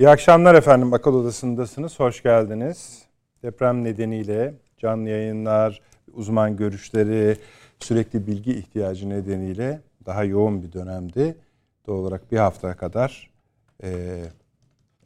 İyi 0.00 0.08
akşamlar 0.08 0.54
efendim. 0.54 0.92
Akıl 0.92 1.14
Odası'ndasınız. 1.14 2.00
Hoş 2.00 2.22
geldiniz. 2.22 3.02
Deprem 3.42 3.84
nedeniyle 3.84 4.54
canlı 4.78 5.08
yayınlar, 5.08 5.80
uzman 6.12 6.56
görüşleri, 6.56 7.36
sürekli 7.80 8.26
bilgi 8.26 8.52
ihtiyacı 8.52 9.08
nedeniyle 9.08 9.80
daha 10.06 10.24
yoğun 10.24 10.62
bir 10.62 10.72
dönemdi. 10.72 11.36
Doğal 11.86 11.96
olarak 11.96 12.32
bir 12.32 12.36
hafta 12.36 12.76
kadar 12.76 13.30
e, 13.82 14.22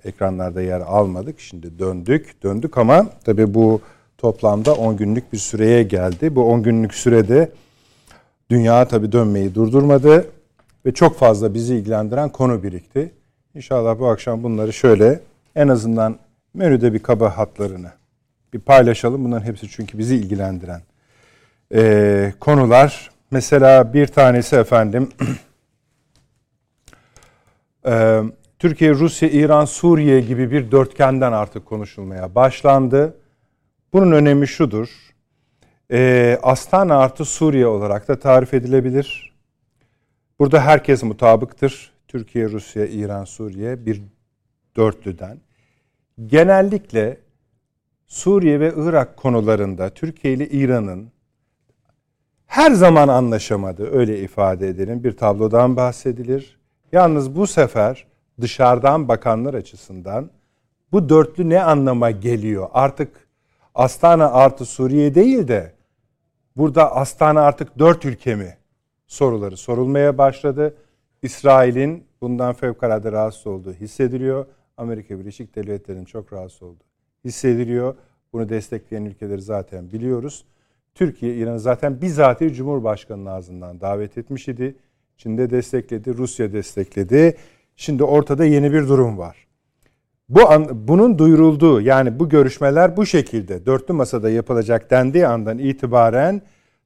ekranlarda 0.04 0.62
yer 0.62 0.80
almadık. 0.80 1.40
Şimdi 1.40 1.78
döndük. 1.78 2.42
Döndük 2.42 2.78
ama 2.78 3.06
tabii 3.24 3.54
bu 3.54 3.80
toplamda 4.18 4.74
10 4.74 4.96
günlük 4.96 5.32
bir 5.32 5.38
süreye 5.38 5.82
geldi. 5.82 6.36
Bu 6.36 6.44
10 6.44 6.62
günlük 6.62 6.94
sürede 6.94 7.52
dünya 8.50 8.88
tabii 8.88 9.12
dönmeyi 9.12 9.54
durdurmadı 9.54 10.26
ve 10.86 10.94
çok 10.94 11.18
fazla 11.18 11.54
bizi 11.54 11.74
ilgilendiren 11.74 12.28
konu 12.28 12.62
birikti. 12.62 13.12
İnşallah 13.54 13.98
bu 13.98 14.08
akşam 14.08 14.42
bunları 14.42 14.72
şöyle 14.72 15.20
en 15.56 15.68
azından 15.68 16.18
menüde 16.54 16.92
bir 16.92 16.98
kaba 16.98 17.36
hatlarını 17.36 17.92
bir 18.52 18.60
paylaşalım. 18.60 19.24
Bunların 19.24 19.46
hepsi 19.46 19.68
çünkü 19.68 19.98
bizi 19.98 20.16
ilgilendiren 20.16 20.82
ee, 21.74 22.32
konular. 22.40 23.10
Mesela 23.30 23.94
bir 23.94 24.06
tanesi 24.06 24.56
efendim 24.56 25.08
e, 27.86 28.22
Türkiye, 28.58 28.94
Rusya, 28.94 29.28
İran, 29.28 29.64
Suriye 29.64 30.20
gibi 30.20 30.50
bir 30.50 30.70
dörtgenden 30.70 31.32
artık 31.32 31.66
konuşulmaya 31.66 32.34
başlandı. 32.34 33.16
Bunun 33.92 34.12
önemi 34.12 34.48
şudur. 34.48 34.88
E, 35.92 36.38
Astana 36.42 36.98
artı 36.98 37.24
Suriye 37.24 37.66
olarak 37.66 38.08
da 38.08 38.18
tarif 38.18 38.54
edilebilir. 38.54 39.34
Burada 40.38 40.60
herkes 40.60 41.02
mutabıktır. 41.02 41.93
Türkiye, 42.14 42.48
Rusya, 42.48 42.86
İran, 42.86 43.24
Suriye 43.24 43.86
bir 43.86 44.02
dörtlüden. 44.76 45.38
Genellikle 46.26 47.20
Suriye 48.06 48.60
ve 48.60 48.72
Irak 48.76 49.16
konularında 49.16 49.90
Türkiye 49.90 50.34
ile 50.34 50.48
İran'ın 50.48 51.12
her 52.46 52.70
zaman 52.70 53.08
anlaşamadığı 53.08 53.90
öyle 53.90 54.20
ifade 54.20 54.68
edelim 54.68 55.04
bir 55.04 55.16
tablodan 55.16 55.76
bahsedilir. 55.76 56.58
Yalnız 56.92 57.36
bu 57.36 57.46
sefer 57.46 58.06
dışarıdan 58.40 59.08
bakanlar 59.08 59.54
açısından 59.54 60.30
bu 60.92 61.08
dörtlü 61.08 61.48
ne 61.48 61.62
anlama 61.62 62.10
geliyor? 62.10 62.68
Artık 62.72 63.28
Astana 63.74 64.30
artı 64.30 64.64
Suriye 64.64 65.14
değil 65.14 65.48
de 65.48 65.74
burada 66.56 66.96
Astana 66.96 67.40
artık 67.40 67.78
dört 67.78 68.04
ülke 68.04 68.34
mi? 68.34 68.56
Soruları 69.06 69.56
sorulmaya 69.56 70.18
başladı. 70.18 70.74
İsrail'in 71.24 72.04
bundan 72.20 72.52
fevkalade 72.52 73.12
rahatsız 73.12 73.46
olduğu 73.46 73.72
hissediliyor. 73.72 74.46
Amerika 74.76 75.18
Birleşik 75.18 75.56
Devletleri'nin 75.56 76.04
çok 76.04 76.32
rahatsız 76.32 76.62
olduğu 76.62 76.84
hissediliyor. 77.24 77.94
Bunu 78.32 78.48
destekleyen 78.48 79.04
ülkeleri 79.04 79.42
zaten 79.42 79.92
biliyoruz. 79.92 80.44
Türkiye 80.94 81.34
İran'ı 81.34 81.60
zaten 81.60 82.00
bizatihi 82.00 82.54
Cumhurbaşkanı'nın 82.54 83.26
ağzından 83.26 83.80
davet 83.80 84.18
etmiş 84.18 84.48
idi. 84.48 84.76
Çin'de 85.16 85.50
destekledi, 85.50 86.16
Rusya 86.16 86.52
destekledi. 86.52 87.36
Şimdi 87.76 88.04
ortada 88.04 88.44
yeni 88.44 88.72
bir 88.72 88.88
durum 88.88 89.18
var. 89.18 89.46
Bu 90.28 90.50
an, 90.50 90.88
bunun 90.88 91.18
duyurulduğu 91.18 91.80
yani 91.80 92.18
bu 92.18 92.28
görüşmeler 92.28 92.96
bu 92.96 93.06
şekilde 93.06 93.66
dörtlü 93.66 93.94
masada 93.94 94.30
yapılacak 94.30 94.90
dendiği 94.90 95.26
andan 95.26 95.58
itibaren 95.58 96.42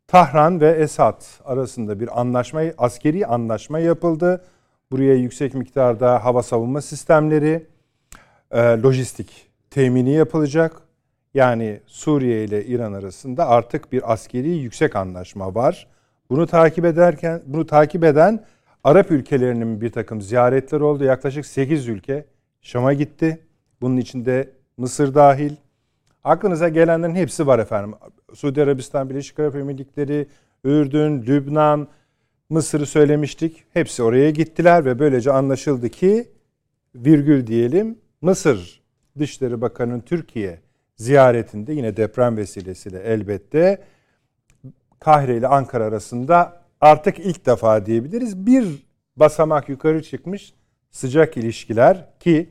Tahran 0.08 0.60
ve 0.60 0.70
Esad 0.70 1.22
arasında 1.44 2.00
bir 2.00 2.20
anlaşma, 2.20 2.62
askeri 2.78 3.26
anlaşma 3.26 3.78
yapıldı. 3.78 4.44
Buraya 4.90 5.14
yüksek 5.14 5.54
miktarda 5.54 6.24
hava 6.24 6.42
savunma 6.42 6.80
sistemleri, 6.80 7.66
e, 8.50 8.60
lojistik 8.60 9.46
temini 9.70 10.12
yapılacak. 10.12 10.76
Yani 11.34 11.80
Suriye 11.86 12.44
ile 12.44 12.64
İran 12.64 12.92
arasında 12.92 13.48
artık 13.48 13.92
bir 13.92 14.12
askeri 14.12 14.48
yüksek 14.48 14.96
anlaşma 14.96 15.54
var. 15.54 15.86
Bunu 16.30 16.46
takip 16.46 16.84
ederken, 16.84 17.42
bunu 17.46 17.66
takip 17.66 18.04
eden 18.04 18.44
Arap 18.84 19.10
ülkelerinin 19.10 19.80
bir 19.80 19.92
takım 19.92 20.20
ziyaretleri 20.20 20.82
oldu. 20.82 21.04
Yaklaşık 21.04 21.46
8 21.46 21.88
ülke 21.88 22.24
Şam'a 22.62 22.92
gitti. 22.92 23.46
Bunun 23.80 23.96
içinde 23.96 24.50
Mısır 24.76 25.14
dahil. 25.14 25.56
Aklınıza 26.24 26.68
gelenlerin 26.68 27.14
hepsi 27.14 27.46
var 27.46 27.58
efendim. 27.58 27.94
Suudi 28.34 28.62
Arabistan, 28.62 29.10
Birleşik 29.10 29.38
Arap 29.38 29.56
Emirlikleri, 29.56 30.26
Ürdün, 30.64 31.22
Lübnan, 31.22 31.88
Mısır'ı 32.50 32.86
söylemiştik. 32.86 33.64
Hepsi 33.72 34.02
oraya 34.02 34.30
gittiler 34.30 34.84
ve 34.84 34.98
böylece 34.98 35.32
anlaşıldı 35.32 35.88
ki 35.88 36.28
virgül 36.94 37.46
diyelim 37.46 37.98
Mısır 38.20 38.80
Dışişleri 39.18 39.60
Bakanı'nın 39.60 40.00
Türkiye 40.00 40.60
ziyaretinde 40.96 41.72
yine 41.72 41.96
deprem 41.96 42.36
vesilesiyle 42.36 43.00
elbette 43.00 43.82
Kahire 45.00 45.36
ile 45.36 45.46
Ankara 45.46 45.84
arasında 45.84 46.62
artık 46.80 47.18
ilk 47.18 47.46
defa 47.46 47.86
diyebiliriz 47.86 48.46
bir 48.46 48.86
basamak 49.16 49.68
yukarı 49.68 50.02
çıkmış 50.02 50.54
sıcak 50.90 51.36
ilişkiler 51.36 52.04
ki 52.20 52.48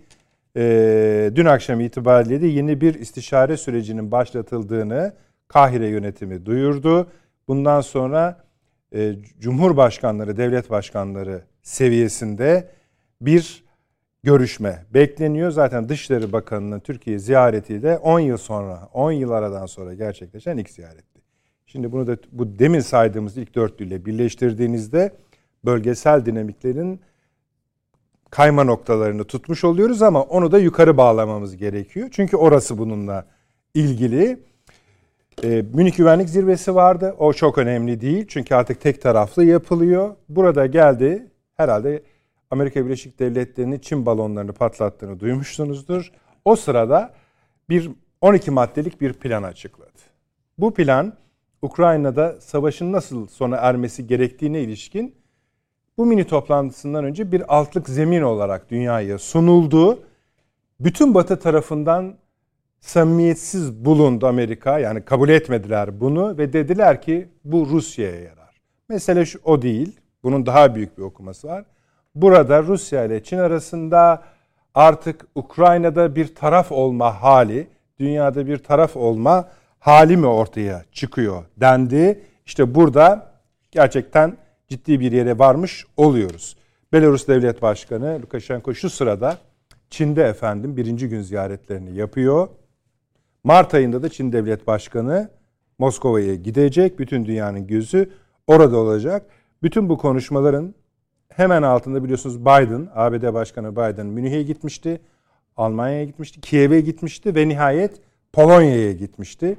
e, 0.56 1.32
dün 1.36 1.46
akşam 1.46 1.80
itibariyle 1.80 2.42
de 2.42 2.48
yeni 2.48 2.82
bir 2.82 2.94
istişare 2.94 3.58
sürecinin 3.58 4.12
başlatıldığını 4.12 5.14
Kahire 5.48 5.88
yönetimi 5.88 6.46
duyurdu. 6.46 7.12
Bundan 7.48 7.82
sonra 7.82 8.44
e, 8.96 9.16
cumhurbaşkanları, 9.40 10.38
devlet 10.38 10.70
başkanları 10.70 11.42
seviyesinde 11.62 12.72
bir 13.22 13.64
görüşme 14.24 14.86
bekleniyor. 14.94 15.52
Zaten 15.52 15.90
Dışişleri 15.90 16.32
Bakanı'nın 16.32 16.80
Türkiye 16.80 17.20
ziyareti 17.20 17.84
de 17.84 17.98
10 17.98 18.20
yıl 18.20 18.38
sonra, 18.38 18.90
10 18.94 19.12
yıl 19.12 19.32
aradan 19.32 19.66
sonra 19.66 19.94
gerçekleşen 19.94 20.58
ilk 20.58 20.70
ziyaretti. 20.70 21.22
Şimdi 21.66 21.92
bunu 21.92 22.08
da 22.08 22.18
bu 22.32 22.60
demin 22.60 22.80
saydığımız 22.80 23.38
ilk 23.38 23.56
dörtlüyle 23.56 24.06
birleştirdiğinizde 24.06 25.16
bölgesel 25.66 26.26
dinamiklerin 26.26 27.02
kayma 28.30 28.64
noktalarını 28.64 29.24
tutmuş 29.24 29.64
oluyoruz 29.64 30.02
ama 30.02 30.24
onu 30.24 30.52
da 30.52 30.60
yukarı 30.60 30.98
bağlamamız 30.98 31.58
gerekiyor. 31.58 32.10
Çünkü 32.12 32.38
orası 32.38 32.78
bununla 32.78 33.26
ilgili. 33.74 34.47
E, 35.44 35.66
Münih 35.74 35.98
Güvenlik 35.98 36.30
Zirvesi 36.30 36.76
vardı. 36.76 37.16
O 37.20 37.34
çok 37.34 37.58
önemli 37.58 38.02
değil. 38.02 38.26
Çünkü 38.28 38.56
artık 38.56 38.82
tek 38.82 39.02
taraflı 39.02 39.46
yapılıyor. 39.46 40.16
Burada 40.30 40.66
geldi. 40.66 41.32
Herhalde 41.58 42.04
Amerika 42.52 42.86
Birleşik 42.86 43.20
Devletleri'nin 43.20 43.80
Çin 43.80 44.06
balonlarını 44.06 44.54
patlattığını 44.54 45.20
duymuşsunuzdur. 45.20 46.12
O 46.46 46.56
sırada 46.56 47.14
bir 47.70 47.92
12 48.22 48.52
maddelik 48.52 49.02
bir 49.02 49.14
plan 49.14 49.44
açıkladı. 49.44 49.92
Bu 50.58 50.74
plan 50.74 51.14
Ukrayna'da 51.62 52.42
savaşın 52.42 52.92
nasıl 52.92 53.28
sona 53.28 53.56
ermesi 53.56 54.08
gerektiğine 54.08 54.62
ilişkin 54.62 55.16
bu 55.98 56.06
mini 56.06 56.24
toplantısından 56.24 57.04
önce 57.06 57.32
bir 57.32 57.58
altlık 57.58 57.90
zemin 57.90 58.22
olarak 58.22 58.70
dünyaya 58.70 59.18
sunuldu. 59.18 60.00
Bütün 60.80 61.14
Batı 61.14 61.40
tarafından 61.40 62.16
samimiyetsiz 62.80 63.86
bulundu 63.86 64.28
Amerika. 64.28 64.80
Yani 64.80 65.02
kabul 65.02 65.30
etmediler 65.30 66.00
bunu 66.00 66.38
ve 66.38 66.54
dediler 66.54 67.02
ki 67.02 67.30
bu 67.44 67.68
Rusya'ya 67.70 68.20
yarar. 68.22 68.62
Mesele 68.90 69.26
şu 69.26 69.40
o 69.44 69.62
değil. 69.62 70.00
Bunun 70.24 70.46
daha 70.46 70.76
büyük 70.76 70.98
bir 70.98 71.04
okuması 71.04 71.48
var. 71.48 71.66
Burada 72.16 72.64
Rusya 72.64 73.04
ile 73.04 73.24
Çin 73.24 73.38
arasında 73.38 74.24
artık 74.76 75.26
Ukrayna'da 75.36 76.16
bir 76.16 76.36
taraf 76.36 76.72
olma 76.72 77.22
hali, 77.22 77.68
dünyada 78.00 78.48
bir 78.48 78.58
taraf 78.58 78.98
olma 78.98 79.50
hali 79.80 80.18
mi 80.18 80.28
ortaya 80.28 80.86
çıkıyor 80.92 81.44
dendi. 81.58 82.24
İşte 82.46 82.76
burada 82.76 83.32
gerçekten 83.72 84.38
ciddi 84.68 85.00
bir 85.00 85.12
yere 85.12 85.40
varmış 85.40 85.86
oluyoruz. 85.98 86.58
Belarus 86.94 87.28
Devlet 87.28 87.62
Başkanı 87.62 88.20
Lukashenko 88.22 88.74
şu 88.74 88.90
sırada 88.90 89.38
Çin'de 89.90 90.24
efendim 90.24 90.78
birinci 90.78 91.10
gün 91.10 91.22
ziyaretlerini 91.22 91.96
yapıyor. 91.96 92.48
Mart 93.48 93.74
ayında 93.74 94.04
da 94.04 94.10
Çin 94.10 94.32
Devlet 94.32 94.68
Başkanı 94.68 95.30
Moskova'ya 95.80 96.36
gidecek. 96.36 97.00
Bütün 97.00 97.26
dünyanın 97.26 97.68
gözü 97.68 98.10
orada 98.48 98.78
olacak. 98.78 99.26
Bütün 99.64 99.90
bu 99.90 99.98
konuşmaların 99.98 100.74
Hemen 101.30 101.62
altında 101.62 102.04
biliyorsunuz 102.04 102.42
Biden, 102.42 102.88
ABD 102.96 103.34
Başkanı 103.34 103.72
Biden 103.72 104.06
Münih'e 104.06 104.44
gitmişti. 104.44 105.02
Almanya'ya 105.58 106.04
gitmişti, 106.04 106.42
Kiev'e 106.42 106.82
gitmişti 106.82 107.36
ve 107.36 107.48
nihayet 107.48 108.02
Polonya'ya 108.34 108.92
gitmişti. 108.92 109.58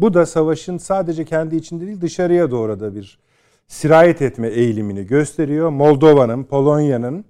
Bu 0.00 0.14
da 0.14 0.26
savaşın 0.26 0.78
sadece 0.78 1.24
kendi 1.24 1.56
içinde 1.56 1.86
değil 1.86 2.00
dışarıya 2.00 2.50
doğru 2.50 2.80
da 2.80 2.94
bir 2.94 3.18
sirayet 3.66 4.22
etme 4.22 4.48
eğilimini 4.48 5.06
gösteriyor. 5.06 5.70
Moldova'nın, 5.70 6.44
Polonya'nın 6.44 7.24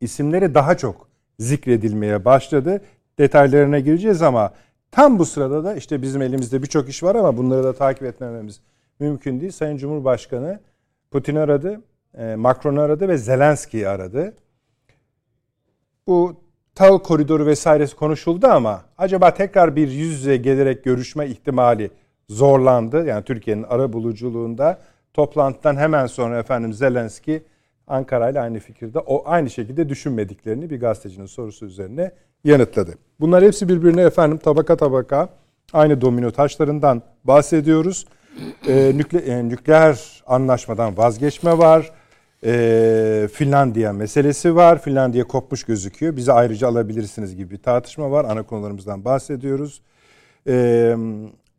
isimleri 0.00 0.54
daha 0.54 0.76
çok 0.76 1.08
zikredilmeye 1.38 2.24
başladı. 2.24 2.80
Detaylarına 3.18 3.78
gireceğiz 3.78 4.22
ama 4.22 4.52
tam 4.94 5.18
bu 5.18 5.24
sırada 5.24 5.64
da 5.64 5.74
işte 5.74 6.02
bizim 6.02 6.22
elimizde 6.22 6.62
birçok 6.62 6.88
iş 6.88 7.02
var 7.02 7.14
ama 7.14 7.36
bunları 7.36 7.64
da 7.64 7.72
takip 7.72 8.02
etmememiz 8.02 8.60
mümkün 9.00 9.40
değil. 9.40 9.52
Sayın 9.52 9.76
Cumhurbaşkanı 9.76 10.60
Putin 11.10 11.36
aradı, 11.36 11.80
e, 12.18 12.34
Macron 12.34 12.76
aradı 12.76 13.08
ve 13.08 13.18
Zelenski'yi 13.18 13.88
aradı. 13.88 14.34
Bu 16.06 16.44
Tal 16.74 16.98
koridoru 16.98 17.46
vesairesi 17.46 17.96
konuşuldu 17.96 18.46
ama 18.46 18.84
acaba 18.98 19.34
tekrar 19.34 19.76
bir 19.76 19.88
yüz 19.88 20.12
yüze 20.12 20.36
gelerek 20.36 20.84
görüşme 20.84 21.26
ihtimali 21.26 21.90
zorlandı. 22.28 23.06
Yani 23.06 23.24
Türkiye'nin 23.24 23.62
ara 23.62 23.92
buluculuğunda 23.92 24.78
toplantıdan 25.12 25.76
hemen 25.76 26.06
sonra 26.06 26.38
efendim 26.38 26.72
Zelenski 26.72 27.42
Ankara 27.86 28.30
ile 28.30 28.40
aynı 28.40 28.58
fikirde 28.58 28.98
o 28.98 29.22
aynı 29.26 29.50
şekilde 29.50 29.88
düşünmediklerini 29.88 30.70
bir 30.70 30.80
gazetecinin 30.80 31.26
sorusu 31.26 31.66
üzerine 31.66 32.12
yanıtladı. 32.44 32.94
Bunlar 33.20 33.44
hepsi 33.44 33.68
birbirine 33.68 34.02
efendim 34.02 34.38
tabaka 34.38 34.76
tabaka 34.76 35.28
aynı 35.72 36.00
domino 36.00 36.30
taşlarından 36.30 37.02
bahsediyoruz. 37.24 38.06
Ee, 38.68 38.92
nükle, 38.94 39.18
e, 39.18 39.48
nükleer 39.48 40.22
anlaşmadan 40.26 40.96
vazgeçme 40.96 41.58
var. 41.58 41.90
Ee, 42.46 43.28
Finlandiya 43.32 43.92
meselesi 43.92 44.56
var. 44.56 44.82
Finlandiya 44.82 45.24
kopmuş 45.24 45.64
gözüküyor. 45.64 46.16
Bizi 46.16 46.32
ayrıca 46.32 46.68
alabilirsiniz 46.68 47.36
gibi 47.36 47.50
bir 47.50 47.62
tartışma 47.62 48.10
var. 48.10 48.24
Ana 48.24 48.42
konularımızdan 48.42 49.04
bahsediyoruz. 49.04 49.82
Ee, 50.48 50.96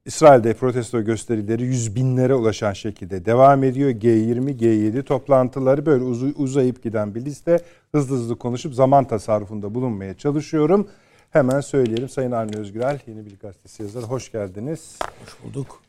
İsrail'de 0.05 0.53
protesto 0.53 1.01
gösterileri 1.01 1.63
yüz 1.63 1.95
binlere 1.95 2.35
ulaşan 2.35 2.73
şekilde 2.73 3.25
devam 3.25 3.63
ediyor. 3.63 3.89
G20, 3.89 4.57
G7 4.57 5.03
toplantıları 5.03 5.85
böyle 5.85 6.03
uz- 6.03 6.39
uzayıp 6.39 6.83
giden 6.83 7.15
bir 7.15 7.25
liste. 7.25 7.59
Hızlı 7.91 8.15
hızlı 8.15 8.37
konuşup 8.37 8.73
zaman 8.73 9.07
tasarrufunda 9.07 9.75
bulunmaya 9.75 10.13
çalışıyorum. 10.17 10.87
Hemen 11.31 11.59
söyleyelim 11.59 12.09
Sayın 12.09 12.31
Avni 12.31 12.57
Özgürel, 12.57 12.99
Yeni 13.07 13.25
Bilgi 13.25 13.37
Gazetesi 13.37 13.83
yazarı. 13.83 14.05
Hoş 14.05 14.31
geldiniz. 14.31 14.99
Hoş 15.23 15.43
bulduk. 15.43 15.81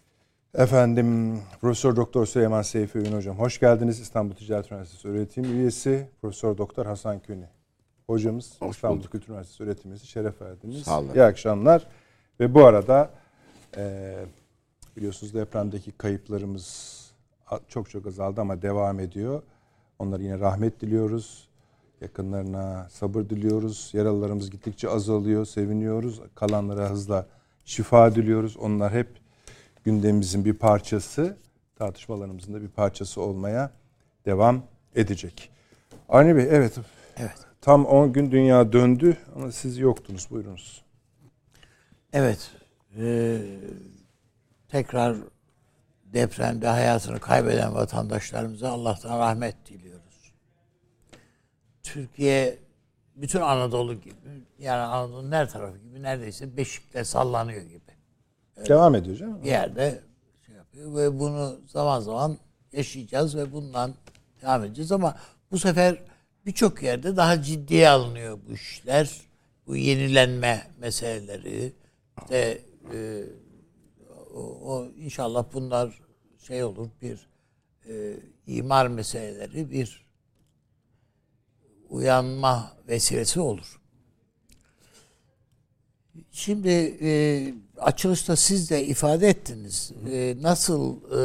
Efendim 0.55 1.39
Profesör 1.61 1.97
Doktor 1.97 2.27
Süleyman 2.27 2.63
Seyfi 2.63 2.99
Öğün 2.99 3.13
Hocam 3.13 3.39
hoş 3.39 3.61
geldiniz. 3.61 4.01
İstanbul 4.01 4.35
Ticaret 4.35 4.73
Üniversitesi 4.73 5.09
öğretim 5.09 5.45
üyesi 5.45 6.09
Profesör 6.21 6.59
Doktor 6.59 6.87
Hasan 6.87 7.21
Köni 7.21 7.45
hocamız 8.07 8.57
Hoş 8.61 8.77
İstanbul 8.77 8.99
bulduk. 8.99 9.13
Kültür 9.13 9.29
Üniversitesi 9.29 9.63
öğretim 9.63 9.91
üyesi 9.91 10.07
şeref 10.07 10.43
verdiniz. 10.43 10.83
Sağ 10.83 11.01
olun. 11.01 11.15
İyi 11.15 11.23
akşamlar. 11.23 11.87
Ve 12.41 12.55
bu 12.55 12.65
arada 12.65 13.11
e, 13.77 14.15
biliyorsunuz 14.97 15.35
depremdeki 15.35 15.93
kayıplarımız 15.93 16.97
çok 17.69 17.91
çok 17.91 18.07
azaldı 18.07 18.41
ama 18.41 18.63
devam 18.63 19.01
ediyor. 19.01 19.43
Onlara 19.99 20.23
yine 20.23 20.41
rahmet 20.41 20.81
diliyoruz. 20.81 21.49
Yakınlarına 22.01 22.89
sabır 22.91 23.29
diliyoruz. 23.29 23.91
Yaralılarımız 23.93 24.51
gittikçe 24.51 24.89
azalıyor. 24.89 25.45
Seviniyoruz. 25.45 26.21
Kalanlara 26.35 26.91
hızla 26.91 27.27
şifa 27.65 28.15
diliyoruz. 28.15 28.57
Onlar 28.57 28.93
hep 28.93 29.09
gündemimizin 29.85 30.45
bir 30.45 30.55
parçası, 30.55 31.37
tartışmalarımızın 31.77 32.55
da 32.55 32.63
bir 32.63 32.69
parçası 32.69 33.21
olmaya 33.21 33.71
devam 34.27 34.63
edecek. 34.95 35.51
Avni 36.09 36.37
Bey, 36.37 36.47
evet. 36.51 36.79
Evet. 37.17 37.39
Tam 37.61 37.87
10 37.87 38.13
gün 38.13 38.31
dünya 38.31 38.73
döndü 38.73 39.17
ama 39.37 39.53
siz 39.53 39.79
yoktunuz. 39.79 40.29
Buyurunuz. 40.31 40.83
Evet. 42.13 42.51
Ee, 42.99 43.39
tekrar 44.69 45.17
depremde 46.05 46.69
hayatını 46.69 47.21
kaybeden 47.21 47.75
vatandaşlarımıza 47.75 48.71
Allah'tan 48.71 49.19
rahmet 49.19 49.67
diliyoruz. 49.67 50.33
Türkiye 51.83 52.59
bütün 53.17 53.41
Anadolu 53.41 53.95
gibi 53.95 54.15
yani 54.59 54.81
Anadolu'nun 54.81 55.33
her 55.33 55.51
tarafı 55.51 55.79
gibi 55.79 56.03
neredeyse 56.03 56.57
beşikle 56.57 57.05
sallanıyor 57.05 57.63
gibi. 57.63 57.81
Devam 58.69 58.95
ediyor 58.95 59.17
canım. 59.17 59.43
Bir 59.43 59.49
yerde 59.49 60.01
şey 60.47 60.55
yapıyor 60.55 60.95
ve 60.95 61.19
bunu 61.19 61.61
zaman 61.67 62.01
zaman 62.01 62.39
yaşayacağız 62.73 63.37
ve 63.37 63.53
bundan 63.53 63.95
devam 64.43 64.65
edeceğiz 64.65 64.93
ama 64.93 65.17
bu 65.51 65.59
sefer 65.59 65.99
birçok 66.47 66.83
yerde 66.83 67.17
daha 67.17 67.43
ciddiye 67.43 67.89
alınıyor 67.89 68.39
bu 68.49 68.53
işler. 68.53 69.21
Bu 69.67 69.77
yenilenme 69.77 70.67
meseleleri. 70.79 71.73
İşte 72.23 72.59
e, 72.95 73.25
o, 74.35 74.41
o 74.41 74.87
inşallah 74.87 75.45
bunlar 75.53 76.01
şey 76.47 76.65
olur 76.65 76.89
bir 77.03 77.29
e, 77.89 78.17
imar 78.47 78.87
meseleleri 78.87 79.71
bir 79.71 80.07
uyanma 81.91 82.77
vesilesi 82.89 83.41
olur. 83.41 83.81
Şimdi 86.31 86.99
e, 87.03 87.11
açılışta 87.79 88.37
siz 88.37 88.71
de 88.71 88.87
ifade 88.87 89.29
ettiniz. 89.29 89.93
E, 90.13 90.37
nasıl 90.41 90.97
e, 91.19 91.21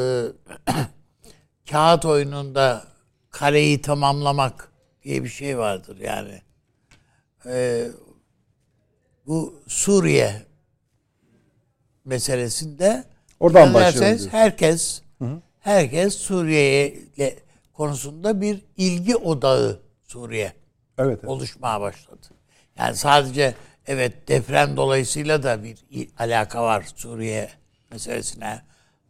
kağıt 1.69 2.05
oyununda 2.05 2.87
kareyi 3.29 3.81
tamamlamak 3.81 4.71
diye 5.03 5.23
bir 5.23 5.29
şey 5.29 5.57
vardır 5.57 5.97
yani. 5.97 6.41
E, 7.45 7.87
bu 9.27 9.63
Suriye 9.67 10.50
meselesinde 12.05 13.03
Oradan 13.39 13.69
dikkat 13.69 13.73
başlayalım 13.75 13.97
ederseniz 14.03 14.19
diyorsun. 14.21 14.37
herkes 14.37 15.01
herkes 15.59 16.15
Suriye 16.17 16.95
konusunda 17.73 18.41
bir 18.41 18.61
ilgi 18.77 19.15
odağı 19.15 19.79
Suriye 20.07 20.53
Evet. 20.97 21.19
evet. 21.19 21.29
oluşmaya 21.29 21.81
başladı. 21.81 22.27
Yani 22.77 22.95
sadece 22.95 23.55
evet 23.87 24.27
deprem 24.27 24.77
dolayısıyla 24.77 25.43
da 25.43 25.63
bir 25.63 25.77
alaka 26.19 26.63
var 26.63 26.85
Suriye 26.95 27.49
meselesine. 27.91 28.61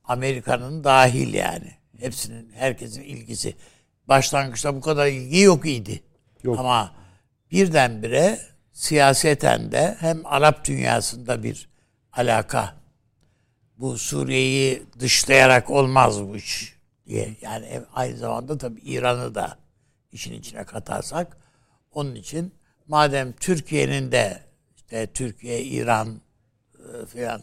Amerika'nın 0.04 0.84
dahil 0.84 1.34
yani. 1.34 1.72
Hepsinin, 2.00 2.52
herkesin 2.54 3.02
ilgisi. 3.02 3.56
Başlangıçta 4.08 4.76
bu 4.76 4.82
kadar 4.82 5.08
ilgi 5.08 5.40
yok 5.40 5.66
idi. 5.66 6.04
Yok. 6.44 6.60
Ama 6.60 6.92
birdenbire 7.52 8.40
siyaseten 8.72 9.72
de 9.72 9.96
hem 10.00 10.26
Arap 10.26 10.66
dünyasında 10.66 11.44
bir 11.44 11.70
alaka. 12.14 12.81
Bu 13.82 13.98
Suriye'yi 13.98 14.84
dışlayarak 15.00 15.70
olmaz 15.70 16.24
bu 16.24 16.36
iş 16.36 16.76
diye. 17.08 17.36
Yani 17.42 17.66
aynı 17.94 18.18
zamanda 18.18 18.58
tabii 18.58 18.82
İran'ı 18.82 19.36
da 19.36 19.58
işin 20.12 20.34
içine 20.34 20.64
katarsak 20.64 21.38
onun 21.94 22.16
için 22.16 22.52
madem 22.88 23.32
Türkiye'nin 23.32 24.12
de 24.12 24.40
işte 24.76 25.08
Türkiye, 25.08 25.62
İran 25.62 26.08
e, 26.80 27.06
falan 27.06 27.42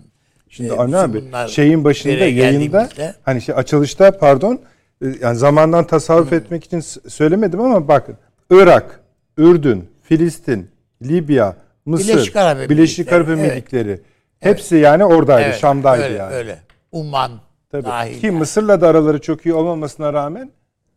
Şimdi 0.49 0.71
e, 0.71 0.73
Avni 0.73 0.97
abi 0.97 1.49
şeyin 1.49 1.85
başında 1.85 2.25
yayında 2.25 2.89
hani 3.23 3.43
şey 3.43 3.55
açılışta 3.55 4.19
pardon 4.19 4.61
e, 5.03 5.07
yani 5.21 5.37
zamandan 5.37 5.87
tasarruf 5.87 6.33
etmek 6.33 6.65
için 6.65 6.81
söylemedim 7.09 7.61
ama 7.61 7.89
bakın 7.89 8.17
Irak, 8.51 9.01
Ürdün, 9.37 9.91
Filistin, 10.03 10.71
Libya, 11.03 11.57
Mısır, 11.87 12.09
Birleşik 12.09 12.37
Arap 12.37 12.71
Birleşik 12.71 13.13
Arap 13.13 13.29
Emirlikleri, 13.29 13.51
Emirlikleri 13.51 14.01
hepsi 14.41 14.77
yani 14.77 15.05
oradaydı, 15.05 15.49
Evet, 15.49 15.61
Şam'daydı 15.61 16.03
öyle, 16.05 16.15
yani. 16.15 16.35
Öyle. 16.35 16.63
Umman 16.93 17.31
Tabii. 17.71 17.85
dahil. 17.85 18.21
Ki 18.21 18.27
yani. 18.27 18.39
Mısır'la 18.39 18.81
da 18.81 18.89
araları 18.89 19.21
çok 19.21 19.47
iyi 19.47 19.55
olmamasına 19.55 20.13
rağmen 20.13 20.51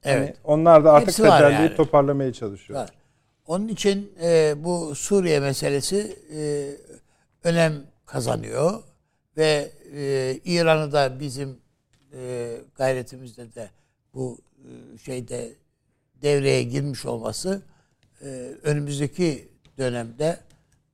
hani 0.04 0.14
Evet. 0.16 0.38
onlar 0.44 0.86
da 0.86 0.94
artık 0.94 1.16
tekerleği 1.16 1.54
yani. 1.54 1.76
toparlamaya 1.76 2.34
çalışıyor. 2.34 2.80
Var. 2.80 2.90
Onun 3.48 3.68
için 3.68 4.14
e, 4.24 4.54
bu 4.58 4.96
Suriye 4.96 5.40
meselesi 5.40 6.18
e, 6.36 6.42
önem 7.44 7.74
kazanıyor 8.06 8.84
ve 9.38 9.72
e, 9.96 10.34
İran'ı 10.46 10.92
da 10.92 11.20
bizim 11.20 11.58
e, 12.14 12.52
gayretimizde 12.76 13.56
de 13.56 13.70
bu 14.14 14.38
e, 14.58 14.98
şeyde 14.98 15.52
devreye 16.22 16.64
girmiş 16.64 17.06
olması 17.06 17.62
e, 18.22 18.28
önümüzdeki 18.64 19.50
dönemde 19.78 20.38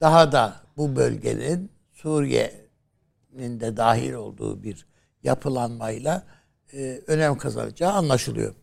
daha 0.02 0.32
da 0.32 0.54
bu 0.78 0.96
bölgenin 0.96 1.70
Suriye'nin 2.02 3.60
de 3.60 3.78
dahil 3.78 4.14
olduğu 4.14 4.64
bir 4.64 4.86
yapılanmayla 5.24 6.24
e, 6.74 7.02
önem 7.08 7.38
kazanacağı 7.38 7.92
anlaşılıyor. 7.92 8.56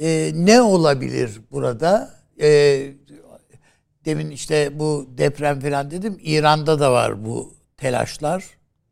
E, 0.00 0.30
ne 0.34 0.62
olabilir 0.62 1.40
burada? 1.50 2.10
E, 2.40 2.48
demin 4.04 4.30
işte 4.30 4.78
bu 4.78 5.08
deprem 5.18 5.60
falan 5.60 5.90
dedim. 5.90 6.18
İran'da 6.22 6.80
da 6.80 6.92
var 6.92 7.24
bu 7.24 7.54
telaşlar. 7.76 8.44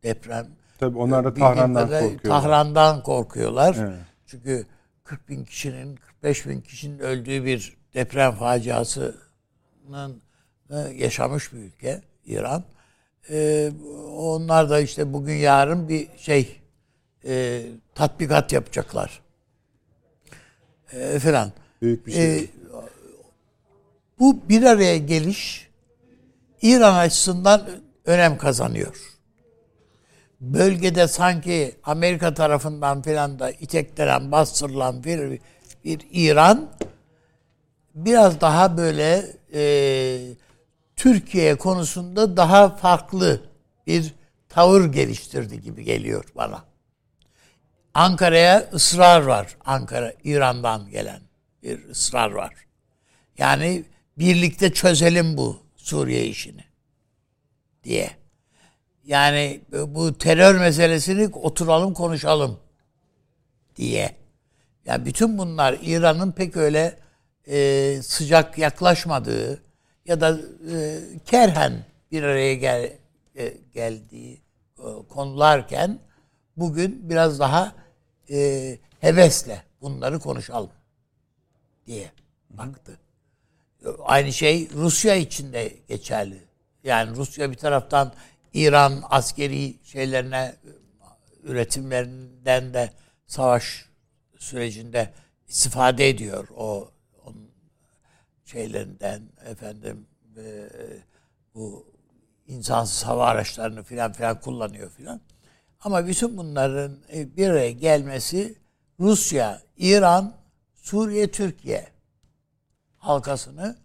Deprem. 0.03 0.47
Tabii 0.79 0.99
onlar 0.99 1.25
da 1.25 1.35
Tahran'dan 1.35 1.89
korkuyorlar. 1.89 2.21
Tahran'dan 2.23 3.03
korkuyorlar. 3.03 3.77
Evet. 3.81 3.99
Çünkü 4.27 4.67
40 5.05 5.29
bin 5.29 5.45
kişinin, 5.45 5.97
45 5.97 6.47
bin 6.47 6.61
kişinin 6.61 6.99
öldüğü 6.99 7.45
bir 7.45 7.77
deprem 7.95 8.33
faciasının 8.33 10.23
e, 10.71 10.77
yaşamış 10.77 11.53
bir 11.53 11.59
ülke 11.59 12.03
İran. 12.25 12.65
E, 13.31 13.71
onlar 14.17 14.71
da 14.71 14.81
işte 14.81 15.13
bugün 15.13 15.35
yarın 15.35 15.89
bir 15.89 16.09
şey 16.17 16.61
e, 17.25 17.63
tatbikat 17.95 18.53
yapacaklar. 18.53 19.21
E, 20.93 21.19
falan. 21.19 21.53
Büyük 21.83 22.07
bir 22.07 22.13
şey. 22.13 22.39
E, 22.39 22.47
bu 24.19 24.49
bir 24.49 24.63
araya 24.63 24.99
geliş 24.99 25.69
İran 26.63 26.95
açısından 26.95 27.69
önem 28.05 28.39
kazanıyor. 28.39 28.97
Bölgede 30.41 31.09
sanki 31.09 31.75
Amerika 31.85 32.35
tarafından 32.35 33.03
filan 33.03 33.39
da 33.39 33.51
iteklenen, 33.51 34.33
bastırılan 34.33 35.05
bir, 35.05 35.41
bir 35.85 36.01
İran 36.13 36.69
biraz 37.95 38.41
daha 38.41 38.77
böyle 38.77 39.27
e, 39.55 39.63
Türkiye 40.99 41.55
konusunda 41.55 42.37
daha 42.37 42.77
farklı 42.77 43.43
bir 43.87 44.15
tavır 44.49 44.85
geliştirdi 44.93 45.61
gibi 45.61 45.85
geliyor 45.85 46.25
bana. 46.37 46.65
Ankara'ya 47.95 48.71
ısrar 48.73 49.21
var. 49.21 49.57
Ankara, 49.65 50.15
İran'dan 50.25 50.91
gelen 50.91 51.21
bir 51.63 51.89
ısrar 51.89 52.31
var. 52.31 52.55
Yani 53.39 53.85
birlikte 54.19 54.73
çözelim 54.73 55.37
bu 55.37 55.63
Suriye 55.77 56.27
işini 56.27 56.65
diye. 57.85 58.11
Yani 59.05 59.61
bu 59.73 60.19
terör 60.19 60.59
meselesini 60.59 61.29
oturalım 61.35 61.95
konuşalım 61.95 62.61
diye. 63.77 64.17
Yani 64.85 65.07
bütün 65.07 65.39
bunlar 65.39 65.79
İran'ın 65.83 66.33
pek 66.33 66.57
öyle 66.57 66.99
e, 67.47 67.99
sıcak 68.03 68.59
yaklaşmadığı 68.59 69.68
ya 70.09 70.21
da 70.21 70.39
e, 70.73 71.01
kerhen 71.27 71.85
bir 72.13 72.23
araya 72.23 72.55
gel, 72.55 72.93
e, 73.37 73.55
geldiği 73.75 74.43
e, 74.79 74.83
konularken 75.09 75.99
bugün 76.57 77.11
biraz 77.11 77.41
daha 77.41 77.73
e, 78.31 78.79
hevesle 79.01 79.63
bunları 79.83 80.19
konuşalım 80.21 80.71
diye 81.87 82.11
baktı. 82.51 82.99
Aynı 84.05 84.33
şey 84.33 84.69
Rusya 84.75 85.15
için 85.15 85.53
de 85.53 85.73
geçerli. 85.89 86.39
Yani 86.85 87.17
Rusya 87.17 87.51
bir 87.51 87.57
taraftan 87.57 88.13
İran 88.55 89.03
askeri 89.11 89.75
şeylerine 89.85 90.55
üretimlerinden 91.43 92.75
de 92.75 92.91
savaş 93.27 93.85
sürecinde 94.39 95.13
istifade 95.49 96.09
ediyor 96.09 96.49
o 96.57 96.91
şeylerinden 98.49 99.23
efendim 99.45 100.07
e, 100.37 100.69
bu 101.55 101.87
insansız 102.47 103.07
hava 103.07 103.27
araçlarını 103.27 103.83
filan 103.83 104.13
filan 104.13 104.41
kullanıyor 104.41 104.91
filan. 104.91 105.21
Ama 105.81 106.07
bütün 106.07 106.37
bunların 106.37 106.99
e, 107.13 107.37
bir 107.37 107.49
araya 107.49 107.71
gelmesi 107.71 108.55
Rusya, 109.01 109.63
İran, 109.77 110.35
Suriye, 110.75 111.31
Türkiye 111.31 111.89
halkasını 112.97 113.77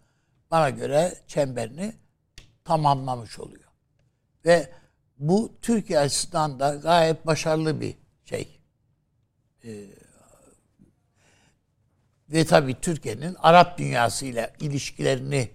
bana 0.50 0.70
göre 0.70 1.14
çemberini 1.26 1.92
tamamlamış 2.64 3.38
oluyor. 3.38 3.70
Ve 4.44 4.72
bu 5.18 5.52
Türkiye 5.62 5.98
açısından 5.98 6.60
da 6.60 6.74
gayet 6.74 7.26
başarılı 7.26 7.80
bir 7.80 7.94
şey. 8.24 8.60
Ee, 9.64 9.86
ve 12.28 12.44
tabii 12.44 12.80
Türkiye'nin 12.80 13.36
Arap 13.42 13.78
dünyasıyla 13.78 14.50
ilişkilerini 14.60 15.50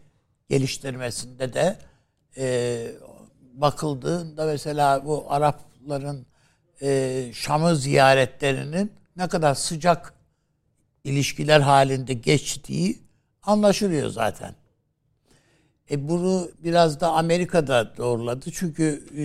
geliştirmesinde 0.49 1.53
de 1.53 1.77
e, 2.37 2.87
bakıldığında 3.53 4.45
mesela 4.45 5.05
bu 5.05 5.25
Arapların 5.29 6.25
e, 6.81 7.31
Şam'ı 7.33 7.75
ziyaretlerinin 7.75 8.91
ne 9.15 9.27
kadar 9.27 9.55
sıcak 9.55 10.13
ilişkiler 11.03 11.59
halinde 11.61 12.13
geçtiği 12.13 12.99
anlaşılıyor 13.43 14.09
zaten. 14.09 14.55
E 15.91 16.09
bunu 16.09 16.51
biraz 16.59 16.99
da 16.99 17.11
Amerika'da 17.11 17.97
doğruladı. 17.97 18.51
Çünkü 18.51 19.03
e, 19.17 19.23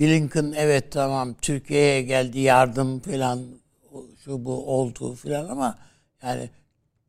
Blinken 0.00 0.54
evet 0.56 0.92
tamam 0.92 1.34
Türkiye'ye 1.42 2.02
geldi 2.02 2.38
yardım 2.38 3.00
falan 3.00 3.40
şu 4.24 4.44
bu 4.44 4.66
oldu 4.66 5.14
falan 5.14 5.48
ama 5.48 5.78
yani 6.22 6.50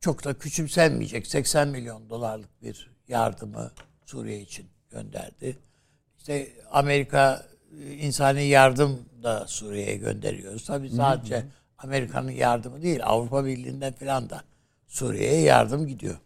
çok 0.00 0.24
da 0.24 0.34
küçümsenmeyecek 0.34 1.26
80 1.26 1.68
milyon 1.68 2.10
dolarlık 2.10 2.62
bir 2.62 2.90
yardımı 3.08 3.70
Suriye 4.06 4.40
için 4.40 4.66
gönderdi. 4.90 5.56
İşte 6.18 6.48
Amerika 6.70 7.46
e, 7.80 7.92
insani 7.92 8.44
yardım 8.44 9.00
da 9.22 9.46
Suriye'ye 9.46 9.96
gönderiyoruz. 9.96 10.64
Tabii 10.64 10.90
sadece 10.90 11.44
Amerika'nın 11.78 12.30
yardımı 12.30 12.82
değil 12.82 13.00
Avrupa 13.04 13.44
Birliği'nden 13.44 13.92
falan 13.92 14.30
da 14.30 14.42
Suriye'ye 14.88 15.40
yardım 15.40 15.86
gidiyor. 15.86 16.16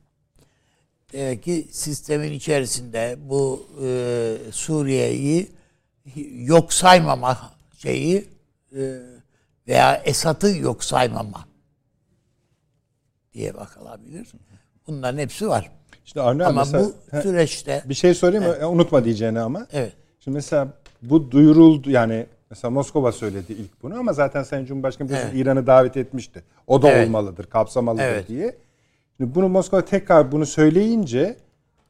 Demek 1.13 1.43
ki 1.43 1.69
sistemin 1.71 2.33
içerisinde 2.33 3.17
bu 3.19 3.69
e, 3.85 4.37
Suriye'yi 4.53 5.53
yok 6.35 6.73
saymama 6.73 7.53
şeyi 7.79 8.29
e, 8.77 9.01
veya 9.69 9.97
Esad'ı 9.97 10.59
yok 10.59 10.85
saymama 10.85 11.56
diye 13.37 13.55
bakılabilir. 13.55 14.29
Bunların 14.87 15.19
hepsi 15.19 15.49
var. 15.49 15.71
İşte 16.07 16.21
Arne 16.21 16.45
ama 16.45 16.61
mesela, 16.61 16.85
bu 16.85 17.23
süreçte 17.23 17.83
bir 17.89 17.95
şey 17.95 18.15
sorayım 18.15 18.45
mı? 18.45 18.55
Evet. 18.57 18.65
Unutma 18.65 19.05
diyeceğini 19.05 19.41
ama. 19.41 19.67
Evet. 19.73 19.93
Şimdi 20.21 20.35
mesela 20.35 20.69
bu 21.03 21.31
duyuruldu 21.31 21.91
yani 21.91 22.27
mesela 22.51 22.71
Moskova 22.71 23.13
söyledi 23.13 23.53
ilk 23.53 23.83
bunu 23.83 23.99
ama 23.99 24.13
zaten 24.13 24.43
Sayın 24.43 24.67
Cumhurbaşkanı 24.67 25.09
evet. 25.13 25.31
İran'ı 25.35 25.67
davet 25.67 25.97
etmişti. 25.97 26.43
O 26.67 26.83
da 26.83 26.91
evet. 26.91 27.09
olmalıdır, 27.09 27.47
kapsamalıdır 27.47 28.05
evet. 28.05 28.29
diye. 28.29 28.57
Şimdi 29.17 29.35
bunu 29.35 29.49
Moskova 29.49 29.85
tekrar 29.85 30.33
bunu 30.33 30.47
söyleyince 30.47 31.37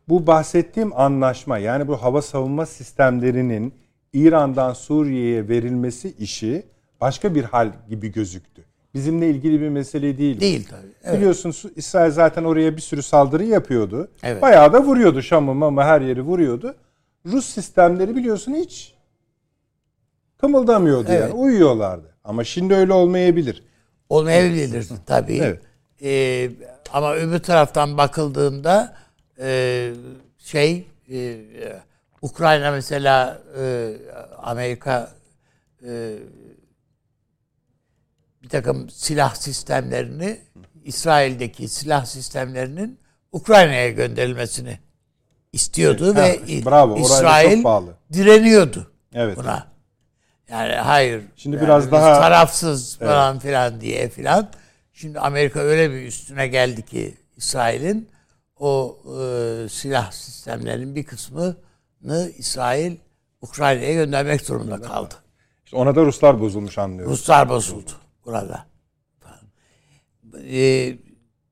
bu 0.09 0.27
bahsettiğim 0.27 1.01
anlaşma 1.01 1.59
yani 1.59 1.89
bu 1.89 2.03
hava 2.03 2.23
savunma 2.23 2.67
sistemlerinin 2.67 3.75
İran'dan 4.13 4.73
Suriye'ye 4.73 5.49
verilmesi 5.49 6.15
işi 6.19 6.67
başka 7.01 7.35
bir 7.35 7.45
hal 7.45 7.73
gibi 7.89 8.13
gözüktü. 8.13 8.56
Bizimle 8.97 9.31
ilgili 9.31 9.61
bir 9.61 9.69
mesele 9.69 10.19
değil. 10.19 10.41
Değil 10.41 10.67
tabii. 10.71 10.87
Evet. 11.05 11.17
Biliyorsunuz 11.17 11.65
İsrail 11.77 12.11
zaten 12.11 12.45
oraya 12.45 12.77
bir 12.77 12.83
sürü 12.83 13.03
saldırı 13.03 13.45
yapıyordu. 13.45 14.09
Evet. 14.23 14.43
Bayağı 14.43 14.73
da 14.73 14.83
vuruyordu 14.83 15.23
Şam'ı 15.23 15.67
ama 15.67 15.85
her 15.85 16.01
yeri 16.01 16.23
vuruyordu. 16.23 16.75
Rus 17.27 17.47
sistemleri 17.47 18.17
biliyorsun 18.17 18.55
hiç 18.55 18.95
kımıldamıyordu 20.39 21.07
evet. 21.09 21.21
yani 21.21 21.33
uyuyorlardı. 21.33 22.15
Ama 22.25 22.45
şimdi 22.45 22.75
öyle 22.75 22.93
olmayabilir. 22.93 23.63
Olmayabilir 24.09 24.89
tabii. 25.07 25.37
Evet. 25.37 25.61
Ee, 26.03 26.51
ama 26.93 27.15
öbür 27.15 27.39
taraftan 27.39 27.99
bakıldığında 27.99 28.97
e, 29.39 29.91
şey 30.39 30.87
e, 31.11 31.39
Ukrayna 32.23 32.71
mesela 32.71 33.39
e, 33.61 33.93
Amerika 34.39 35.11
e, 35.89 36.15
bir 38.47 38.51
takım 38.51 38.91
silah 38.91 39.35
sistemlerini 39.35 40.41
İsrail'deki 40.85 41.69
silah 41.69 42.05
sistemlerinin 42.05 42.99
Ukrayna'ya 43.33 43.91
gönderilmesini 43.91 44.79
istiyordu 45.53 46.15
evet, 46.19 46.49
ve 46.49 46.65
bravo, 46.65 46.99
İsrail 46.99 47.65
direniyordu 48.13 48.91
evet. 49.15 49.37
buna. 49.37 49.67
Yani 50.51 50.73
hayır. 50.73 51.23
Şimdi 51.37 51.57
yani 51.57 51.65
biraz 51.65 51.93
daha 51.93 52.21
tarafsız 52.21 52.99
falan 52.99 53.33
evet. 53.33 53.43
filan 53.43 53.81
diye 53.81 54.09
filan. 54.09 54.49
Şimdi 54.93 55.21
Amerika 55.21 55.61
öyle 55.61 55.91
bir 55.91 56.07
üstüne 56.07 56.47
geldi 56.47 56.83
ki 56.83 57.15
İsrail'in 57.37 58.09
o 58.61 58.99
e, 59.05 59.69
silah 59.69 60.13
sistemlerinin 60.13 60.95
bir 60.95 61.05
kısmını 61.05 62.31
İsrail 62.39 62.97
Ukrayna'ya 63.41 63.95
göndermek 63.95 64.49
durumunda 64.49 64.83
kaldı. 64.83 65.15
İşte 65.65 65.77
ona 65.77 65.97
da 65.97 66.03
Ruslar 66.03 66.41
bozulmuş 66.41 66.79
anlıyoruz. 66.79 67.13
Ruslar 67.13 67.49
bozuldu 67.49 67.91
burada. 68.27 68.67
E, 70.51 70.93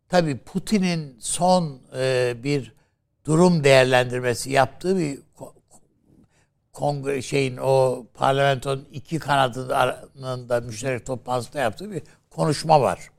tabii 0.09 0.39
Putin'in 0.39 1.17
son 1.21 1.81
e, 1.97 2.35
bir 2.45 2.73
durum 3.25 3.65
değerlendirmesi 3.65 4.51
yaptığı 4.51 4.99
bir 4.99 5.19
kongre 6.73 7.23
şeyin 7.23 7.57
o 7.57 8.07
parlamentonun 8.15 8.89
iki 8.93 9.19
kanadının 9.19 10.49
da 10.49 10.61
müşterek 10.61 11.07
toplantısında 11.07 11.59
yaptığı 11.59 11.91
bir 11.91 12.03
konuşma 12.31 12.81
var. 12.81 13.11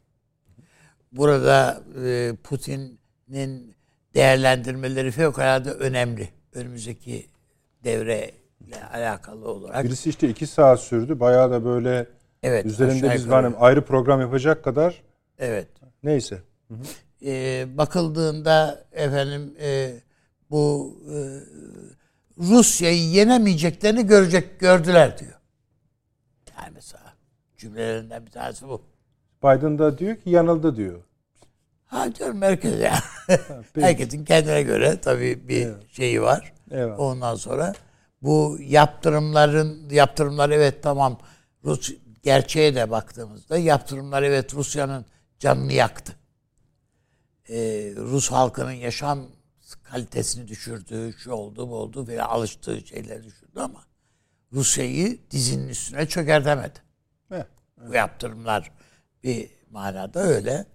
Burada 1.11 1.81
e, 2.05 2.33
Putin'in 2.43 3.75
değerlendirmeleri 4.15 5.11
fevkalade 5.11 5.71
önemli. 5.71 6.29
Önümüzdeki 6.53 7.29
devreyle 7.83 8.85
alakalı 8.93 9.47
olarak. 9.47 9.83
Birisi 9.83 10.09
işte 10.09 10.29
iki 10.29 10.47
saat 10.47 10.79
sürdü. 10.79 11.19
Bayağı 11.19 11.51
da 11.51 11.65
böyle 11.65 12.07
evet, 12.45 12.65
üzerinde 12.65 13.13
biz 13.13 13.27
hani 13.27 13.55
ayrı 13.55 13.85
program 13.85 14.21
yapacak 14.21 14.63
kadar 14.63 15.03
Evet. 15.39 15.67
Neyse. 16.03 16.41
Ee, 17.25 17.65
bakıldığında 17.77 18.85
efendim 18.91 19.55
e, 19.61 19.93
bu 20.49 20.95
e, 21.09 21.17
Rusya'yı 22.37 23.09
yenemeyeceklerini 23.09 24.07
görecek 24.07 24.59
gördüler 24.59 25.17
diyor. 25.17 25.39
Yani 26.57 26.71
mesela 26.75 27.13
cümlelerinden 27.57 28.25
bir 28.25 28.31
tanesi 28.31 28.67
bu. 28.67 28.81
Biden 29.43 29.79
da 29.79 29.97
diyor 29.97 30.15
ki 30.15 30.29
yanıldı 30.29 30.75
diyor. 30.75 31.01
Ha 31.85 32.15
diyorum 32.15 32.41
herkes 32.41 32.81
ya. 32.81 32.95
Herkesin 33.75 34.25
kendine 34.25 34.63
göre 34.63 35.01
tabii 35.01 35.47
bir 35.47 35.69
şeyi 35.91 36.21
var. 36.21 36.53
Evet. 36.71 36.99
Ondan 36.99 37.35
sonra 37.35 37.73
bu 38.21 38.57
yaptırımların 38.61 39.89
yaptırımlar 39.89 40.49
evet 40.49 40.83
tamam 40.83 41.19
Rus 41.65 41.91
gerçeğe 42.25 42.75
de 42.75 42.91
baktığımızda 42.91 43.57
yaptırımlar 43.57 44.23
evet 44.23 44.53
Rusya'nın 44.53 45.05
canını 45.39 45.73
yaktı. 45.73 46.15
Ee, 47.49 47.93
Rus 47.97 48.31
halkının 48.31 48.71
yaşam 48.71 49.27
kalitesini 49.83 50.47
düşürdü, 50.47 51.13
şu 51.17 51.31
oldu 51.31 51.69
bu 51.69 51.75
oldu 51.75 52.07
ve 52.07 52.23
alıştığı 52.23 52.87
şeyleri 52.87 53.23
düşürdü 53.23 53.59
ama 53.59 53.83
Rusya'yı 54.53 55.19
dizinin 55.31 55.67
üstüne 55.67 56.07
çökertemedi. 56.07 56.79
Evet. 57.31 57.47
Bu 57.77 57.93
yaptırımlar 57.93 58.71
bir 59.23 59.49
manada 59.71 60.19
öyle. 60.19 60.65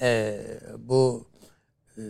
Ee, 0.00 0.40
bu 0.78 1.28
e, 1.98 2.02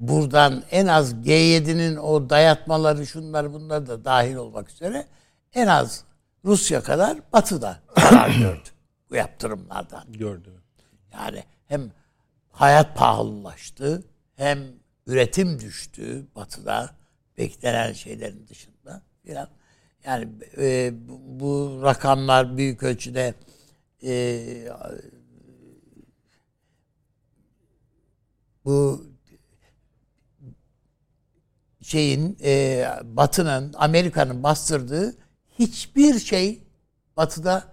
buradan 0.00 0.64
en 0.70 0.86
az 0.86 1.14
G7'nin 1.14 1.96
o 1.96 2.30
dayatmaları 2.30 3.06
şunlar 3.06 3.52
bunlar 3.52 3.86
da 3.86 4.04
dahil 4.04 4.34
olmak 4.34 4.70
üzere 4.70 5.06
en 5.54 5.66
az 5.66 6.04
Rusya 6.44 6.82
kadar 6.82 7.18
Batı'da 7.32 7.82
zarar 7.98 8.30
gördü 8.38 8.68
bu 9.10 9.16
yaptırımlardan. 9.16 10.12
Gördü. 10.12 10.62
Yani 11.12 11.44
hem 11.66 11.92
hayat 12.50 12.96
pahalılaştı 12.96 14.04
hem 14.36 14.58
üretim 15.06 15.60
düştü 15.60 16.26
Batı'da 16.34 16.90
beklenen 17.38 17.92
şeylerin 17.92 18.48
dışında 18.48 19.02
filan. 19.24 19.48
Yani 20.04 20.28
e, 20.58 20.92
bu, 21.08 21.20
bu 21.24 21.80
rakamlar 21.82 22.56
büyük 22.56 22.82
ölçüde 22.82 23.34
e, 24.02 24.68
bu 28.64 29.06
şeyin 31.82 32.38
e, 32.44 32.84
Batı'nın 33.04 33.72
Amerika'nın 33.76 34.42
bastırdığı 34.42 35.21
hiçbir 35.58 36.18
şey 36.18 36.62
Batı'da 37.16 37.64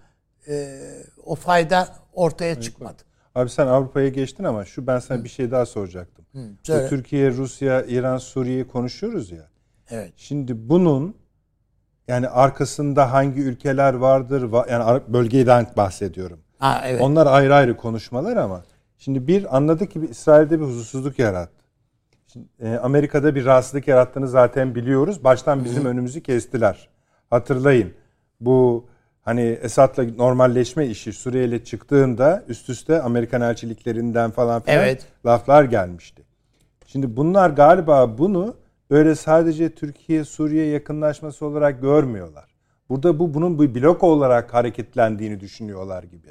e, 0.48 0.80
o 1.26 1.36
fayda 1.36 1.88
ortaya 2.14 2.62
çıkmadı. 2.62 3.02
Abi 3.36 3.50
sen 3.50 3.68
Avrupa'ya 3.68 4.10
geçtin 4.10 4.44
ama 4.44 4.66
şu 4.66 4.88
ben 4.88 5.00
sana 5.00 5.24
bir 5.24 5.30
şey 5.30 5.52
daha 5.52 5.66
soracaktım. 5.66 6.26
söyle. 6.64 6.86
Bu 6.86 6.90
Türkiye, 6.90 7.32
Rusya, 7.32 7.84
İran, 7.86 8.18
Suriye'yi 8.18 8.68
konuşuyoruz 8.68 9.32
ya. 9.32 9.48
Evet. 9.90 10.14
Şimdi 10.16 10.70
bunun 10.70 11.16
yani 12.08 12.28
arkasında 12.28 13.12
hangi 13.12 13.42
ülkeler 13.42 13.94
vardır? 13.94 14.42
va- 14.52 14.72
Yani 14.72 15.02
bölgeden 15.08 15.68
bahsediyorum. 15.78 16.40
Ha 16.60 16.82
evet. 16.86 17.02
Onlar 17.02 17.28
ayrı 17.28 17.56
ayrı 17.56 17.78
konuşmalar 17.78 18.38
ama 18.38 18.64
şimdi 18.98 19.28
bir 19.28 19.58
anladık 19.58 19.92
ki 19.92 20.08
İsrail'de 20.12 20.60
bir 20.60 20.66
huzursuzluk 20.66 21.20
yarattı. 21.20 21.64
Şimdi, 22.34 22.48
e, 22.60 22.76
Amerika'da 22.78 23.36
bir 23.36 23.46
rahatsızlık 23.46 23.88
yarattığını 23.88 24.28
zaten 24.28 24.76
biliyoruz. 24.76 25.24
Baştan 25.24 25.64
bizim 25.66 25.86
önümüzü 25.86 26.24
kestiler. 26.24 26.90
Hatırlayın. 27.30 27.94
Bu 28.40 28.86
hani 29.22 29.42
Esad'la 29.42 30.04
normalleşme 30.04 30.88
işi 30.88 31.14
Suriye'yle 31.14 31.64
çıktığında 31.64 32.44
üst 32.48 32.70
üste 32.70 33.02
Amerikan 33.02 33.42
elçiliklerinden 33.42 34.32
falan 34.32 34.62
filan 34.62 34.78
Evet. 34.78 35.06
laflar 35.26 35.64
gelmişti. 35.64 36.24
Şimdi 36.88 37.18
bunlar 37.18 37.50
galiba 37.50 38.18
bunu 38.18 38.56
böyle 38.92 39.16
sadece 39.16 39.76
Türkiye 39.76 40.24
Suriye 40.24 40.66
yakınlaşması 40.66 41.46
olarak 41.46 41.82
görmüyorlar. 41.82 42.46
Burada 42.90 43.20
bu 43.20 43.34
bunun 43.34 43.60
bir 43.60 43.82
blok 43.82 44.04
olarak 44.04 44.54
hareketlendiğini 44.54 45.40
düşünüyorlar 45.40 46.04
gibi. 46.04 46.28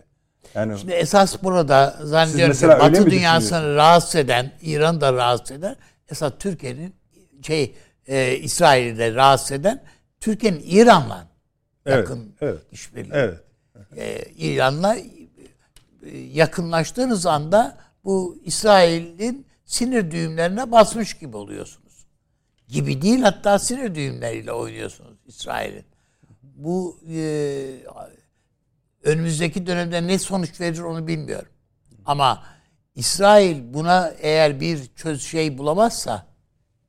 Yani 0.55 0.79
Şimdi 0.79 0.93
esas 0.93 1.43
burada 1.43 1.97
zannediyorum 2.03 2.55
ki 2.55 2.69
Batı 2.69 3.11
dünyasını 3.11 3.75
rahatsız 3.75 4.17
eden, 4.17 4.53
İran'ı 4.63 5.01
da 5.01 5.13
rahatsız 5.13 5.57
eden, 5.57 5.77
esas 6.11 6.33
Türkiye'nin 6.39 6.95
şey 7.43 7.75
e, 8.07 8.37
İsrail'i 8.37 8.99
de 8.99 9.15
rahatsız 9.15 9.53
eden 9.53 9.83
Türkiye'nin 10.21 10.63
İran'la 10.67 11.29
Evet, 11.87 11.97
yakın 11.99 12.35
evet, 12.41 12.61
işbirliği. 12.73 13.13
evet. 13.13 13.41
E, 13.97 14.25
İran'la 14.37 14.97
e, 16.03 16.19
yakınlaştığınız 16.19 17.27
anda 17.27 17.79
bu 18.05 18.39
İsrail'in 18.45 19.47
sinir 19.65 20.11
düğümlerine 20.11 20.73
basmış 20.73 21.15
gibi 21.15 21.37
oluyorsunuz. 21.37 22.07
Gibi 22.69 23.03
değil 23.03 23.21
hatta 23.21 23.59
sinir 23.59 23.95
düğümleriyle 23.95 24.53
oynuyorsunuz 24.53 25.19
İsrail'in. 25.27 25.85
Bu 26.43 27.01
e, 27.09 27.21
önümüzdeki 29.03 29.67
dönemde 29.67 30.07
ne 30.07 30.19
sonuç 30.19 30.61
verir 30.61 30.79
onu 30.79 31.07
bilmiyorum. 31.07 31.53
Ama 32.05 32.45
İsrail 32.95 33.75
buna 33.75 34.09
eğer 34.21 34.61
bir 34.61 34.87
çöz 34.97 35.23
şey 35.23 35.59
bulamazsa, 35.59 36.27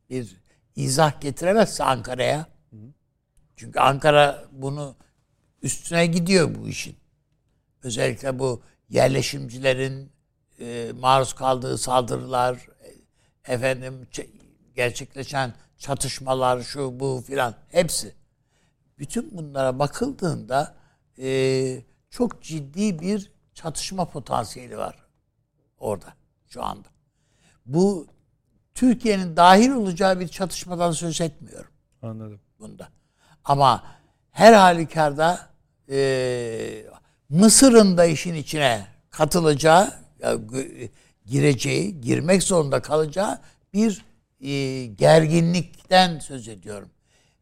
bir 0.09 0.37
izah 0.75 1.21
getiremezse 1.21 1.83
Ankara'ya, 1.83 2.47
çünkü 3.60 3.80
Ankara 3.80 4.45
bunu 4.52 4.95
üstüne 5.62 6.06
gidiyor 6.06 6.56
bu 6.56 6.67
işin. 6.67 6.95
Özellikle 7.84 8.39
bu 8.39 8.62
yerleşimcilerin 8.89 10.12
e, 10.60 10.91
maruz 11.00 11.34
kaldığı 11.34 11.78
saldırılar, 11.78 12.67
e, 13.45 13.54
efendim 13.54 14.08
gerçekleşen 14.76 15.54
çatışmalar, 15.78 16.62
şu 16.62 17.00
bu 17.00 17.24
filan 17.28 17.56
hepsi. 17.67 18.15
Bütün 19.00 19.38
bunlara 19.38 19.80
bakıldığında 19.80 20.76
e, 21.17 21.84
çok 22.10 22.43
ciddi 22.43 23.00
bir 23.00 23.32
çatışma 23.54 24.06
potansiyeli 24.06 24.78
var 24.78 25.06
orada 25.78 26.13
şu 26.48 26.63
anda. 26.63 26.88
Bu 27.65 28.08
Türkiye'nin 28.74 29.36
dahil 29.36 29.69
olacağı 29.69 30.19
bir 30.19 30.28
çatışmadan 30.28 30.91
söz 30.91 31.22
etmiyorum 31.22 31.72
Anladım. 32.02 32.39
bunda. 32.60 32.98
Ama 33.49 33.83
her 34.31 34.53
halükarda 34.53 35.49
e, 35.89 36.85
Mısır'ın 37.29 37.97
da 37.97 38.05
işin 38.05 38.35
içine 38.35 38.88
katılacağı, 39.09 39.93
gö- 40.21 40.89
gireceği, 41.25 42.01
girmek 42.01 42.43
zorunda 42.43 42.81
kalacağı 42.81 43.39
bir 43.73 44.05
e, 44.41 44.85
gerginlikten 44.85 46.19
söz 46.19 46.47
ediyorum. 46.47 46.89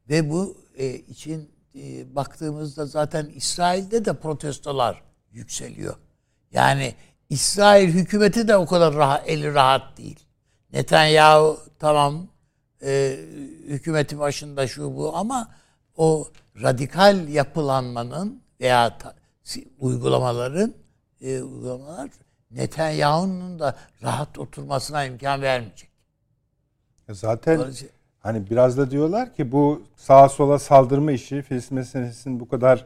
Ve 0.10 0.30
bu 0.30 0.58
e, 0.78 0.90
için 0.90 1.52
e, 1.76 2.16
baktığımızda 2.16 2.86
zaten 2.86 3.26
İsrail'de 3.36 4.06
de 4.06 4.14
protestolar 4.14 5.04
yükseliyor. 5.32 5.96
Yani 6.52 6.96
İsrail 7.30 7.94
hükümeti 7.94 8.48
de 8.48 8.58
o 8.58 8.66
kadar 8.66 8.96
rahat, 8.96 9.30
eli 9.30 9.54
rahat 9.54 9.98
değil. 9.98 10.20
Netanyahu 10.74 11.60
tamam 11.80 12.28
e, 12.84 13.20
hükümeti 13.68 14.20
başında 14.20 14.68
şu 14.68 14.98
bu 14.98 15.16
ama 15.16 15.50
o 15.98 16.28
radikal 16.64 17.28
yapılanmanın 17.28 18.42
veya 18.62 18.98
ta- 18.98 19.16
uygulamaların 19.80 20.74
e, 21.22 21.42
uygulamalar 21.42 22.10
Netanyahu'nun 22.52 23.60
da 23.60 23.76
rahat 24.04 24.40
oturmasına 24.40 25.06
imkan 25.06 25.42
vermeyecek. 25.42 25.90
Zaten 27.10 27.60
Dolayısıyla- 27.60 27.92
hani 28.20 28.50
biraz 28.50 28.78
da 28.78 28.92
diyorlar 28.92 29.34
ki 29.34 29.52
bu 29.52 29.84
sağa 29.96 30.30
sola 30.30 30.60
saldırma 30.60 31.12
işi, 31.12 31.42
Filistin 31.42 31.76
meselesinin 31.78 32.40
bu 32.40 32.48
kadar 32.50 32.86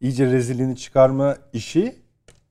iyice 0.00 0.26
rezilliğini 0.26 0.76
çıkarma 0.76 1.36
işi 1.52 1.96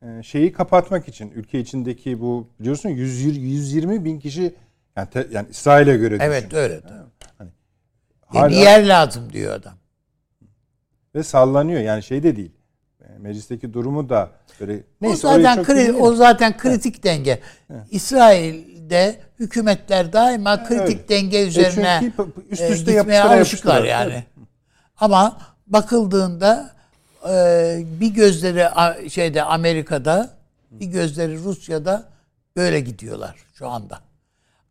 e, 0.01 0.23
şeyi 0.23 0.53
kapatmak 0.53 1.07
için 1.07 1.31
ülke 1.31 1.59
içindeki 1.59 2.21
bu 2.21 2.47
biliyorsun 2.59 2.89
120, 2.89 3.47
120 3.47 4.05
bin 4.05 4.19
kişi 4.19 4.55
yani, 4.95 5.09
te- 5.09 5.27
yani 5.31 5.47
İsrail'e 5.49 5.97
göre 5.97 6.17
Evet 6.21 6.45
düşün. 6.45 6.57
öyle. 6.57 6.81
Hani 6.87 6.99
E, 6.99 7.20
hala- 8.39 8.49
bir 8.49 8.55
yer 8.55 8.87
lazım 8.87 9.33
diyor 9.33 9.53
adam. 9.53 9.73
ve 11.15 11.23
sallanıyor 11.23 11.81
yani 11.81 12.03
şey 12.03 12.23
de 12.23 12.35
değil. 12.35 12.51
E, 13.01 13.17
Meclisteki 13.17 13.73
durumu 13.73 14.09
da 14.09 14.29
böyle 14.59 14.73
o 14.73 14.77
neyse 15.01 15.27
orayı 15.27 15.43
zaten 15.43 15.63
kri- 15.63 15.93
o 15.93 16.13
zaten 16.15 16.57
kritik 16.57 17.03
denge. 17.03 17.39
İsrail'de 17.91 19.19
hükümetler 19.39 20.13
daima 20.13 20.63
kritik 20.63 20.81
öyle. 20.81 21.07
denge 21.09 21.37
E, 21.37 21.47
üzerine 21.47 21.97
çünkü 21.99 22.31
üst 22.49 22.61
e, 22.61 22.69
üste 22.69 22.93
gitmeye 22.93 23.15
yapıştıra 23.15 23.37
alışıklar 23.37 23.83
yani. 23.83 24.11
Evet. 24.13 24.23
Ama 24.97 25.37
bakıldığında 25.67 26.69
e, 27.29 27.33
bir 27.99 28.09
gözleri 28.13 28.67
şeyde 29.09 29.43
Amerika'da, 29.43 30.29
bir 30.71 30.85
gözleri 30.85 31.37
Rusya'da 31.43 32.09
böyle 32.55 32.79
gidiyorlar 32.79 33.35
şu 33.53 33.67
anda. 33.69 33.99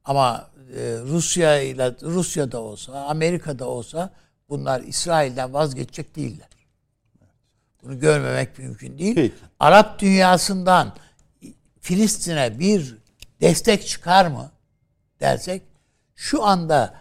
Ama 0.04 0.46
e, 0.56 0.59
Rusya 1.02 1.60
ile 1.60 1.94
Rusya'da 2.02 2.60
olsa, 2.60 2.92
Amerika'da 2.92 3.68
olsa 3.68 4.10
bunlar 4.48 4.80
İsrail'den 4.80 5.54
vazgeçecek 5.54 6.16
değiller. 6.16 6.48
Bunu 7.82 8.00
görmemek 8.00 8.58
mümkün 8.58 8.98
değil. 8.98 9.14
Peki. 9.14 9.34
Arap 9.60 9.98
dünyasından 9.98 10.92
Filistin'e 11.80 12.58
bir 12.58 12.98
destek 13.40 13.86
çıkar 13.86 14.26
mı 14.26 14.50
dersek 15.20 15.62
şu 16.14 16.44
anda 16.44 16.94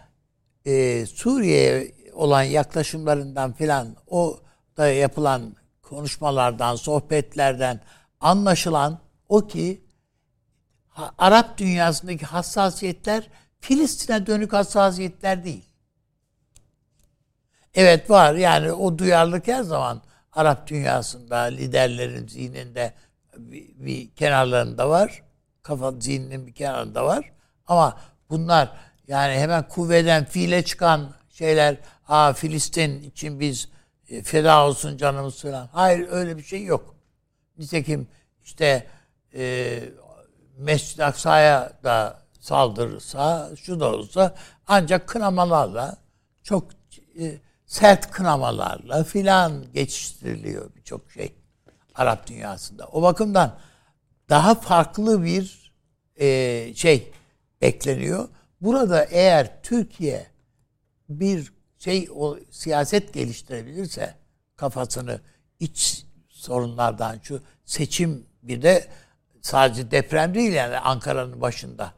e, 0.66 1.06
Suriye'ye 1.06 1.94
olan 2.14 2.44
yaklaşımlarından 2.44 3.54
filan 3.54 3.96
o 4.08 4.40
da 4.78 4.88
yapılan 4.88 5.56
konuşmalardan, 5.82 6.76
sohbetlerden 6.76 7.80
anlaşılan 8.20 9.00
o 9.30 9.48
ki 9.48 9.82
Arap 11.18 11.58
dünyasındaki 11.58 12.26
hassasiyetler 12.26 13.30
Filistin'e 13.60 14.28
dönük 14.28 14.54
hassasiyetler 14.54 15.44
değil. 15.44 15.66
Evet 17.74 18.10
var 18.10 18.36
yani 18.36 18.72
o 18.72 18.98
duyarlılık 18.98 19.48
her 19.48 19.64
zaman 19.64 20.02
Arap 20.34 20.68
dünyasında 20.68 21.38
liderlerin 21.38 22.28
zihninde 22.28 22.94
bir, 23.38 23.68
bir 23.76 24.10
kenarlarında 24.16 24.90
var. 24.90 25.24
Kafa 25.64 25.92
zihninin 25.92 26.48
bir 26.48 26.54
kenarında 26.54 27.06
var. 27.06 27.32
Ama 27.68 28.00
bunlar 28.30 28.72
yani 29.08 29.34
hemen 29.34 29.68
kuvveden 29.68 30.26
fiile 30.26 30.64
çıkan 30.64 31.10
şeyler 31.30 31.78
Aa 32.08 32.34
Filistin 32.34 33.04
için 33.04 33.40
biz 33.40 33.70
e, 34.10 34.24
feda 34.24 34.66
olsun 34.66 34.98
canımız 34.98 35.42
falan. 35.42 35.70
Hayır 35.72 36.08
öyle 36.12 36.38
bir 36.38 36.44
şey 36.44 36.64
yok. 36.64 36.96
Nitekim 37.58 38.08
işte 38.44 38.88
e, 39.36 39.80
Mescid-i 40.58 41.04
Aksa'ya 41.06 41.72
da 41.84 42.20
saldırırsa, 42.40 43.50
şu 43.56 43.80
da 43.80 43.96
olsa 43.96 44.36
ancak 44.68 45.08
kınamalarla 45.08 45.98
çok 46.44 46.68
e, 47.20 47.38
sert 47.66 48.12
kınamalarla 48.12 49.04
filan 49.04 49.72
geçiştiriliyor 49.74 50.76
birçok 50.76 51.12
şey 51.12 51.36
Arap 51.96 52.28
dünyasında. 52.28 52.88
O 52.88 53.02
bakımdan 53.02 53.60
daha 54.30 54.56
farklı 54.56 55.24
bir 55.24 55.74
e, 56.16 56.74
şey 56.76 57.12
bekleniyor. 57.62 58.30
Burada 58.62 59.04
eğer 59.04 59.64
Türkiye 59.64 60.28
bir 61.10 61.54
şey 61.80 62.10
o 62.16 62.38
siyaset 62.52 63.14
geliştirebilirse 63.14 64.16
kafasını 64.56 65.22
iç 65.60 66.06
sorunlardan 66.30 67.20
şu 67.24 67.42
seçim 67.66 68.26
bir 68.44 68.62
de 68.62 68.88
sadece 69.42 69.92
deprem 69.92 70.34
değil 70.34 70.54
yani 70.54 70.78
Ankara'nın 70.78 71.42
başında. 71.42 71.94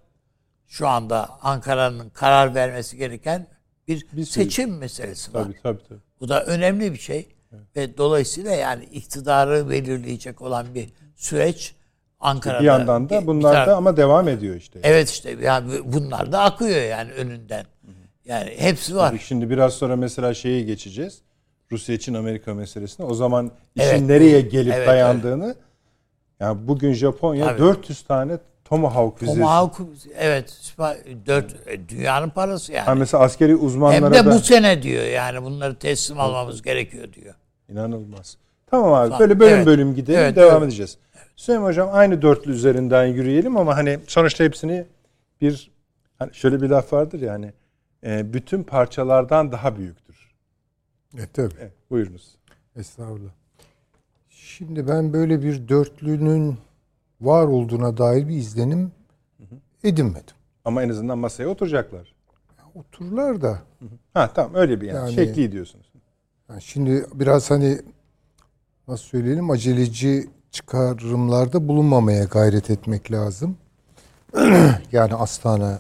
Şu 0.72 0.88
anda 0.88 1.30
Ankara'nın 1.42 2.10
karar 2.10 2.56
vermesi 2.56 2.98
gereken 2.98 3.48
bir, 3.88 4.06
bir 4.14 4.26
seçim 4.26 4.70
şey. 4.70 4.80
meselesi 4.80 5.34
var. 5.34 5.44
Tabii, 5.44 5.62
tabii, 5.64 5.84
tabii. 5.90 6.00
Bu 6.20 6.30
da 6.30 6.46
önemli 6.46 6.94
bir 6.94 6.98
şey. 6.98 7.28
Evet. 7.54 7.64
Ve 7.76 7.98
dolayısıyla 7.98 8.52
yani 8.52 8.84
iktidarı 8.84 9.70
belirleyecek 9.70 10.42
olan 10.42 10.76
bir 10.76 10.90
süreç 11.16 11.76
Ankara'da. 12.20 12.60
Bir 12.60 12.66
yandan 12.66 13.10
da 13.10 13.28
bunlar 13.28 13.68
da 13.68 13.78
ama 13.78 13.98
devam 13.98 14.28
ediyor 14.28 14.56
işte. 14.56 14.80
Evet 14.84 15.10
işte 15.10 15.38
yani 15.42 15.74
bunlar 15.86 16.32
da 16.32 16.42
akıyor 16.42 16.82
yani 16.82 17.12
önünden. 17.12 17.66
Yani 18.26 18.54
hepsi 18.58 18.96
var. 18.96 19.10
Tabii 19.10 19.20
şimdi 19.20 19.50
biraz 19.50 19.74
sonra 19.74 19.96
mesela 19.96 20.34
şeye 20.34 20.62
geçeceğiz. 20.62 21.22
Rusya 21.72 21.96
için 21.96 22.14
Amerika 22.14 22.54
meselesine. 22.54 23.06
O 23.06 23.14
zaman 23.14 23.52
işin 23.76 23.88
evet. 23.88 24.02
nereye 24.02 24.42
gelip 24.42 24.74
evet, 24.74 24.88
dayandığını 24.88 25.46
evet. 25.46 25.58
yani 26.40 26.68
bugün 26.68 26.94
Japonya 26.94 27.46
Tabii. 27.46 27.60
400 27.60 28.02
tane 28.02 28.38
Tomahawk 28.72 29.20
füzesi. 29.20 29.40
Tomahawk 29.40 29.82
evet. 30.18 30.74
Dört, 31.26 31.56
dünyanın 31.90 32.30
parası 32.30 32.72
yani. 32.72 32.86
Ha 32.86 32.96
mesela 32.96 33.24
askeri 33.24 33.56
uzmanlara 33.56 34.06
Hem 34.06 34.14
de 34.14 34.26
da... 34.26 34.36
bu 34.36 34.40
sene 34.40 34.84
diyor 34.84 35.04
yani 35.04 35.44
bunları 35.44 35.76
teslim 35.76 36.20
almamız 36.20 36.62
gerekiyor 36.62 37.14
diyor. 37.14 37.36
İnanılmaz. 37.70 38.38
Tamam 38.68 38.94
abi 38.94 39.20
böyle 39.20 39.40
bölüm 39.40 39.56
evet. 39.56 39.66
bölüm 39.66 39.96
gidelim 39.96 40.20
evet, 40.20 40.36
devam 40.36 40.58
evet. 40.58 40.64
edeceğiz. 40.64 40.98
Süleyman 41.36 41.68
Hocam 41.68 41.90
aynı 41.92 42.22
dörtlü 42.22 42.52
üzerinden 42.52 43.06
yürüyelim 43.06 43.58
ama 43.58 43.76
hani 43.78 44.00
sonuçta 44.08 44.44
hepsini 44.44 44.86
bir 45.42 45.72
hani 46.20 46.34
şöyle 46.34 46.62
bir 46.62 46.70
laf 46.70 46.94
vardır 46.94 47.22
yani 47.22 47.54
e, 48.06 48.34
bütün 48.34 48.64
parçalardan 48.64 49.52
daha 49.52 49.78
büyüktür. 49.78 50.32
Evet 51.18 51.34
tabii. 51.34 51.54
Evet, 51.62 51.74
buyurunuz. 51.90 52.36
Estağfurullah. 52.76 53.32
Şimdi 54.30 54.88
ben 54.88 55.14
böyle 55.14 55.44
bir 55.44 55.68
dörtlünün 55.68 56.58
var 57.22 57.48
olduğuna 57.48 57.98
dair 57.98 58.28
bir 58.28 58.36
izlenim 58.36 58.92
edinmedim. 59.84 60.36
Ama 60.66 60.84
en 60.84 60.90
azından 60.90 61.18
masaya 61.18 61.48
oturacaklar. 61.48 62.16
Otururlar 62.76 63.42
da. 63.42 63.62
Ha 64.14 64.34
tamam 64.34 64.56
öyle 64.56 64.82
bir 64.82 64.88
yani, 64.88 64.98
yani 64.98 65.14
şekli 65.14 65.52
diyorsunuz. 65.52 65.92
Yani 66.50 66.62
şimdi 66.62 67.06
biraz 67.14 67.52
hani 67.52 67.80
nasıl 68.88 69.04
söyleyelim 69.04 69.50
aceleci 69.50 70.30
çıkarımlarda 70.52 71.68
bulunmamaya 71.68 72.24
gayret 72.24 72.70
etmek 72.70 73.12
lazım. 73.12 73.58
yani 74.92 75.14
Astana 75.14 75.80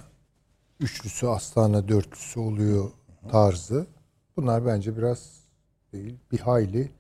üçlüsü, 0.79 1.27
Astana 1.27 1.87
dörtlüsü 1.87 2.39
oluyor 2.39 2.91
tarzı. 3.31 3.87
Bunlar 4.37 4.65
bence 4.65 4.97
biraz 4.97 5.41
değil, 5.93 6.15
bir 6.31 6.39
hayli 6.39 6.91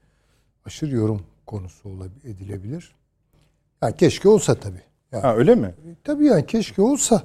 aşırı 0.65 0.95
yorum 0.95 1.21
konusu 1.45 1.89
edilebilir. 2.23 2.95
Yani 3.83 3.95
keşke 3.97 4.29
olsa 4.29 4.55
tabii. 4.55 4.81
Yani, 5.11 5.21
ha 5.21 5.35
öyle 5.35 5.55
mi? 5.55 5.67
E, 5.67 5.95
tabii 6.03 6.25
yani 6.25 6.45
keşke 6.45 6.81
olsa. 6.81 7.23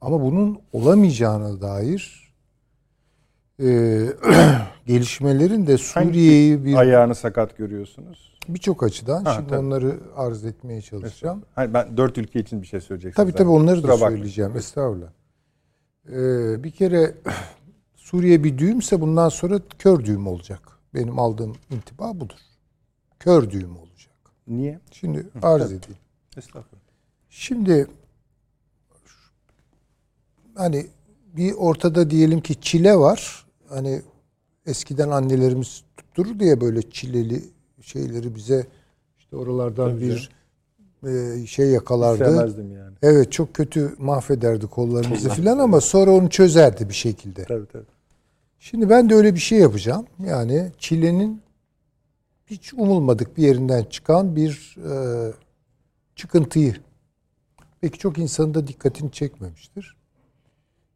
Ama 0.00 0.20
bunun 0.20 0.58
olamayacağına 0.72 1.60
dair 1.60 2.32
e, 3.60 3.66
gelişmelerin 4.86 5.66
de 5.66 5.78
Suriye'yi 5.78 6.64
bir 6.64 6.74
ayağını 6.74 7.14
sakat 7.14 7.56
görüyorsunuz. 7.56 8.38
Birçok 8.48 8.82
açıdan. 8.82 9.24
Ha, 9.24 9.34
Şimdi 9.34 9.48
tabii. 9.48 9.58
onları 9.58 10.00
arz 10.16 10.44
etmeye 10.44 10.82
çalışacağım. 10.82 11.42
Hayır, 11.54 11.74
ben 11.74 11.96
dört 11.96 12.18
ülke 12.18 12.40
için 12.40 12.62
bir 12.62 12.66
şey 12.66 12.80
söyleyeceksiniz. 12.80 13.26
Tabii 13.26 13.38
tabii 13.38 13.50
onları 13.50 13.82
da 13.82 13.96
söyleyeceğim. 13.96 14.48
Bakmayın. 14.48 14.64
Estağfurullah. 14.64 15.08
Ee, 16.08 16.64
bir 16.64 16.70
kere 16.70 17.14
Suriye 17.96 18.44
bir 18.44 18.58
düğümse 18.58 19.00
bundan 19.00 19.28
sonra 19.28 19.60
kör 19.78 20.04
düğüm 20.04 20.26
olacak. 20.26 20.60
Benim 20.94 21.18
aldığım 21.18 21.56
intiba 21.70 22.20
budur. 22.20 22.38
Kör 23.18 23.50
düğüm 23.50 23.76
olacak. 23.76 23.85
Niye? 24.48 24.80
Şimdi 24.90 25.26
arz 25.42 25.62
tabii. 25.62 25.74
edeyim. 25.74 25.96
Estağfurullah. 26.36 26.82
Şimdi 27.30 27.86
hani 30.54 30.86
bir 31.36 31.52
ortada 31.52 32.10
diyelim 32.10 32.40
ki 32.40 32.60
çile 32.60 32.96
var. 32.96 33.46
Hani 33.68 34.02
eskiden 34.66 35.10
annelerimiz 35.10 35.84
tutturur 35.96 36.38
diye 36.40 36.60
böyle 36.60 36.90
çileli 36.90 37.42
şeyleri 37.82 38.34
bize 38.34 38.66
işte 39.18 39.36
oralardan 39.36 39.90
Tabii 39.90 40.00
bir 40.00 40.30
e, 41.06 41.46
şey 41.46 41.70
yakalardı. 41.70 42.24
İstemezdim 42.24 42.72
yani. 42.72 42.94
Evet 43.02 43.32
çok 43.32 43.54
kötü 43.54 43.94
mahvederdi 43.98 44.66
kollarımızı 44.66 45.28
filan 45.28 45.58
ama 45.58 45.80
sonra 45.80 46.10
onu 46.10 46.30
çözerdi 46.30 46.88
bir 46.88 46.94
şekilde. 46.94 47.44
Tabii 47.44 47.66
tabii. 47.66 47.84
Şimdi 48.60 48.90
ben 48.90 49.10
de 49.10 49.14
öyle 49.14 49.34
bir 49.34 49.40
şey 49.40 49.58
yapacağım. 49.58 50.06
Yani 50.26 50.72
çilenin 50.78 51.42
hiç 52.46 52.74
umulmadık 52.74 53.36
bir 53.36 53.42
yerinden 53.42 53.84
çıkan 53.84 54.36
bir 54.36 54.76
e, 54.90 55.32
çıkıntıyı 56.16 56.76
belki 57.82 57.98
çok 57.98 58.18
insanın 58.18 58.54
da 58.54 58.66
dikkatini 58.66 59.12
çekmemiştir. 59.12 59.96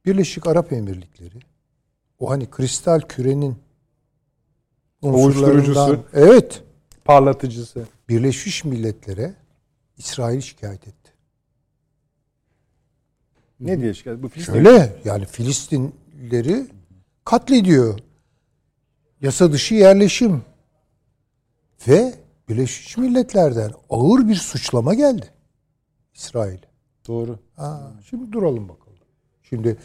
Birleşik 0.05 0.47
Arap 0.47 0.73
Emirlikleri 0.73 1.39
o 2.19 2.31
hani 2.31 2.51
kristal 2.51 3.01
kürenin 3.01 3.57
unsurlarından 5.03 6.05
evet 6.13 6.63
parlatıcısı 7.05 7.87
Birleşmiş 8.09 8.65
Milletler'e 8.65 9.35
İsrail 9.99 10.41
şikayet 10.41 10.89
etti. 10.89 11.11
Ne 13.61 13.81
diye 13.81 13.95
şikayet? 13.95 14.23
Bu 14.23 14.29
Filistin. 14.29 14.53
Şöyle 14.53 14.97
yani 15.05 15.25
Filistinleri 15.25 16.67
katlediyor. 17.25 17.99
Yasa 19.21 19.53
dışı 19.53 19.75
yerleşim. 19.75 20.43
Ve 21.89 22.15
Birleşmiş 22.49 22.97
Milletler'den 22.97 23.71
ağır 23.91 24.29
bir 24.29 24.35
suçlama 24.35 24.95
geldi. 24.95 25.27
İsrail. 26.15 26.59
Doğru. 27.09 27.39
Ha, 27.57 27.93
şimdi 28.11 28.33
duralım 28.33 28.69
bakalım. 28.69 28.99
Şimdi 29.43 29.77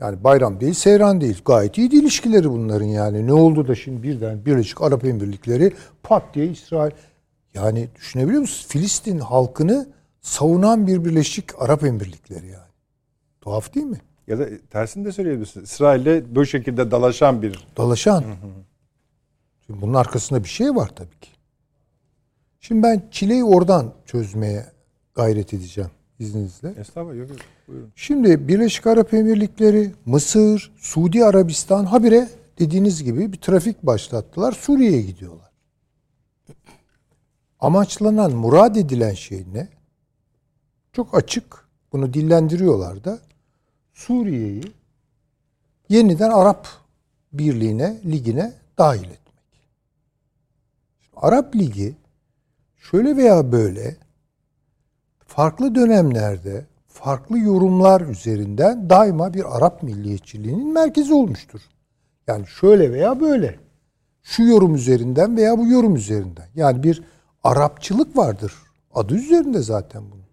yani 0.00 0.24
bayram 0.24 0.60
değil, 0.60 0.74
seyran 0.74 1.20
değil. 1.20 1.42
Gayet 1.44 1.78
iyi 1.78 1.90
ilişkileri 1.90 2.50
bunların 2.50 2.86
yani. 2.86 3.26
Ne 3.26 3.32
oldu 3.32 3.68
da 3.68 3.74
şimdi 3.74 4.02
birden 4.02 4.46
Birleşik 4.46 4.82
Arap 4.82 5.04
Emirlikleri 5.04 5.72
pat 6.02 6.34
diye 6.34 6.46
İsrail. 6.46 6.92
Yani 7.54 7.88
düşünebiliyor 7.96 8.40
musunuz? 8.40 8.66
Filistin 8.68 9.18
halkını 9.18 9.88
savunan 10.20 10.86
bir 10.86 11.04
Birleşik 11.04 11.62
Arap 11.62 11.84
Emirlikleri 11.84 12.46
yani. 12.46 12.70
Tuhaf 13.40 13.74
değil 13.74 13.86
mi? 13.86 14.00
Ya 14.26 14.38
da 14.38 14.48
tersini 14.70 15.04
de 15.04 15.12
söyleyebilirsiniz. 15.12 15.70
İsrail'le 15.70 16.34
bu 16.34 16.46
şekilde 16.46 16.90
dalaşan 16.90 17.42
bir... 17.42 17.66
Dalaşan. 17.76 18.22
Hı 18.22 18.26
hı. 18.26 18.73
Şimdi 19.66 19.80
bunun 19.82 19.94
arkasında 19.94 20.44
bir 20.44 20.48
şey 20.48 20.74
var 20.74 20.90
tabii 20.96 21.20
ki. 21.20 21.30
Şimdi 22.60 22.82
ben 22.82 23.08
çileyi 23.10 23.44
oradan 23.44 23.94
çözmeye 24.06 24.66
gayret 25.14 25.54
edeceğim 25.54 25.90
izninizle. 26.18 26.74
Estağfurullah. 26.78 27.16
Yok, 27.16 27.30
yok. 27.30 27.38
Buyurun. 27.68 27.92
Şimdi 27.96 28.48
Birleşik 28.48 28.86
Arap 28.86 29.14
Emirlikleri, 29.14 29.92
Mısır, 30.06 30.72
Suudi 30.76 31.24
Arabistan 31.24 31.84
habire 31.84 32.28
dediğiniz 32.58 33.04
gibi 33.04 33.32
bir 33.32 33.38
trafik 33.38 33.82
başlattılar. 33.82 34.52
Suriye'ye 34.52 35.02
gidiyorlar. 35.02 35.50
amaçlanan, 37.60 38.32
murad 38.32 38.76
edilen 38.76 39.14
şey 39.14 39.44
ne? 39.52 39.68
Çok 40.92 41.18
açık. 41.18 41.68
Bunu 41.92 42.14
dillendiriyorlar 42.14 43.04
da. 43.04 43.18
Suriye'yi 43.94 44.62
yeniden 45.88 46.30
Arap 46.30 46.68
Birliği'ne, 47.32 48.00
ligine 48.04 48.52
dahil 48.78 49.04
etmek. 49.04 49.23
Arap 51.16 51.56
Ligi 51.56 51.96
şöyle 52.76 53.16
veya 53.16 53.52
böyle 53.52 53.96
farklı 55.26 55.74
dönemlerde 55.74 56.66
farklı 56.88 57.38
yorumlar 57.38 58.00
üzerinden 58.00 58.90
daima 58.90 59.34
bir 59.34 59.56
Arap 59.56 59.82
milliyetçiliğinin 59.82 60.72
merkezi 60.72 61.14
olmuştur. 61.14 61.60
Yani 62.26 62.46
şöyle 62.46 62.92
veya 62.92 63.20
böyle. 63.20 63.58
Şu 64.22 64.42
yorum 64.42 64.74
üzerinden 64.74 65.36
veya 65.36 65.58
bu 65.58 65.66
yorum 65.66 65.96
üzerinden. 65.96 66.48
Yani 66.54 66.82
bir 66.82 67.02
Arapçılık 67.44 68.16
vardır. 68.16 68.52
Adı 68.94 69.14
üzerinde 69.14 69.62
zaten 69.62 70.02
bunun. 70.10 70.24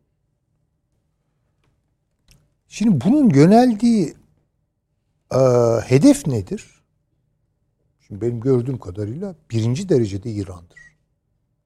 Şimdi 2.67 3.05
bunun 3.05 3.29
yöneldiği 3.29 4.13
e, 5.33 5.39
hedef 5.85 6.27
nedir? 6.27 6.80
Şimdi 8.11 8.21
benim 8.21 8.39
gördüğüm 8.39 8.77
kadarıyla 8.77 9.35
birinci 9.51 9.89
derecede 9.89 10.31
İran'dır. 10.31 10.79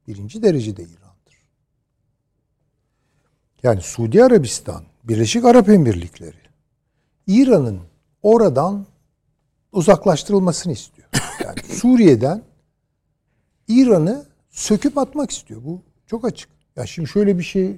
Birinci 0.08 0.44
derecede 0.44 0.84
İran'dır. 0.84 1.38
Yani 3.64 3.82
Suudi 3.82 4.24
Arabistan, 4.24 4.84
Birleşik 5.04 5.46
Arap 5.46 5.70
Emirlikleri, 5.70 6.38
İran'ın 7.28 7.80
oradan 8.24 8.86
uzaklaştırılmasını 9.72 10.74
istiyor. 10.74 11.08
Yani 11.44 11.60
Suriye'den 11.74 12.44
İran'ı 13.68 14.26
söküp 14.50 14.98
atmak 14.98 15.32
istiyor. 15.32 15.64
Bu 15.64 15.82
çok 16.08 16.26
açık. 16.26 16.50
Ya 16.76 16.86
şimdi 16.86 17.10
şöyle 17.10 17.38
bir 17.38 17.44
şey 17.44 17.78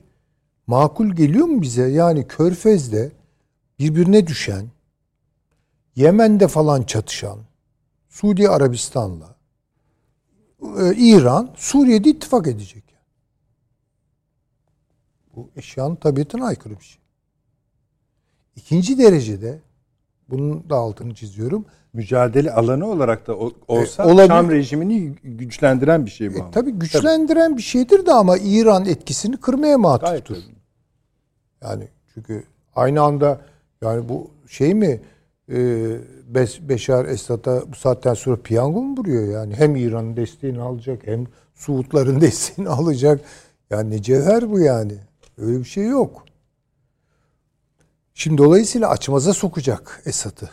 makul 0.67 1.09
geliyor 1.09 1.45
mu 1.45 1.61
bize? 1.61 1.87
Yani 1.87 2.27
Körfez'de 2.27 3.11
birbirine 3.79 4.27
düşen, 4.27 4.65
Yemen'de 5.95 6.47
falan 6.47 6.83
çatışan, 6.83 7.46
Suudi 8.17 8.49
Arabistan'la 8.49 9.35
e, 10.61 10.95
İran 10.95 11.49
Suriye'de 11.55 12.09
ittifak 12.09 12.47
edecek. 12.47 12.83
Bu 15.35 15.49
eşyanın 15.55 15.95
tabiatına 15.95 16.45
aykırı 16.45 16.79
bir 16.79 16.83
şey. 16.83 17.01
İkinci 18.55 18.97
derecede 18.97 19.59
bunun 20.29 20.69
da 20.69 20.75
altını 20.75 21.15
çiziyorum. 21.15 21.65
Mücadele 21.93 22.51
alanı 22.51 22.87
olarak 22.87 23.27
da 23.27 23.35
olsa 23.67 24.03
e, 24.03 24.05
olabilir. 24.05 24.27
Şam 24.27 24.51
rejimini 24.51 25.15
güçlendiren 25.23 26.05
bir 26.05 26.11
şey 26.11 26.33
bu. 26.33 26.37
E, 26.37 26.51
tabii 26.51 26.71
güçlendiren 26.71 27.49
tabii. 27.49 27.57
bir 27.57 27.63
şeydir 27.63 28.05
de 28.05 28.13
ama 28.13 28.37
İran 28.37 28.85
etkisini 28.85 29.37
kırmaya 29.37 29.77
matuftur. 29.77 30.37
Yani 31.61 31.87
çünkü 32.13 32.43
aynı 32.75 33.01
anda 33.01 33.41
yani 33.81 34.09
bu 34.09 34.31
şey 34.47 34.73
mi 34.73 35.01
Beşar 36.69 37.05
Esad'a 37.05 37.71
bu 37.71 37.75
saatten 37.75 38.13
sonra 38.13 38.41
piyango 38.41 38.81
mu 38.81 38.97
vuruyor 38.97 39.27
yani? 39.33 39.55
Hem 39.55 39.75
İran'ın 39.75 40.17
desteğini 40.17 40.61
alacak 40.61 41.07
hem 41.07 41.25
Suudların 41.55 42.21
desteğini 42.21 42.69
alacak. 42.69 43.21
Yani 43.69 43.91
ne 43.91 44.01
cevher 44.01 44.51
bu 44.51 44.59
yani. 44.59 44.93
Öyle 45.37 45.59
bir 45.59 45.65
şey 45.65 45.85
yok. 45.85 46.25
Şimdi 48.13 48.37
dolayısıyla 48.37 48.89
açmaza 48.89 49.33
sokacak 49.33 50.01
Esad'ı. 50.05 50.49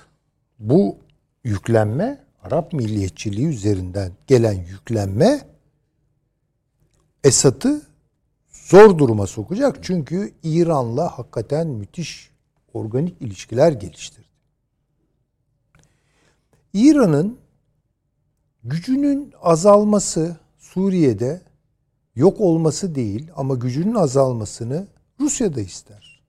Bu 0.58 0.96
yüklenme 1.44 2.24
Arap 2.42 2.72
milliyetçiliği 2.72 3.46
üzerinden 3.46 4.12
gelen 4.26 4.52
yüklenme 4.52 5.40
Esad'ı 7.24 7.82
zor 8.52 8.98
duruma 8.98 9.26
sokacak. 9.26 9.78
Çünkü 9.82 10.32
İran'la 10.42 11.18
hakikaten 11.18 11.66
müthiş 11.66 12.30
organik 12.74 13.22
ilişkiler 13.22 13.72
geliştirdi. 13.72 14.23
İran'ın 16.74 17.38
gücünün 18.64 19.32
azalması 19.42 20.36
Suriye'de 20.58 21.42
yok 22.14 22.40
olması 22.40 22.94
değil 22.94 23.30
ama 23.36 23.54
gücünün 23.54 23.94
azalmasını 23.94 24.86
Rusya 25.20 25.54
da 25.54 25.60
ister. 25.60 26.22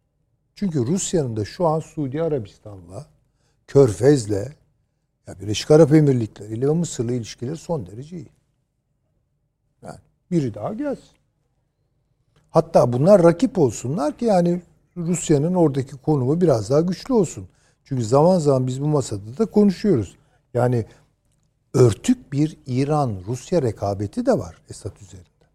Çünkü 0.55 0.87
Rusya'nın 0.87 1.37
da 1.37 1.45
şu 1.45 1.67
an 1.67 1.79
Suudi 1.79 2.23
Arabistan'la, 2.23 3.05
Körfez'le, 3.67 4.53
ya 5.27 5.39
Birleşik 5.41 5.71
Arap 5.71 5.93
Emirlikleri 5.93 6.53
ile 6.53 6.65
Mısır'la 6.65 7.13
ilişkileri 7.13 7.57
son 7.57 7.85
derece 7.85 8.17
iyi. 8.17 8.29
Yani 9.81 9.99
biri 10.31 10.53
daha 10.53 10.73
gelsin. 10.73 11.15
Hatta 12.49 12.93
bunlar 12.93 13.23
rakip 13.23 13.57
olsunlar 13.57 14.17
ki 14.17 14.25
yani 14.25 14.61
Rusya'nın 14.97 15.55
oradaki 15.55 15.97
konumu 15.97 16.41
biraz 16.41 16.69
daha 16.69 16.81
güçlü 16.81 17.13
olsun. 17.13 17.47
Çünkü 17.83 18.03
zaman 18.03 18.39
zaman 18.39 18.67
biz 18.67 18.81
bu 18.81 18.87
masada 18.87 19.37
da 19.37 19.45
konuşuyoruz. 19.45 20.17
Yani 20.55 20.85
örtük 21.73 22.33
bir 22.33 22.57
İran-Rusya 22.67 23.61
rekabeti 23.61 24.25
de 24.25 24.33
var 24.33 24.55
Esad 24.69 24.95
üzerinde. 25.01 25.45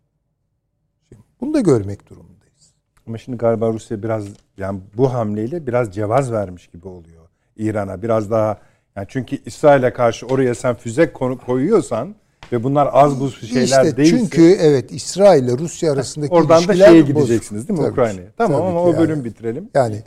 Şimdi 1.09 1.23
bunu 1.41 1.55
da 1.55 1.61
görmek 1.61 2.11
durumundayız. 2.11 2.75
Ama 3.07 3.19
şimdi 3.19 3.39
galiba 3.39 3.73
Rusya 3.73 4.03
biraz 4.03 4.25
yani 4.57 4.81
bu 4.97 5.13
hamleyle 5.13 5.67
biraz 5.67 5.95
cevaz 5.95 6.33
vermiş 6.33 6.67
gibi 6.67 6.89
oluyor 6.89 7.29
İran'a. 7.57 8.03
Biraz 8.03 8.31
daha 8.31 8.59
yani 8.97 9.07
çünkü 9.11 9.39
İsrail'e 9.47 9.93
karşı 9.93 10.27
oraya 10.27 10.55
sen 10.55 10.75
füze 10.75 11.13
koyuyorsan 11.13 12.15
ve 12.53 12.65
bunlar 12.65 12.89
az 12.93 13.21
bu 13.21 13.31
şeyler 13.31 13.63
işte 13.63 13.97
değilse. 13.97 14.19
Çünkü 14.19 14.57
evet 14.61 14.93
İsrail 14.93 15.45
ile 15.45 15.59
Rusya 15.59 15.93
arasındaki 15.93 16.35
Oradan 16.35 16.69
da 16.69 16.75
şeye 16.75 17.01
gideceksiniz 17.01 17.69
değil 17.69 17.81
mi 17.81 17.87
Ukrayna'ya? 17.87 18.33
Tamam 18.37 18.67
ama 18.67 18.83
o 18.83 18.97
bölüm 18.97 19.17
yani. 19.17 19.25
bitirelim. 19.25 19.71
Yani 19.75 20.03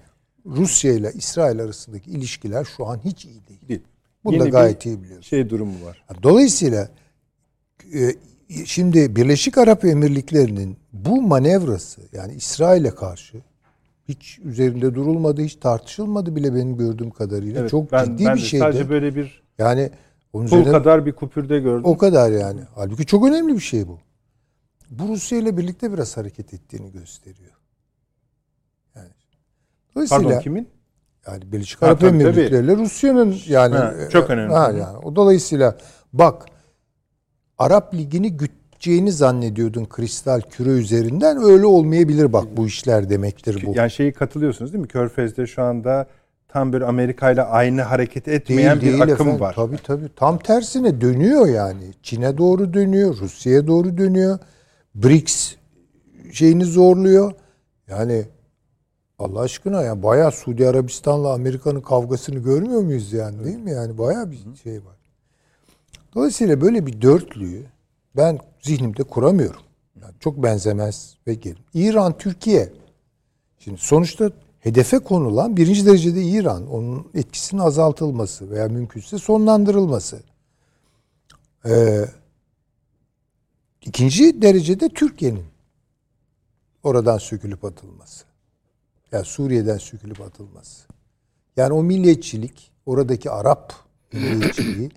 Rusya 0.46 0.94
ile 0.94 1.12
İsrail 1.14 1.62
arasındaki 1.62 2.12
ilişkiler 2.12 2.68
şu 2.78 2.86
an 2.86 3.00
hiç 3.06 3.26
iyi 3.26 3.48
değil. 3.48 3.68
değil. 3.68 3.82
Bunu 4.26 4.34
Yeni 4.34 4.46
da 4.46 4.50
gayet 4.50 4.86
iyi 4.86 5.04
biliyoruz. 5.04 5.26
Şey 5.26 5.50
durumu 5.50 5.86
var. 5.86 6.06
Dolayısıyla 6.24 6.90
e, 7.94 8.16
şimdi 8.66 9.16
Birleşik 9.16 9.58
Arap 9.58 9.86
Emirlikleri'nin 9.86 10.78
bu 10.94 11.22
manevrası 11.22 12.02
yani 12.12 12.34
İsrail'e 12.34 12.90
karşı 12.90 13.38
hiç 14.08 14.40
üzerinde 14.40 14.96
durulmadı, 14.96 15.42
hiç 15.42 15.56
tartışılmadı 15.56 16.36
bile 16.36 16.56
benim 16.56 16.78
gördüğüm 16.78 17.10
kadarıyla. 17.10 17.60
Evet, 17.62 17.72
Çok 17.72 17.92
ben, 17.92 18.06
ciddi 18.06 18.26
ben 18.26 18.36
bir 18.36 18.42
şeydi. 18.42 18.64
Sadece 18.64 18.90
böyle 18.90 19.16
bir 19.16 19.44
yani 19.58 19.92
onun 20.34 20.48
Pul 20.48 20.64
kadar 20.64 21.06
bir 21.06 21.12
kupürde 21.12 21.60
gördüm. 21.60 21.86
O 21.86 21.98
kadar 21.98 22.32
yani. 22.32 22.62
Halbuki 22.76 23.06
çok 23.06 23.28
önemli 23.28 23.56
bir 23.56 23.60
şey 23.60 23.88
bu. 23.88 24.00
Bu 24.90 25.08
Rusya 25.08 25.38
ile 25.38 25.58
birlikte 25.58 25.94
biraz 25.94 26.18
hareket 26.18 26.54
ettiğini 26.54 26.92
gösteriyor. 26.92 27.52
Yani. 28.96 29.10
Dolayısıyla, 29.96 30.24
Pardon 30.24 30.42
kimin? 30.42 30.68
Yani 31.28 31.52
Birleşik 31.52 31.84
Arap 31.84 32.04
Emirlikleri 32.04 32.66
ile 32.66 32.76
Rusya'nın 32.76 33.36
yani 33.48 33.76
ha, 33.76 33.94
çok 34.10 34.30
önemli. 34.30 34.54
Ha, 34.54 34.72
yani. 34.72 34.98
O 35.04 35.16
dolayısıyla 35.16 35.78
bak 36.14 36.46
Arap 37.58 37.94
Ligi'ni 37.94 38.38
güteceğini 38.38 39.12
zannediyordun 39.12 39.86
kristal 39.86 40.42
küre 40.42 40.70
üzerinden 40.70 41.38
öyle 41.44 41.66
olmayabilir 41.66 42.34
bak 42.34 42.46
bu 42.58 42.68
işler 42.68 43.10
demektir 43.10 43.64
bu. 43.66 43.74
Yani 43.76 43.92
şeyi 43.92 44.14
katılıyorsunuz 44.14 44.74
değil 44.74 44.82
mi? 44.82 44.88
Körfez'de 44.88 45.48
şu 45.48 45.64
anda 45.64 46.08
tam 46.48 46.74
bir 46.74 46.82
Amerika 46.82 47.32
ile 47.32 47.42
aynı 47.42 47.82
hareket 47.82 48.28
etmeyen 48.28 48.82
değil, 48.82 48.94
bir 48.94 49.00
değil 49.00 49.14
akım 49.14 49.28
efendim. 49.28 49.40
var. 49.40 49.54
Tabii 49.56 49.78
tabii. 49.84 50.10
Tam 50.16 50.38
tersine 50.38 51.02
dönüyor 51.02 51.48
yani. 51.48 51.84
Çin'e 52.04 52.38
doğru 52.38 52.74
dönüyor, 52.74 53.18
Rusya'ya 53.18 53.68
doğru 53.68 53.98
dönüyor. 53.98 54.40
BRICS 54.96 55.56
şeyini 56.32 56.66
zorluyor. 56.66 57.32
Yani 57.88 58.26
Allah 59.24 59.40
aşkına 59.40 59.82
ya 59.82 60.04
bayağı 60.04 60.32
Suudi 60.32 60.68
Arabistan'la 60.68 61.34
Amerika'nın 61.34 61.82
kavgasını 61.82 62.40
görmüyor 62.40 62.82
muyuz 62.82 63.14
yani 63.14 63.46
değil 63.46 63.58
mi? 63.58 63.72
Yani 63.72 63.98
bayağı 63.98 64.32
bir 64.32 64.40
şey 64.64 64.78
var. 64.78 64.96
Dolayısıyla 66.16 66.62
böyle 66.62 66.86
bir 66.86 67.02
dörtlüyü 67.02 67.66
ben 68.16 68.40
zihnimde 68.62 69.04
kuramıyorum. 69.04 69.62
Yani 70.02 70.14
çok 70.20 70.44
benzemez 70.44 71.18
ve 71.28 71.34
gelin. 71.34 71.58
İran, 71.74 72.18
Türkiye. 72.18 72.74
Şimdi 73.60 73.78
sonuçta 73.78 74.32
hedefe 74.60 75.00
konulan 75.00 75.58
birinci 75.58 75.86
derecede 75.86 76.24
İran. 76.24 76.68
Onun 76.68 77.08
etkisinin 77.14 77.62
azaltılması 77.62 78.52
veya 78.52 78.68
mümkünse 78.68 79.18
sonlandırılması. 79.18 80.24
Ee, 81.66 82.06
ikinci 83.82 84.42
derecede 84.42 84.90
Türkiye'nin 84.90 85.46
oradan 86.84 87.18
sökülüp 87.18 87.66
atılması. 87.66 88.33
Yani 89.13 89.26
Suriye'den 89.26 89.78
sökülüp 89.78 90.21
atılması. 90.21 90.88
Yani 91.58 91.73
o 91.73 91.84
milliyetçilik, 91.84 92.71
oradaki 92.86 93.32
Arap 93.32 93.73
milliyetçiliği 94.13 94.89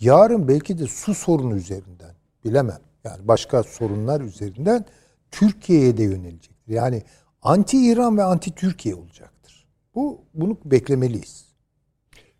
yarın 0.00 0.48
belki 0.48 0.78
de 0.78 0.86
su 0.86 1.14
sorunu 1.14 1.56
üzerinden 1.56 2.14
bilemem. 2.44 2.80
Yani 3.04 3.28
başka 3.28 3.62
sorunlar 3.62 4.20
üzerinden 4.20 4.84
Türkiye'ye 5.30 5.96
de 5.96 6.02
yönelecektir. 6.02 6.74
Yani 6.74 7.02
anti 7.42 7.90
İran 7.90 8.18
ve 8.18 8.22
anti 8.22 8.54
Türkiye 8.54 8.94
olacaktır. 8.94 9.66
Bu 9.94 10.20
bunu 10.34 10.58
beklemeliyiz. 10.64 11.46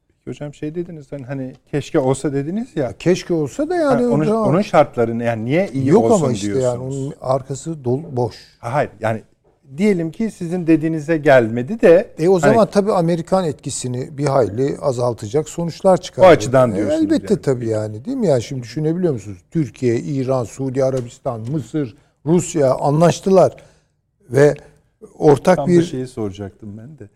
Peki 0.08 0.30
hocam 0.30 0.54
şey 0.54 0.74
dediniz 0.74 1.12
hani, 1.12 1.24
hani 1.24 1.54
keşke 1.70 1.98
olsa 1.98 2.32
dediniz 2.32 2.68
ya. 2.76 2.92
Keşke 2.98 3.34
olsa 3.34 3.68
da 3.68 3.76
yani 3.76 4.02
Ha, 4.04 4.10
onun, 4.10 4.26
onun 4.26 4.62
şartlarını 4.62 5.24
yani 5.24 5.44
niye 5.44 5.70
iyi 5.72 5.88
yok 5.88 6.04
olsun 6.04 6.24
ama 6.24 6.32
işte 6.32 6.46
diyorsunuz? 6.46 6.64
yani 6.64 6.82
onun 6.82 7.14
arkası 7.20 7.84
dolu 7.84 8.16
boş. 8.16 8.34
Ha, 8.58 8.72
Hayır 8.72 8.90
yani 9.00 9.22
diyelim 9.76 10.10
ki 10.10 10.30
sizin 10.30 10.66
dediğinize 10.66 11.16
gelmedi 11.16 11.80
de 11.80 12.14
E 12.18 12.28
o 12.28 12.32
hani 12.34 12.40
zaman 12.40 12.70
tabii 12.70 12.92
Amerikan 12.92 13.44
etkisini 13.44 14.18
bir 14.18 14.26
hayli 14.26 14.76
azaltacak 14.80 15.48
sonuçlar 15.48 16.00
çıkar. 16.00 16.22
O 16.22 16.26
açıdan 16.26 16.72
E, 16.72 16.76
diyorsunuz 16.76 17.02
Elbette 17.02 17.34
yani. 17.34 17.42
tabii 17.42 17.68
yani 17.68 18.04
değil 18.04 18.16
mi 18.16 18.26
ya? 18.26 18.40
Şimdi 18.40 18.62
düşünebiliyor 18.62 19.12
musunuz? 19.12 19.38
Türkiye, 19.50 20.00
İran, 20.00 20.44
Suudi 20.44 20.84
Arabistan, 20.84 21.40
Mısır, 21.40 21.96
Rusya 22.26 22.74
anlaştılar 22.74 23.56
ve 24.30 24.54
ortak 25.18 25.56
tam 25.56 25.68
bir 25.68 25.82
şeyi 25.82 26.06
soracaktım 26.06 26.78
ben 26.78 26.98
de. 26.98 27.08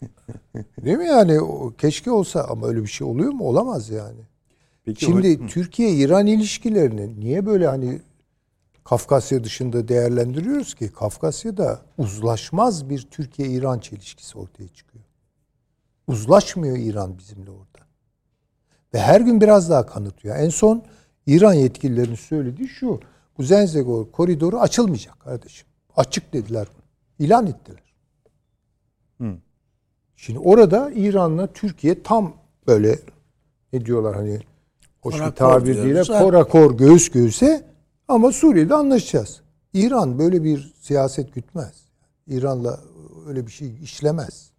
değil 0.84 0.96
mi 0.98 1.06
yani? 1.06 1.38
Keşke 1.78 2.10
olsa 2.10 2.46
ama 2.50 2.66
öyle 2.66 2.82
bir 2.82 2.86
şey 2.88 3.06
oluyor 3.06 3.32
mu? 3.32 3.44
Olamaz 3.44 3.90
yani. 3.90 4.20
Peki 4.84 5.04
Şimdi 5.04 5.38
o- 5.44 5.46
Türkiye-İran 5.46 6.26
ilişkilerini 6.26 7.20
niye 7.20 7.46
böyle 7.46 7.66
hani 7.66 7.98
Kafkasya 8.88 9.44
dışında 9.44 9.88
değerlendiriyoruz 9.88 10.74
ki? 10.74 10.92
Kafkasya'da 10.92 11.80
uzlaşmaz 11.98 12.90
bir 12.90 13.02
Türkiye-İran 13.10 13.78
çelişkisi 13.78 14.38
ortaya 14.38 14.68
çıkıyor. 14.68 15.04
Uzlaşmıyor 16.06 16.76
İran 16.76 17.18
bizimle 17.18 17.50
orada. 17.50 17.86
Ve 18.94 18.98
her 19.00 19.20
gün 19.20 19.40
biraz 19.40 19.70
daha 19.70 19.86
kanıtıyor. 19.86 20.36
En 20.36 20.48
son 20.48 20.82
İran 21.26 21.52
yetkililerinin 21.52 22.14
söylediği 22.14 22.68
şu. 22.68 23.00
Bu 23.38 23.42
Zenzegor 23.42 24.10
koridoru 24.10 24.58
açılmayacak 24.60 25.20
kardeşim. 25.20 25.66
Açık 25.96 26.32
dediler 26.32 26.68
bunu. 26.74 27.26
İlan 27.26 27.46
ettiler. 27.46 27.82
Şimdi 30.16 30.38
orada 30.38 30.90
İran'la 30.94 31.46
Türkiye 31.46 32.02
tam 32.02 32.36
böyle 32.66 32.98
ne 33.72 33.84
diyorlar 33.84 34.16
hani 34.16 34.40
hoş 35.00 35.20
bir 35.20 35.30
tabir 35.30 35.76
değil. 35.82 36.06
Korakor 36.06 36.78
göğüs 36.78 37.10
göğüse 37.10 37.67
ama 38.08 38.32
Suriye'de 38.32 38.74
anlaşacağız. 38.74 39.40
İran 39.72 40.18
böyle 40.18 40.44
bir 40.44 40.74
siyaset 40.80 41.34
gütmez. 41.34 41.74
İran'la 42.26 42.80
öyle 43.26 43.46
bir 43.46 43.52
şey 43.52 43.74
işlemez. 43.82 44.50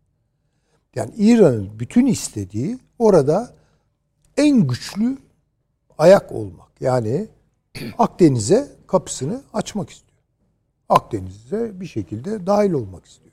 Yani 0.96 1.14
İran'ın 1.18 1.80
bütün 1.80 2.06
istediği 2.06 2.80
orada 3.00 3.54
en 4.38 4.68
güçlü 4.68 5.18
ayak 5.98 6.32
olmak. 6.32 6.82
Yani 6.82 7.28
Akdeniz'e 7.98 8.68
kapısını 8.88 9.42
açmak 9.54 9.90
istiyor. 9.90 10.10
Akdeniz'e 10.90 11.80
bir 11.82 11.86
şekilde 11.86 12.46
dahil 12.46 12.72
olmak 12.72 13.06
istiyor. 13.06 13.30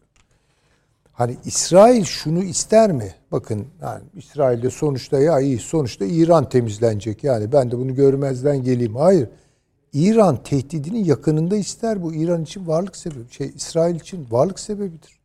Hani 1.12 1.36
İsrail 1.44 2.04
şunu 2.04 2.42
ister 2.42 2.92
mi? 2.92 3.14
Bakın 3.32 3.66
yani 3.82 4.02
İsrail'de 4.14 4.70
sonuçta 4.70 5.18
ya 5.18 5.40
iyi 5.40 5.58
sonuçta 5.58 6.04
İran 6.04 6.48
temizlenecek. 6.48 7.24
Yani 7.24 7.52
ben 7.52 7.70
de 7.70 7.78
bunu 7.78 7.94
görmezden 7.94 8.62
geleyim. 8.62 8.96
Hayır. 8.96 9.28
İran 9.96 10.42
tehdidinin 10.42 11.04
yakınında 11.04 11.56
ister 11.56 12.02
bu. 12.02 12.14
İran 12.14 12.42
için 12.42 12.66
varlık 12.66 12.96
sebebi. 12.96 13.30
Şey 13.30 13.52
İsrail 13.54 13.94
için 13.94 14.26
varlık 14.30 14.60
sebebidir. 14.60 15.18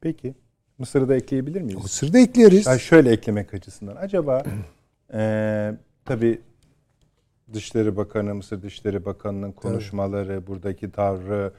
Peki 0.00 0.34
Mısır'ı 0.78 1.08
da 1.08 1.14
ekleyebilir 1.14 1.60
miyiz? 1.62 1.82
Mısır'da 1.82 2.18
ekleriz. 2.18 2.66
Yani 2.66 2.80
şöyle 2.80 3.10
eklemek 3.10 3.54
açısından. 3.54 3.96
Acaba 3.96 4.42
eee 5.14 5.74
tabii 6.04 6.40
Dışişleri 7.52 7.96
Bakanı, 7.96 8.34
Mısır 8.34 8.62
Dışişleri 8.62 9.04
Bakanı'nın 9.04 9.52
konuşmaları, 9.52 10.46
buradaki 10.46 10.90
tavrı, 10.90 11.52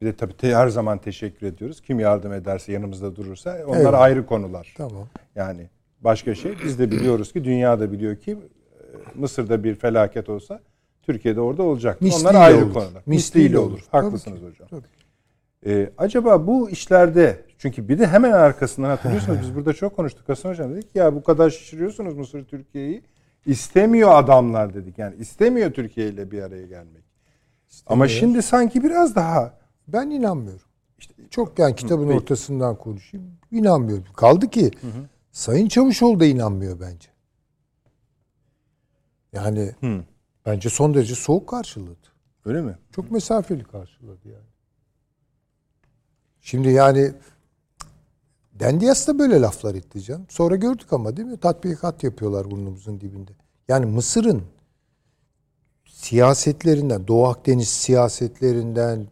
bir 0.00 0.06
de 0.06 0.16
tabii 0.16 0.34
her 0.42 0.68
zaman 0.68 0.98
teşekkür 0.98 1.46
ediyoruz. 1.46 1.80
Kim 1.80 2.00
yardım 2.00 2.32
ederse, 2.32 2.72
yanımızda 2.72 3.16
durursa 3.16 3.58
onlar 3.66 3.80
Evet. 3.80 3.94
ayrı 3.94 4.26
konular. 4.26 4.74
Tamam. 4.76 5.08
Yani 5.34 5.68
başka 6.00 6.34
şey. 6.34 6.54
Biz 6.64 6.78
de 6.78 6.90
biliyoruz 6.90 7.32
ki, 7.32 7.44
dünya 7.44 7.80
da 7.80 7.92
biliyor 7.92 8.16
ki 8.16 8.30
e, 8.32 8.36
Mısır'da 9.14 9.64
bir 9.64 9.74
felaket 9.74 10.28
olsa 10.28 10.60
Türkiye'de 11.02 11.40
orada 11.40 11.62
olacak. 11.62 12.00
Misliyle 12.00 12.28
Onlar 12.28 12.40
ayrı 12.46 12.56
olur. 12.64 12.72
konular. 12.74 12.86
Misliyle 12.86 13.04
Misliyle 13.06 13.58
olur. 13.58 13.70
olur. 13.72 13.84
Tabii 13.92 14.04
Haklısınız 14.04 14.40
ki. 14.40 14.46
hocam. 14.46 14.68
Tabii. 14.68 14.86
Ee, 15.66 15.90
acaba 15.98 16.46
bu 16.46 16.70
işlerde 16.70 17.44
çünkü 17.58 17.88
bir 17.88 17.98
de 17.98 18.06
hemen 18.06 18.32
arkasından 18.32 18.88
hatırlıyorsunuz 18.88 19.38
biz 19.42 19.54
burada 19.54 19.72
çok 19.72 19.96
konuştuk 19.96 20.28
Hasan 20.28 20.50
Hocam 20.50 20.74
dedik 20.74 20.96
ya 20.96 21.14
bu 21.14 21.22
kadar 21.22 21.50
şişiriyorsunuz 21.50 22.14
Mısır 22.16 22.44
Türkiye'yi 22.44 23.02
istemiyor 23.46 24.10
adamlar 24.14 24.74
dedik 24.74 24.98
yani 24.98 25.16
istemiyor 25.16 25.72
Türkiye 25.72 26.08
ile 26.08 26.30
bir 26.30 26.42
araya 26.42 26.66
gelmek. 26.66 27.02
Ama 27.86 28.08
şimdi 28.08 28.42
sanki 28.42 28.84
biraz 28.84 29.16
daha 29.16 29.54
Ben 29.88 30.10
inanmıyorum. 30.10 30.66
İşte 30.98 31.14
çok 31.30 31.58
yani 31.58 31.74
kitabın 31.76 32.06
peki. 32.08 32.18
ortasından 32.18 32.76
konuşayım. 32.76 33.26
İnanmıyorum. 33.50 34.04
Kaldı 34.16 34.50
ki 34.50 34.70
Sayın 35.32 35.68
Çavuşoğlu 35.68 36.20
da 36.20 36.24
inanmıyor 36.26 36.80
bence. 36.80 37.08
Yani 39.32 39.72
Hı. 39.80 40.04
bence 40.46 40.70
son 40.70 40.94
derece 40.94 41.14
soğuk 41.14 41.48
karşıladı. 41.48 41.96
öyle 42.44 42.62
mi? 42.62 42.78
Çok 42.92 43.10
mesafeli 43.10 43.64
karşıladı 43.64 44.28
yani. 44.28 44.52
Şimdi 46.40 46.68
yani 46.68 47.12
Dendias 48.52 49.08
da 49.08 49.18
böyle 49.18 49.40
laflar 49.40 49.74
etti 49.74 50.02
canım. 50.02 50.26
Sonra 50.28 50.56
gördük 50.56 50.92
ama 50.92 51.16
değil 51.16 51.28
mi? 51.28 51.36
Tatbikat 51.36 52.04
yapıyorlar 52.04 52.50
burnumuzun 52.50 53.00
dibinde. 53.00 53.30
Yani 53.68 53.86
Mısır'ın 53.86 54.42
siyasetlerinden, 55.88 57.08
Doğu 57.08 57.26
Akdeniz 57.26 57.68
siyasetlerinden, 57.68 59.06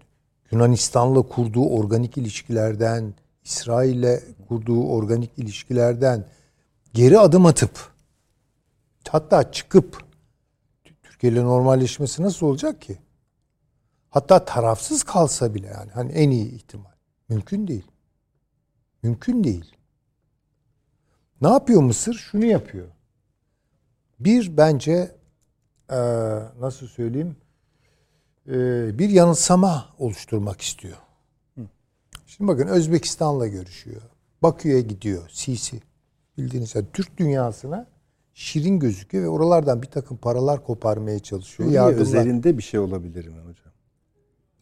Yunanistan'la 0.50 1.22
kurduğu 1.22 1.68
organik 1.68 2.16
ilişkilerden, 2.16 3.14
İsrail'le 3.44 4.20
kurduğu 4.48 4.88
organik 4.88 5.30
ilişkilerden 5.38 6.24
geri 6.94 7.18
adım 7.18 7.46
atıp 7.46 7.90
hatta 9.08 9.52
çıkıp 9.52 10.09
Türkiye 11.20 11.32
ile 11.32 11.44
normalleşmesi 11.44 12.22
nasıl 12.22 12.46
olacak 12.46 12.82
ki? 12.82 12.98
Hatta 14.10 14.44
tarafsız 14.44 15.02
kalsa 15.02 15.54
bile 15.54 15.66
yani 15.66 15.90
hani 15.90 16.12
en 16.12 16.30
iyi 16.30 16.52
ihtimal. 16.54 16.92
Mümkün 17.28 17.66
değil. 17.68 17.86
Mümkün 19.02 19.44
değil. 19.44 19.76
Ne 21.40 21.48
yapıyor 21.48 21.82
Mısır? 21.82 22.14
Şunu 22.14 22.44
yapıyor. 22.44 22.88
Bir 24.20 24.56
bence 24.56 25.16
eee, 25.90 26.42
nasıl 26.60 26.86
söyleyeyim 26.86 27.36
eee, 28.46 28.90
bir 28.98 29.10
yanılsama 29.10 29.94
oluşturmak 29.98 30.60
istiyor. 30.60 30.96
Şimdi 32.26 32.48
bakın 32.48 32.66
Özbekistan'la 32.66 33.46
görüşüyor. 33.46 34.02
Bakü'ye 34.42 34.80
gidiyor. 34.80 35.28
Sisi. 35.32 35.82
Bildiğiniz 36.38 36.74
gibi 36.74 36.86
Türk 36.92 37.16
dünyasına 37.18 37.86
şirin 38.40 38.78
gözüküyor 38.78 39.24
ve 39.24 39.28
oralardan 39.28 39.82
bir 39.82 39.86
takım 39.86 40.16
paralar 40.16 40.64
koparmaya 40.64 41.18
çalışıyor. 41.18 41.68
Suriye 41.68 41.82
özelinde 41.82 42.58
bir 42.58 42.62
şey 42.62 42.80
olabilir 42.80 43.26
mi 43.26 43.34
hocam? 43.38 43.72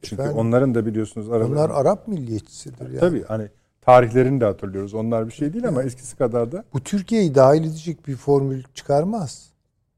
Çünkü 0.02 0.22
Efendim? 0.22 0.38
onların 0.38 0.74
da 0.74 0.86
biliyorsunuz 0.86 1.30
aralarında. 1.30 1.60
Onlar 1.60 1.70
Arap 1.70 2.08
milliyetçisidir 2.08 2.86
yani. 2.86 2.98
Tabii 2.98 3.24
hani 3.24 3.48
tarihlerini 3.80 4.40
de 4.40 4.44
hatırlıyoruz. 4.44 4.94
Onlar 4.94 5.26
bir 5.26 5.32
şey 5.32 5.52
değil 5.52 5.68
ama 5.68 5.82
eskisi 5.82 6.16
kadar 6.16 6.52
da 6.52 6.64
Bu 6.72 6.80
Türkiye'yi 6.80 7.34
dahil 7.34 7.64
edecek 7.64 8.06
bir 8.08 8.16
formül 8.16 8.62
çıkarmaz. 8.74 9.50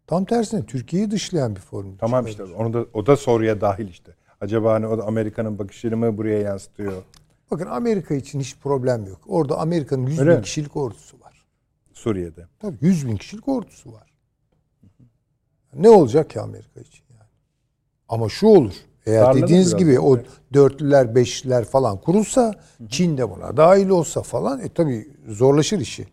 Tam 0.07 0.25
tersine 0.25 0.67
Türkiye'yi 0.67 1.11
dışlayan 1.11 1.57
bir 1.57 1.61
formül 1.61 1.99
Tamam 1.99 2.27
işte 2.27 2.45
çıkarır. 2.45 2.65
onu 2.65 2.73
da 2.73 2.87
o 2.95 3.07
da 3.07 3.17
soruya 3.17 3.61
dahil 3.61 3.89
işte. 3.89 4.13
Acaba 4.41 4.73
hani 4.73 4.87
o 4.87 4.99
da 4.99 5.07
Amerika'nın 5.07 5.59
bakışını 5.59 5.97
mı 5.97 6.19
buraya 6.19 6.41
yansıtıyor? 6.41 6.93
Bakın 7.51 7.67
Amerika 7.67 8.15
için 8.15 8.41
hiç 8.41 8.57
problem 8.57 9.07
yok. 9.07 9.21
Orada 9.27 9.59
Amerika'nın 9.59 10.07
100 10.07 10.21
Öyle 10.21 10.31
bin 10.31 10.37
mi? 10.37 10.43
kişilik 10.43 10.77
ordusu 10.77 11.17
var. 11.17 11.20
Suriye'de. 12.01 12.47
Tabii 12.59 12.77
100 12.81 13.07
bin 13.07 13.17
kişilik 13.17 13.49
ordusu 13.49 13.93
var. 13.93 14.13
Ne 15.75 15.89
olacak 15.91 16.31
ki 16.31 16.41
Amerika 16.41 16.81
için 16.81 17.05
yani? 17.11 17.29
Ama 18.09 18.29
şu 18.29 18.47
olur. 18.47 18.75
Eğer 19.07 19.23
Darlanır 19.23 19.43
dediğiniz 19.43 19.77
gibi 19.77 20.01
o 20.01 20.19
dörtlüler, 20.53 21.15
beşliler 21.15 21.65
falan 21.65 22.01
kurulsa, 22.01 22.55
Çin 22.89 23.19
de 23.19 23.31
buna 23.31 23.57
dahil 23.57 23.89
olsa 23.89 24.23
falan, 24.23 24.61
e 24.61 24.69
tabii 24.69 25.09
zorlaşır 25.29 25.81
işi. 25.81 26.09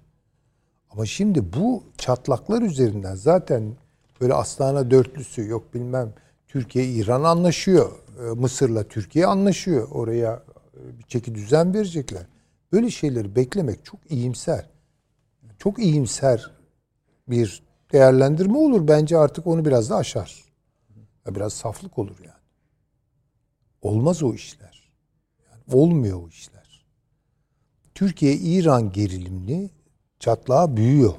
Ama 0.89 1.05
şimdi 1.05 1.53
bu 1.53 1.83
çatlaklar 1.97 2.61
üzerinden 2.61 3.15
zaten 3.15 3.75
böyle 4.21 4.33
Astana 4.33 4.91
dörtlüsü 4.91 5.47
yok 5.47 5.73
bilmem 5.73 6.13
Türkiye 6.47 6.85
İran 6.85 7.23
anlaşıyor. 7.23 7.91
e, 8.19 8.21
Mısır'la 8.21 8.83
Türkiye 8.83 9.25
anlaşıyor. 9.25 9.87
Oraya 9.91 10.43
e, 10.73 10.99
bir 10.99 11.03
çeki 11.03 11.35
düzen 11.35 11.73
verecekler. 11.73 12.25
Böyle 12.71 12.89
şeyleri 12.89 13.35
beklemek 13.35 13.85
çok 13.85 14.11
iyimser. 14.11 14.69
Çok 15.59 15.79
iyimser 15.79 16.51
bir 17.27 17.63
değerlendirme 17.91 18.57
olur. 18.57 18.87
Bence 18.87 19.17
artık 19.17 19.47
onu 19.47 19.65
biraz 19.65 19.89
da 19.89 19.95
aşar. 19.95 20.43
Biraz 21.27 21.53
saflık 21.53 21.97
olur 21.97 22.17
yani. 22.19 22.37
Olmaz 23.81 24.23
o 24.23 24.33
işler. 24.33 24.91
Yani 25.51 25.81
olmuyor 25.81 26.23
o 26.23 26.27
işler. 26.27 26.85
Türkiye-İran 27.95 28.91
gerilimli 28.91 29.69
çatlağı 30.19 30.77
büyüyor. 30.77 31.13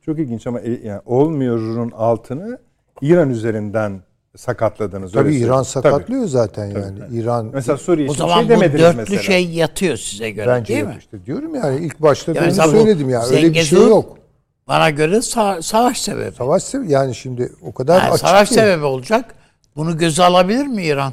Çok 0.00 0.18
ilginç 0.18 0.46
ama 0.46 0.60
e, 0.60 0.86
yani 0.86 1.00
olmuyorun 1.04 1.90
altını 1.90 2.58
İran 3.00 3.30
üzerinden 3.30 4.02
sakatladınız. 4.36 5.12
Tabii 5.12 5.28
öyle 5.28 5.38
İran 5.38 5.62
söyleyeyim. 5.62 5.82
Tabii. 5.82 5.92
sakatlıyor 6.02 6.24
zaten 6.28 6.66
yani. 6.66 6.98
İran 7.12 7.50
Mesela 7.52 7.78
Suriye 7.78 8.08
O 8.08 8.12
için 8.12 8.24
bir 8.24 8.28
zaman 8.28 8.36
şey 8.38 8.44
bu 8.46 8.48
demediniz 8.50 8.80
dörtlü 8.82 8.98
mesela. 8.98 9.22
şey 9.22 9.48
yatıyor 9.50 9.96
size 9.96 10.30
göre 10.30 10.46
bence 10.46 10.68
değil 10.74 10.80
yok 10.80 10.88
mi? 10.88 10.96
işte 11.00 11.24
diyorum 11.26 11.54
yani 11.54 11.84
ilk 11.86 12.02
başta 12.02 12.32
Ya 12.32 12.36
da 12.36 12.40
onu 12.40 12.46
mesela 12.46 12.68
bu 12.68 12.70
söyledim 12.70 13.08
ya. 13.08 13.22
Öyle 13.22 13.36
bir 13.54 13.54
şey 13.54 13.78
Zengezur- 13.78 13.88
yok. 13.88 14.18
Bana 14.68 14.90
göre 14.90 15.16
sa- 15.16 15.62
savaş 15.62 16.00
sebebi. 16.00 16.32
Savaş 16.36 16.62
sebebi 16.62 16.90
yani 16.92 17.14
şimdi 17.14 17.52
o 17.62 17.72
kadar 17.74 17.98
Yani 18.00 18.10
açık 18.10 18.26
savaş 18.28 18.48
ki. 18.48 18.54
sebebi 18.54 18.84
olacak. 18.84 19.34
Bunu 19.76 19.98
göze 19.98 20.22
alabilir 20.24 20.66
mi 20.66 20.82
İran? 20.84 21.12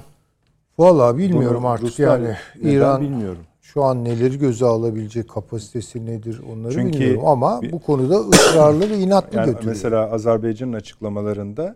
Vallahi 0.78 1.18
bilmiyorum 1.18 1.58
Bunu 1.64 1.70
artık 1.72 1.86
Ruslar 1.88 2.20
yani. 2.20 2.36
neden 2.62 2.70
İran 2.76 3.02
bilmiyorum. 3.02 3.44
şu 3.62 3.84
an 3.84 4.04
neleri 4.06 4.38
göze 4.40 4.66
alabilecek 4.66 5.30
kapasitesi 5.30 6.06
nedir 6.06 6.42
onları 6.54 6.74
Çünkü 6.74 7.00
bilmiyorum 7.00 7.26
ama 7.28 7.62
bu 7.72 7.80
konuda 7.80 8.16
ısrarlı 8.20 8.90
ve 8.90 8.98
inatlı 8.98 9.38
Yani 9.38 9.46
götürüyor. 9.46 9.74
mesela 9.76 10.12
Azerbaycan'ın 10.12 10.74
açıklamalarında 10.74 11.76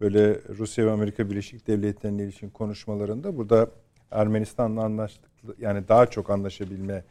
böyle 0.00 0.40
Rusya 0.58 0.86
ve 0.86 0.90
Amerika 0.90 1.30
Birleşik 1.30 1.66
Devletleri'ne 1.66 2.22
ilişkin 2.22 2.50
konuşmalarında 2.50 3.36
burada 3.36 3.70
Ermenistan'la 4.10 4.84
anlaştık 4.84 5.30
yani 5.58 5.88
daha 5.88 6.06
çok 6.06 6.30
anlaşabilme 6.30 7.04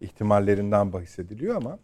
ihtimallerinden 0.00 0.92
bahsediliyor 0.92 1.56
ama 1.56 1.78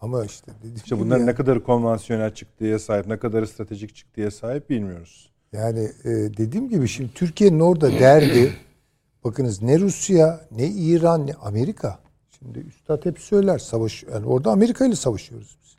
ama 0.00 0.24
işte 0.24 0.52
işte 0.76 0.98
bunların 0.98 1.20
yani, 1.20 1.30
ne 1.30 1.34
kadar 1.34 1.62
konvansiyonel 1.62 2.34
çıktıya 2.34 2.78
sahip, 2.78 3.06
ne 3.06 3.18
kadar 3.18 3.44
stratejik 3.44 3.94
çıktıya 3.94 4.30
sahip 4.30 4.70
bilmiyoruz. 4.70 5.30
yani 5.52 5.90
e, 6.04 6.10
dediğim 6.10 6.68
gibi 6.68 6.88
şimdi 6.88 7.14
Türkiye'nin 7.14 7.60
orada 7.60 7.92
derdi 7.92 8.52
bakınız 9.24 9.62
ne 9.62 9.78
Rusya 9.78 10.40
ne 10.50 10.68
İran 10.68 11.26
ne 11.26 11.34
Amerika. 11.34 11.98
Şimdi 12.38 12.58
üstad 12.58 13.04
hep 13.04 13.18
söyler 13.18 13.58
savaş 13.58 14.02
yani 14.02 14.26
orada 14.26 14.50
Amerika 14.50 14.86
ile 14.86 14.96
savaşıyoruz 14.96 15.58
biz. 15.62 15.76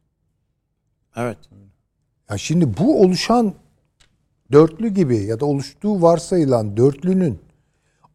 Evet. 1.15 1.37
Ya 2.31 2.37
şimdi 2.37 2.77
bu 2.77 3.01
oluşan 3.01 3.53
dörtlü 4.51 4.87
gibi 4.87 5.17
ya 5.17 5.39
da 5.39 5.45
oluştuğu 5.45 6.01
varsayılan 6.01 6.77
dörtlünün 6.77 7.39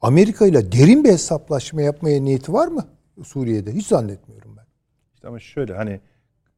Amerika 0.00 0.46
ile 0.46 0.72
derin 0.72 1.04
bir 1.04 1.08
hesaplaşma 1.08 1.82
yapmaya 1.82 2.20
niyeti 2.22 2.52
var 2.52 2.68
mı 2.68 2.84
Suriye'de? 3.24 3.72
Hiç 3.72 3.86
zannetmiyorum 3.86 4.56
ben. 4.56 4.64
İşte 5.14 5.28
ama 5.28 5.38
şöyle 5.40 5.74
hani 5.74 6.00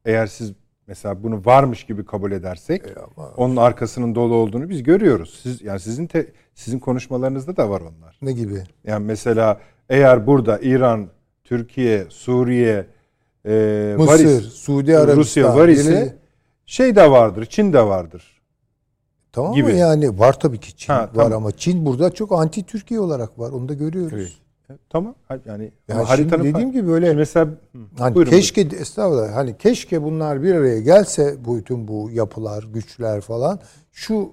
eğer 0.04 0.26
siz 0.26 0.52
mesela 0.86 1.22
bunu 1.22 1.42
varmış 1.44 1.84
gibi 1.84 2.04
kabul 2.04 2.32
edersek 2.32 2.82
onun 3.36 3.56
arkasının 3.56 4.14
dolu 4.14 4.34
olduğunu 4.34 4.68
biz 4.68 4.82
görüyoruz. 4.82 5.40
Siz 5.42 5.62
yani 5.62 5.80
sizin 5.80 6.06
te- 6.06 6.32
sizin 6.54 6.78
konuşmalarınızda 6.78 7.56
da 7.56 7.70
var 7.70 7.80
onlar. 7.80 8.18
Ne 8.22 8.32
gibi? 8.32 8.62
Yani 8.84 9.04
mesela 9.04 9.60
eğer 9.88 10.26
burada 10.26 10.58
İran, 10.58 11.08
Türkiye, 11.44 12.06
Suriye, 12.08 12.86
e, 13.46 13.94
Mısır, 13.98 14.24
is- 14.24 14.40
Suudi 14.40 14.96
Arabistan. 14.98 15.16
Rusya 15.20 15.56
var 15.56 15.68
ise 15.68 16.16
şey 16.66 16.96
de 16.96 17.10
vardır, 17.10 17.46
Çin 17.50 17.72
de 17.72 17.82
vardır. 17.82 18.42
tamam 19.32 19.52
gibi. 19.54 19.64
mı 19.72 19.78
yani 19.78 20.18
var 20.18 20.40
tabii 20.40 20.60
ki 20.60 20.76
Çin 20.76 20.92
Ha, 20.92 21.00
var 21.00 21.10
tamam. 21.14 21.32
ama 21.32 21.52
Çin 21.52 21.86
burada 21.86 22.10
çok 22.10 22.32
anti 22.32 22.62
Türkiye 22.66 23.00
olarak 23.00 23.38
var. 23.38 23.50
Onu 23.50 23.68
da 23.68 23.74
görüyoruz. 23.74 24.40
E, 24.70 24.72
Tamam. 24.90 25.14
Yani 25.46 25.64
Ya 25.88 25.94
ama 25.94 26.06
şimdi 26.06 26.08
haritanın 26.08 26.44
dediğim 26.44 26.72
gibi 26.72 26.88
böyle 26.88 27.14
mesela 27.14 27.48
Hani 27.98 28.14
buyurun, 28.14 28.30
keşke 28.30 28.60
estağfurullah 28.60 29.34
hani 29.34 29.58
keşke 29.58 30.02
bunlar 30.02 30.42
bir 30.42 30.54
araya 30.54 30.80
gelse 30.80 31.36
bu 31.44 31.56
bütün 31.56 31.88
bu 31.88 32.10
yapılar, 32.10 32.62
güçler 32.62 33.20
falan 33.20 33.60
şu 33.92 34.32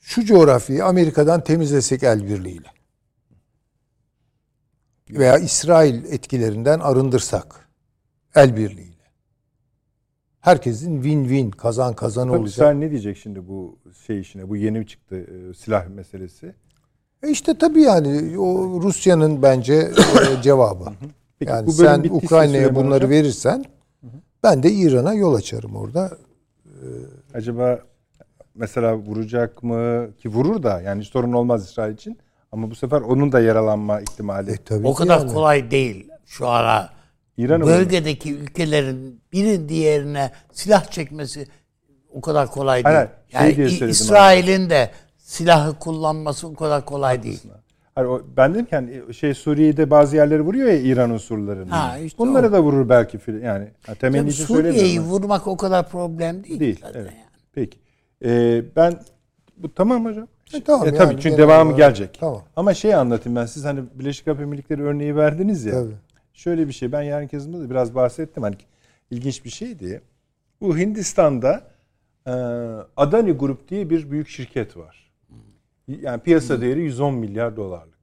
şu 0.00 0.24
coğrafyayı 0.24 0.84
Amerika'dan 0.84 1.44
temizlesek 1.44 2.02
el 2.02 2.24
birliğiyle. 2.28 2.66
Veya 5.10 5.38
İsrail 5.38 6.04
etkilerinden 6.04 6.80
arındırsak 6.80 7.68
el 8.34 8.56
birliğiyle. 8.56 8.93
Herkesin 10.44 11.02
win-win 11.02 11.50
kazan 11.50 11.94
kazan 11.94 12.28
Tabii 12.28 12.38
olacak. 12.38 12.52
İsrail 12.52 12.76
ne 12.76 12.90
diyecek 12.90 13.16
şimdi 13.16 13.48
bu 13.48 13.78
şey 14.06 14.20
işine? 14.20 14.48
Bu 14.48 14.56
yeni 14.56 14.86
çıktı 14.86 15.16
e, 15.16 15.54
silah 15.54 15.88
meselesi. 15.88 16.54
E 17.22 17.30
işte 17.30 17.58
tabii 17.58 17.82
yani 17.82 18.38
o 18.38 18.80
Rusya'nın 18.82 19.42
bence 19.42 19.74
e, 19.74 20.42
cevabı. 20.42 20.84
Peki, 21.38 21.52
yani 21.52 21.66
bu 21.66 21.72
sen 21.72 22.04
Ukrayna'ya 22.10 22.74
bunları 22.74 22.94
Hocam, 22.94 23.10
verirsen 23.10 23.64
ben 24.42 24.62
de 24.62 24.72
İran'a 24.72 25.14
yol 25.14 25.34
açarım 25.34 25.76
orada. 25.76 26.10
acaba 27.34 27.78
mesela 28.54 28.96
vuracak 28.96 29.62
mı 29.62 30.08
ki 30.18 30.28
vurur 30.28 30.62
da 30.62 30.80
yani 30.80 31.02
hiç 31.02 31.08
sorun 31.08 31.32
olmaz 31.32 31.64
İsrail 31.64 31.94
için 31.94 32.18
ama 32.52 32.70
bu 32.70 32.74
sefer 32.74 33.00
onun 33.00 33.32
da 33.32 33.40
yaralanma 33.40 34.00
ihtimali. 34.00 34.50
E, 34.50 34.56
tabii 34.56 34.86
O 34.86 34.94
kadar 34.94 35.18
yani. 35.18 35.32
kolay 35.32 35.70
değil 35.70 36.08
şu 36.26 36.48
ara. 36.48 36.90
İran'ı 37.36 37.66
Bölgedeki 37.66 38.34
ülkelerin 38.34 39.20
birinin 39.32 39.68
diğerine 39.68 40.30
silah 40.52 40.90
çekmesi 40.90 41.46
o 42.12 42.20
kadar 42.20 42.50
kolay 42.50 42.84
değil. 42.84 42.96
Hayır, 42.96 43.08
şey 43.28 43.40
yani 43.64 43.70
söyledim 43.70 43.88
İsrail'in 43.88 44.70
de 44.70 44.90
silahı 45.18 45.78
kullanması 45.78 46.48
o 46.48 46.54
kadar 46.54 46.84
kolay 46.84 47.22
değil. 47.22 47.40
Hayır, 47.94 48.08
o, 48.08 48.22
ben 48.36 48.54
dedim 48.54 48.64
ki 48.66 48.76
hani 48.76 49.14
şey 49.14 49.34
Suriye'de 49.34 49.90
bazı 49.90 50.16
yerleri 50.16 50.42
vuruyor 50.42 50.68
ya 50.68 50.76
İran 50.78 51.10
unsurlarını. 51.10 51.70
Ha, 51.70 51.98
işte 51.98 52.18
Bunları 52.18 52.48
o. 52.48 52.52
da 52.52 52.62
vurur 52.62 52.88
belki 52.88 53.18
yani. 53.42 53.68
Ha, 53.86 53.94
temenni 53.94 54.20
Tabii 54.22 54.30
için 54.30 54.44
Suriye'yi 54.44 55.00
vurmak 55.00 55.46
o 55.46 55.56
kadar 55.56 55.88
problem 55.88 56.44
değil. 56.44 56.60
Değil. 56.60 56.80
Evet. 56.84 56.96
yani. 56.96 57.24
Peki. 57.52 57.78
Ee, 58.24 58.62
ben 58.76 58.94
bu 59.56 59.74
tamam 59.74 60.04
hocam. 60.04 60.28
E, 60.54 60.60
tamam 60.60 60.82
E, 60.84 60.86
yani 60.86 60.98
tabii 60.98 61.10
çünkü 61.14 61.22
genel 61.22 61.38
devamı 61.38 61.70
olarak- 61.70 61.78
gelecek. 61.78 62.16
Tamam. 62.20 62.42
Ama 62.56 62.74
şey 62.74 62.94
anlatayım 62.94 63.36
ben 63.36 63.46
siz 63.46 63.64
hani 63.64 63.80
Birleşik 63.94 64.28
Arap 64.28 64.40
Emirlikleri 64.40 64.82
örneği 64.82 65.16
verdiniz 65.16 65.64
ya. 65.64 65.72
Tabii. 65.72 65.92
Şöyle 66.34 66.68
bir 66.68 66.72
şey 66.72 66.92
ben 66.92 67.02
yarın 67.02 67.28
yazımda 67.32 67.60
da 67.60 67.70
biraz 67.70 67.94
bahsettim 67.94 68.42
hani 68.42 68.56
ilginç 69.10 69.44
bir 69.44 69.50
şeydi. 69.50 70.02
Bu 70.60 70.78
Hindistan'da 70.78 71.70
e, 72.26 72.30
Adani 72.96 73.32
Grup 73.32 73.68
diye 73.68 73.90
bir 73.90 74.10
büyük 74.10 74.28
şirket 74.28 74.76
var. 74.76 75.10
Yani 75.88 76.22
piyasa 76.22 76.60
değeri 76.60 76.80
110 76.82 77.14
milyar 77.14 77.56
dolarlık. 77.56 77.94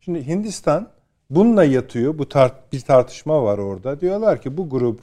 Şimdi 0.00 0.26
Hindistan 0.26 0.90
bununla 1.30 1.64
yatıyor. 1.64 2.18
Bu 2.18 2.22
tar- 2.22 2.52
bir 2.72 2.80
tartışma 2.80 3.42
var 3.42 3.58
orada. 3.58 4.00
Diyorlar 4.00 4.42
ki 4.42 4.56
bu 4.56 4.70
grup 4.70 5.00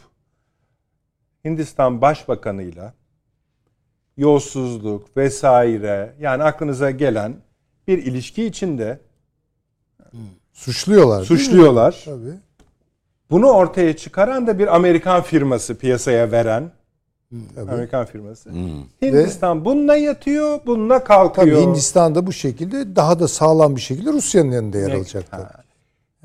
Hindistan 1.46 2.02
Başbakanıyla 2.02 2.94
yolsuzluk 4.18 5.18
vesaire 5.18 6.16
yani 6.20 6.44
aklınıza 6.44 6.92
gelen 6.92 7.36
bir 7.88 7.98
ilişki 7.98 8.46
içinde 8.46 9.00
Suçluyorlar. 10.54 11.20
değil 11.30 11.32
mi? 11.32 11.38
suçluyorlar. 11.46 12.02
Tabii. 12.06 12.34
Bunu 13.32 13.48
ortaya 13.48 13.96
çıkaran 13.96 14.48
da 14.48 14.60
bir 14.60 14.76
Amerikan 14.76 15.22
firması 15.22 15.78
piyasaya 15.78 16.32
veren 16.32 16.72
tabii. 17.56 17.72
Amerikan 17.72 18.06
firması. 18.06 18.50
Hindistan 19.02 19.66
bununla 19.66 19.96
yatıyor, 19.96 20.60
bununla 20.66 21.04
kalkıyor. 21.04 21.58
Tabii 21.58 21.68
Hindistan'da 21.68 22.28
bu 22.28 22.34
şekilde 22.34 22.96
daha 22.96 23.20
da 23.20 23.28
sağlam 23.28 23.76
bir 23.76 23.82
şekilde 23.82 24.14
Rusya'nın 24.14 24.52
yanında 24.52 24.78
yer 24.78 24.92
alacak. 24.92 25.26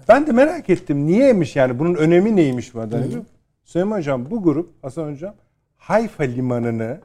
Ben 0.09 0.27
de 0.27 0.33
merak 0.33 0.71
ettim 0.71 1.07
niyeymiş 1.07 1.57
yani 1.57 1.79
bunun 1.79 1.95
önemi 1.95 2.37
neymiş 2.37 2.75
bu 2.75 2.81
adamın? 2.81 3.27
Süleyman 3.65 3.99
Hocam 3.99 4.31
bu 4.31 4.43
grup 4.43 4.85
Hasan 4.85 5.13
Hocam 5.13 5.35
Hayfa 5.77 6.23
limanını 6.25 7.01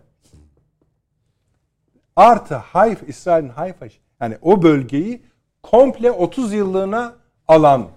artı 2.16 2.56
Hayfa 2.56 3.06
İsrail'in 3.06 3.50
Hayfa 3.50 3.86
yani 4.22 4.38
o 4.41 4.64
bölgeyi 4.64 5.22
komple 5.64 6.12
30 6.12 6.54
yıllığına 6.54 7.14
alan. 7.48 7.88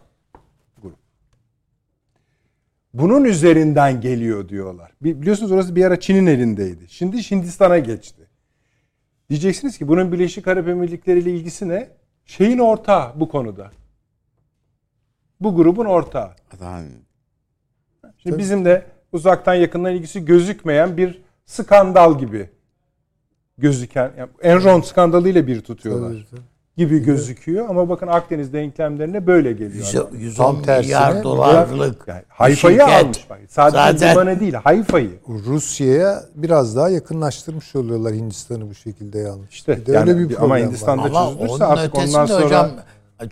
Bunun 2.94 3.24
üzerinden 3.24 4.00
geliyor 4.00 4.48
diyorlar. 4.48 4.92
Bi- 5.00 5.22
Biliyorsunuz 5.22 5.52
orası 5.52 5.76
bir 5.76 5.84
ara 5.84 6.00
Çin'in 6.00 6.26
elindeydi. 6.26 6.88
Şimdi 6.88 7.30
Hindistan'a 7.30 7.78
geçti. 7.78 8.22
Diyeceksiniz 9.30 9.78
ki 9.78 9.88
bunun 9.88 10.12
Birleşik 10.12 10.48
Arap 10.48 10.68
Emirlikleri 10.68 11.18
ile 11.18 11.30
ilgisi 11.34 11.68
ne? 11.68 11.90
Şeyin 12.24 12.58
ortağı 12.58 13.20
bu 13.20 13.28
konuda. 13.28 13.70
Bu 15.40 15.56
grubun 15.56 15.84
ortağı. 15.84 16.30
Adam 16.56 16.82
Şimdi 18.18 18.38
bizim 18.38 18.64
de 18.64 18.86
uzaktan 19.12 19.54
yakından 19.54 19.94
ilgisi 19.94 20.24
gözükmeyen 20.24 20.96
bir 20.96 21.22
skandal 21.46 22.18
gibi 22.18 22.50
gözüken 23.58 24.12
yani 24.18 24.30
Enron 24.42 24.80
skandalıyla 24.80 25.46
bir 25.46 25.60
tutuyorlar 25.60 26.08
Tabii, 26.12 26.26
tabii. 26.30 26.40
Gibi 26.78 26.98
gözüküyor 26.98 27.68
ama 27.68 27.88
bakın 27.88 28.06
Akdeniz 28.06 28.52
denklemlerine 28.52 29.26
böyle 29.26 29.52
geliyor. 29.52 29.84
Yüze- 29.84 30.00
adam. 30.00 30.14
110 30.18 30.62
Tam 30.62 30.76
milyar 30.78 31.22
dolarlık 31.22 32.04
Yani 32.08 32.22
Hayfa'yı 32.28 32.78
şirket. 32.78 33.04
almış 33.04 33.30
bak. 33.30 33.38
Sadece 33.48 33.76
Zaten- 33.98 34.10
limanı 34.12 34.40
değil 34.40 34.54
Hayfa'yı. 34.54 35.10
Rusya'ya 35.28 36.22
biraz 36.34 36.76
daha 36.76 36.88
yakınlaştırmış 36.88 37.76
oluyorlar 37.76 38.14
Hindistan'ı 38.14 38.70
bu 38.70 38.74
şekilde 38.74 39.18
yalnız. 39.18 39.50
İşte 39.50 39.76
Bir 39.76 39.86
de 39.86 39.92
yani 39.92 40.10
öyle 40.10 40.20
bir 40.20 40.28
problem 40.28 40.44
ama 40.44 40.54
var. 40.54 40.62
Hindistan'da 40.62 41.02
Ama 41.02 41.30
çözülürse 41.30 41.52
onun 41.64 41.70
artık 41.72 41.94
ondan 41.94 42.26
sonra 42.26 42.44
hocam 42.44 42.70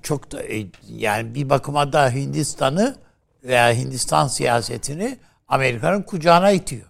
çok 0.03 0.33
da 0.33 0.43
e, 0.43 0.67
yani 0.89 1.35
bir 1.35 1.51
bakıma 1.51 1.93
da 1.93 2.11
Hindistan'ı 2.11 2.97
veya 3.45 3.73
Hindistan 3.73 4.27
siyasetini 4.29 5.19
Amerika'nın 5.49 6.03
kucağına 6.03 6.51
itiyor. 6.51 6.87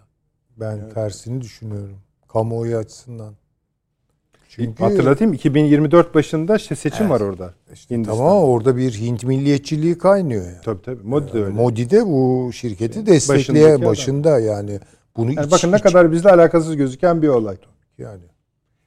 Ben 0.56 0.90
tersini 0.94 1.40
düşünüyorum. 1.40 1.98
Kamuoyu 2.28 2.76
açısından. 2.76 3.34
Çünkü 4.56 4.82
hatırlatayım 4.84 5.32
2024 5.32 6.14
başında 6.14 6.56
işte 6.56 6.74
seçim 6.76 7.10
var 7.10 7.20
orada. 7.20 7.54
Hindistan. 7.90 8.16
tamam 8.18 8.44
orada 8.44 8.76
bir 8.76 8.92
Hint 8.92 9.24
milliyetçiliği 9.24 9.98
kaynıyor. 9.98 10.44
Yani. 10.46 10.56
Tabii 10.64 10.82
tabii. 10.82 11.02
Modi 11.02 11.32
de 11.32 11.38
öyle. 11.44 11.54
Modi 11.54 11.90
de 11.90 12.06
bu 12.06 12.50
şirketi 12.52 12.90
Başındaki 12.90 13.06
destekleyen 13.06 13.76
adam. 13.78 13.88
başında 13.88 14.40
yani 14.40 14.80
bunu 15.16 15.32
Yani 15.32 15.46
iç- 15.46 15.52
bakın 15.52 15.72
ne 15.72 15.76
iç- 15.76 15.82
kadar 15.82 16.12
bizle 16.12 16.30
alakasız 16.30 16.76
gözüken 16.76 17.22
bir 17.22 17.28
olay. 17.28 17.56
yani 17.98 18.20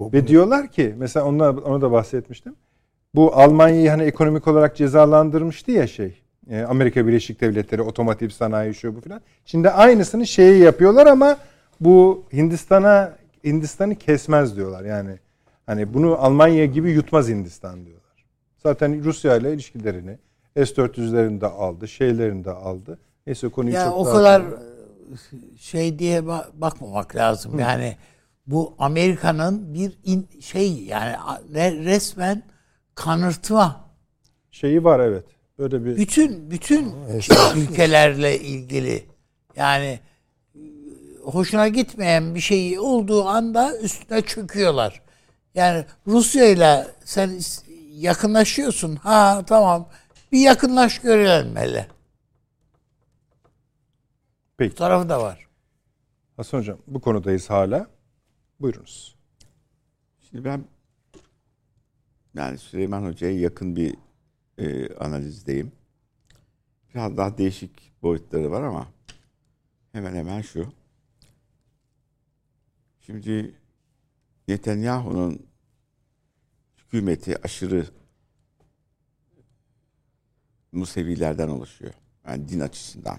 Ve 0.02 0.28
diyorlar 0.28 0.68
ki 0.68 0.96
mesela 0.98 1.26
ona, 1.26 1.50
onu 1.50 1.82
da 1.82 1.92
bahsetmiştim. 1.92 2.56
Bu 3.16 3.36
Almanya'yı 3.36 3.90
hani 3.90 4.04
ekonomik 4.04 4.48
olarak 4.48 4.76
cezalandırmıştı 4.76 5.72
ya 5.72 5.88
şey. 5.88 6.22
e, 6.50 6.62
Amerika 6.62 7.08
Birleşik 7.08 7.42
Devletleri 7.42 7.82
otomotiv 7.82 8.30
sanayi 8.30 8.74
şu 8.74 8.96
bu 8.96 9.02
filan. 9.02 9.22
Şimdi 9.46 9.70
aynısını 9.70 10.28
şeyi 10.28 10.60
yapıyorlar 10.64 11.08
ama 11.08 11.38
bu 11.82 12.24
Hindistan'a 12.34 13.14
Hindistan'ı 13.46 13.96
kesmez 13.96 14.56
diyorlar. 14.56 14.84
Yani 14.86 15.10
hani 15.70 15.94
bunu 15.94 16.16
Almanya 16.24 16.66
gibi 16.66 16.92
yutmaz 16.92 17.30
Hindistan 17.30 17.86
diyorlar. 17.86 18.26
Zaten 18.58 19.04
Rusya 19.04 19.36
ile 19.38 19.54
ilişkilerini 19.54 20.18
S-400'lerini 20.56 21.42
de 21.42 21.48
aldı, 21.48 21.88
şeylerini 21.88 22.46
de 22.46 22.52
aldı. 22.52 23.00
Neyse 23.28 23.50
konuyu 23.50 23.76
Ya 23.76 23.84
çok 23.84 23.98
o 23.98 24.04
kadar 24.04 24.44
şey 25.60 26.00
diye 26.00 26.20
ba- 26.20 26.46
bakmamak 26.54 27.16
lazım. 27.16 27.60
Yani 27.60 27.96
bu 28.48 28.74
Amerika'nın 28.80 29.74
bir 29.74 29.92
in- 30.04 30.28
şey 30.42 30.84
yani 30.84 31.16
resmen 31.86 32.44
kanırtma 32.96 33.86
şeyi 34.52 34.84
var 34.84 35.00
evet. 35.00 35.26
Böyle 35.60 35.86
bir 35.86 35.98
bütün 35.98 36.52
bütün 36.52 36.92
ülkelerle 37.56 38.40
ilgili 38.40 39.04
yani 39.56 40.00
e, 40.56 40.60
hoşuna 41.24 41.68
gitmeyen 41.68 42.36
bir 42.36 42.40
şey 42.40 42.80
olduğu 42.80 43.26
anda 43.26 43.78
üstüne 43.80 44.22
çöküyorlar. 44.22 45.02
Yani 45.60 45.86
Rusya 46.08 46.46
ile 46.46 46.88
sen 47.06 47.40
yakınlaşıyorsun. 47.92 48.96
Ha 48.96 49.44
tamam. 49.48 49.90
Bir 50.32 50.40
yakınlaş 50.40 51.00
görelim 51.00 51.56
hele. 51.56 51.88
Peki. 54.58 54.72
Bu 54.72 54.76
tarafı 54.76 55.10
da 55.10 55.22
var. 55.22 55.48
Hasan 56.38 56.58
Hocam 56.58 56.78
bu 56.88 57.02
konudayız 57.02 57.50
hala. 57.50 57.88
Buyurunuz. 58.60 59.16
Şimdi 60.30 60.46
ben 60.46 60.64
yani 62.34 62.58
Süleyman 62.58 63.06
Hoca'ya 63.06 63.40
yakın 63.40 63.76
bir 63.76 63.96
e, 64.58 64.96
analizdeyim. 64.96 65.72
Biraz 66.94 67.18
daha 67.18 67.38
değişik 67.38 68.02
boyutları 68.02 68.52
var 68.52 68.62
ama 68.62 68.88
hemen 69.92 70.16
hemen 70.16 70.42
şu. 70.42 70.74
Şimdi 73.00 73.56
Netanyahu'nun 74.48 75.49
hükümeti 76.90 77.44
aşırı 77.44 77.86
Musevilerden 80.72 81.48
oluşuyor. 81.48 81.94
Yani 82.28 82.50
din 82.50 82.60
açısından. 82.60 83.18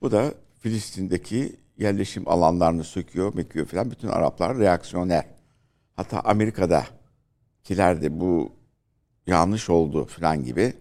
Bu 0.00 0.12
da 0.12 0.34
Filistin'deki 0.60 1.56
yerleşim 1.78 2.28
alanlarını 2.28 2.84
söküyor, 2.84 3.34
mekiyor 3.34 3.66
falan. 3.66 3.90
Bütün 3.90 4.08
Araplar 4.08 4.58
reaksiyoner. 4.58 5.24
Hatta 5.96 6.20
Amerika'da 6.20 6.86
kiler 7.64 8.02
de 8.02 8.20
bu 8.20 8.52
yanlış 9.26 9.70
oldu 9.70 10.04
falan 10.04 10.44
gibi 10.44 10.74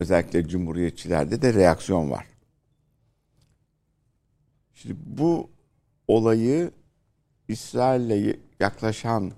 özellikle 0.00 0.48
cumhuriyetçilerde 0.48 1.42
de 1.42 1.54
reaksiyon 1.54 2.10
var. 2.10 2.26
Şimdi 4.74 4.94
bu 5.06 5.50
olayı 6.08 6.70
İsrail'le 7.48 8.36
yaklaşan 8.60 9.32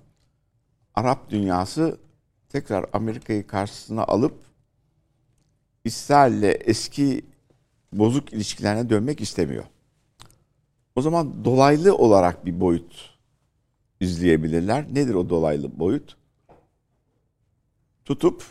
Arap 0.95 1.29
dünyası 1.29 1.99
tekrar 2.49 2.85
Amerika'yı 2.93 3.47
karşısına 3.47 4.03
alıp 4.03 4.45
İsrail'le 5.83 6.57
eski 6.65 7.25
bozuk 7.93 8.33
ilişkilerine 8.33 8.89
dönmek 8.89 9.21
istemiyor. 9.21 9.65
O 10.95 11.01
zaman 11.01 11.45
dolaylı 11.45 11.95
olarak 11.95 12.45
bir 12.45 12.59
boyut 12.59 13.17
izleyebilirler. 13.99 14.93
Nedir 14.93 15.13
o 15.13 15.29
dolaylı 15.29 15.79
boyut? 15.79 16.17
Tutup 18.05 18.43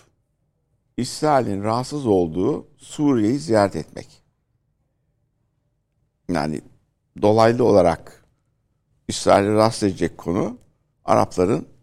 İsrail'in 0.97 1.62
rahatsız 1.62 2.07
olduğu 2.07 2.66
Suriye'yi 2.76 3.38
ziyaret 3.38 3.76
etmek. 3.76 4.22
Yani 6.28 6.61
dolaylı 7.22 7.64
olarak 7.64 8.24
İsrail'i 9.09 9.53
rahatsız 9.53 9.82
edecek 9.82 10.18
konu 10.18 10.59
Arapların 11.05 11.74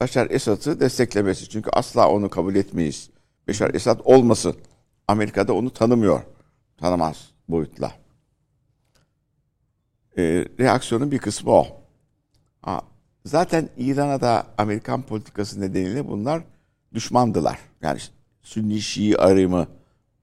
Beşar 0.00 0.30
Esad'ı 0.30 0.80
desteklemesi. 0.80 1.48
Çünkü 1.48 1.70
asla 1.70 2.10
onu 2.10 2.30
kabul 2.30 2.54
etmeyiz. 2.54 3.10
Beşar 3.48 3.74
Esad 3.74 4.00
olmasın. 4.04 4.56
Amerika'da 5.08 5.52
onu 5.52 5.70
tanımıyor. 5.70 6.20
Tanımaz 6.76 7.30
boyutla. 7.48 7.92
Ee, 10.18 10.46
reaksiyonun 10.60 11.10
bir 11.10 11.18
kısmı 11.18 11.50
o. 11.50 11.66
Ha, 12.62 12.82
zaten 13.24 13.68
İran'a 13.76 14.20
da 14.20 14.46
Amerikan 14.58 15.02
politikası 15.02 15.60
nedeniyle 15.60 16.08
bunlar 16.08 16.42
düşmandılar. 16.94 17.58
Yani 17.82 17.98
Sünni 18.42 18.80
Şii 18.80 19.18
ayrımı 19.18 19.66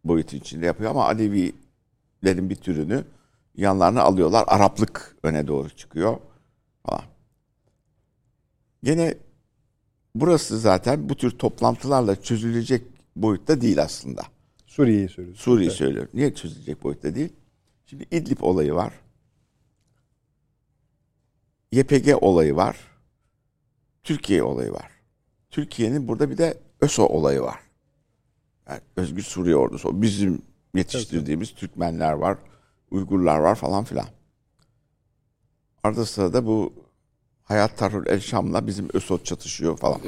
boyutu 0.04 0.36
içinde 0.36 0.66
yapıyor 0.66 0.92
ama 0.92 1.06
Alevilerin 1.06 2.50
bir 2.50 2.56
türünü 2.56 3.06
yanlarına 3.56 4.02
alıyorlar. 4.02 4.44
Araplık 4.48 5.16
öne 5.24 5.48
doğru 5.48 5.70
çıkıyor 5.70 6.18
falan. 6.86 7.04
Gene 8.84 9.18
burası 10.16 10.60
zaten 10.60 11.10
bu 11.10 11.16
tür 11.16 11.32
toplantılarla 11.32 12.22
çözülecek 12.22 12.84
boyutta 13.16 13.62
değil 13.62 13.82
aslında. 13.82 14.22
Suriye'yi 14.66 15.10
söylüyorsunuz. 15.10 15.44
Suriye 15.44 15.68
Evet. 15.68 15.78
söylüyorum. 15.78 16.12
Niye 16.14 16.36
çözülecek 16.36 16.84
boyutta 16.84 17.16
değil? 17.16 17.34
Şimdi 17.86 18.06
İdlib 18.12 18.38
olayı 18.42 18.74
var. 18.74 18.94
YPG 21.72 22.16
olayı 22.22 22.56
var. 22.56 22.78
Türkiye 24.04 24.44
olayı 24.44 24.72
var. 24.74 24.92
Türkiye'nin 25.50 26.08
burada 26.08 26.30
bir 26.30 26.38
de 26.38 26.58
ÖSO 26.82 27.04
olayı 27.04 27.42
var. 27.42 27.60
Yani 28.70 28.82
Özgür 28.96 29.22
Suriye 29.22 29.56
Ordusu. 29.56 30.02
Bizim 30.02 30.42
yetiştirdiğimiz 30.76 31.56
Türkmenler 31.56 32.14
var, 32.14 32.38
Uygurlar 32.92 33.40
var 33.40 33.56
falan 33.56 33.84
filan. 33.84 34.06
Arada 35.84 36.06
sırada 36.06 36.46
bu 36.46 36.74
Hayat 37.52 37.78
Tahrir 37.78 38.08
El 38.08 38.20
Şam'la 38.20 38.68
bizim 38.68 38.90
ÖSO 38.94 39.24
çatışıyor 39.24 39.78
falan. 39.78 40.02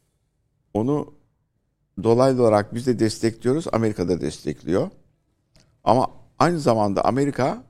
Onu 0.74 1.14
dolaylı 2.02 2.42
olarak 2.42 2.74
biz 2.74 2.86
de 2.86 2.98
destekliyoruz. 2.98 3.66
Amerika 3.72 4.08
da 4.08 4.20
destekliyor. 4.20 4.90
Ama 5.84 6.10
aynı 6.38 6.60
zamanda 6.60 7.04
Amerika 7.04 7.64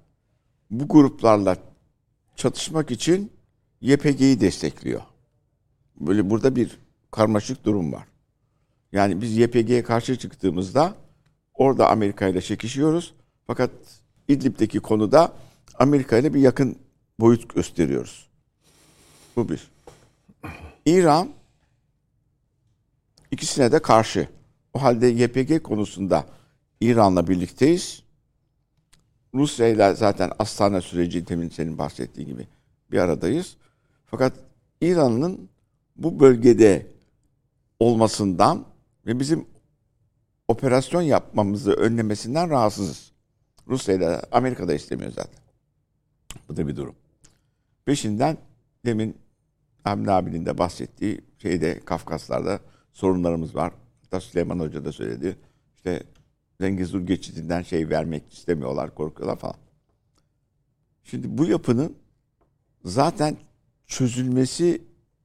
bu 0.71 0.89
gruplarla 0.89 1.57
çatışmak 2.37 2.91
için 2.91 3.33
YPG'yi 3.81 4.41
destekliyor. 4.41 5.03
Böyle 6.01 6.31
burada 6.31 6.57
bir 6.57 6.79
karmaşık 7.11 7.65
durum 7.65 7.93
var. 7.93 8.07
Yani 8.93 9.21
biz 9.21 9.37
YPG'ye 9.37 9.83
karşı 9.83 10.19
çıktığımızda 10.19 10.95
orada 11.55 11.89
Amerika 11.89 12.27
ile 12.29 12.43
çekişiyoruz. 12.43 13.15
Fakat 13.47 13.71
İdlib'deki 14.29 14.81
konuda 14.81 15.33
Amerika 15.79 16.19
ile 16.19 16.35
bir 16.35 16.41
yakın 16.41 16.77
boyut 17.21 17.55
gösteriyoruz. 17.55 18.30
Bu 19.37 19.49
bir. 19.49 19.71
İran 20.87 21.31
ikisine 23.31 23.73
de 23.73 23.83
karşı. 23.83 24.29
O 24.75 24.83
halde 24.83 25.07
YPG 25.07 25.63
konusunda 25.63 26.27
İran'la 26.81 27.29
birlikteyiz. 27.29 28.03
Rusya 29.35 29.69
ile 29.69 29.95
zaten 29.95 30.33
Astana 30.39 30.81
süreci 30.81 31.27
demin 31.29 31.49
senin 31.49 31.79
bahsettiğin 31.79 32.29
gibi 32.29 32.47
bir 32.91 32.99
aradayız. 32.99 33.57
Fakat 34.07 34.33
İran'ın 34.81 35.49
bu 35.97 36.21
bölgede 36.21 36.87
olmasından 37.81 38.67
ve 39.07 39.21
bizim 39.21 39.47
operasyon 40.49 41.03
yapmamızı 41.03 41.73
önlemesinden 41.73 42.51
rahatsızız. 42.51 43.13
Rusya 43.69 43.95
ile 43.95 44.21
Amerika 44.33 44.69
da 44.69 44.75
istemiyor 44.75 45.13
zaten. 45.13 45.41
Bu 46.49 46.57
da 46.57 46.69
bir 46.69 46.77
durum. 46.77 46.95
Peşinden 47.85 48.39
demin 48.85 49.17
Hamdi 49.85 50.11
abinin 50.11 50.47
de 50.47 50.59
bahsettiği 50.59 51.21
şeyde 51.39 51.81
Kafkaslar'da 51.81 52.61
sorunlarımız 52.93 53.55
var. 53.55 53.73
Hatta 54.03 54.21
Süleyman 54.21 54.59
Hoca 54.59 54.85
da 54.85 54.93
söyledi. 54.93 55.37
İşte 55.77 56.03
Zengezur 56.61 57.01
geçidinden 57.01 57.63
şey 57.63 57.89
vermek 57.89 58.33
istemiyorlar, 58.33 58.95
korkuyorlar 58.95 59.39
falan. 59.39 59.57
Şimdi 61.05 61.39
bu 61.39 61.47
yapının 61.47 61.97
zaten 62.85 63.37
çözülmesi 63.87 64.83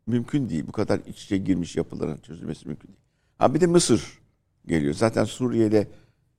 mümkün 0.08 0.50
değil. 0.50 0.68
Bu 0.68 0.72
kadar 0.72 1.00
iç 1.08 1.24
içe 1.24 1.38
girmiş 1.38 1.76
yapıların 1.76 2.18
çözülmesi 2.18 2.68
mümkün 2.68 2.88
değil. 2.88 3.00
Ha 3.38 3.54
bir 3.54 3.62
de 3.62 3.68
Mısır 3.68 4.20
geliyor. 4.68 4.94
Zaten 4.94 5.24
Suriye'de 5.24 5.88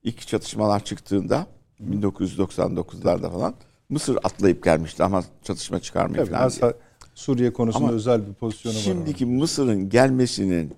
ilk 0.03 0.27
çatışmalar 0.27 0.83
çıktığında 0.83 1.47
1999'larda 1.81 3.31
falan 3.31 3.55
Mısır 3.89 4.15
atlayıp 4.15 4.63
gelmişti 4.63 5.03
ama 5.03 5.23
çatışma 5.43 5.79
çıkarmaya 5.79 6.25
Tabii, 6.25 6.31
falan 6.31 6.51
diye. 6.51 6.73
Suriye 7.17 7.53
konusunda 7.53 7.85
Ama 7.85 7.93
özel 7.93 8.27
bir 8.27 8.33
pozisyonu 8.33 8.75
var. 8.75 8.81
Şimdiki 8.81 9.25
Mısır'ın 9.25 9.89
gelmesinin 9.89 10.73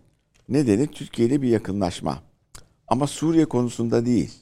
nedeni 0.49 0.87
Türkiye 0.87 1.27
ile 1.27 1.41
bir 1.41 1.47
yakınlaşma. 1.47 2.23
Ama 2.87 3.07
Suriye 3.07 3.45
konusunda 3.45 4.05
değil. 4.05 4.33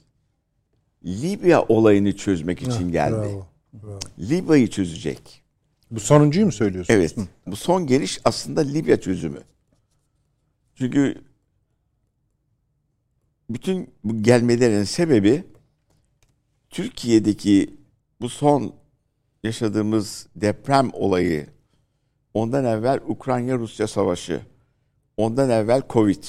Libya 1.06 1.64
olayını 1.64 2.16
çözmek 2.16 2.62
için 2.62 2.92
geldi. 2.92 3.16
Bravo. 3.16 3.48
bravo. 3.74 4.00
Libya'yı 4.20 4.70
çözecek. 4.70 5.44
Bu 5.92 6.00
sonuncuyu 6.00 6.46
mu 6.46 6.52
söylüyorsunuz? 6.52 7.00
Evet. 7.00 7.16
Bu 7.48 7.56
son 7.56 7.88
geliş 7.88 8.20
aslında 8.26 8.62
Libya 8.62 9.02
çözümü. 9.02 9.40
Çünkü 10.76 11.22
bütün 13.50 13.90
bu 14.04 14.24
gelmelerin 14.24 14.84
sebebi 14.84 15.44
Türkiye'deki 16.70 17.78
bu 18.22 18.30
son 18.30 18.74
yaşadığımız 19.44 20.28
deprem 20.36 20.90
olayı, 20.94 21.57
ondan 22.38 22.66
evvel 22.66 23.00
Ukrayna-Rusya 23.08 23.88
savaşı, 23.88 24.42
ondan 25.18 25.50
evvel 25.50 25.82
Covid, 25.90 26.24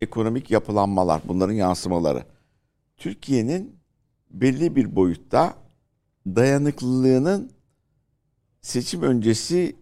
ekonomik 0.00 0.50
yapılanmalar, 0.50 1.22
bunların 1.28 1.52
yansımaları. 1.52 2.24
Türkiye'nin 2.96 3.76
belli 4.30 4.76
bir 4.76 4.96
boyutta 4.96 5.54
dayanıklılığının 6.26 7.50
seçim 8.60 9.02
öncesi 9.02 9.76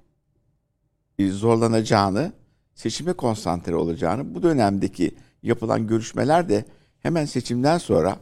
e, 1.18 1.30
zorlanacağını, 1.30 2.32
seçime 2.74 3.12
konsantre 3.12 3.76
olacağını, 3.76 4.34
bu 4.34 4.42
dönemdeki 4.42 5.14
yapılan 5.42 5.86
görüşmeler 5.86 6.48
de 6.48 6.64
hemen 7.00 7.24
seçimden 7.24 7.78
sonra 7.78 8.18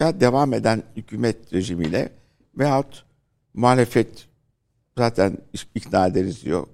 ya 0.00 0.20
devam 0.20 0.52
eden 0.54 0.82
hükümet 0.96 1.52
rejimiyle 1.52 2.12
veyahut 2.58 3.04
muhalefet 3.54 4.31
zaten 4.98 5.38
ikna 5.74 6.06
ederiz 6.06 6.44
diyor. 6.44 6.66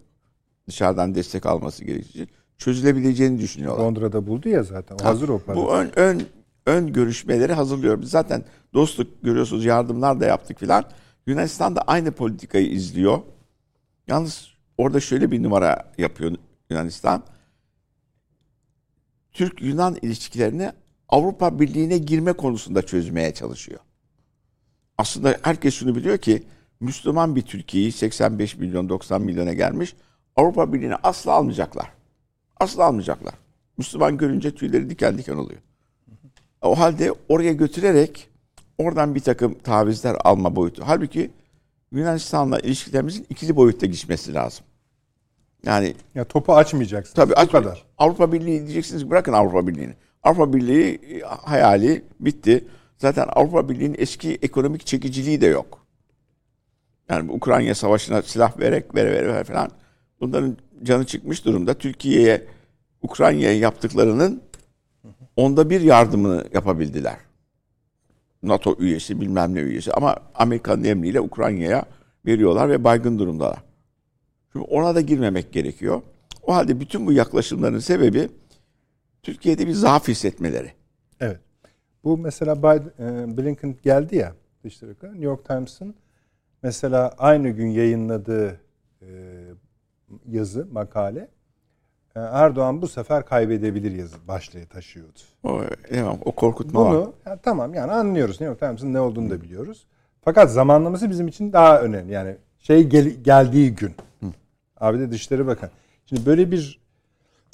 Dışarıdan 0.68 1.14
destek 1.14 1.46
alması 1.46 1.84
gerekecek. 1.84 2.28
Çözülebileceğini 2.58 3.40
düşünüyorlar. 3.40 3.84
Londra'da 3.84 4.26
buldu 4.26 4.48
ya 4.48 4.62
zaten. 4.62 4.96
O 5.02 5.04
hazır 5.04 5.28
o 5.28 5.38
para. 5.38 5.56
Bu 5.56 5.74
ön, 5.74 5.92
ön, 5.96 6.22
ön 6.66 6.92
görüşmeleri 6.92 7.52
hazırlıyor. 7.52 8.00
Biz 8.00 8.10
zaten 8.10 8.44
dostluk 8.74 9.22
görüyorsunuz 9.22 9.64
yardımlar 9.64 10.20
da 10.20 10.26
yaptık 10.26 10.58
filan. 10.58 10.84
Yunanistan 11.26 11.76
da 11.76 11.80
aynı 11.80 12.12
politikayı 12.12 12.70
izliyor. 12.70 13.20
Yalnız 14.08 14.48
orada 14.78 15.00
şöyle 15.00 15.30
bir 15.30 15.42
numara 15.42 15.92
yapıyor 15.98 16.32
Yunanistan. 16.70 17.22
Türk-Yunan 19.32 19.96
ilişkilerini 20.02 20.72
Avrupa 21.08 21.60
Birliği'ne 21.60 21.98
girme 21.98 22.32
konusunda 22.32 22.82
çözmeye 22.82 23.34
çalışıyor. 23.34 23.80
Aslında 24.98 25.36
herkes 25.42 25.74
şunu 25.74 25.96
biliyor 25.96 26.18
ki 26.18 26.42
Müslüman 26.80 27.36
bir 27.36 27.42
Türkiye'yi 27.42 27.92
85 27.92 28.56
milyon 28.56 28.88
90 28.88 29.22
milyona 29.22 29.52
gelmiş 29.52 29.94
Avrupa 30.36 30.72
Birliği'ne 30.72 30.96
asla 31.02 31.32
almayacaklar. 31.32 31.92
Asla 32.60 32.84
almayacaklar. 32.84 33.34
Müslüman 33.78 34.16
görünce 34.16 34.54
tüyleri 34.54 34.90
diken 34.90 35.18
diken 35.18 35.36
oluyor. 35.36 35.60
O 36.62 36.78
halde 36.78 37.12
oraya 37.28 37.52
götürerek 37.52 38.28
oradan 38.78 39.14
bir 39.14 39.20
takım 39.20 39.54
tavizler 39.58 40.16
alma 40.24 40.56
boyutu. 40.56 40.82
Halbuki 40.86 41.30
Yunanistan'la 41.92 42.58
ilişkilerimizin 42.58 43.26
ikili 43.30 43.56
boyutta 43.56 43.86
geçmesi 43.86 44.34
lazım. 44.34 44.64
Yani 45.66 45.94
ya 46.14 46.24
topu 46.24 46.54
açmayacaksın. 46.54 47.14
tabii 47.14 47.34
aç, 47.34 47.50
kadar. 47.52 47.84
Avrupa 47.98 48.32
Birliği 48.32 48.58
diyeceksiniz 48.60 49.10
bırakın 49.10 49.32
Avrupa 49.32 49.66
Birliği'ni. 49.66 49.94
Avrupa 50.22 50.52
Birliği 50.52 50.94
e, 50.94 51.20
hayali 51.20 52.04
bitti. 52.20 52.64
Zaten 52.98 53.28
Avrupa 53.32 53.68
Birliği'nin 53.68 53.96
eski 53.98 54.38
ekonomik 54.42 54.86
çekiciliği 54.86 55.40
de 55.40 55.46
yok. 55.46 55.86
Yani 57.08 57.32
Ukrayna 57.32 57.74
savaşına 57.74 58.22
silah 58.22 58.58
vererek 58.58 58.94
vere 58.94 59.12
vere 59.12 59.44
falan 59.44 59.70
bunların 60.20 60.56
canı 60.82 61.04
çıkmış 61.04 61.44
durumda. 61.44 61.74
Türkiye'ye 61.74 62.46
Ukrayna'ya 63.02 63.58
yaptıklarının 63.58 64.42
onda 65.36 65.70
bir 65.70 65.80
yardımını 65.80 66.44
yapabildiler. 66.54 67.16
NATO 68.42 68.76
üyesi 68.78 69.20
bilmem 69.20 69.54
ne 69.54 69.60
üyesi 69.60 69.92
ama 69.92 70.16
Amerika'nın 70.34 70.84
emriyle 70.84 71.20
Ukrayna'ya 71.20 71.84
veriyorlar 72.26 72.68
ve 72.68 72.84
baygın 72.84 73.18
durumdalar. 73.18 73.58
Şimdi 74.52 74.64
ona 74.64 74.94
da 74.94 75.00
girmemek 75.00 75.52
gerekiyor. 75.52 76.02
O 76.42 76.54
halde 76.54 76.80
bütün 76.80 77.06
bu 77.06 77.12
yaklaşımların 77.12 77.78
sebebi 77.78 78.28
Türkiye'de 79.22 79.66
bir 79.66 79.72
zaaf 79.72 80.08
hissetmeleri. 80.08 80.72
Evet. 81.20 81.40
Bu 82.04 82.18
mesela 82.18 82.58
Biden, 82.58 82.90
e, 82.98 83.36
Blinken 83.36 83.76
geldi 83.82 84.16
ya 84.16 84.34
Dışişleri. 84.64 84.90
New 84.90 85.24
York 85.24 85.44
Times'ın 85.44 85.94
mesela 86.62 87.14
aynı 87.18 87.48
gün 87.48 87.66
yayınladığı 87.66 88.60
e, 89.02 89.08
yazı, 90.26 90.68
makale 90.72 91.28
e, 92.16 92.20
Erdoğan 92.20 92.82
bu 92.82 92.88
sefer 92.88 93.24
kaybedebilir 93.24 93.92
yazı 93.92 94.16
başlığı 94.28 94.66
taşıyordu. 94.66 95.18
O, 95.44 95.60
tamam, 95.90 96.18
o 96.24 96.32
korkutma 96.32 96.84
var. 96.84 96.92
Bunu 96.92 97.12
ya, 97.26 97.36
tamam 97.36 97.74
yani 97.74 97.92
anlıyoruz 97.92 98.34
New 98.34 98.44
York 98.44 98.60
Times'ın 98.60 98.92
ne 98.92 99.00
olduğunu 99.00 99.30
da 99.30 99.42
biliyoruz. 99.42 99.86
Fakat 100.22 100.52
zamanlaması 100.52 101.10
bizim 101.10 101.28
için 101.28 101.52
daha 101.52 101.80
önemli. 101.80 102.12
Yani 102.12 102.36
şey 102.58 102.84
gel- 102.84 103.22
geldiği 103.22 103.74
gün. 103.74 103.94
Abi 104.80 104.98
de 104.98 105.10
Dışişleri 105.10 105.46
Bakan. 105.46 105.70
Şimdi 106.06 106.26
böyle 106.26 106.50
bir 106.50 106.80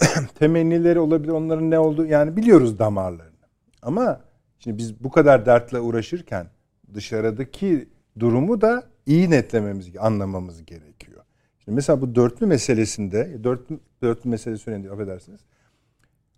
temennileri 0.38 1.00
olabilir. 1.00 1.32
Onların 1.32 1.70
ne 1.70 1.78
olduğu 1.78 2.06
yani 2.06 2.36
biliyoruz 2.36 2.78
damarlarını. 2.78 3.34
Ama 3.82 4.20
şimdi 4.58 4.78
biz 4.78 5.04
bu 5.04 5.10
kadar 5.10 5.46
dertle 5.46 5.80
uğraşırken 5.80 6.46
dışarıdaki 6.94 7.88
durumu 8.18 8.60
da 8.60 8.82
iyi 9.06 9.30
netlememiz, 9.30 9.96
anlamamız 9.98 10.64
gerekiyor. 10.64 11.20
Şimdi 11.64 11.76
mesela 11.76 12.00
bu 12.00 12.14
dörtlü 12.14 12.46
meselesinde, 12.46 13.44
dörtlü, 13.44 13.78
dörtlü 14.02 14.30
meselesi 14.30 14.70
önemli 14.70 14.90
affedersiniz. 14.90 15.40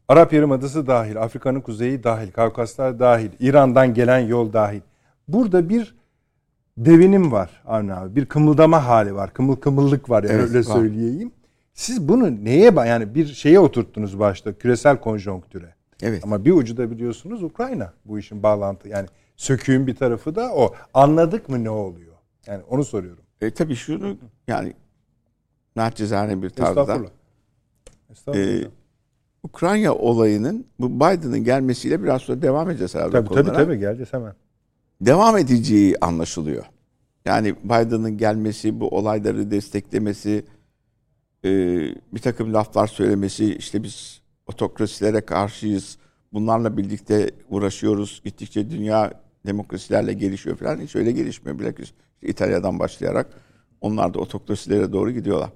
Arap 0.08 0.32
Yarımadası 0.32 0.86
dahil, 0.86 1.22
Afrika'nın 1.22 1.60
kuzeyi 1.60 2.04
dahil, 2.04 2.30
Kavkaslar 2.32 2.98
dahil, 2.98 3.30
İran'dan 3.40 3.94
gelen 3.94 4.18
yol 4.18 4.52
dahil. 4.52 4.80
Burada 5.28 5.68
bir 5.68 5.94
devinim 6.78 7.32
var 7.32 7.62
Avni 7.66 7.94
abi. 7.94 8.16
Bir 8.16 8.26
kımıldama 8.26 8.86
hali 8.86 9.14
var. 9.14 9.32
Kımıl 9.32 9.56
kımıllık 9.56 10.10
var 10.10 10.22
yani 10.22 10.32
Evet, 10.32 10.48
öyle 10.48 10.58
var. 10.58 10.74
söyleyeyim. 10.74 11.32
Siz 11.74 12.08
bunu 12.08 12.44
neye 12.44 12.72
yani 12.76 13.14
bir 13.14 13.26
şeye 13.26 13.60
oturttunuz 13.60 14.18
başta 14.18 14.52
küresel 14.58 15.00
konjonktüre. 15.00 15.74
Evet. 16.02 16.24
Ama 16.24 16.44
bir 16.44 16.52
ucu 16.52 16.76
da 16.76 16.90
biliyorsunuz 16.90 17.42
Ukrayna 17.42 17.92
bu 18.04 18.18
işin 18.18 18.42
bağlantı. 18.42 18.88
Yani 18.88 19.08
söküğün 19.36 19.86
bir 19.86 19.96
tarafı 19.96 20.34
da 20.34 20.52
o. 20.54 20.74
Anladık 20.94 21.48
mı 21.48 21.64
ne 21.64 21.70
oluyor? 21.70 22.15
Yani 22.46 22.62
onu 22.62 22.84
soruyorum. 22.84 23.24
E, 23.40 23.50
tabii 23.50 23.76
şunu 23.76 24.16
yani 24.48 24.74
naçizane 25.76 26.42
bir 26.42 26.50
tarzda 26.50 26.80
Estağfurullah. 26.80 27.10
Estağfurullah. 28.10 28.62
e, 28.62 28.70
Ukrayna 29.42 29.94
olayının 29.94 30.66
bu 30.78 30.96
Biden'ın 30.96 31.44
gelmesiyle 31.44 32.02
biraz 32.02 32.22
sonra 32.22 32.42
devam 32.42 32.70
edeceğiz 32.70 32.94
herhalde. 32.94 33.12
tabii 33.12 33.28
tabii 33.34 33.52
tabii 33.52 33.78
geleceğiz 33.78 34.12
hemen. 34.12 34.34
devam 35.00 35.38
edeceği 35.38 35.96
anlaşılıyor. 36.00 36.64
Yani 37.24 37.54
Biden'ın 37.64 38.18
gelmesi, 38.18 38.80
bu 38.80 38.88
olayları 38.88 39.50
desteklemesi, 39.50 40.44
e, 41.44 41.50
bir 42.14 42.20
takım 42.20 42.54
laflar 42.54 42.86
söylemesi, 42.86 43.54
işte 43.54 43.82
biz 43.82 44.20
otokrasilere 44.46 45.20
karşıyız, 45.20 45.98
bunlarla 46.32 46.76
birlikte 46.76 47.30
uğraşıyoruz, 47.48 48.20
gittikçe 48.24 48.70
dünya 48.70 49.12
demokrasilerle 49.46 50.12
gelişiyor 50.12 50.56
falan. 50.56 50.80
Hiç 50.80 50.96
öyle 50.96 51.12
gelişmiyor. 51.12 51.58
Bilakis 51.58 51.92
İtalya'dan 52.26 52.78
başlayarak 52.78 53.40
onlar 53.80 54.14
da 54.14 54.18
otokrasilere 54.18 54.92
doğru 54.92 55.10
gidiyorlar. 55.10 55.50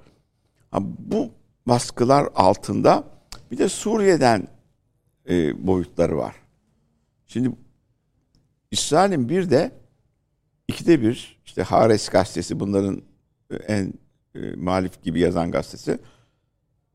Ha, 0.71 0.79
bu 0.83 1.31
baskılar 1.67 2.29
altında 2.35 3.05
bir 3.51 3.59
de 3.59 3.69
Suriye'den 3.69 4.49
e, 5.29 5.67
boyutları 5.67 6.17
var. 6.17 6.35
Şimdi 7.27 7.51
İsrail'in 8.71 9.29
bir 9.29 9.51
de 9.51 9.73
ikide 10.69 11.03
bir 11.03 11.41
işte 11.47 11.63
Hares 11.63 12.09
gazetesi 12.09 12.61
bunların 12.61 13.03
e, 13.51 13.57
en 13.57 13.93
e, 14.35 14.41
muhalif 14.57 15.03
gibi 15.03 15.21
yazan 15.21 15.51
gazetesi 15.51 15.99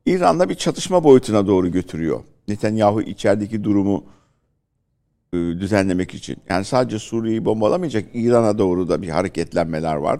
İran'da 0.06 0.50
bir 0.50 0.56
çatışma 0.56 1.04
boyutuna 1.04 1.48
doğru 1.48 1.72
götürüyor. 1.72 2.24
Netanyahu 2.48 3.02
içerideki 3.02 3.64
durumu 3.64 4.06
düzenlemek 5.60 6.14
için. 6.14 6.38
Yani 6.50 6.66
sadece 6.66 7.00
Suriye'yi 7.00 7.46
bombalamayacak 7.46 8.06
İran'a 8.14 8.58
doğru 8.58 8.90
da 8.90 9.02
bir 9.02 9.10
hareketlenmeler 9.10 9.96
var. 9.96 10.20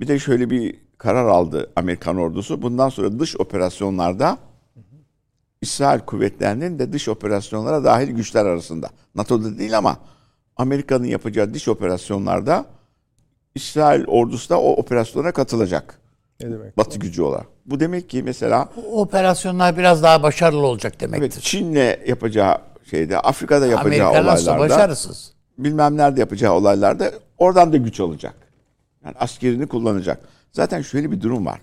Bir 0.00 0.08
de 0.08 0.18
şöyle 0.18 0.50
bir 0.50 0.76
karar 0.98 1.26
aldı 1.26 1.70
Amerikan 1.76 2.16
ordusu. 2.16 2.62
Bundan 2.62 2.88
sonra 2.88 3.18
dış 3.18 3.36
operasyonlarda 3.40 4.38
İsrail 5.62 6.00
kuvvetlerinin 6.00 6.78
de 6.78 6.92
dış 6.92 7.08
operasyonlara 7.08 7.84
dahil 7.84 8.10
güçler 8.10 8.46
arasında. 8.46 8.90
NATO'da 9.14 9.58
değil 9.58 9.78
ama 9.78 9.96
Amerika'nın 10.56 11.04
yapacağı 11.04 11.54
dış 11.54 11.68
operasyonlarda 11.68 12.66
İsrail 13.54 14.04
ordusu 14.06 14.50
da 14.50 14.60
o 14.60 14.72
operasyona 14.72 15.32
katılacak. 15.32 15.98
Ne 16.40 16.50
demek? 16.52 16.76
Batı 16.78 16.98
gücü 16.98 17.22
olarak. 17.22 17.46
Bu 17.66 17.80
demek 17.80 18.10
ki 18.10 18.22
mesela 18.22 18.68
Bu 18.76 19.00
operasyonlar 19.00 19.76
biraz 19.76 20.02
daha 20.02 20.22
başarılı 20.22 20.66
olacak 20.66 21.00
demektir. 21.00 21.22
evet, 21.22 21.40
Çin'le 21.42 21.96
yapacağı 22.08 22.58
şeyde, 22.90 23.18
Afrika'da 23.18 23.66
yapacağı 23.66 24.08
Amerika 24.08 24.32
nasıl 24.32 24.46
olaylarda, 24.46 24.74
başarısız? 24.74 25.32
bilmem 25.58 25.96
nerede 25.96 26.20
yapacağı 26.20 26.52
olaylarda 26.52 27.12
oradan 27.38 27.72
da 27.72 27.76
güç 27.76 28.00
alacak. 28.00 28.34
Yani 29.04 29.14
askerini 29.18 29.66
kullanacak. 29.66 30.28
Zaten 30.52 30.82
şöyle 30.82 31.10
bir 31.10 31.20
durum 31.20 31.46
var. 31.46 31.60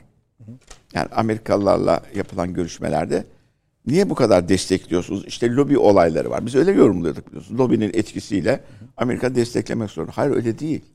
Yani 0.94 1.08
Amerikalılarla 1.12 2.02
yapılan 2.16 2.54
görüşmelerde 2.54 3.26
niye 3.86 4.10
bu 4.10 4.16
kadar 4.16 4.50
destekliyorsunuz? 4.50 5.26
İşte 5.26 5.52
lobi 5.52 5.78
olayları 5.78 6.30
var. 6.30 6.46
Biz 6.46 6.56
öyle 6.56 6.72
yorumluyorduk 6.72 7.28
biliyorsunuz. 7.28 7.60
Lobinin 7.60 7.92
etkisiyle 7.94 8.64
Amerika 8.98 9.36
desteklemek 9.36 9.90
zorunda. 9.90 10.12
Hayır 10.16 10.32
öyle 10.32 10.60
değil. 10.60 10.86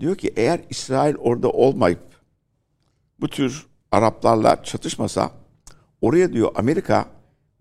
Diyor 0.00 0.16
ki 0.16 0.32
eğer 0.36 0.60
İsrail 0.70 1.16
orada 1.16 1.50
olmayıp 1.50 2.00
bu 3.20 3.28
tür 3.28 3.66
Araplarla 3.92 4.62
çatışmasa 4.62 5.30
oraya 6.00 6.32
diyor 6.32 6.52
Amerika 6.54 7.06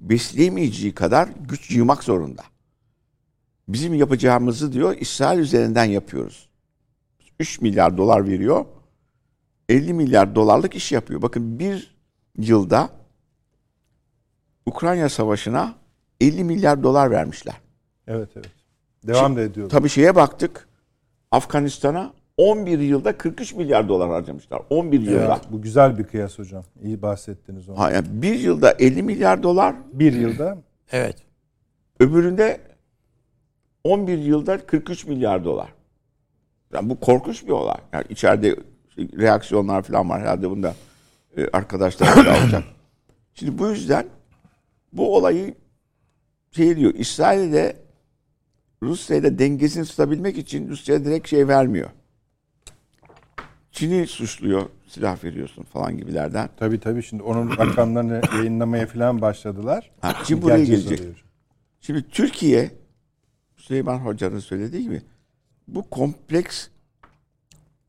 besleyemeyeceği 0.10 0.96
kadar 0.96 1.30
güç 1.50 1.72
yığmak 1.72 2.04
zorunda. 2.04 2.44
Bizim 3.68 3.94
yapacağımızı 3.94 4.74
diyor 4.74 4.98
İsrail 5.00 5.40
üzerinden 5.40 5.86
yapıyoruz. 5.86 6.50
3 7.40 7.62
milyar 7.62 7.98
dolar 7.98 8.28
veriyor. 8.28 8.66
50 9.70 9.94
milyar 9.94 10.36
dolarlık 10.36 10.76
iş 10.76 10.92
yapıyor. 10.92 11.22
Bakın 11.22 11.60
bir 11.60 11.96
yılda 12.38 12.90
Ukrayna 14.66 15.10
Savaşı'na 15.10 15.76
50 16.22 16.44
milyar 16.44 16.84
dolar 16.84 17.12
vermişler. 17.12 17.56
Evet 18.08 18.30
evet. 18.36 18.52
Devam 19.08 19.36
da 19.36 19.42
ediyorlar. 19.42 19.72
Tabii 19.72 19.90
şeye 19.90 20.16
baktık. 20.16 20.68
Afganistan'a 21.32 22.14
11 22.38 22.80
yılda 22.80 23.18
43 23.18 23.54
milyar 23.54 23.90
dolar 23.90 24.10
harcamışlar. 24.10 24.62
11 24.70 25.02
yılda. 25.02 25.26
Evet, 25.26 25.42
bu 25.52 25.62
güzel 25.62 25.98
bir 25.98 26.04
kıyas 26.04 26.40
hocam. 26.40 26.64
İyi 26.84 27.02
bahsettiniz 27.02 27.70
onu. 27.70 27.80
Ha, 27.80 27.92
yani 27.92 28.08
bir 28.10 28.40
yılda 28.40 28.72
50 28.72 29.04
milyar 29.04 29.44
dolar, 29.44 29.76
Bir 29.94 30.14
yılda 30.14 30.58
Evet. 30.92 31.16
öbüründe 32.00 32.62
11 33.84 34.18
yılda 34.18 34.66
43 34.66 35.06
milyar 35.06 35.46
dolar. 35.46 35.74
Yani 36.74 36.90
bu 36.90 37.00
korkunç 37.00 37.44
bir 37.46 37.52
olay. 37.52 37.78
Yani 37.94 38.06
içeride 38.10 38.56
reaksiyonlar 38.98 39.82
falan 39.82 40.10
var 40.10 40.22
herhalde 40.22 40.50
bunda 40.50 40.74
e, 41.38 41.48
arkadaşlar 41.48 42.26
da 42.26 42.32
alacak. 42.42 42.64
Şimdi 43.34 43.58
bu 43.58 43.68
yüzden 43.68 44.06
bu 44.94 45.16
olayı 45.16 45.54
şey 46.52 46.76
diyor 46.78 46.94
İsrail'de 46.94 47.76
Rusya'yla 48.84 49.40
dengesini 49.40 49.86
tutabilmek 49.86 50.38
için 50.38 50.70
Rusya 50.70 51.06
direkt 51.06 51.28
şey 51.30 51.48
vermiyor. 51.48 51.90
Çin'i 53.74 54.08
suçluyor, 54.08 54.70
silah 54.88 55.24
veriyorsun 55.24 55.64
falan 55.64 55.98
gibilerden. 55.98 56.50
tabii 56.58 56.80
tabii 56.80 57.04
şimdi 57.04 57.24
onun 57.24 57.58
rakamlarını 57.58 58.22
yayınlamaya 58.38 58.88
falan 58.88 59.22
başladılar. 59.22 59.92
Ha, 60.02 60.16
Çin 60.24 60.42
buraya 60.42 60.64
gelecek. 60.64 61.02
Şimdi 61.82 62.10
Türkiye, 62.10 62.72
Süleyman 63.58 63.98
Hoca'nın 63.98 64.40
söylediği 64.40 64.84
gibi 64.84 65.02
bu 65.68 65.90
kompleks 65.90 66.68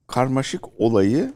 karmaşık 0.07 0.81
olayı 0.81 1.33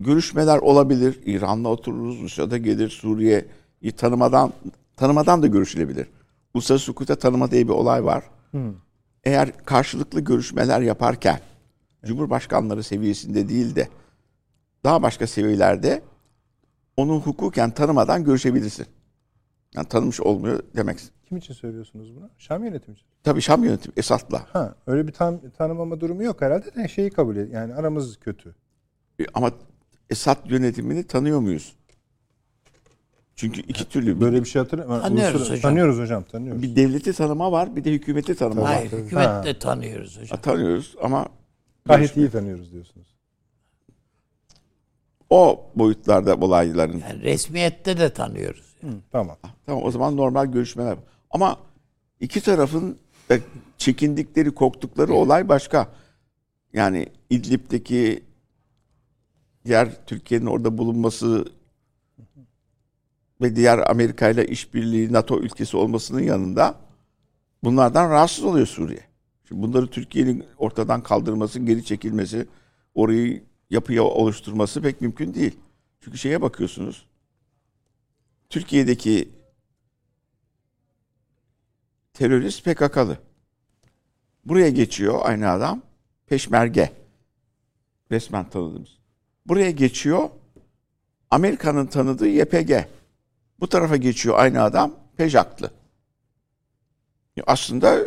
görüşmeler 0.00 0.58
olabilir. 0.58 1.18
İran'la 1.24 1.68
otururuz, 1.68 2.20
Rusya'da 2.20 2.58
gelir, 2.58 2.88
Suriye'yi 2.88 3.92
tanımadan 3.92 4.52
tanımadan 4.96 5.42
da 5.42 5.46
görüşülebilir. 5.46 6.06
Uluslararası 6.54 6.90
hukukta 6.92 7.16
tanıma 7.16 7.50
diye 7.50 7.64
bir 7.68 7.72
olay 7.72 8.04
var. 8.04 8.24
Eğer 9.24 9.64
karşılıklı 9.64 10.20
görüşmeler 10.20 10.80
yaparken 10.80 11.40
Cumhurbaşkanları 12.04 12.82
seviyesinde 12.82 13.48
değil 13.48 13.74
de 13.76 13.88
daha 14.84 15.02
başka 15.02 15.26
seviyelerde 15.26 16.02
onu 16.96 17.20
hukuken 17.20 17.70
tanımadan 17.70 18.24
görüşebilirsin. 18.24 18.86
Yani 19.74 19.88
tanımış 19.88 20.20
olmuyor 20.20 20.62
demek. 20.76 20.98
Kim 21.28 21.38
için 21.38 21.54
söylüyorsunuz 21.54 22.16
bunu? 22.16 22.30
Şam 22.38 22.64
yönetimi 22.64 22.94
için. 22.94 23.06
Tabii 23.22 23.40
Şam 23.40 23.64
yönetimi 23.64 23.92
Esad'la. 23.96 24.46
Ha, 24.52 24.74
öyle 24.86 25.06
bir 25.08 25.12
tan 25.12 25.40
tanımama 25.58 26.00
durumu 26.00 26.22
yok 26.22 26.42
herhalde 26.42 26.74
de 26.74 26.88
şeyi 26.88 27.10
kabul 27.10 27.36
et. 27.36 27.52
Yani 27.52 27.74
aramız 27.74 28.16
kötü. 28.16 28.54
E, 29.20 29.24
Ama 29.34 29.50
Esad 30.10 30.50
yönetimini 30.50 31.06
tanıyor 31.06 31.40
muyuz? 31.40 31.76
Çünkü 33.36 33.60
iki 33.60 33.88
türlü. 33.88 34.20
Böyle 34.20 34.40
bir 34.40 34.48
şey 34.48 34.62
hatırlamıyorum. 34.62 35.02
Tanıyoruz 35.08 35.40
hocam. 35.50 35.60
Tanıyoruz 35.60 35.98
hocam, 35.98 36.22
tanıyoruz. 36.24 36.62
bir 36.62 36.76
devleti 36.76 37.12
tanıma 37.12 37.52
var, 37.52 37.76
bir 37.76 37.84
de 37.84 37.92
hükümeti 37.92 38.34
tanıma 38.34 38.62
var. 38.62 38.74
Hayır, 38.74 38.92
hükümet 38.92 39.44
de 39.44 39.58
tanıyoruz 39.58 40.16
hocam. 40.20 40.28
Ha, 40.36 40.42
Tanıyoruz 40.42 40.96
ama 41.02 41.26
Gayet 41.86 42.16
iyi 42.16 42.30
tanıyoruz 42.30 42.72
diyorsunuz. 42.72 43.06
o 45.30 45.70
boyutlarda 45.74 46.34
olayların. 46.36 46.98
Yani 46.98 47.22
resmiyette 47.22 47.98
de 47.98 48.12
tanıyoruz. 48.12 48.76
Hı, 48.80 48.86
tamam. 49.12 49.36
Tamam 49.66 49.84
o 49.84 49.90
zaman 49.90 50.16
normal 50.16 50.46
görüşmeler. 50.46 50.98
Ama 51.30 51.58
iki 52.20 52.40
tarafın 52.40 52.98
da 53.30 53.38
çekindikleri, 53.78 54.50
korktukları 54.54 55.14
olay 55.14 55.48
başka. 55.48 55.88
Yani 56.72 57.06
İdlib'deki 57.30 58.24
diğer 59.64 60.06
Türkiye'nin 60.06 60.46
orada 60.46 60.78
bulunması 60.78 61.52
ve 63.40 63.56
diğer 63.56 63.90
Amerika 63.90 64.28
ile 64.28 64.46
işbirliği 64.46 65.12
NATO 65.12 65.40
ülkesi 65.40 65.76
olmasının 65.76 66.22
yanında 66.22 66.74
bunlardan 67.64 68.10
rahatsız 68.10 68.44
oluyor 68.44 68.66
Suriye. 68.66 69.09
Şimdi 69.50 69.62
bunları 69.62 69.86
Türkiye'nin 69.86 70.46
ortadan 70.58 71.02
kaldırması, 71.02 71.60
geri 71.60 71.84
çekilmesi, 71.84 72.46
orayı 72.94 73.44
yapıya 73.70 74.02
oluşturması 74.02 74.82
pek 74.82 75.00
mümkün 75.00 75.34
değil. 75.34 75.58
Çünkü 76.00 76.18
şeye 76.18 76.42
bakıyorsunuz. 76.42 77.06
Türkiye'deki 78.50 79.28
terörist 82.12 82.64
PKK'lı. 82.64 83.18
Buraya 84.44 84.70
geçiyor 84.70 85.20
aynı 85.22 85.50
adam. 85.50 85.82
Peşmerge. 86.26 86.92
Resmen 88.10 88.50
tanıdığımız. 88.50 88.98
Buraya 89.46 89.70
geçiyor. 89.70 90.30
Amerika'nın 91.30 91.86
tanıdığı 91.86 92.28
YPG. 92.28 92.72
Bu 93.60 93.68
tarafa 93.68 93.96
geçiyor 93.96 94.38
aynı 94.38 94.62
adam. 94.62 94.94
Pejaklı. 95.16 95.70
Aslında 97.46 98.06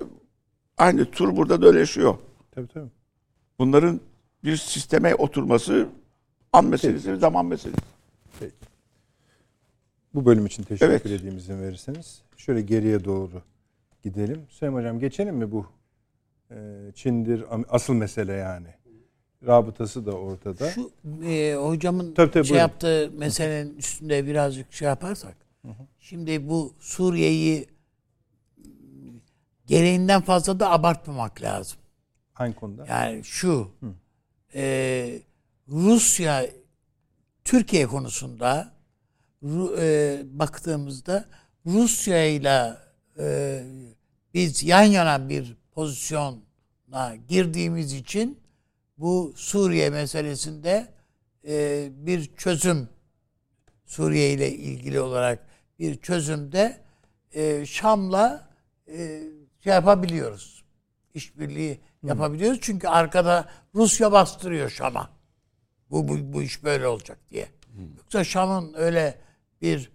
aynı 0.77 1.11
tur 1.11 1.35
burada 1.37 1.61
döleşiyor. 1.61 2.15
Tabii 2.51 2.67
tabii. 2.67 2.89
Bunların 3.59 3.99
bir 4.43 4.57
sisteme 4.57 5.15
oturması 5.15 5.87
an 6.53 6.65
meselesi, 6.65 7.15
zaman 7.17 7.45
meselesi. 7.45 7.79
Bu 10.13 10.25
bölüm 10.25 10.45
için 10.45 10.63
teşekkür 10.63 10.91
Evet. 10.91 11.05
edeyim 11.05 11.37
izin 11.37 11.61
verirseniz. 11.61 12.21
Şöyle 12.37 12.61
geriye 12.61 13.05
doğru 13.05 13.41
gidelim. 14.03 14.41
Süleyman 14.49 14.79
Hocam 14.79 14.99
geçelim 14.99 15.35
mi 15.35 15.51
bu 15.51 15.65
e, 16.51 16.55
Çin'dir 16.95 17.43
asıl 17.69 17.93
mesele 17.93 18.33
yani. 18.33 18.67
Rabıtası 19.47 20.05
da 20.05 20.11
ortada. 20.11 20.69
Şu 20.69 20.91
e, 21.25 21.55
hocamın 21.55 22.13
Tabii, 22.13 22.31
tabii, 22.31 22.45
şey 22.45 22.51
buyurun. 22.53 22.67
yaptığı 22.67 23.11
meselenin 23.17 23.77
üstünde 23.77 24.25
birazcık 24.27 24.73
şey 24.73 24.87
yaparsak. 24.87 25.35
Şimdi 25.99 26.49
bu 26.49 26.73
Suriye'yi 26.79 27.67
gereğinden 29.65 30.21
fazla 30.21 30.59
da 30.59 30.71
abartmamak 30.71 31.41
lazım. 31.41 31.77
Hangi 32.33 32.55
konuda? 32.55 32.85
Yani 32.85 33.23
şu 33.23 33.71
e, 34.55 35.21
Rusya 35.67 36.45
Türkiye 37.43 37.87
konusunda 37.87 38.73
Ru- 39.43 39.75
e, 39.79 40.21
baktığımızda 40.39 41.25
Rusya 41.65 42.25
ile 42.25 42.73
e, 43.19 43.59
biz 44.33 44.63
yan 44.63 44.83
yana 44.83 45.29
bir 45.29 45.57
pozisyona 45.71 47.15
girdiğimiz 47.29 47.93
için 47.93 48.39
bu 48.97 49.33
Suriye 49.35 49.89
meselesinde 49.89 50.87
e, 51.47 51.87
bir 51.91 52.35
çözüm 52.35 52.89
Suriye 53.85 54.33
ile 54.33 54.51
ilgili 54.51 54.99
olarak 54.99 55.47
bir 55.79 55.97
çözümde 55.97 56.77
e, 57.31 57.65
Şam'la 57.65 58.49
e, 58.87 59.23
şey 59.63 59.73
yapabiliyoruz. 59.73 60.63
İşbirliği 61.13 61.79
yapabiliyoruz. 62.03 62.59
Çünkü 62.61 62.87
arkada 62.87 63.49
Rusya 63.75 64.11
bastırıyor 64.11 64.69
Şam'a. 64.69 65.09
Bu, 65.89 66.07
bu, 66.07 66.33
bu 66.33 66.43
iş 66.43 66.63
böyle 66.63 66.87
olacak 66.87 67.19
diye. 67.31 67.47
Yoksa 67.97 68.23
Şam'ın 68.23 68.73
öyle 68.73 69.19
bir 69.61 69.91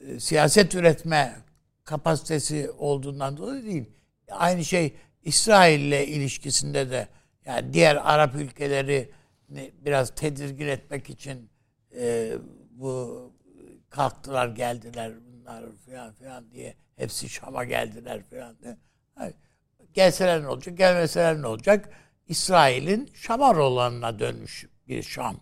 e, 0.00 0.20
siyaset 0.20 0.74
üretme 0.74 1.36
kapasitesi 1.84 2.70
olduğundan 2.78 3.36
dolayı 3.36 3.64
değil. 3.64 3.84
Aynı 4.30 4.64
şey 4.64 4.94
İsrail 5.22 5.80
ile 5.80 6.06
ilişkisinde 6.06 6.90
de 6.90 7.08
yani 7.44 7.72
diğer 7.72 7.96
Arap 7.96 8.34
ülkeleri 8.34 9.10
biraz 9.86 10.14
tedirgin 10.14 10.66
etmek 10.66 11.10
için 11.10 11.50
e, 11.96 12.32
bu 12.70 13.32
kalktılar 13.90 14.48
geldiler 14.48 15.12
bunlar 15.26 15.64
falan 15.86 16.12
filan 16.12 16.50
diye 16.50 16.74
hepsi 16.96 17.28
Şam'a 17.28 17.64
geldiler 17.64 18.22
falan 18.22 18.58
diye. 18.62 18.76
Hayır. 19.14 19.34
Gelseler 19.94 20.42
ne 20.42 20.48
olacak, 20.48 20.78
gelmeseler 20.78 21.42
ne 21.42 21.46
olacak? 21.46 21.88
İsrail'in 22.28 23.10
Şam'a 23.14 23.60
olanına 23.60 24.18
dönmüş 24.18 24.66
bir 24.88 25.02
Şam 25.02 25.36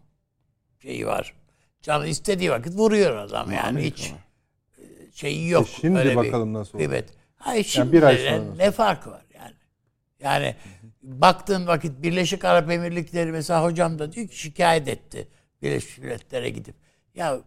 şeyi 0.83 1.07
var. 1.07 1.35
Canı 1.83 2.07
istediği 2.07 2.51
vakit 2.51 2.75
vuruyor 2.75 3.17
adam 3.17 3.51
yani 3.51 3.69
Amerika 3.69 3.97
hiç 3.97 4.13
e, 4.79 5.13
şeyi 5.13 5.49
yok. 5.49 5.69
E 5.69 5.81
şimdi 5.81 5.99
Öyle 5.99 6.11
bir 6.11 6.17
bakalım 6.17 6.53
nasıl 6.53 6.79
olacak. 6.79 6.91
kıymet. 6.91 7.11
Hayır 7.37 7.65
şimdi 7.65 7.93
bir 7.93 8.03
ay 8.03 8.17
sonra. 8.19 8.55
ne 8.57 8.71
farkı 8.71 9.11
var 9.11 9.25
yani? 9.35 9.55
Yani 10.21 10.57
baktığın 11.03 11.67
vakit 11.67 12.03
Birleşik 12.03 12.45
Arap 12.45 12.71
Emirlikleri 12.71 13.33
mesela 13.33 13.65
hocam 13.65 13.99
da 13.99 14.13
diyor 14.13 14.29
ki 14.29 14.39
şikayet 14.39 14.89
etti 14.89 15.29
Birleşmiş 15.63 15.99
Milletler'e 15.99 16.51
gidip. 16.51 16.75
Ya 17.15 17.41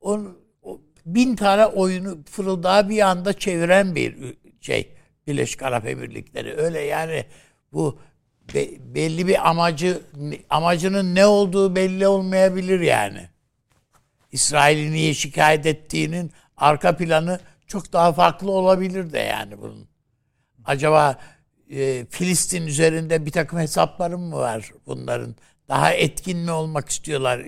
on, 0.00 0.38
o 0.62 0.80
bin 1.06 1.36
tane 1.36 1.66
oyunu 1.66 2.24
fırıldağı 2.24 2.88
bir 2.88 3.00
anda 3.00 3.32
çeviren 3.32 3.94
bir 3.94 4.36
şey 4.60 4.95
Birleşik 5.26 5.62
Arap 5.62 5.86
Emirlikleri. 5.86 6.56
Öyle 6.56 6.80
yani 6.80 7.24
bu 7.72 7.98
be- 8.54 8.94
belli 8.94 9.26
bir 9.26 9.48
amacı 9.48 10.00
amacının 10.50 11.14
ne 11.14 11.26
olduğu 11.26 11.76
belli 11.76 12.06
olmayabilir 12.08 12.80
yani. 12.80 13.28
İsrail'i 14.32 14.92
niye 14.92 15.14
şikayet 15.14 15.66
ettiğinin 15.66 16.32
arka 16.56 16.96
planı 16.96 17.40
çok 17.66 17.92
daha 17.92 18.12
farklı 18.12 18.50
olabilir 18.50 19.12
de 19.12 19.18
yani 19.18 19.58
bunun. 19.60 19.88
Acaba 20.64 21.18
e, 21.70 22.06
Filistin 22.10 22.66
üzerinde 22.66 23.26
bir 23.26 23.30
takım 23.30 23.58
hesapları 23.58 24.18
mı 24.18 24.36
var 24.36 24.70
bunların? 24.86 25.36
Daha 25.68 25.92
etkin 25.92 26.38
mi 26.38 26.50
olmak 26.50 26.88
istiyorlar 26.88 27.42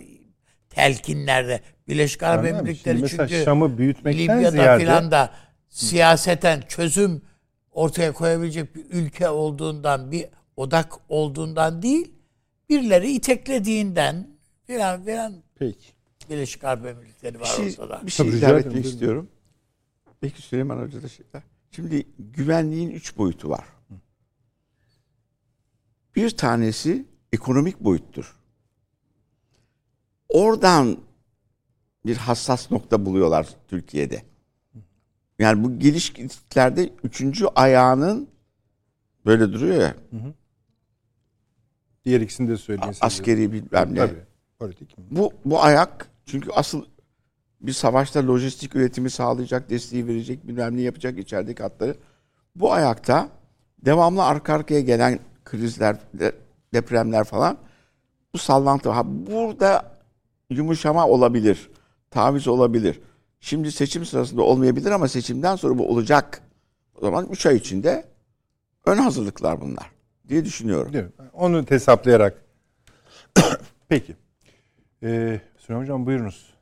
telkinlerde? 0.70 1.60
Birleşik 1.88 2.22
Arap 2.22 2.38
Anladım. 2.38 2.56
Emirlikleri 2.56 2.98
Şimdi 2.98 3.10
çünkü 3.10 3.44
Şam'ı 3.44 3.78
büyütmekten 3.78 4.22
Libya'da 4.22 4.50
ziyade 4.50 4.80
filan 4.80 5.10
da 5.10 5.30
siyaseten 5.68 6.60
çözüm 6.68 7.22
ortaya 7.78 8.12
koyabilecek 8.12 8.76
bir 8.76 8.84
ülke 8.90 9.28
olduğundan 9.28 10.12
bir 10.12 10.26
odak 10.56 10.92
olduğundan 11.08 11.82
değil 11.82 12.12
birileri 12.68 13.12
iteklediğinden 13.12 14.26
filan 14.64 15.02
filan 15.04 15.34
Peki. 15.54 15.86
Birleşik 16.30 16.64
Arap 16.64 16.86
Emirlikleri 16.86 17.34
Bir 17.34 17.40
var 17.40 17.46
şey, 17.46 17.68
ortada. 17.68 18.06
bir 18.06 18.10
şey 18.10 18.26
Tabii, 18.26 18.36
ilave 18.36 18.60
etmek 18.60 18.84
istiyorum. 18.84 19.28
Belki 20.22 20.42
Süleyman 20.42 20.78
Hoca 20.78 21.02
da 21.02 21.08
şeyler. 21.08 21.42
Şimdi 21.70 22.06
güvenliğin 22.18 22.90
üç 22.90 23.16
boyutu 23.16 23.50
var. 23.50 23.64
Bir 26.16 26.30
tanesi 26.30 27.06
ekonomik 27.32 27.80
boyuttur. 27.80 28.36
Oradan 30.28 30.98
bir 32.06 32.16
hassas 32.16 32.70
nokta 32.70 33.06
buluyorlar 33.06 33.48
Türkiye'de. 33.68 34.22
Yani 35.38 35.64
bu 35.64 35.78
gelişmelerde 35.78 36.90
üçüncü 37.04 37.46
ayağının 37.46 38.28
böyle 39.26 39.52
duruyor 39.52 39.80
ya 39.82 39.94
Diğer 42.04 42.20
ikisini 42.20 42.48
de 42.48 42.56
söyleyin. 42.56 42.94
askeri 43.00 43.52
bilmem 43.52 43.94
ne. 43.94 43.98
Tabii. 43.98 44.18
Politik 44.58 44.98
mi? 44.98 45.04
Bu 45.10 45.32
bu 45.44 45.62
ayak 45.62 46.08
çünkü 46.26 46.50
asıl 46.52 46.84
bir 47.60 47.72
savaşta 47.72 48.26
lojistik 48.26 48.76
üretimi 48.76 49.10
sağlayacak, 49.10 49.70
desteği 49.70 50.06
verecek, 50.06 50.48
bilmem 50.48 50.76
ne 50.76 50.80
yapacak 50.80 51.18
içerideki 51.18 51.62
hatları. 51.62 51.96
Bu 52.56 52.72
ayakta 52.72 53.28
devamlı 53.84 54.24
arka 54.24 54.54
arkaya 54.54 54.80
gelen 54.80 55.18
krizler, 55.44 55.96
de- 56.14 56.32
depremler 56.74 57.24
falan 57.24 57.58
bu 58.34 58.38
sallantı. 58.38 58.90
Ha, 58.90 59.02
burada 59.06 59.96
yumuşama 60.50 61.06
olabilir, 61.08 61.70
taviz 62.10 62.48
olabilir. 62.48 63.00
Şimdi 63.40 63.72
seçim 63.72 64.04
sırasında 64.04 64.42
olmayabilir 64.42 64.90
ama 64.90 65.08
seçimden 65.08 65.56
sonra 65.56 65.78
bu 65.78 65.88
olacak. 65.88 66.42
O 66.94 67.00
zaman 67.00 67.26
3 67.30 67.46
ay 67.46 67.56
içinde 67.56 68.04
ön 68.86 68.96
hazırlıklar 68.96 69.60
bunlar 69.60 69.90
diye 70.28 70.44
düşünüyorum. 70.44 70.92
Değil 70.92 71.04
mi? 71.04 71.10
Onu 71.32 71.64
hesaplayarak. 71.68 72.44
Peki. 73.88 74.16
Ee, 75.02 75.40
Süleyman 75.58 75.82
Hocam 75.82 76.06
buyurunuz. 76.06 76.54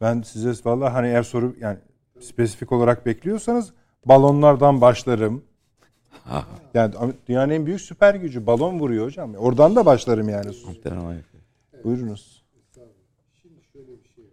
Ben 0.00 0.22
size 0.22 0.52
vallahi 0.64 0.92
hani 0.92 1.06
eğer 1.08 1.22
soru 1.22 1.56
yani 1.60 1.78
spesifik 2.20 2.72
olarak 2.72 3.06
bekliyorsanız 3.06 3.72
balonlardan 4.04 4.80
başlarım. 4.80 5.44
Yani 6.74 6.94
dünyanın 7.28 7.52
en 7.52 7.66
büyük 7.66 7.80
süper 7.80 8.14
gücü 8.14 8.46
balon 8.46 8.80
vuruyor 8.80 9.06
hocam. 9.06 9.34
Oradan 9.34 9.76
da 9.76 9.86
başlarım 9.86 10.28
yani. 10.28 10.52
Buyurunuz. 11.84 12.44
Şimdi 13.42 13.62
şöyle 13.72 14.04
bir 14.04 14.08
şey 14.08 14.24
var. 14.24 14.30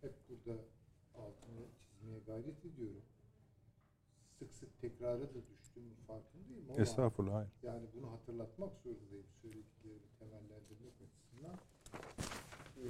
Hep 0.00 0.12
burada 0.28 0.60
altını 1.14 1.66
çizmeye 1.88 2.21
gayret 2.32 2.64
ediyorum. 2.64 3.02
Sık 4.38 4.52
sık 4.52 4.80
tekrara 4.80 5.20
da 5.20 5.40
düştüğümün 5.50 5.96
farkındayım 6.06 6.64
ama 6.70 6.82
Estağfurullah. 6.82 7.34
Hayır. 7.34 7.48
yani 7.62 7.82
bunu 7.94 8.12
hatırlatmak 8.12 8.70
zorundayım 8.84 9.26
söylediklerimi 9.42 10.00
temellendirmek 10.18 10.94
açısından. 11.04 11.54
Ee, 12.76 12.84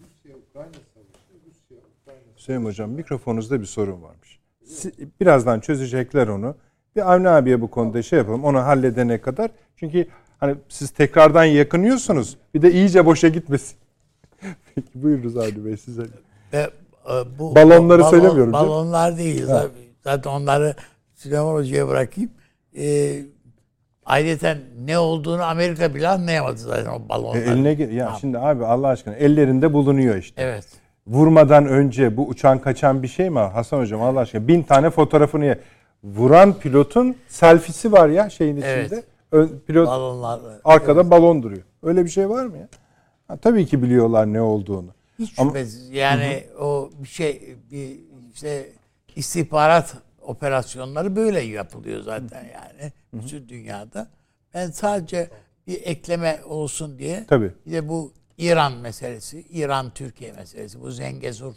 Rusya-Ukrayna 0.00 0.72
savaşı, 0.94 1.46
Rusya-Ukrayna 1.46 2.36
Hüseyin 2.36 2.64
Hocam 2.64 2.90
mikrofonunuzda 2.90 3.60
bir 3.60 3.66
sorun 3.66 4.02
varmış. 4.02 4.40
Si- 4.64 5.08
Birazdan 5.20 5.60
çözecekler 5.60 6.28
onu. 6.28 6.56
Bir 6.96 7.12
Avni 7.12 7.28
abiye 7.28 7.60
bu 7.60 7.70
konuda 7.70 8.02
şey 8.02 8.18
yapalım. 8.18 8.44
Onu 8.44 8.58
halledene 8.58 9.20
kadar. 9.20 9.50
Çünkü 9.76 10.06
hani 10.40 10.56
siz 10.68 10.90
tekrardan 10.90 11.44
yakınıyorsunuz. 11.44 12.38
Bir 12.54 12.62
de 12.62 12.72
iyice 12.72 13.06
boşa 13.06 13.28
gitmesin. 13.28 13.78
Peki 14.74 15.02
buyurunuz 15.02 15.36
Avni 15.36 15.64
Bey 15.64 15.76
size. 15.76 16.02
Ve 16.52 16.70
bu 17.38 17.54
Balonları 17.56 18.04
söylemiyorum 18.04 18.52
canım. 18.52 18.68
Balonlar 18.68 19.18
değil. 19.18 19.44
Zaten- 19.46 19.70
Zaten 20.04 20.30
onları 20.30 20.74
Süleyman 21.14 21.54
Hoca'ya 21.54 21.88
bırakayım. 21.88 22.30
E, 22.78 23.16
ayrıca 24.06 24.58
ne 24.84 24.98
olduğunu 24.98 25.42
Amerika 25.42 25.94
bile 25.94 26.08
anlayamadı 26.08 26.56
zaten 26.58 26.86
o 26.90 26.96
E, 26.96 27.08
balonları. 27.08 27.40
eline 27.42 27.94
ya 27.94 28.12
şimdi 28.20 28.38
abi 28.38 28.66
Allah 28.66 28.88
aşkına 28.88 29.14
ellerinde 29.14 29.72
bulunuyor 29.72 30.16
işte. 30.16 30.42
Evet. 30.42 30.64
Vurmadan 31.06 31.66
önce 31.66 32.16
bu 32.16 32.26
uçan 32.28 32.58
kaçan 32.58 33.02
bir 33.02 33.08
şey 33.08 33.30
mi 33.30 33.38
Hasan 33.38 33.78
Hocam 33.80 34.02
Allah 34.02 34.20
aşkına 34.20 34.48
bin 34.48 34.62
tane 34.62 34.90
fotoğrafını 34.90 35.58
vuran 36.04 36.52
pilotun 36.52 37.16
selfisi 37.28 37.92
var 37.92 38.08
ya 38.08 38.30
şeyin 38.30 38.56
Evet. 38.64 38.86
içinde. 38.86 39.02
Ön- 39.32 39.50
pilot 39.66 39.86
Balonlar. 39.88 40.40
arkada 40.64 41.10
balon 41.10 41.42
duruyor. 41.42 41.62
Öyle 41.82 42.04
bir 42.04 42.10
şey 42.10 42.28
var 42.28 42.46
mı 42.46 42.56
ya? 42.56 42.68
Ha, 43.28 43.36
tabii 43.36 43.66
ki 43.66 43.82
biliyorlar 43.82 44.26
ne 44.32 44.40
olduğunu. 44.40 44.88
Hiç 45.18 45.38
Ama- 45.38 45.50
şüphesiz. 45.50 45.90
Yani 45.90 46.46
o 46.60 46.90
bir 46.98 47.08
şey 47.08 47.56
bir 47.70 48.00
işte 48.34 48.68
istihbarat 49.16 49.96
operasyonları 50.22 51.16
böyle 51.16 51.40
yapılıyor 51.40 52.02
zaten 52.02 52.44
yani 52.54 52.92
bütün 53.12 53.48
dünyada. 53.48 54.08
Ben 54.54 54.70
sadece 54.70 55.30
bir 55.66 55.82
ekleme 55.82 56.40
olsun 56.44 56.98
diye 56.98 57.24
Tabii. 57.28 57.52
bir 57.66 57.72
de 57.72 57.88
bu 57.88 58.12
İran 58.38 58.72
meselesi, 58.72 59.40
İran 59.40 59.90
Türkiye 59.94 60.32
meselesi, 60.32 60.80
bu 60.80 60.90
Zengezur 60.90 61.54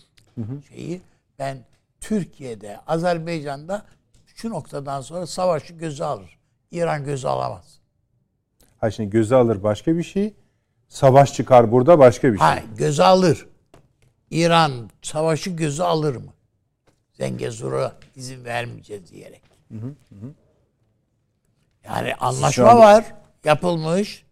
şeyi 0.69 1.01
ben 1.39 1.57
Türkiye'de, 2.01 2.79
Azerbaycan'da 2.87 3.85
şu 4.35 4.49
noktadan 4.49 5.01
sonra 5.01 5.27
savaşı 5.27 5.73
göze 5.73 6.05
alır. 6.05 6.37
İran 6.71 7.05
göze 7.05 7.27
alamaz. 7.27 7.79
Ha 8.77 8.91
şimdi 8.91 9.09
göze 9.09 9.35
alır 9.35 9.63
başka 9.63 9.97
bir 9.97 10.03
şey. 10.03 10.33
Savaş 10.87 11.33
çıkar 11.33 11.71
burada 11.71 11.99
başka 11.99 12.33
bir 12.33 12.37
şey. 12.37 12.47
Ha 12.47 12.59
göze 12.77 13.03
alır. 13.03 13.47
İran 14.31 14.89
savaşı 15.01 15.49
göze 15.49 15.83
alır 15.83 16.15
mı? 16.15 16.33
Zengezur'a 17.13 17.95
izin 18.15 18.45
vermeyeceğiz 18.45 19.11
diyerek. 19.11 19.41
Yani 21.85 22.15
anlaşma 22.15 22.77
var. 22.77 23.05
Yapılmış. 23.43 24.25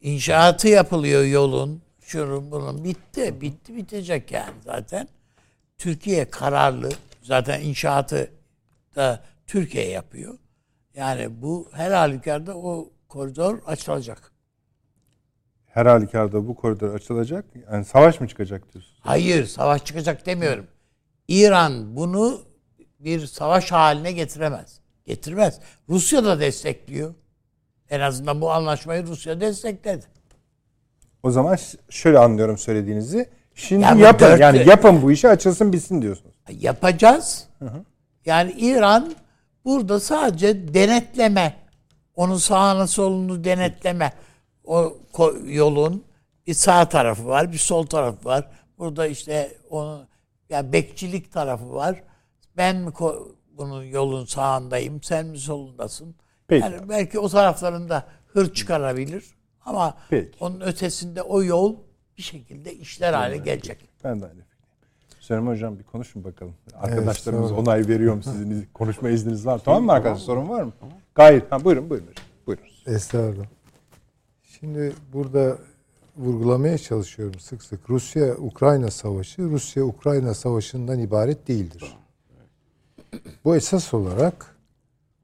İnşaatı 0.00 0.68
yapılıyor 0.68 1.24
yolun. 1.24 1.82
Şunun 2.00 2.50
bunun 2.50 2.84
bitti. 2.84 3.40
Bitti 3.40 3.76
bitecek 3.76 4.32
yani 4.32 4.54
zaten. 4.64 5.08
Türkiye 5.78 6.30
kararlı. 6.30 6.90
Zaten 7.22 7.60
inşaatı 7.60 8.30
da 8.96 9.24
Türkiye 9.46 9.88
yapıyor. 9.88 10.38
Yani 10.94 11.42
bu 11.42 11.70
her 11.72 11.90
halükarda 11.90 12.56
o 12.56 12.90
koridor 13.08 13.58
açılacak. 13.66 14.31
Her 15.72 15.86
halükarda 15.86 16.48
bu 16.48 16.54
koridor 16.54 16.94
açılacak. 16.94 17.44
Yani 17.72 17.84
savaş 17.84 18.20
mı 18.20 18.28
çıkacak 18.28 18.72
diyorsun? 18.74 18.92
Hayır, 19.00 19.46
savaş 19.46 19.84
çıkacak 19.84 20.26
demiyorum. 20.26 20.66
İran 21.28 21.96
bunu 21.96 22.40
bir 23.00 23.26
savaş 23.26 23.72
haline 23.72 24.12
getiremez. 24.12 24.80
Getirmez. 25.06 25.60
Rusya 25.88 26.24
da 26.24 26.40
destekliyor. 26.40 27.14
En 27.90 28.00
azından 28.00 28.40
bu 28.40 28.52
anlaşmayı 28.52 29.06
Rusya 29.06 29.40
destekledi. 29.40 30.04
O 31.22 31.30
zaman 31.30 31.58
şöyle 31.90 32.18
anlıyorum 32.18 32.58
söylediğinizi. 32.58 33.28
Şimdi 33.54 33.82
Ya 33.82 33.96
bu 33.96 34.00
yapın 34.00 34.26
dört- 34.26 34.40
yani 34.40 34.68
yapın 34.68 35.02
bu 35.02 35.12
işi 35.12 35.28
açılsın 35.28 35.72
bitsin 35.72 36.02
diyorsunuz. 36.02 36.34
Yapacağız. 36.60 37.46
Yani 38.26 38.52
İran 38.52 39.14
burada 39.64 40.00
sadece 40.00 40.74
denetleme, 40.74 41.54
onun 42.16 42.36
sağını 42.36 42.88
solunu 42.88 43.44
denetleme. 43.44 44.12
O 44.64 44.96
yolun 45.44 46.04
bir 46.46 46.54
sağ 46.54 46.88
tarafı 46.88 47.26
var, 47.26 47.52
bir 47.52 47.58
sol 47.58 47.86
tarafı 47.86 48.24
var. 48.28 48.50
Burada 48.78 49.06
işte 49.06 49.56
onun 49.70 50.06
ya 50.50 50.72
bekçilik 50.72 51.32
tarafı 51.32 51.72
var. 51.74 52.02
Ben 52.56 52.76
mi 52.76 52.90
ko- 52.90 53.28
bunun 53.58 53.84
yolun 53.84 54.24
sağındayım, 54.24 55.02
sen 55.02 55.26
mi 55.26 55.38
solundasın? 55.38 56.14
Peki. 56.48 56.64
Yani 56.64 56.88
belki 56.88 57.18
o 57.18 57.28
taraflarında 57.28 58.06
hır 58.26 58.54
çıkarabilir 58.54 59.24
ama 59.64 59.94
Peki. 60.10 60.30
onun 60.40 60.60
ötesinde 60.60 61.22
o 61.22 61.42
yol 61.42 61.76
bir 62.18 62.22
şekilde 62.22 62.74
işler 62.74 63.12
hale 63.12 63.36
gelecek. 63.36 63.88
Ben 64.04 64.20
de 64.20 64.24
aynı 64.24 64.34
fikirdeyim. 64.34 64.52
Süleyman 65.20 65.52
Hocam 65.52 65.78
bir 65.78 65.84
konuşun 65.84 66.24
bakalım. 66.24 66.54
Arkadaşlarımız 66.80 67.52
olun. 67.52 67.62
onay 67.62 67.88
veriyor 67.88 68.14
mu 68.14 68.22
sizin 68.22 68.50
iz- 68.50 68.64
konuşma 68.74 69.08
izniniz 69.10 69.46
var? 69.46 69.58
Tamam 69.64 69.84
mı 69.84 69.92
arkadaşlar? 69.92 70.24
Sorun 70.26 70.48
var 70.48 70.62
mı? 70.62 70.72
Gayet. 71.14 71.52
Ha, 71.52 71.64
buyurun 71.64 71.90
buyurun. 71.90 72.08
Buyurun. 72.46 72.64
Estağfurullah. 72.86 73.46
Şimdi 74.64 74.94
burada 75.12 75.58
vurgulamaya 76.16 76.78
çalışıyorum 76.78 77.40
sık 77.40 77.62
sık. 77.62 77.90
Rusya-Ukrayna 77.90 78.90
savaşı, 78.90 79.42
Rusya-Ukrayna 79.42 80.34
savaşından 80.34 80.98
ibaret 80.98 81.48
değildir. 81.48 81.96
Bu 83.44 83.56
esas 83.56 83.94
olarak 83.94 84.56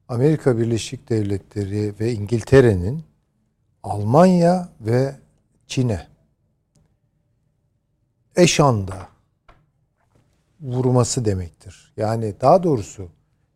Amerika 0.09 0.59
Birleşik 0.59 1.09
Devletleri 1.09 1.95
ve 2.01 2.13
İngiltere'nin 2.13 3.05
Almanya 3.83 4.69
ve 4.81 5.17
Çin'e 5.67 6.07
eş 8.37 8.61
anda 8.61 9.09
vurması 10.61 11.25
demektir. 11.25 11.93
Yani 11.97 12.35
daha 12.41 12.63
doğrusu 12.63 13.09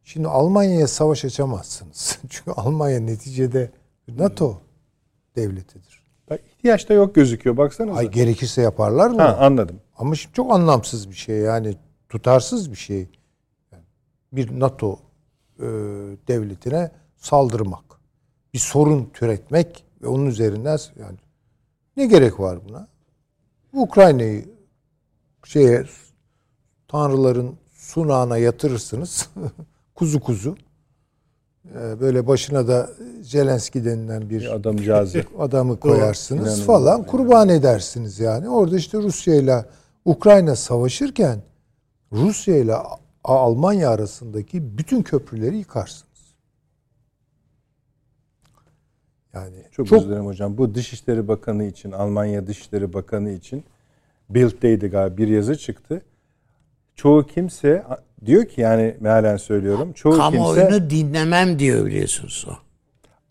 şimdi 0.05 0.29
Almanya'ya 0.29 0.89
savaş 0.89 1.25
açamazsınız. 1.25 2.19
Çünkü 2.29 2.51
Almanya 2.51 3.01
neticede 3.01 3.71
NATO 4.09 4.63
devletidir. 5.37 6.03
Bak, 6.31 6.41
ihtiyaç 6.49 6.89
da 6.89 6.95
yok 6.95 7.15
gözüküyor. 7.15 7.57
Baksana. 7.57 7.95
Ay 7.95 8.11
gerekirse 8.11 8.63
yaparlar 8.63 9.11
mı? 9.11 9.23
Ha, 9.23 9.37
anladım. 9.41 9.81
Ama 9.99 10.15
şimdi 10.15 10.35
çok 10.35 10.53
anlamsız 10.53 11.11
bir 11.11 11.15
şey 11.15 11.37
yani 11.37 11.77
tutarsız 12.09 12.71
bir 12.71 12.77
şey. 12.77 13.09
Yani 13.73 13.85
bir 14.33 14.61
NATO 14.61 14.99
e, 15.59 15.65
devletine 16.29 16.91
saldırmak, 17.17 17.85
bir 18.55 18.59
sorun 18.59 19.11
türetmek 19.15 19.85
ve 20.03 20.07
onun 20.07 20.27
üzerinden 20.27 20.79
yani 21.01 21.19
ne 21.97 22.07
gerek 22.07 22.41
var 22.41 22.59
buna? 22.69 22.89
Ukrayna'yı 23.73 24.45
şeye 25.45 25.85
tanrıların 26.89 27.57
sunağına 27.73 28.39
yatırırsınız. 28.39 29.29
kuzu 29.95 30.21
kuzu. 30.21 30.57
E, 31.71 32.01
böyle 32.01 32.27
başına 32.27 32.69
da 32.69 32.91
Zelenski 33.23 33.85
denilen 33.85 34.31
bir, 34.31 34.55
adamcağızı. 34.55 35.25
adamı 35.39 35.81
koyarsınız 35.81 36.43
İnanılmaz 36.43 36.67
falan 36.67 37.07
kurban 37.07 37.49
edersiniz 37.49 38.21
yani. 38.21 38.49
Orada 38.49 38.77
işte 38.77 38.99
Rusya 38.99 39.35
ile 39.35 39.65
Ukrayna 40.05 40.57
savaşırken 40.57 41.43
Rusya 42.13 42.57
ile 42.57 42.75
Almanya 43.25 43.91
arasındaki 43.91 44.79
bütün 44.79 45.03
köprüleri 45.03 45.57
yıkarsınız. 45.57 46.13
Yani 49.35 49.57
Çok, 49.71 49.87
çok, 49.87 49.99
özür 49.99 50.09
dilerim 50.09 50.27
hocam. 50.27 50.59
Bu 50.59 50.75
Dışişleri 50.75 51.29
Bakanı 51.29 51.65
için, 51.65 51.93
Almanya 51.93 52.47
Dışişleri 52.47 52.93
Bakanı 52.93 53.31
için 53.31 53.65
Bild'deydi 54.31 54.89
galiba 54.89 55.17
bir 55.17 55.29
yazı 55.29 55.59
çıktı. 55.59 56.03
Çoğu 56.95 57.27
kimse 57.27 57.85
diyor 58.27 58.45
ki 58.45 58.61
yani 58.61 58.97
mealen 59.01 59.37
söylüyorum. 59.37 59.93
Çoğu 59.93 60.17
Kamuoyunu 60.17 60.69
kimse 60.69 60.91
dinlemem 60.91 61.59
diyor 61.59 61.87
biliyorsunuz 61.87 62.47
o. 62.51 62.53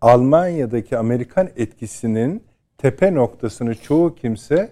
Almanya'daki 0.02 0.98
Amerikan 0.98 1.50
etkisinin 1.58 2.44
tepe 2.78 3.14
noktasını 3.16 3.76
çoğu 3.76 4.16
kimse 4.16 4.72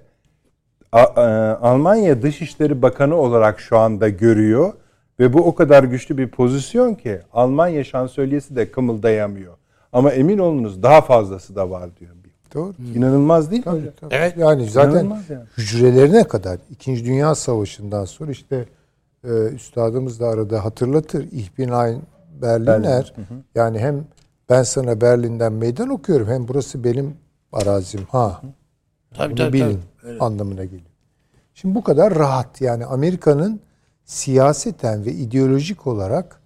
A- 0.91 0.99
a- 0.99 1.59
Almanya 1.61 2.21
Dışişleri 2.21 2.81
Bakanı 2.81 3.15
olarak 3.15 3.59
şu 3.59 3.77
anda 3.77 4.09
görüyor 4.09 4.73
ve 5.19 5.33
bu 5.33 5.41
o 5.41 5.55
kadar 5.55 5.83
güçlü 5.83 6.17
bir 6.17 6.27
pozisyon 6.27 6.93
ki 6.95 7.19
Almanya 7.33 7.83
şansölyesi 7.83 8.55
de 8.55 8.71
kımıldayamıyor. 8.71 9.53
Ama 9.93 10.11
emin 10.11 10.37
olunuz 10.37 10.83
daha 10.83 11.01
fazlası 11.01 11.55
da 11.55 11.69
var 11.69 11.89
diyor. 11.99 12.11
doğru. 12.53 12.73
İnanılmaz 12.95 13.51
değil 13.51 13.59
mi 13.59 13.63
Tabii, 13.65 13.79
hocam? 13.79 13.93
tabii. 14.01 14.15
Evet. 14.15 14.37
Yani 14.37 14.65
zaten 14.69 14.91
İnanılmaz 14.91 15.29
yani. 15.29 15.43
hücrelerine 15.57 16.23
kadar 16.27 16.59
İkinci 16.71 17.05
Dünya 17.05 17.35
Savaşı'ndan 17.35 18.05
sonra 18.05 18.31
işte 18.31 18.65
e, 19.23 19.29
üstadımız 19.29 20.19
da 20.19 20.27
arada 20.27 20.65
hatırlatır. 20.65 21.31
Ich 21.31 21.57
bin 21.57 21.67
ein 21.69 22.01
Berliner. 22.41 23.13
Yani 23.55 23.79
hem 23.79 24.05
ben 24.49 24.63
sana 24.63 25.01
Berlin'den 25.01 25.53
meydan 25.53 25.89
okuyorum 25.89 26.27
hem 26.27 26.47
burası 26.47 26.83
benim 26.83 27.15
arazim. 27.51 28.01
Ha. 28.09 28.41
Tabii 29.13 29.29
Bunu 29.31 29.37
tabii. 29.37 29.53
bilin 29.53 29.79
tabii. 30.01 30.19
anlamına 30.19 30.65
geliyor. 30.65 30.81
Şimdi 31.53 31.75
bu 31.75 31.83
kadar 31.83 32.15
rahat 32.15 32.61
yani 32.61 32.85
Amerika'nın 32.85 33.59
siyaseten 34.05 35.05
ve 35.05 35.11
ideolojik 35.13 35.87
olarak 35.87 36.39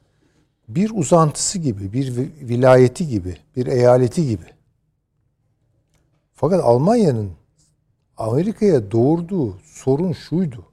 bir 0.67 0.91
uzantısı 0.95 1.59
gibi, 1.59 1.93
bir 1.93 2.15
vi- 2.15 2.49
vilayeti 2.49 3.07
gibi, 3.07 3.38
bir 3.55 3.67
eyaleti 3.67 4.28
gibi. 4.28 4.45
Fakat 6.34 6.63
Almanya'nın 6.63 7.32
Amerika'ya 8.17 8.91
doğurduğu 8.91 9.57
sorun 9.63 10.11
şuydu. 10.11 10.65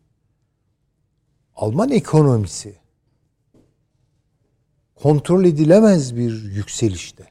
Alman 1.60 1.90
ekonomisi 1.90 2.74
kontrol 4.94 5.44
edilemez 5.44 6.16
bir 6.16 6.42
yükselişte. 6.42 7.24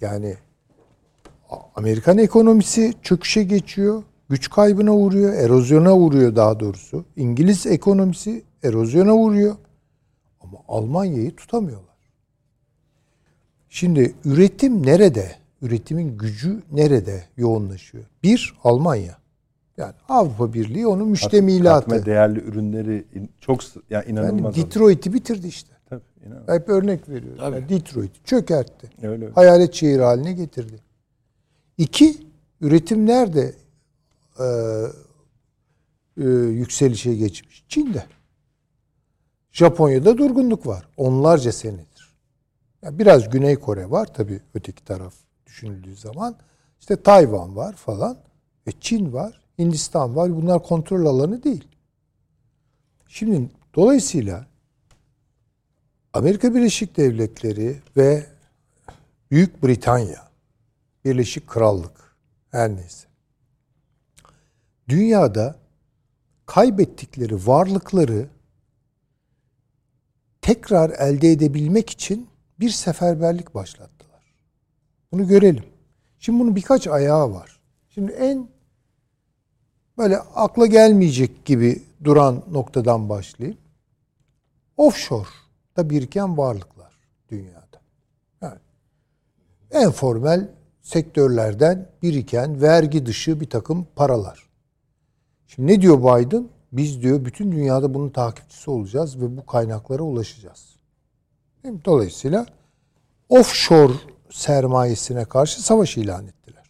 Yani 0.00 0.36
Amerikan 1.76 2.18
ekonomisi 2.18 2.94
çöküşe 3.02 3.42
geçiyor. 3.42 4.02
Güç 4.28 4.50
kaybına 4.50 4.96
uğruyor. 4.96 5.34
Erozyona 5.34 5.96
uğruyor 5.96 6.36
daha 6.36 6.60
doğrusu. 6.60 7.04
İngiliz 7.16 7.66
ekonomisi 7.66 8.44
erozyona 8.62 9.14
uğruyor. 9.14 9.56
Ama 10.40 10.58
Almanya'yı 10.68 11.36
tutamıyorlar. 11.36 11.96
Şimdi 13.68 14.14
üretim 14.24 14.86
nerede? 14.86 15.36
Üretimin 15.62 16.18
gücü 16.18 16.62
nerede 16.72 17.24
yoğunlaşıyor? 17.36 18.04
Bir, 18.22 18.54
Almanya. 18.64 19.21
Yani 19.76 19.92
Avrupa 20.08 20.52
Birliği 20.52 20.86
onun 20.86 21.08
müştemilatı. 21.08 21.90
Katma 21.90 22.06
değerli 22.06 22.40
ürünleri 22.40 23.04
çok 23.40 23.60
yani 23.76 23.82
Yani 23.90 24.04
inanılmaz. 24.08 24.58
oldu. 24.58 24.66
Detroit'i 24.66 25.12
bitirdi 25.12 25.46
işte. 25.46 25.72
Tabii, 25.90 26.02
inanılmaz. 26.26 26.54
Hep 26.54 26.68
örnek 26.68 27.08
veriyorum. 27.08 27.38
Tabii. 27.40 27.54
Yani 27.54 27.68
Detroit 27.68 28.26
çökertti. 28.26 28.90
Öyle 29.02 29.24
öyle. 29.24 29.34
Hayalet 29.34 29.74
şehir 29.74 30.00
haline 30.00 30.32
getirdi. 30.32 30.76
İki, 31.78 32.16
üretim 32.60 33.06
nerede 33.06 33.54
e, 34.38 34.44
e, 36.22 36.28
yükselişe 36.30 37.14
geçmiş? 37.14 37.64
Çin'de. 37.68 38.04
Japonya'da 39.52 40.18
durgunluk 40.18 40.66
var. 40.66 40.88
Onlarca 40.96 41.52
senedir. 41.52 42.14
Ya 42.82 42.98
biraz 42.98 43.30
Güney 43.30 43.56
Kore 43.56 43.90
var 43.90 44.14
tabii 44.14 44.40
öteki 44.54 44.84
taraf 44.84 45.14
düşünüldüğü 45.46 45.96
zaman. 45.96 46.36
İşte 46.80 47.02
Tayvan 47.02 47.56
var 47.56 47.76
falan. 47.76 48.16
E 48.66 48.72
Çin 48.80 49.12
var, 49.12 49.41
Hindistan 49.62 50.16
var. 50.16 50.36
Bunlar 50.36 50.62
kontrol 50.62 51.06
alanı 51.06 51.42
değil. 51.42 51.68
Şimdi 53.08 53.50
dolayısıyla 53.74 54.46
Amerika 56.12 56.54
Birleşik 56.54 56.96
Devletleri 56.96 57.80
ve 57.96 58.26
Büyük 59.30 59.62
Britanya, 59.62 60.28
Birleşik 61.04 61.46
Krallık 61.46 62.16
her 62.50 62.76
neyse. 62.76 63.08
Dünyada 64.88 65.56
kaybettikleri 66.46 67.46
varlıkları 67.46 68.28
tekrar 70.42 70.90
elde 70.90 71.32
edebilmek 71.32 71.90
için 71.90 72.28
bir 72.60 72.70
seferberlik 72.70 73.54
başlattılar. 73.54 74.34
Bunu 75.12 75.28
görelim. 75.28 75.64
Şimdi 76.18 76.40
bunun 76.40 76.56
birkaç 76.56 76.86
ayağı 76.86 77.32
var. 77.32 77.60
Şimdi 77.88 78.12
en 78.12 78.48
böyle 80.02 80.18
akla 80.18 80.66
gelmeyecek 80.66 81.44
gibi 81.44 81.82
duran 82.04 82.42
noktadan 82.50 83.08
başlayayım. 83.08 83.58
Offshore'da 84.76 85.90
biriken 85.90 86.38
varlıklar 86.38 86.94
dünyada. 87.30 87.80
Yani 88.40 88.58
en 89.70 89.90
formel 89.90 90.48
sektörlerden 90.82 91.88
biriken 92.02 92.62
vergi 92.62 93.06
dışı 93.06 93.40
bir 93.40 93.50
takım 93.50 93.86
paralar. 93.96 94.48
Şimdi 95.46 95.72
ne 95.72 95.80
diyor 95.82 95.98
Biden? 95.98 96.48
Biz 96.72 97.02
diyor 97.02 97.24
bütün 97.24 97.52
dünyada 97.52 97.94
bunun 97.94 98.10
takipçisi 98.10 98.70
olacağız 98.70 99.20
ve 99.20 99.36
bu 99.36 99.46
kaynaklara 99.46 100.02
ulaşacağız. 100.02 100.76
Dolayısıyla 101.84 102.46
offshore 103.28 103.92
sermayesine 104.30 105.24
karşı 105.24 105.62
savaş 105.62 105.96
ilan 105.96 106.26
ettiler. 106.26 106.64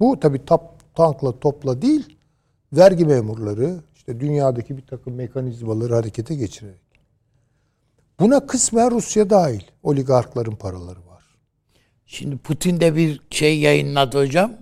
Bu 0.00 0.20
tabii 0.20 0.44
tap, 0.44 0.94
tankla 0.94 1.40
topla 1.40 1.82
değil, 1.82 2.16
vergi 2.72 3.04
memurları, 3.04 3.80
işte 3.94 4.20
dünyadaki 4.20 4.76
bir 4.76 4.86
takım 4.86 5.14
mekanizmaları 5.14 5.94
harekete 5.94 6.34
geçirerek. 6.34 6.80
Buna 8.20 8.46
kısmen 8.46 8.90
Rusya 8.90 9.30
dahil. 9.30 9.62
Oligarkların 9.82 10.56
paraları 10.56 11.06
var. 11.06 11.24
Şimdi 12.06 12.36
Putin 12.36 12.80
de 12.80 12.96
bir 12.96 13.20
şey 13.30 13.58
yayınladı 13.58 14.18
hocam. 14.18 14.52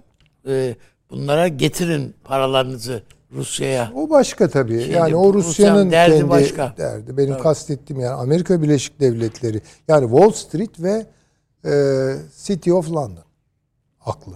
Ee, 0.49 0.77
bunlara 1.11 1.49
getirin 1.49 2.15
paralarınızı 2.25 3.03
Rusya'ya. 3.33 3.93
O 3.95 4.11
başka 4.11 4.49
tabii. 4.49 4.81
Şimdi 4.81 4.97
yani 4.97 5.17
o 5.17 5.35
Rusya'nın 5.35 5.91
derdi 5.91 6.13
kendi 6.13 6.29
başka. 6.29 6.75
derdi. 6.79 7.17
Benim 7.17 7.39
kastettiğim 7.39 8.03
yani 8.03 8.15
Amerika 8.15 8.63
Birleşik 8.63 9.01
Devletleri 9.01 9.61
yani 9.89 10.09
Wall 10.09 10.31
Street 10.31 10.81
ve 10.81 11.07
e, 11.65 11.73
City 12.45 12.73
of 12.73 12.91
London 12.91 13.25
aklı. 14.05 14.33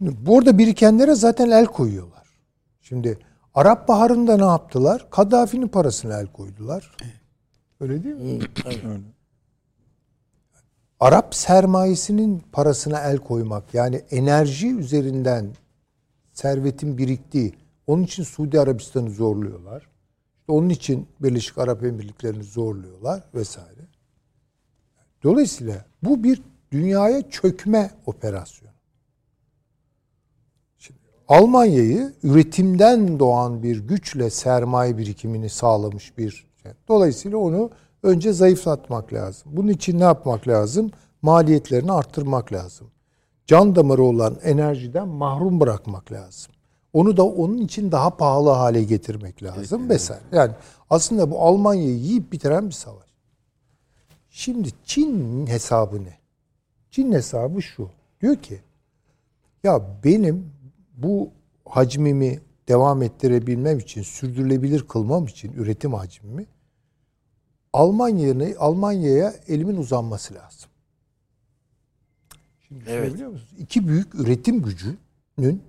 Şimdi 0.00 0.26
burada 0.26 0.58
birikenlere 0.58 1.14
zaten 1.14 1.50
el 1.50 1.66
koyuyorlar. 1.66 2.26
Şimdi 2.80 3.18
Arap 3.54 3.88
Baharı'nda 3.88 4.36
ne 4.36 4.44
yaptılar? 4.44 5.06
Kaddafi'nin 5.10 5.68
parasına 5.68 6.20
el 6.20 6.26
koydular. 6.26 6.96
Öyle 7.80 8.04
değil 8.04 8.14
mi? 8.14 8.40
Arap 11.00 11.34
sermayesinin 11.34 12.42
parasına 12.52 13.00
el 13.00 13.18
koymak 13.18 13.74
yani 13.74 13.96
enerji 14.10 14.74
üzerinden 14.74 15.50
servetin 16.32 16.98
biriktiği 16.98 17.54
onun 17.86 18.02
için 18.02 18.22
Suudi 18.22 18.60
Arabistan'ı 18.60 19.10
zorluyorlar. 19.10 19.88
Onun 20.48 20.68
için 20.68 21.08
Birleşik 21.22 21.58
Arap 21.58 21.84
Emirlikleri'ni 21.84 22.44
zorluyorlar 22.44 23.24
vesaire. 23.34 23.80
Dolayısıyla 25.22 25.84
bu 26.02 26.24
bir 26.24 26.42
dünyaya 26.72 27.30
çökme 27.30 27.90
operasyonu. 28.06 28.69
Almanya'yı 31.30 32.12
üretimden 32.22 33.18
doğan 33.18 33.62
bir 33.62 33.78
güçle 33.78 34.30
sermaye 34.30 34.98
birikimini 34.98 35.48
sağlamış 35.48 36.18
bir 36.18 36.30
şey. 36.62 36.72
Dolayısıyla 36.88 37.38
onu 37.38 37.70
önce 38.02 38.32
zayıflatmak 38.32 39.12
lazım. 39.12 39.52
Bunun 39.56 39.68
için 39.68 39.98
ne 39.98 40.02
yapmak 40.02 40.48
lazım? 40.48 40.90
Maliyetlerini 41.22 41.92
arttırmak 41.92 42.52
lazım. 42.52 42.90
Can 43.46 43.76
damarı 43.76 44.02
olan 44.02 44.36
enerjiden 44.44 45.08
mahrum 45.08 45.60
bırakmak 45.60 46.12
lazım. 46.12 46.52
Onu 46.92 47.16
da 47.16 47.26
onun 47.26 47.58
için 47.58 47.92
daha 47.92 48.10
pahalı 48.16 48.50
hale 48.50 48.82
getirmek 48.82 49.42
lazım 49.42 49.88
vesaire. 49.88 50.22
Yani 50.32 50.52
aslında 50.90 51.30
bu 51.30 51.40
Almanya'yı 51.40 51.98
yiyip 51.98 52.32
bitiren 52.32 52.66
bir 52.66 52.74
savaş. 52.74 53.08
Şimdi 54.30 54.68
Çin 54.84 55.46
hesabı 55.46 56.04
ne? 56.04 56.18
Çin 56.90 57.12
hesabı 57.12 57.62
şu. 57.62 57.88
Diyor 58.20 58.36
ki 58.36 58.60
ya 59.64 59.82
benim 60.04 60.59
bu 61.02 61.30
hacmimi 61.64 62.40
devam 62.68 63.02
ettirebilmem 63.02 63.78
için, 63.78 64.02
sürdürülebilir 64.02 64.88
kılmam 64.88 65.26
için 65.26 65.52
üretim 65.52 65.94
hacmimi 65.94 66.46
Almanya'ya 67.72 68.58
Almanya'ya 68.58 69.34
elimin 69.48 69.76
uzanması 69.76 70.34
lazım. 70.34 70.70
Şimdi 72.68 72.84
evet. 72.88 73.14
biliyor 73.14 73.30
musunuz? 73.30 73.54
İki 73.58 73.88
büyük 73.88 74.14
üretim 74.14 74.62
gücünün 74.62 75.62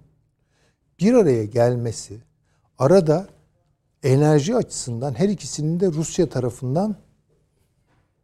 bir 1.00 1.14
araya 1.14 1.46
gelmesi 1.46 2.18
arada 2.78 3.28
enerji 4.04 4.56
açısından 4.56 5.14
her 5.14 5.30
ikisinin 5.30 5.80
de 5.80 5.88
Rusya 5.88 6.30
tarafından 6.30 6.96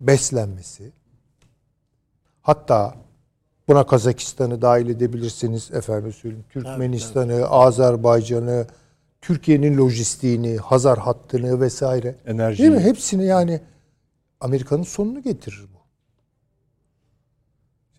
beslenmesi. 0.01 0.91
Hatta 2.41 2.95
buna 3.67 3.85
Kazakistan'ı 3.85 4.61
dahil 4.61 4.89
edebilirsiniz 4.89 5.71
efendim 5.71 6.13
söyleyeyim. 6.13 6.45
Türkmenistan'ı, 6.49 7.31
evet, 7.31 7.41
evet. 7.41 7.51
Azerbaycan'ı, 7.51 8.67
Türkiye'nin 9.21 9.77
lojistiğini, 9.77 10.57
Hazar 10.57 10.99
hattını 10.99 11.61
vesaire. 11.61 12.15
Enerji. 12.25 12.63
Değil 12.63 12.71
mi? 12.71 12.79
Hepsini 12.79 13.25
yani 13.25 13.61
Amerika'nın 14.39 14.83
sonunu 14.83 15.21
getirir 15.21 15.65
bu. 15.73 15.77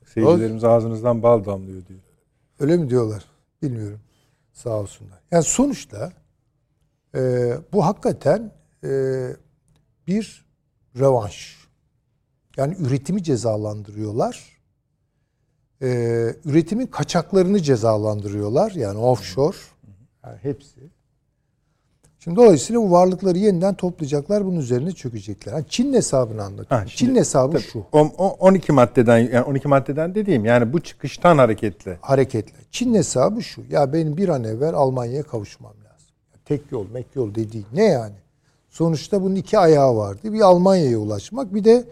Seyircilerimiz 0.06 0.64
ağzınızdan 0.64 1.22
bal 1.22 1.44
damlıyor 1.44 1.86
diyor. 1.86 2.00
Öyle 2.60 2.76
mi 2.76 2.90
diyorlar? 2.90 3.24
Bilmiyorum. 3.62 4.00
Sağ 4.52 4.70
olsunlar. 4.70 5.18
Yani 5.30 5.44
sonuçta 5.44 6.12
e, 7.14 7.52
bu 7.72 7.86
hakikaten 7.86 8.52
e, 8.84 8.90
bir 10.06 10.44
revanş. 10.98 11.58
Yani 12.56 12.76
üretimi 12.78 13.22
cezalandırıyorlar. 13.22 14.57
E, 15.82 15.88
üretimin 16.44 16.86
kaçaklarını 16.86 17.62
cezalandırıyorlar. 17.62 18.70
Yani 18.70 18.98
offshore. 18.98 19.56
Yani 20.24 20.38
hepsi. 20.42 20.80
Şimdi 22.28 22.36
dolayısıyla 22.36 22.82
bu 22.82 22.90
varlıkları 22.90 23.38
yeniden 23.38 23.74
toplayacaklar, 23.74 24.44
bunun 24.44 24.60
üzerine 24.60 24.92
çökecekler. 24.92 25.52
Yani 25.52 25.64
Çin 25.68 25.92
hesabını 25.92 26.42
anlatıyorum. 26.42 26.88
Çin 26.88 27.14
hesabı 27.14 27.52
tabii, 27.52 27.62
şu. 27.62 27.84
12 27.92 28.72
maddeden 28.72 29.18
yani 29.18 29.42
12 29.42 29.68
maddeden 29.68 30.14
dediğim 30.14 30.44
yani 30.44 30.72
bu 30.72 30.80
çıkıştan 30.80 31.38
hareketle. 31.38 31.98
Hareketle. 32.00 32.58
Çin 32.70 32.94
hesabı 32.94 33.42
şu. 33.42 33.62
Ya 33.70 33.92
benim 33.92 34.16
bir 34.16 34.28
an 34.28 34.44
evvel 34.44 34.74
Almanya'ya 34.74 35.22
kavuşmam 35.22 35.72
lazım. 35.72 36.14
Tek 36.44 36.72
yol, 36.72 36.90
mek 36.90 37.06
yol 37.14 37.34
dediği 37.34 37.64
ne 37.72 37.84
yani? 37.84 38.14
Sonuçta 38.70 39.22
bunun 39.22 39.34
iki 39.34 39.58
ayağı 39.58 39.96
vardı. 39.96 40.32
Bir 40.32 40.40
Almanya'ya 40.40 40.98
ulaşmak, 40.98 41.54
bir 41.54 41.64
de 41.64 41.84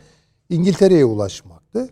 İngiltere'ye 0.48 1.04
ulaşmaktı. 1.04 1.88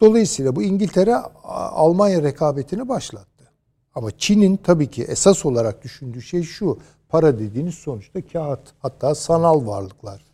Dolayısıyla 0.00 0.56
bu 0.56 0.62
İngiltere 0.62 1.14
Almanya 1.44 2.22
rekabetini 2.22 2.88
başlattı. 2.88 3.52
Ama 3.94 4.10
Çin'in 4.18 4.56
tabii 4.56 4.90
ki 4.90 5.02
esas 5.02 5.46
olarak 5.46 5.84
düşündüğü 5.84 6.22
şey 6.22 6.42
şu. 6.42 6.78
Para 7.08 7.38
dediğiniz 7.38 7.74
sonuçta 7.74 8.26
kağıt 8.26 8.60
hatta 8.78 9.14
sanal 9.14 9.66
varlıklar. 9.66 10.24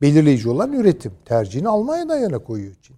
Belirleyici 0.00 0.48
olan 0.48 0.72
üretim. 0.72 1.12
Tercihini 1.24 1.68
Almanya'dan 1.68 2.18
yana 2.18 2.38
koyuyor 2.38 2.74
Çin. 2.82 2.96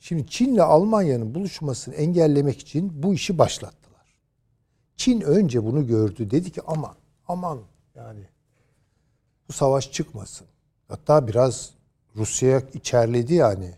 Şimdi 0.00 0.26
Çin'le 0.26 0.58
Almanya'nın 0.58 1.34
buluşmasını 1.34 1.94
engellemek 1.94 2.58
için 2.58 3.02
bu 3.02 3.14
işi 3.14 3.38
başlattılar. 3.38 4.16
Çin 4.96 5.20
önce 5.20 5.64
bunu 5.64 5.86
gördü. 5.86 6.30
Dedi 6.30 6.50
ki 6.50 6.60
aman 6.66 6.94
aman 7.28 7.58
yani 7.94 8.22
bu 9.48 9.52
savaş 9.52 9.92
çıkmasın. 9.92 10.46
Hatta 10.88 11.28
biraz 11.28 11.70
Rusya'ya 12.16 12.62
içerledi 12.74 13.34
yani. 13.34 13.74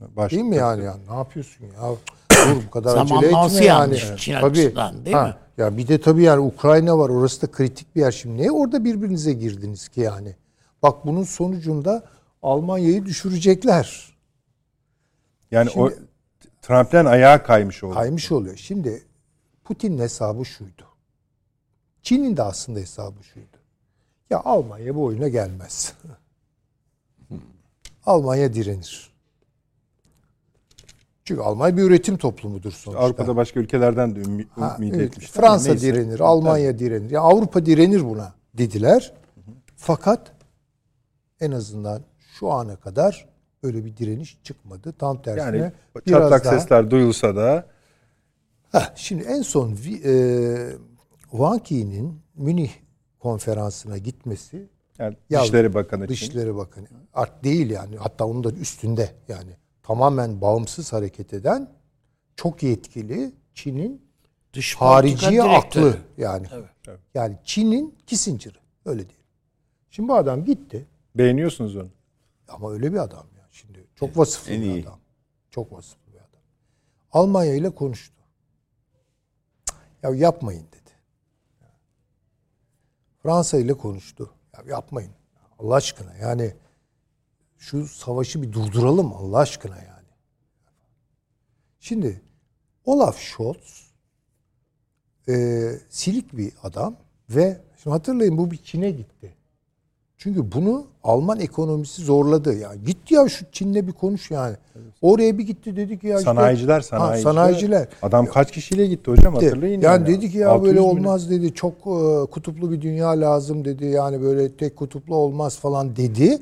Başlattı. 0.00 0.36
Değil 0.36 0.44
mi 0.48 0.56
yani? 0.56 0.84
ya? 0.84 0.96
Ne 1.10 1.16
yapıyorsun 1.16 1.64
ya? 1.64 1.90
Dur 2.30 2.62
bu 2.66 2.70
kadar 2.70 2.96
acele 2.96 3.26
etme 3.26 3.64
yani. 3.64 3.98
Çin 4.16 4.40
Tabii. 4.40 4.56
değil 4.56 4.76
ha. 5.16 5.26
mi? 5.26 5.34
Ya 5.58 5.76
bir 5.76 5.88
de 5.88 6.00
tabii 6.00 6.22
yani 6.22 6.40
Ukrayna 6.40 6.98
var. 6.98 7.08
Orası 7.08 7.42
da 7.42 7.50
kritik 7.50 7.96
bir 7.96 8.00
yer. 8.00 8.12
Şimdi 8.12 8.36
niye 8.36 8.50
orada 8.50 8.84
birbirinize 8.84 9.32
girdiniz 9.32 9.88
ki 9.88 10.00
yani? 10.00 10.36
Bak 10.82 11.06
bunun 11.06 11.22
sonucunda 11.24 12.04
Almanya'yı 12.42 13.06
düşürecekler. 13.06 14.16
Yani 15.50 15.70
Şimdi, 15.70 15.84
o 15.84 15.90
Trump'ten 16.62 17.04
ayağa 17.04 17.42
kaymış 17.42 17.84
oluyor. 17.84 18.00
Kaymış 18.00 18.32
oluyor. 18.32 18.56
Şimdi 18.56 19.02
Putin'in 19.64 19.98
hesabı 19.98 20.44
şuydu. 20.44 20.84
Çin'in 22.02 22.36
de 22.36 22.42
aslında 22.42 22.80
hesabı 22.80 23.24
şuydu. 23.24 23.56
Ya 24.30 24.40
Almanya 24.44 24.94
bu 24.94 25.04
oyuna 25.04 25.28
gelmez. 25.28 25.92
Almanya 28.06 28.54
direnir. 28.54 29.17
Çünkü 31.28 31.42
Almanya 31.42 31.76
bir 31.76 31.82
üretim 31.82 32.16
toplumudur 32.16 32.72
sonuçta. 32.72 33.04
Avrupa'da 33.04 33.36
başka 33.36 33.60
ülkelerden 33.60 34.16
de 34.16 34.20
ümit, 34.20 34.48
ha, 34.50 34.76
ümit 34.78 34.94
evet. 34.94 35.10
etmişler. 35.10 35.42
Fransa 35.42 35.70
Neyse. 35.70 35.86
direnir, 35.86 36.20
Almanya 36.20 36.64
evet. 36.64 36.80
direnir. 36.80 37.10
Yani 37.10 37.24
Avrupa 37.24 37.66
direnir 37.66 38.04
buna 38.04 38.34
dediler. 38.54 39.12
Fakat 39.76 40.32
en 41.40 41.50
azından 41.50 42.02
şu 42.38 42.50
ana 42.50 42.76
kadar 42.76 43.28
öyle 43.62 43.84
bir 43.84 43.96
direniş 43.96 44.38
çıkmadı. 44.42 44.94
Tam 44.98 45.22
tersine 45.22 45.56
yani, 45.56 45.72
çatlak 46.08 46.44
daha, 46.44 46.58
sesler 46.58 46.90
duyulsa 46.90 47.36
da 47.36 47.66
heh, 48.72 48.92
şimdi 48.96 49.22
en 49.22 49.42
son 49.42 49.72
e, 49.72 50.12
Wang 51.30 51.72
Yi'nin 51.72 52.20
Münih 52.34 52.70
konferansına 53.18 53.98
gitmesi 53.98 54.68
yani 54.98 55.16
Dışişleri 55.30 55.74
Bakanı 55.74 56.08
Dışişleri 56.08 56.56
Bakanı. 56.56 56.86
Art 57.14 57.44
değil 57.44 57.70
yani. 57.70 57.96
Hatta 57.96 58.24
onun 58.24 58.44
da 58.44 58.50
üstünde 58.50 59.10
yani 59.28 59.50
tamamen 59.88 60.40
bağımsız 60.40 60.92
hareket 60.92 61.32
eden 61.32 61.70
çok 62.36 62.62
yetkili 62.62 63.32
Çin'in 63.54 64.08
Dış 64.52 64.74
harici 64.76 65.42
aklı 65.42 65.98
yani. 66.16 66.46
Evet, 66.52 66.70
evet. 66.88 67.00
Yani 67.14 67.38
Çin'in 67.44 67.94
Kissinger'ı 68.06 68.58
öyle 68.84 69.08
değil. 69.08 69.22
Şimdi 69.90 70.08
bu 70.08 70.14
adam 70.14 70.44
gitti. 70.44 70.86
Beğeniyorsunuz 71.14 71.76
onu. 71.76 71.88
Ama 72.48 72.72
öyle 72.72 72.92
bir 72.92 72.98
adam 72.98 73.26
ya. 73.36 73.48
Şimdi 73.50 73.86
çok 73.94 74.18
vasıflı 74.18 74.52
en 74.52 74.62
bir 74.62 74.66
iyi. 74.66 74.82
adam. 74.82 74.98
Çok 75.50 75.72
vasıflı 75.72 76.12
bir 76.12 76.18
adam. 76.18 76.40
Almanya 77.12 77.54
ile 77.54 77.70
konuştu. 77.70 78.22
Ya 80.02 80.10
yapmayın 80.10 80.66
dedi. 80.72 80.92
Fransa 83.22 83.58
ile 83.58 83.74
konuştu. 83.74 84.30
Ya 84.56 84.64
yapmayın. 84.68 85.12
Allah 85.58 85.74
aşkına 85.74 86.14
yani 86.14 86.54
şu 87.58 87.86
savaşı 87.86 88.42
bir 88.42 88.52
durduralım 88.52 89.12
Allah 89.12 89.38
aşkına 89.38 89.76
yani. 89.76 90.08
Şimdi 91.80 92.22
Olaf 92.84 93.18
Scholz 93.18 93.88
e, 95.28 95.64
silik 95.88 96.36
bir 96.36 96.52
adam 96.62 96.96
ve 97.30 97.60
şimdi 97.82 97.94
hatırlayın 97.94 98.38
bu 98.38 98.50
bir 98.50 98.56
Çin'e 98.56 98.90
gitti. 98.90 99.34
Çünkü 100.16 100.52
bunu 100.52 100.86
Alman 101.04 101.40
ekonomisi 101.40 102.02
zorladı. 102.02 102.58
Ya 102.58 102.74
gitti 102.74 103.14
ya 103.14 103.28
şu 103.28 103.44
Çin'le 103.52 103.86
bir 103.86 103.92
konuş 103.92 104.30
yani. 104.30 104.56
Oraya 105.02 105.38
bir 105.38 105.46
gitti 105.46 105.76
dedi 105.76 105.98
ki 105.98 106.06
ya 106.06 106.18
sanayiciler 106.18 106.80
işte, 106.80 106.88
sanayiciler. 106.96 107.30
Ha, 107.30 107.34
sanayiciler. 107.34 107.88
Adam 108.02 108.26
kaç 108.26 108.52
kişiyle 108.52 108.86
gitti 108.86 109.10
hocam 109.10 109.34
gitti. 109.34 109.46
hatırlayın. 109.46 109.80
Yani, 109.80 109.84
yani 109.84 110.06
dedi 110.06 110.30
ki 110.30 110.38
ya 110.38 110.62
böyle 110.62 110.80
olmaz 110.80 111.30
dedi. 111.30 111.54
Çok 111.54 111.74
e, 111.74 112.30
kutuplu 112.30 112.70
bir 112.70 112.80
dünya 112.80 113.08
lazım 113.08 113.64
dedi. 113.64 113.86
Yani 113.86 114.22
böyle 114.22 114.52
tek 114.52 114.76
kutuplu 114.76 115.16
olmaz 115.16 115.58
falan 115.58 115.96
dedi. 115.96 116.38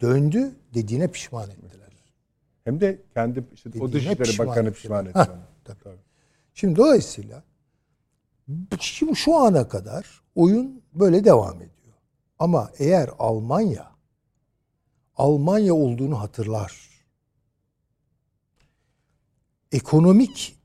Döndü 0.00 0.56
dediğine 0.74 1.08
pişman 1.08 1.50
ettiler. 1.50 1.84
Hem 2.64 2.80
de 2.80 3.02
kendi 3.14 3.44
işte 3.54 3.70
o 3.80 3.92
Dışişleri 3.92 4.18
pişman 4.18 4.48
Bakanı 4.48 4.72
pişman 4.72 5.06
etti. 5.06 5.12
Tabii. 5.64 5.78
tabii. 5.84 5.98
Şimdi 6.54 6.76
dolayısıyla 6.76 7.42
şimdi 8.80 9.16
şu 9.16 9.36
ana 9.36 9.68
kadar 9.68 10.22
oyun 10.34 10.82
böyle 10.92 11.24
devam 11.24 11.56
ediyor. 11.56 11.94
Ama 12.38 12.70
eğer 12.78 13.10
Almanya 13.18 13.94
Almanya 15.16 15.74
olduğunu 15.74 16.20
hatırlar. 16.20 16.90
Ekonomik 19.72 20.58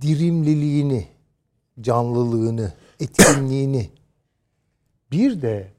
dirimliliğini, 0.00 1.08
canlılığını, 1.80 2.72
etkinliğini 3.00 3.90
bir 5.10 5.42
de 5.42 5.73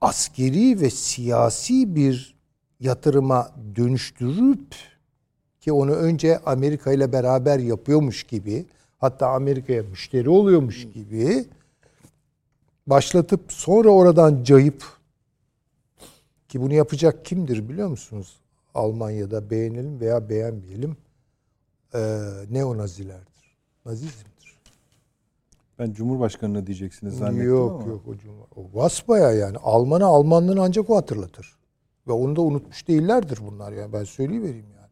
askeri 0.00 0.80
ve 0.80 0.90
siyasi 0.90 1.96
bir 1.96 2.34
yatırıma 2.80 3.54
dönüştürüp 3.76 4.74
ki 5.60 5.72
onu 5.72 5.92
önce 5.92 6.38
Amerika 6.38 6.92
ile 6.92 7.12
beraber 7.12 7.58
yapıyormuş 7.58 8.22
gibi 8.24 8.66
hatta 8.98 9.28
Amerika'ya 9.28 9.82
müşteri 9.82 10.28
oluyormuş 10.28 10.88
gibi 10.92 11.44
başlatıp 12.86 13.40
sonra 13.52 13.88
oradan 13.88 14.44
cayıp 14.44 14.84
ki 16.48 16.60
bunu 16.60 16.74
yapacak 16.74 17.24
kimdir 17.24 17.68
biliyor 17.68 17.88
musunuz? 17.88 18.36
Almanya'da 18.74 19.50
beğenelim 19.50 20.00
veya 20.00 20.28
beğenmeyelim 20.28 20.96
e, 21.94 22.00
neonazilerdir. 22.50 23.56
Nazizmdir. 23.86 24.29
Ben 25.80 25.92
Cumhurbaşkanı'nı 25.92 26.66
diyeceksiniz 26.66 27.18
zannettim 27.18 27.48
yok, 27.48 27.82
ama. 27.82 27.92
Yok 27.92 28.24
yok 28.24 28.48
o 28.56 28.78
Vasbaya 28.78 29.32
yani 29.32 29.56
Alman'a 29.62 30.06
Almanlığını 30.06 30.62
ancak 30.62 30.90
o 30.90 30.96
hatırlatır. 30.96 31.56
Ve 32.08 32.12
onu 32.12 32.36
da 32.36 32.40
unutmuş 32.40 32.88
değillerdir 32.88 33.38
bunlar 33.50 33.72
yani 33.72 33.92
ben 33.92 34.04
söyleyivereyim 34.04 34.66
yani. 34.76 34.90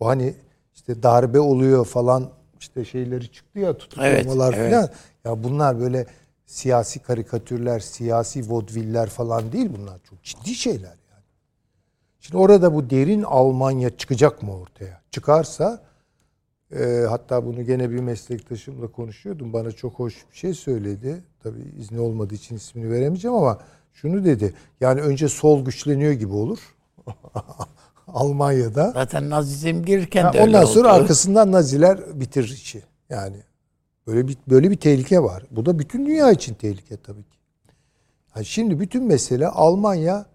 O 0.00 0.06
hani 0.06 0.34
işte 0.74 1.02
darbe 1.02 1.40
oluyor 1.40 1.84
falan 1.84 2.30
işte 2.60 2.84
şeyleri 2.84 3.32
çıktı 3.32 3.58
ya 3.58 3.78
tutuklamalar 3.78 4.54
Evet, 4.54 4.58
evet. 4.58 4.72
falan. 4.72 4.90
Ya 5.24 5.44
bunlar 5.44 5.80
böyle 5.80 6.06
siyasi 6.46 6.98
karikatürler, 6.98 7.80
siyasi 7.80 8.50
vodviller 8.50 9.08
falan 9.08 9.52
değil 9.52 9.70
bunlar. 9.78 9.98
Çok 10.10 10.22
ciddi 10.22 10.54
şeyler 10.54 10.96
yani. 11.10 11.24
Şimdi 12.20 12.36
orada 12.36 12.74
bu 12.74 12.90
derin 12.90 13.22
Almanya 13.22 13.96
çıkacak 13.96 14.42
mı 14.42 14.56
ortaya? 14.56 15.02
Çıkarsa 15.10 15.82
e, 16.78 17.06
hatta 17.08 17.46
bunu 17.46 17.62
gene 17.64 17.90
bir 17.90 17.98
meslektaşımla 18.00 18.86
konuşuyordum. 18.92 19.52
Bana 19.52 19.72
çok 19.72 19.94
hoş 19.94 20.24
bir 20.32 20.36
şey 20.36 20.54
söyledi. 20.54 21.24
Tabii 21.42 21.62
izni 21.78 22.00
olmadığı 22.00 22.34
için 22.34 22.56
ismini 22.56 22.90
veremeyeceğim 22.90 23.36
ama 23.36 23.58
şunu 23.92 24.24
dedi. 24.24 24.54
Yani 24.80 25.00
önce 25.00 25.28
sol 25.28 25.64
güçleniyor 25.64 26.12
gibi 26.12 26.32
olur. 26.32 26.58
Almanya'da. 28.08 28.90
Zaten 28.94 29.30
Nazizm 29.30 29.82
girirken 29.84 30.22
Ha, 30.24 30.32
de 30.32 30.40
öyle 30.40 30.56
ondan 30.56 30.64
sonra 30.64 30.88
oldu. 30.88 31.02
arkasından 31.02 31.52
Naziler 31.52 32.20
bitirir 32.20 32.48
işi. 32.48 32.82
Yani 33.10 33.36
böyle 34.06 34.28
bir 34.28 34.36
böyle 34.48 34.70
bir 34.70 34.76
tehlike 34.76 35.22
var. 35.22 35.42
Bu 35.50 35.66
da 35.66 35.78
bütün 35.78 36.06
dünya 36.06 36.30
için 36.32 36.54
tehlike 36.54 36.96
tabii 36.96 37.22
ki. 37.22 37.38
Ha, 38.30 38.44
şimdi 38.44 38.80
bütün 38.80 39.04
mesele 39.04 39.48
Almanya 39.48 40.26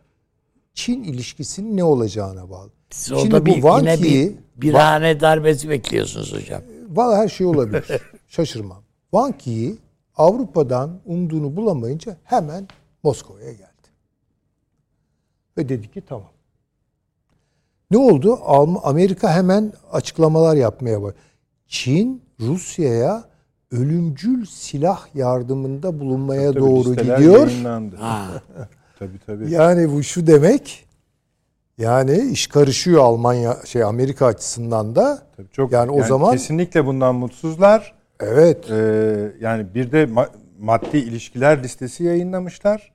Çin 0.73 1.03
ilişkisinin 1.03 1.77
ne 1.77 1.83
olacağına 1.83 2.49
bağlı. 2.49 2.71
Siz 2.89 3.11
orada 3.11 3.45
bir, 3.45 3.63
Van 3.63 3.79
yine 3.79 3.93
bir 3.93 4.03
Ki'yi- 4.03 4.37
birhane 4.55 5.19
darbesi 5.19 5.69
bekliyorsunuz 5.69 6.33
hocam. 6.33 6.61
Valla 6.89 7.17
her 7.17 7.27
şey 7.27 7.47
olabilir. 7.47 7.85
Şaşırmam. 8.27 8.83
Van 9.13 9.31
Ki'yi 9.31 9.77
Avrupa'dan 10.17 10.99
umduğunu 11.05 11.55
bulamayınca 11.55 12.17
hemen 12.23 12.67
Moskova'ya 13.03 13.51
geldi. 13.51 13.69
Ve 15.57 15.69
dedi 15.69 15.91
ki 15.91 16.01
tamam. 16.09 16.31
Ne 17.91 17.97
oldu? 17.97 18.39
Amerika 18.83 19.33
hemen 19.33 19.73
açıklamalar 19.91 20.55
yapmaya 20.55 21.01
başladı. 21.01 21.19
Çin 21.67 22.21
Rusya'ya 22.39 23.23
ölümcül 23.71 24.45
silah 24.45 25.15
yardımında 25.15 25.99
bulunmaya 25.99 26.51
Tabii 26.51 26.59
doğru 26.59 26.95
gidiyor. 26.95 27.47
Tabii 28.99 29.19
tabii. 29.25 29.51
Yani 29.51 29.91
bu 29.93 30.03
şu 30.03 30.27
demek. 30.27 30.85
Yani 31.80 32.18
iş 32.31 32.47
karışıyor 32.47 33.03
Almanya 33.03 33.57
şey 33.65 33.84
Amerika 33.84 34.26
açısından 34.26 34.95
da. 34.95 35.22
Tabii 35.38 35.49
çok 35.51 35.72
yani 35.72 35.91
o 35.91 36.03
zaman 36.03 36.31
kesinlikle 36.31 36.85
bundan 36.85 37.15
mutsuzlar. 37.15 37.93
evet 38.19 38.72
Ee, 38.72 39.31
yani 39.39 39.73
bir 39.76 39.91
de 39.91 40.03
ma- 40.03 40.30
maddi 40.60 40.97
ilişkiler 40.97 41.64
listesi 41.64 42.03
yayınlamışlar. 42.03 42.91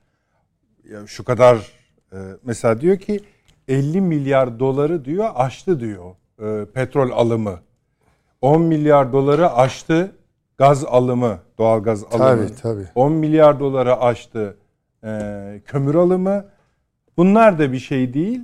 Ya 0.89 1.07
şu 1.07 1.23
kadar 1.23 1.71
e, 2.13 2.17
mesela 2.43 2.81
diyor 2.81 2.97
ki 2.97 3.19
50 3.67 4.01
milyar 4.01 4.59
doları 4.59 5.05
diyor 5.05 5.29
aştı 5.35 5.79
diyor 5.79 6.15
e, 6.39 6.65
petrol 6.65 7.11
alımı. 7.11 7.59
10 8.41 8.61
milyar 8.61 9.13
doları 9.13 9.51
aştı 9.53 10.11
gaz 10.57 10.85
alımı, 10.85 11.39
doğal 11.57 11.83
gaz 11.83 12.03
alımı. 12.03 12.47
Tabii, 12.47 12.55
tabii. 12.61 12.87
10 12.95 13.11
milyar 13.11 13.59
doları 13.59 13.97
aştı 13.99 14.57
e, 15.03 15.61
kömür 15.65 15.95
alımı. 15.95 16.45
Bunlar 17.17 17.59
da 17.59 17.71
bir 17.71 17.79
şey 17.79 18.13
değil. 18.13 18.41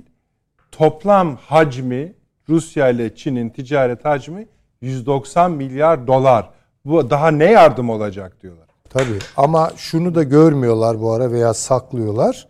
Toplam 0.72 1.36
hacmi 1.36 2.12
Rusya 2.48 2.88
ile 2.88 3.16
Çin'in 3.16 3.48
ticaret 3.48 4.04
hacmi 4.04 4.46
190 4.80 5.52
milyar 5.52 6.06
dolar. 6.06 6.50
Bu 6.84 7.10
daha 7.10 7.30
ne 7.30 7.50
yardım 7.50 7.90
olacak 7.90 8.42
diyorlar. 8.42 8.66
Tabii 8.90 9.18
ama 9.36 9.70
şunu 9.76 10.14
da 10.14 10.22
görmüyorlar 10.22 11.00
bu 11.00 11.12
ara 11.12 11.32
veya 11.32 11.54
saklıyorlar. 11.54 12.48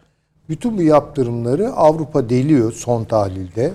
Bütün 0.49 0.78
bu 0.78 0.82
yaptırımları 0.82 1.73
Avrupa 1.73 2.28
deliyor 2.28 2.73
son 2.73 3.05
tahlilde. 3.05 3.73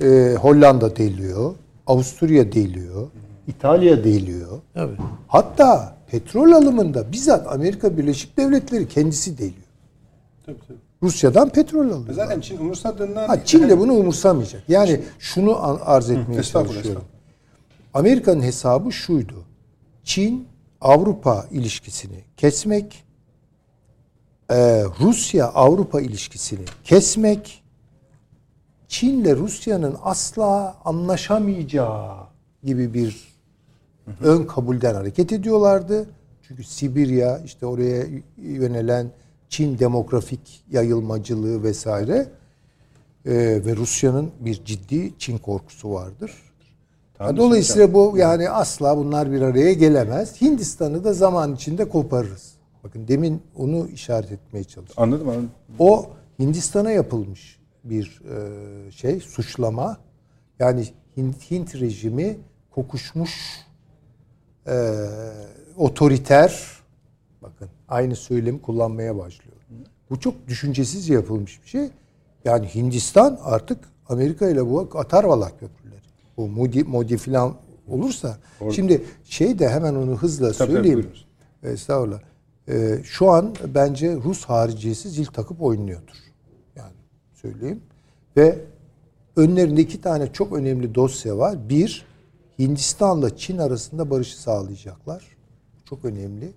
Ee, 0.00 0.34
Hollanda 0.40 0.96
deliyor. 0.96 1.54
Avusturya 1.86 2.52
deliyor. 2.52 3.08
İtalya 3.46 4.04
deliyor. 4.04 4.60
Tabii. 4.74 4.96
Hatta 5.28 5.96
petrol 6.10 6.52
alımında 6.52 7.12
bizzat 7.12 7.52
Amerika 7.52 7.96
Birleşik 7.98 8.36
Devletleri 8.36 8.88
kendisi 8.88 9.38
deliyor. 9.38 9.66
Rusya'dan 11.06 11.48
petrol 11.48 11.90
alıyor. 11.90 12.14
Zaten 12.14 12.40
Çin 12.40 12.58
umursadığından... 12.58 13.28
Ha, 13.28 13.44
Çin 13.44 13.68
de 13.68 13.78
bunu 13.78 13.92
umursamayacak. 13.92 14.62
Yani 14.68 15.00
şunu 15.18 15.58
arz 15.84 16.10
etmeye 16.10 16.40
estağfurullah, 16.40 16.74
çalışıyorum. 16.74 17.04
Amerika'nın 17.94 18.42
hesabı 18.42 18.92
şuydu. 18.92 19.44
Çin 20.04 20.48
Avrupa 20.80 21.46
ilişkisini 21.50 22.24
kesmek, 22.36 23.04
e, 24.50 24.84
Rusya 25.00 25.46
Avrupa 25.46 26.00
ilişkisini 26.00 26.64
kesmek, 26.84 27.62
Çin'le 28.88 29.36
Rusya'nın 29.36 29.96
asla 30.02 30.76
anlaşamayacağı 30.84 32.16
gibi 32.64 32.94
bir 32.94 33.36
ön 34.20 34.44
kabulden 34.44 34.94
hareket 34.94 35.32
ediyorlardı. 35.32 36.08
Çünkü 36.42 36.64
Sibirya 36.64 37.38
işte 37.38 37.66
oraya 37.66 38.06
yönelen 38.36 39.10
Çin 39.48 39.78
demografik 39.78 40.64
yayılmacılığı 40.70 41.62
vesaire 41.62 42.28
e, 43.26 43.32
ve 43.64 43.76
Rusya'nın 43.76 44.30
bir 44.40 44.64
ciddi 44.64 45.12
Çin 45.18 45.38
korkusu 45.38 45.92
vardır. 45.92 46.32
Tamam, 47.18 47.36
Dolayısıyla 47.36 47.94
bu 47.94 48.14
yani 48.16 48.50
asla 48.50 48.96
bunlar 48.96 49.32
bir 49.32 49.40
araya 49.40 49.72
gelemez. 49.72 50.40
Hindistan'ı 50.40 51.04
da 51.04 51.12
zaman 51.12 51.54
içinde 51.54 51.88
koparırız. 51.88 52.52
Bakın 52.84 53.08
demin 53.08 53.42
onu 53.56 53.88
işaret 53.88 54.32
etmeye 54.32 54.64
çalıştım. 54.64 55.02
Anladım 55.02 55.28
anladım. 55.28 55.50
O 55.78 56.06
Hindistan'a 56.38 56.90
yapılmış 56.90 57.58
bir 57.84 58.22
e, 58.86 58.90
şey, 58.90 59.20
suçlama. 59.20 59.96
Yani 60.58 60.88
Hint, 61.16 61.50
Hint 61.50 61.74
rejimi 61.74 62.36
kokuşmuş 62.70 63.32
e, 64.66 64.94
otoriter, 65.76 66.75
aynı 67.88 68.16
söylemi 68.16 68.62
kullanmaya 68.62 69.16
başlıyor. 69.16 69.56
Bu 70.10 70.20
çok 70.20 70.48
düşüncesizce 70.48 71.14
yapılmış 71.14 71.62
bir 71.62 71.68
şey. 71.68 71.88
Yani 72.44 72.66
Hindistan 72.74 73.38
artık 73.42 73.78
Amerika 74.08 74.48
ile 74.48 74.66
bu 74.66 74.88
atar 74.94 75.24
valak 75.24 75.60
köprüleri. 75.60 76.00
Bu 76.36 76.48
modi, 76.48 76.84
modi 76.84 77.16
falan 77.16 77.54
olursa. 77.88 78.38
Şimdi 78.72 79.04
şey 79.24 79.58
de 79.58 79.68
hemen 79.68 79.94
onu 79.94 80.16
hızla 80.16 80.52
tabii, 80.52 80.72
söyleyeyim. 80.72 80.96
buyurunuz. 80.96 81.26
Estağfurullah. 81.62 82.20
Ee, 82.68 82.98
şu 83.04 83.30
an 83.30 83.54
bence 83.74 84.16
Rus 84.16 84.44
hariciyesi 84.44 85.08
zil 85.08 85.26
takıp 85.26 85.62
oynuyordur. 85.62 86.16
Yani 86.76 86.92
söyleyeyim. 87.34 87.80
Ve 88.36 88.58
önlerinde 89.36 89.80
iki 89.80 90.00
tane 90.00 90.32
çok 90.32 90.52
önemli 90.52 90.94
dosya 90.94 91.38
var. 91.38 91.68
Bir, 91.68 92.06
Hindistan'la 92.58 93.36
Çin 93.36 93.58
arasında 93.58 94.10
barışı 94.10 94.40
sağlayacaklar. 94.42 95.24
Çok 95.84 96.04
önemli. 96.04 96.52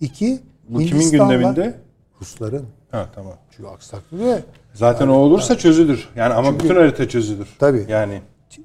İki, 0.00 0.40
Bu 0.68 0.78
kimin 0.78 1.00
Hindistan'la- 1.00 1.34
gündeminde? 1.34 1.74
Rusların. 2.20 2.66
Ha 2.90 3.08
tamam. 3.14 3.34
Çünkü 3.50 3.68
aksaklı 3.68 4.18
ve 4.24 4.42
Zaten 4.74 5.08
o 5.08 5.12
olursa 5.14 5.58
çözülür. 5.58 6.08
Yani 6.16 6.34
ama 6.34 6.54
bütün 6.58 6.76
harita 6.76 7.08
çözülür. 7.08 7.48
Tabii. 7.58 7.86
Yani 7.88 8.20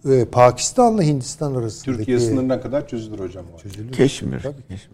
e, 0.09 0.25
Pakistan'la 0.25 1.03
Hindistan 1.03 1.55
arasındaki... 1.55 1.97
Türkiye 1.97 2.19
sınırına 2.19 2.61
kadar 2.61 2.87
çözülür 2.87 3.19
hocam. 3.19 3.45
o. 3.55 3.59
Çözülür. 3.59 3.91
Keşmir. 3.93 4.37
Keşmir. 4.41 4.89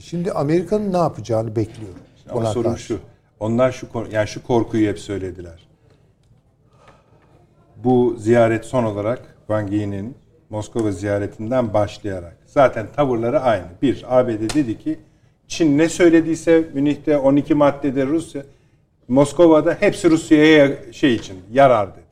Şimdi 0.00 0.32
Amerika'nın 0.32 0.92
ne 0.92 0.96
yapacağını 0.96 1.56
bekliyorum. 1.56 1.98
Ama 2.30 2.46
sorun 2.46 2.70
karşı. 2.70 2.84
şu. 2.84 2.98
Onlar 3.40 3.72
şu 3.72 3.92
kor- 3.92 4.06
yani 4.06 4.28
şu 4.28 4.42
korkuyu 4.46 4.88
hep 4.88 4.98
söylediler. 4.98 5.68
Bu 7.76 8.16
ziyaret 8.18 8.64
son 8.64 8.84
olarak 8.84 9.36
Van 9.48 9.66
Yi'nin 9.66 10.16
Moskova 10.50 10.90
ziyaretinden 10.92 11.74
başlayarak 11.74 12.36
zaten 12.46 12.86
tavırları 12.96 13.40
aynı. 13.40 13.64
Bir, 13.82 14.18
ABD 14.18 14.54
dedi 14.54 14.78
ki 14.78 15.00
Çin 15.48 15.78
ne 15.78 15.88
söylediyse 15.88 16.68
Münih'te 16.74 17.18
12 17.18 17.54
maddede 17.54 18.06
Rusya 18.06 18.42
Moskova'da 19.08 19.76
hepsi 19.80 20.10
Rusya'ya 20.10 20.92
şey 20.92 21.14
için 21.14 21.36
yarar 21.52 21.88
dedi. 21.92 22.04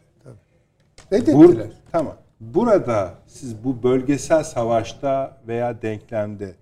Reddettiler. 1.12 1.36
Bur- 1.36 1.66
tamam. 1.92 2.16
Burada 2.40 3.14
siz 3.26 3.64
bu 3.64 3.82
bölgesel 3.82 4.44
savaşta 4.44 5.40
veya 5.48 5.82
denklemde 5.82 6.54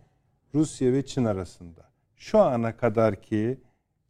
Rusya 0.55 0.93
ve 0.93 1.07
Çin 1.07 1.25
arasında 1.25 1.81
şu 2.17 2.39
ana 2.39 2.77
kadar 2.77 3.23
ki 3.23 3.59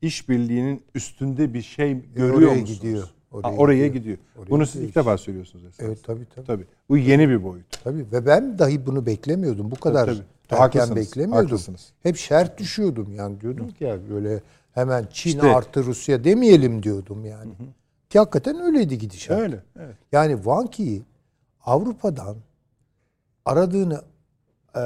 işbirliğinin 0.02 0.82
üstünde 0.94 1.54
bir 1.54 1.62
şey 1.62 1.98
görüyor 2.14 2.34
oraya 2.38 2.60
musunuz? 2.60 2.80
gidiyor. 2.80 3.08
Oraya, 3.32 3.56
oraya 3.56 3.86
gidiyor. 3.88 4.18
Oraya 4.36 4.50
Bunu 4.50 4.64
gidiyor 4.64 4.66
siz 4.66 4.82
ilk 4.82 4.94
defa 4.96 5.18
söylüyorsunuz 5.18 5.64
esas. 5.64 5.80
Evet 5.80 5.98
tabii 6.04 6.26
tabii. 6.34 6.46
Tabii. 6.46 6.64
Bu 6.88 6.96
yeni 6.96 7.28
bir 7.28 7.44
boyut. 7.44 7.84
Tabii 7.84 8.06
ve 8.12 8.26
ben 8.26 8.58
dahi 8.58 8.86
bunu 8.86 9.06
beklemiyordum. 9.06 9.70
Bu 9.70 9.76
kadar 9.76 10.06
tabii. 10.06 10.18
Haklısınız, 10.58 10.96
beklemiyordum. 10.96 11.44
haklısınız. 11.46 11.92
Hep 12.02 12.16
şert 12.16 12.58
düşüyordum 12.58 13.12
yani 13.14 13.40
diyordum 13.40 13.68
ki 13.70 13.84
ya 13.84 13.98
böyle 14.10 14.40
hemen 14.72 15.06
Çin 15.12 15.30
İşte- 15.30 15.54
artı 15.54 15.84
Rusya 15.84 16.24
demeyelim 16.24 16.82
diyordum 16.82 17.24
yani. 17.24 17.52
Ki 18.10 18.18
hakikaten 18.18 18.60
öyleydi 18.60 18.98
gidişat. 18.98 19.38
Öyle. 19.40 19.62
Evet. 19.80 19.94
Yani 20.12 20.34
Wang 20.36 20.80
Yi 20.80 21.02
Avrupa'dan 21.64 22.36
aradığını 23.44 24.02
eee, 24.76 24.82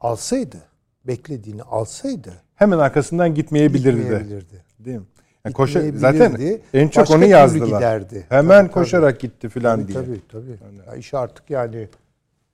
alsaydı, 0.00 0.56
beklediğini 1.04 1.62
alsaydı 1.62 2.32
Hemen 2.54 2.78
arkasından 2.78 3.34
gitmeyebilirdi. 3.34 3.96
de. 3.98 4.02
gitmeyebilirdi. 4.02 4.64
Değil 4.78 4.96
mi? 4.98 5.04
Yani 5.44 5.52
koşa, 5.52 5.82
zaten 5.94 6.38
en 6.74 6.88
çok 6.88 7.02
Başka 7.02 7.14
onu 7.16 7.24
yazdılar. 7.26 7.66
giderdi. 7.66 8.26
Hemen 8.28 8.48
Tabii, 8.48 8.62
tabii. 8.66 8.72
koşarak 8.72 9.20
gitti 9.20 9.48
filan 9.48 9.80
Tabii 9.80 9.92
diye. 9.92 10.04
tabii. 10.04 10.20
tabii. 10.32 10.58
Ya 10.86 10.94
iş 10.94 11.14
artık 11.14 11.50
yani 11.50 11.88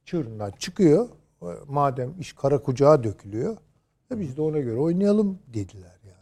çığırından 0.05 0.53
çıkıyor. 0.59 1.09
Madem 1.69 2.15
iş 2.21 2.33
kara 2.33 2.59
kucağa 2.59 3.05
dökülüyor. 3.05 3.57
E 4.15 4.21
biz 4.21 4.37
de 4.37 4.43
ona 4.43 4.59
göre 4.59 4.77
oynayalım 4.81 5.39
dediler 5.47 5.97
yani. 6.05 6.15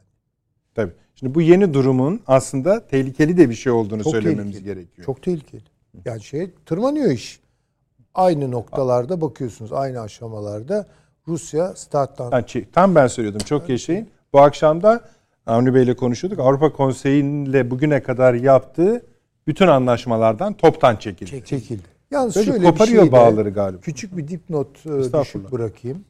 Tabii. 0.74 0.92
Şimdi 1.14 1.34
bu 1.34 1.40
yeni 1.42 1.74
durumun 1.74 2.20
aslında 2.26 2.86
tehlikeli 2.86 3.36
de 3.36 3.50
bir 3.50 3.54
şey 3.54 3.72
olduğunu 3.72 4.02
Çok 4.02 4.12
söylememiz 4.12 4.52
tehlikeli. 4.52 4.74
gerekiyor. 4.74 5.06
Çok 5.06 5.22
tehlikeli. 5.22 5.62
Yani 6.04 6.22
şey 6.22 6.50
tırmanıyor 6.66 7.10
iş. 7.10 7.40
Aynı 8.14 8.50
noktalarda 8.50 9.20
bakıyorsunuz 9.20 9.72
aynı 9.72 10.00
aşamalarda 10.00 10.86
Rusya 11.28 11.74
starttan 11.76 12.30
Ha, 12.30 12.40
çi- 12.40 12.64
Tam 12.72 12.94
ben 12.94 13.06
söylüyordum. 13.06 13.40
Çok 13.46 13.68
yaşayın. 13.68 14.08
Bu 14.32 14.40
akşam 14.40 14.82
da 14.82 15.00
Avni 15.46 15.74
Bey 15.74 15.82
ile 15.82 15.96
konuşuyorduk. 15.96 16.40
Avrupa 16.40 16.72
Konseyi'yle 16.72 17.70
bugüne 17.70 18.02
kadar 18.02 18.34
yaptığı 18.34 19.02
bütün 19.46 19.66
anlaşmalardan 19.66 20.54
toptan 20.54 20.96
çekildi. 20.96 21.44
çekildi. 21.44 21.82
Yalnız 22.10 22.36
Böyle 22.36 22.46
şöyle 22.46 22.60
bir 22.60 22.70
koparıyor 22.70 23.02
şey 23.02 23.12
de, 23.12 23.12
bağları 23.12 23.50
galiba. 23.50 23.80
Küçük 23.80 24.16
bir 24.16 24.28
dipnot 24.28 24.86
e, 24.86 25.12
düşük 25.12 25.52
bırakayım. 25.52 26.04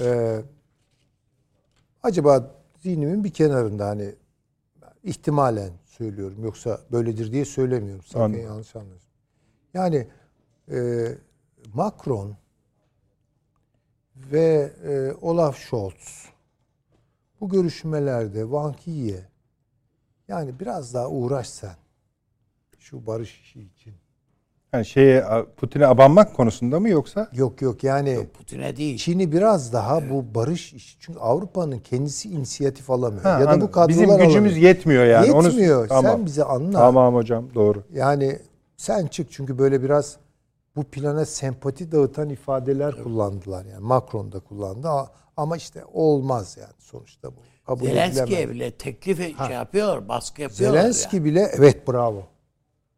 Ee, 0.00 0.42
acaba 2.02 2.50
zihnimin 2.80 3.24
bir 3.24 3.30
kenarında 3.30 3.86
hani 3.86 4.14
ihtimalen 5.02 5.70
söylüyorum 5.84 6.44
yoksa 6.44 6.80
böyledir 6.92 7.32
diye 7.32 7.44
söylemiyorum. 7.44 8.04
Sakın 8.04 8.20
Anladım. 8.20 8.42
yanlış 8.42 8.76
anlasın. 8.76 9.10
Yani 9.74 10.08
e, 10.70 11.08
Macron 11.74 12.36
ve 14.16 14.72
e, 14.84 15.12
Olaf 15.20 15.58
Scholz 15.58 16.28
bu 17.40 17.48
görüşmelerde 17.48 18.40
Wang 18.40 18.76
Yi'ye 18.86 19.28
yani 20.28 20.60
biraz 20.60 20.94
daha 20.94 21.08
uğraş 21.08 21.48
sen 21.48 21.76
şu 22.78 23.06
barış 23.06 23.40
işi 23.40 23.60
için. 23.60 23.94
Yani 24.74 24.86
şeye 24.86 25.24
Putin'e 25.56 25.86
abanmak 25.86 26.34
konusunda 26.36 26.80
mı 26.80 26.88
yoksa? 26.88 27.28
Yok 27.32 27.62
yok 27.62 27.84
yani 27.84 28.26
Putin'e 28.38 28.76
değil. 28.76 28.98
Çin'i 28.98 29.32
biraz 29.32 29.72
daha 29.72 30.10
bu 30.10 30.34
barış 30.34 30.72
işi 30.72 30.96
çünkü 31.00 31.18
Avrupa'nın 31.20 31.78
kendisi 31.78 32.28
inisiyatif 32.28 32.90
alamıyor. 32.90 33.22
Ha, 33.22 33.40
ya 33.40 33.46
da 33.50 33.60
bu 33.60 33.70
kadrolar 33.70 33.88
Bizim 33.88 34.08
gücümüz 34.08 34.34
alamıyor. 34.52 34.56
yetmiyor 34.56 35.04
yani. 35.04 35.32
Onu- 35.32 35.46
Yetmiyor. 35.46 35.88
Tamam. 35.88 36.12
Sen 36.16 36.26
bize 36.26 36.44
anla. 36.44 36.78
Tamam 36.78 37.14
hocam 37.14 37.44
doğru. 37.54 37.82
Yani 37.92 38.38
sen 38.76 39.06
çık 39.06 39.32
çünkü 39.32 39.58
böyle 39.58 39.82
biraz 39.82 40.16
bu 40.76 40.84
plana 40.84 41.24
sempati 41.24 41.92
dağıtan 41.92 42.28
ifadeler 42.28 43.02
kullandılar 43.02 43.64
yani. 43.64 43.84
Macron 43.84 44.32
da 44.32 44.40
kullandı 44.40 44.88
ama 45.36 45.56
işte 45.56 45.82
olmaz 45.92 46.56
yani 46.60 46.72
sonuçta 46.78 47.28
bu. 47.28 47.34
Kabul 47.66 47.86
Zelenski'ye 47.86 48.50
bile 48.50 48.70
teklif 48.70 49.18
şey 49.18 49.34
yapıyor, 49.52 50.08
baskı 50.08 50.42
yapıyorlar. 50.42 50.80
Zelenski 50.80 51.16
yani. 51.16 51.24
bile 51.24 51.50
evet 51.56 51.88
bravo. 51.88 52.22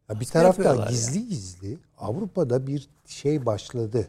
Ya 0.09 0.21
bir 0.21 0.25
taraftan 0.27 0.89
gizli 0.89 1.29
gizli 1.29 1.79
Avrupa'da 1.99 2.67
bir 2.67 2.89
şey 3.07 3.47
başladı. 3.47 4.09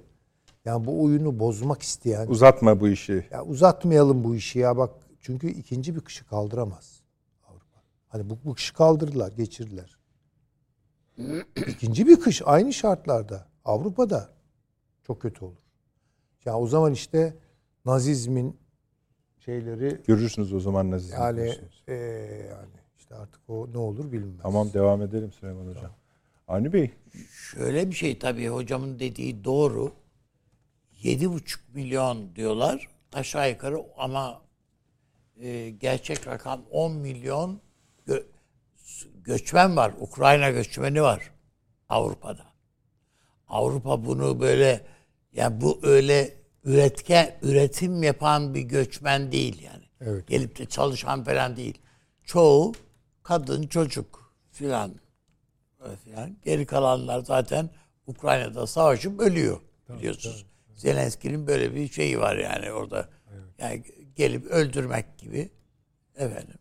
Yani 0.65 0.85
bu 0.85 1.03
oyunu 1.03 1.39
bozmak 1.39 1.81
isteyen 1.81 2.27
Uzatma 2.27 2.79
bu 2.79 2.87
işi. 2.87 3.27
Ya 3.31 3.43
uzatmayalım 3.45 4.23
bu 4.23 4.35
işi 4.35 4.59
ya 4.59 4.77
bak 4.77 4.91
çünkü 5.21 5.47
ikinci 5.47 5.95
bir 5.95 6.01
kışı 6.01 6.27
kaldıramaz 6.27 7.01
Avrupa. 7.47 7.81
Hani 8.07 8.29
bu, 8.29 8.37
bu 8.45 8.53
kışı 8.53 8.73
kaldırdılar, 8.73 9.31
geçirdiler. 9.31 9.97
İkinci 11.67 12.07
bir 12.07 12.19
kış 12.19 12.41
aynı 12.45 12.73
şartlarda 12.73 13.47
Avrupa'da 13.65 14.29
çok 15.03 15.21
kötü 15.21 15.45
olur. 15.45 15.63
Ya 16.45 16.57
o 16.59 16.67
zaman 16.67 16.93
işte 16.93 17.33
Nazizmin 17.85 18.57
şeyleri 19.39 20.01
Görürsünüz 20.07 20.53
o 20.53 20.59
zaman 20.59 20.91
nazizm. 20.91 21.13
yani 21.15 21.55
eee, 21.87 21.95
yani 22.49 22.69
işte 23.07 23.15
artık 23.15 23.41
o 23.49 23.67
ne 23.73 23.77
olur 23.77 24.11
bilinmez. 24.11 24.41
Tamam 24.41 24.73
devam 24.73 25.01
edelim 25.01 25.31
Süleyman 25.31 25.67
Hocam. 25.67 25.91
Avni 26.47 26.73
Bey 26.73 26.91
Şöyle 27.31 27.89
bir 27.89 27.95
şey 27.95 28.19
tabii 28.19 28.47
hocamın 28.47 28.99
dediği 28.99 29.43
doğru. 29.43 29.93
7,5 31.03 31.57
milyon 31.73 32.35
diyorlar 32.35 32.87
aşağı 33.13 33.49
yukarı 33.49 33.77
ama 33.97 34.41
e, 35.41 35.69
gerçek 35.69 36.27
rakam 36.27 36.61
10 36.71 36.91
milyon 36.91 37.61
gö- 38.07 38.25
göçmen 39.23 39.75
var. 39.75 39.93
Ukrayna 39.99 40.49
göçmeni 40.49 41.01
var 41.01 41.31
Avrupa'da. 41.89 42.45
Avrupa 43.47 44.05
bunu 44.05 44.39
böyle 44.39 44.81
yani 45.33 45.61
bu 45.61 45.79
öyle 45.83 46.33
üretken 46.63 47.37
üretim 47.41 48.03
yapan 48.03 48.53
bir 48.53 48.61
göçmen 48.61 49.31
değil 49.31 49.61
yani. 49.61 49.83
Evet. 50.01 50.27
Gelip 50.27 50.59
de 50.59 50.65
çalışan 50.65 51.23
falan 51.23 51.55
değil. 51.55 51.77
Çoğu 52.23 52.73
kadın, 53.27 53.67
çocuk 53.67 54.33
filan 54.51 54.95
filan. 56.03 56.37
Geri 56.45 56.65
kalanlar 56.65 57.19
zaten 57.19 57.69
Ukrayna'da 58.07 58.67
savaşıp 58.67 59.19
ölüyor 59.19 59.61
biliyorsunuz. 59.89 60.45
Zelenski'nin 60.75 61.47
böyle 61.47 61.75
bir 61.75 61.87
şeyi 61.87 62.19
var 62.19 62.35
yani 62.37 62.71
orada. 62.71 63.09
Yani 63.59 63.83
gelip 64.15 64.45
öldürmek 64.45 65.17
gibi. 65.17 65.49
Efendim. 66.15 66.57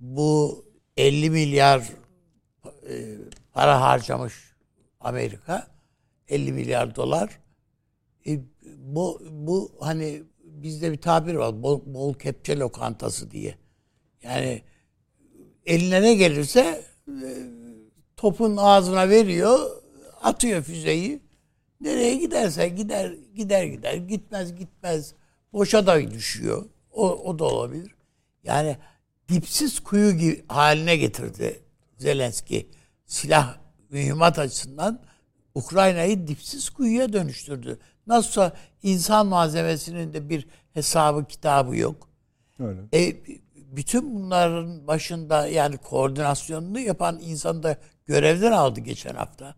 Bu 0.00 0.64
50 0.96 1.30
milyar 1.30 1.90
e, 2.88 3.16
para 3.52 3.80
harcamış 3.80 4.34
Amerika. 5.00 5.66
50 6.28 6.52
milyar 6.52 6.96
dolar. 6.96 7.40
E, 8.26 8.40
bu 8.76 9.22
bu 9.30 9.76
hani 9.80 10.22
bizde 10.38 10.92
bir 10.92 11.00
tabir 11.00 11.34
var. 11.34 11.62
Bol, 11.62 11.82
bol 11.86 12.14
kepçe 12.14 12.58
lokantası 12.58 13.30
diye. 13.30 13.54
Yani 14.22 14.62
eline 15.66 16.02
ne 16.02 16.14
gelirse 16.14 16.84
e, 17.08 17.28
topun 18.16 18.56
ağzına 18.56 19.08
veriyor, 19.08 19.70
atıyor 20.22 20.62
füzeyi. 20.62 21.20
Nereye 21.80 22.14
giderse 22.14 22.68
gider, 22.68 23.14
gider 23.34 23.64
gider, 23.64 23.94
gitmez 23.94 24.54
gitmez. 24.56 25.14
Boşa 25.52 25.86
da 25.86 26.10
düşüyor. 26.10 26.64
O, 26.92 27.10
o 27.10 27.38
da 27.38 27.44
olabilir. 27.44 27.94
Yani 28.44 28.76
dipsiz 29.28 29.80
kuyu 29.80 30.12
gibi 30.12 30.44
haline 30.48 30.96
getirdi 30.96 31.62
Zelenski. 31.98 32.68
Silah 33.06 33.58
mühimmat 33.90 34.38
açısından 34.38 35.00
Ukrayna'yı 35.54 36.26
dipsiz 36.26 36.70
kuyuya 36.70 37.12
dönüştürdü. 37.12 37.78
Nasılsa 38.06 38.52
insan 38.82 39.26
malzemesinin 39.26 40.12
de 40.12 40.28
bir 40.28 40.46
hesabı 40.74 41.24
kitabı 41.24 41.76
yok. 41.76 42.08
öyle. 42.58 42.80
E, 42.92 43.16
bütün 43.76 44.14
bunların 44.14 44.86
başında 44.86 45.46
yani 45.46 45.76
koordinasyonunu 45.76 46.78
yapan 46.80 47.18
insanı 47.22 47.62
da 47.62 47.76
görevden 48.06 48.52
aldı 48.52 48.80
geçen 48.80 49.14
hafta. 49.14 49.54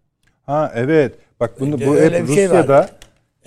Ha 0.46 0.72
evet. 0.74 1.14
Bak 1.40 1.60
bunu 1.60 1.80
bu 1.86 1.96
Öyle 1.96 2.18
hep 2.20 2.26
şey. 2.26 2.46
Rusya'da 2.46 2.88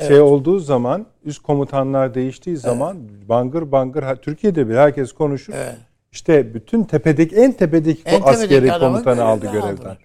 şey, 0.07 0.19
olduğu 0.19 0.59
zaman 0.59 1.05
üst 1.23 1.41
komutanlar 1.43 2.13
değiştiği 2.13 2.57
zaman 2.57 2.97
bangır 3.29 3.71
bangır 3.71 4.03
ha- 4.03 4.15
Türkiye'de 4.15 4.69
bile 4.69 4.79
herkes 4.79 5.11
konuşur. 5.11 5.53
Evet. 5.55 5.75
İşte 6.11 6.53
bütün 6.53 6.83
tepedeki 6.83 7.35
en 7.35 7.51
tepedeki 7.51 8.01
En 8.05 8.21
askeri 8.21 8.49
tepedeki 8.49 8.79
komutanı 8.79 9.23
aldı 9.23 9.41
görevden 9.41 9.61
görevden. 9.61 9.77
aldılar. 9.77 9.97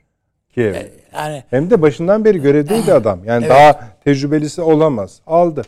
Kiev. 0.55 0.75
Yani 1.15 1.45
Hem 1.51 1.71
de 1.71 1.83
başından 1.83 2.25
beri 2.25 2.41
görevdeydi 2.43 2.93
adam. 2.93 3.25
Yani 3.25 3.45
Evet. 3.45 3.51
daha 3.51 3.89
tecrübelisi 4.05 4.63
olamaz. 4.63 5.21
Aldı. 5.27 5.63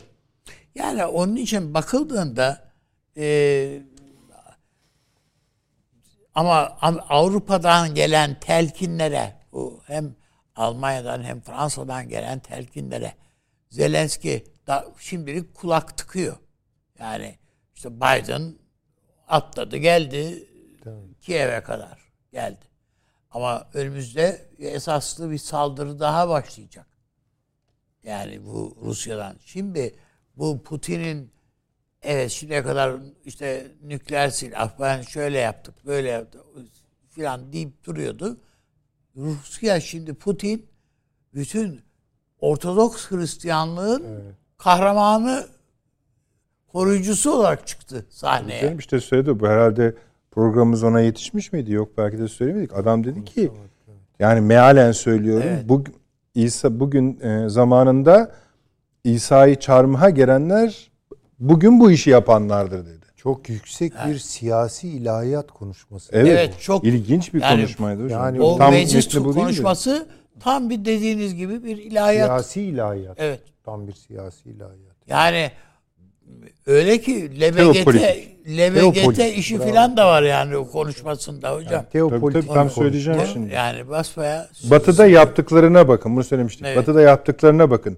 yani 0.75 1.05
onun 1.05 1.35
için 1.35 1.73
bakıldığında 1.73 2.57
e, 3.17 3.23
ama 6.37 6.77
Am- 6.81 7.03
Avrupa'dan 7.09 7.95
gelen 7.95 8.39
telkinlere 8.39 9.35
bu 9.51 9.81
hem 9.85 10.15
Almanya'dan 10.55 11.23
hem 11.23 11.41
Fransa'dan 11.41 12.09
gelen 12.09 12.39
telkinlere 12.39 13.13
Zelenski 13.69 14.45
da 14.67 14.85
şimdilik 14.99 15.55
kulak 15.55 15.97
tıkıyor. 15.97 16.37
Yani 16.99 17.35
işte 17.75 17.95
Biden 17.95 18.55
atladı 19.27 19.77
geldi 19.77 20.49
Kiev'e 21.21 21.63
kadar 21.63 21.99
geldi. 22.31 22.65
Ama 23.31 23.67
önümüzde 23.73 24.49
esaslı 24.59 25.31
bir 25.31 25.37
saldırı 25.37 25.99
daha 25.99 26.29
başlayacak. 26.29 26.87
Yani 28.03 28.45
bu 28.45 28.77
Rusya'dan. 28.81 29.37
Şimdi 29.45 29.95
bu 30.35 30.63
Putin'in 30.63 31.31
evet 32.07 32.31
şimdiye 32.31 32.63
kadar 32.63 32.93
işte 33.25 33.67
nükleer 33.83 34.29
silah 34.29 34.71
ben 34.79 35.01
şöyle 35.01 35.37
yaptık 35.37 35.75
böyle 35.85 36.09
yaptık 36.09 36.41
falan 37.09 37.53
deyip 37.53 37.83
duruyordu. 37.83 38.37
Rusya 39.15 39.79
şimdi 39.79 40.13
Putin 40.13 40.65
bütün 41.33 41.81
Ortodoks 42.39 43.11
Hristiyanlığın 43.11 44.03
kahramanı 44.57 45.45
koruyucusu 46.67 47.31
olarak 47.31 47.67
çıktı 47.67 48.05
sahneye. 48.09 48.61
Canım 48.61 48.77
işte 48.77 48.99
söyledi 48.99 49.39
bu 49.39 49.47
herhalde 49.47 49.95
programımız 50.31 50.83
ona 50.83 51.01
yetişmiş 51.01 51.53
miydi? 51.53 51.71
Yok 51.71 51.97
belki 51.97 52.17
de 52.17 52.27
söylemedik. 52.27 52.73
Adam 52.73 53.03
dedi 53.03 53.25
ki 53.25 53.51
yani 54.19 54.41
mealen 54.41 54.91
söylüyorum. 54.91 55.47
Evet. 55.49 55.69
Bu 55.69 55.83
İsa 56.35 56.79
bugün 56.79 57.19
e, 57.19 57.49
zamanında 57.49 58.31
İsa'yı 59.03 59.55
çarmıha 59.55 60.09
gelenler 60.09 60.86
bugün 61.39 61.79
bu 61.79 61.91
işi 61.91 62.09
yapanlardır 62.09 62.85
dedi. 62.85 63.05
Çok 63.15 63.49
yüksek 63.49 63.93
bir 64.07 64.17
siyasi 64.17 64.89
ilahiyat 64.89 65.51
konuşması. 65.51 66.09
Evet, 66.13 66.27
Evet, 66.31 66.59
çok- 66.59 66.83
ilginç 66.83 67.33
bir 67.33 67.41
yani- 67.41 67.55
konuşmaydı 67.61 68.03
hocam. 68.03 68.23
yani 68.23 68.41
O 68.41 68.57
Tam 68.57 68.71
meclis 68.71 69.15
bu 69.15 69.33
konuşması 69.33 70.07
tam 70.39 70.69
bir 70.69 70.85
dediğiniz 70.85 71.35
gibi 71.35 71.63
bir 71.63 71.77
ilahiyat. 71.77 72.27
Siyasi 72.27 72.61
ilahiyat. 72.61 73.17
Evet. 73.19 73.39
Tam 73.65 73.87
bir 73.87 73.93
siyasi 73.93 74.49
ilahiyat. 74.49 74.95
Yani 75.07 75.51
öyle 76.65 77.01
ki 77.01 77.41
LBGT. 77.41 78.37
LBGT 78.47 79.19
işi 79.35 79.59
bravo. 79.59 79.67
filan 79.67 79.97
da 79.97 80.07
var 80.07 80.23
yani 80.23 80.57
o 80.57 80.71
konuşmasında 80.71 81.55
hocam. 81.55 81.81
Tabii, 81.81 81.91
Teopolitik 81.91 82.43
tabii, 82.43 82.53
tam 82.53 82.67
bir 82.67 82.73
söyleyeceğim 82.73 83.19
konuşma. 83.19 83.33
şimdi. 83.33 83.53
Yani 83.53 83.89
basbaya 83.89 84.49
Batı'da 84.63 85.07
yaptıklarına 85.07 85.87
bakın. 85.87 86.15
Bunu 86.15 86.23
söylemiştik. 86.23 86.65
Evet. 86.65 86.77
Batı'da 86.77 87.01
yaptıklarına 87.01 87.69
bakın. 87.69 87.97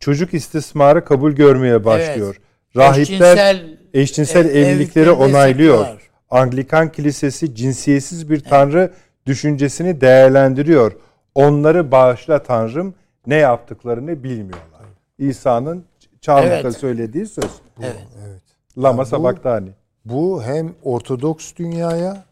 Çocuk 0.00 0.34
istismarı 0.34 1.04
kabul 1.04 1.32
görmeye 1.32 1.84
başlıyor. 1.84 2.40
Rahipler 2.78 3.00
Eşcinsel, 3.00 3.78
eşcinsel 3.94 4.46
e, 4.46 4.48
evlilikleri 4.60 5.10
onaylıyor. 5.10 5.78
destekliyorlar. 5.78 6.02
Anglikan 6.30 6.92
Kilisesi 6.92 7.54
cinsiyetsiz 7.54 8.30
bir 8.30 8.40
tanrı 8.40 8.92
düşüncesini 9.26 10.00
değerlendiriyor. 10.00 10.92
Onları 11.34 11.90
bağışla 11.90 12.42
tanrım 12.42 12.94
ne 13.26 13.34
yaptıklarını 13.34 14.22
bilmiyorlar. 14.22 14.82
İsa'nın 15.18 15.84
çarmıhta 16.20 16.54
Evet. 16.56 16.76
söylediği 16.76 17.26
söz. 17.26 17.50
Evet. 17.80 17.96
Evet. 18.28 18.42
Lama 18.78 19.02
bu- 19.02 19.06
sabaktani. 19.06 19.68
Bu 20.04 20.42
hem 20.42 20.74
Ortodoks 20.82 21.52
dünyaya 21.56 22.24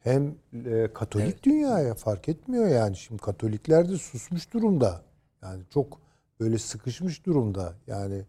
hem 0.00 0.34
e, 0.66 0.88
Katolik 0.94 1.42
dünyaya 1.42 1.94
fark 1.94 2.28
etmiyor 2.28 2.68
yani. 2.68 2.96
Şimdi 2.96 3.22
Katolikler 3.22 3.88
de 3.88 3.96
susmuş 3.98 4.52
durumda. 4.52 5.02
Yani 5.42 5.62
çok 5.74 5.98
böyle 6.40 6.58
sıkışmış 6.58 7.26
durumda. 7.26 7.72
Yani 7.86 8.22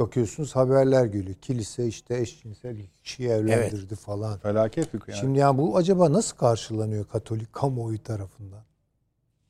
bakıyorsunuz 0.00 0.56
haberler 0.56 1.04
geliyor. 1.04 1.36
Kilise 1.42 1.86
işte 1.86 2.18
eşcinsel 2.20 2.76
kişiyi 3.04 3.28
evlendirdi 3.28 3.94
falan. 3.96 4.38
Felaket 4.38 4.94
bir 4.94 5.00
kıyamet. 5.00 5.20
Şimdi 5.20 5.38
yani 5.38 5.58
bu 5.58 5.76
acaba 5.76 6.12
nasıl 6.12 6.36
karşılanıyor 6.36 7.04
Katolik 7.08 7.52
kamuoyu 7.52 8.02
tarafından? 8.02 8.62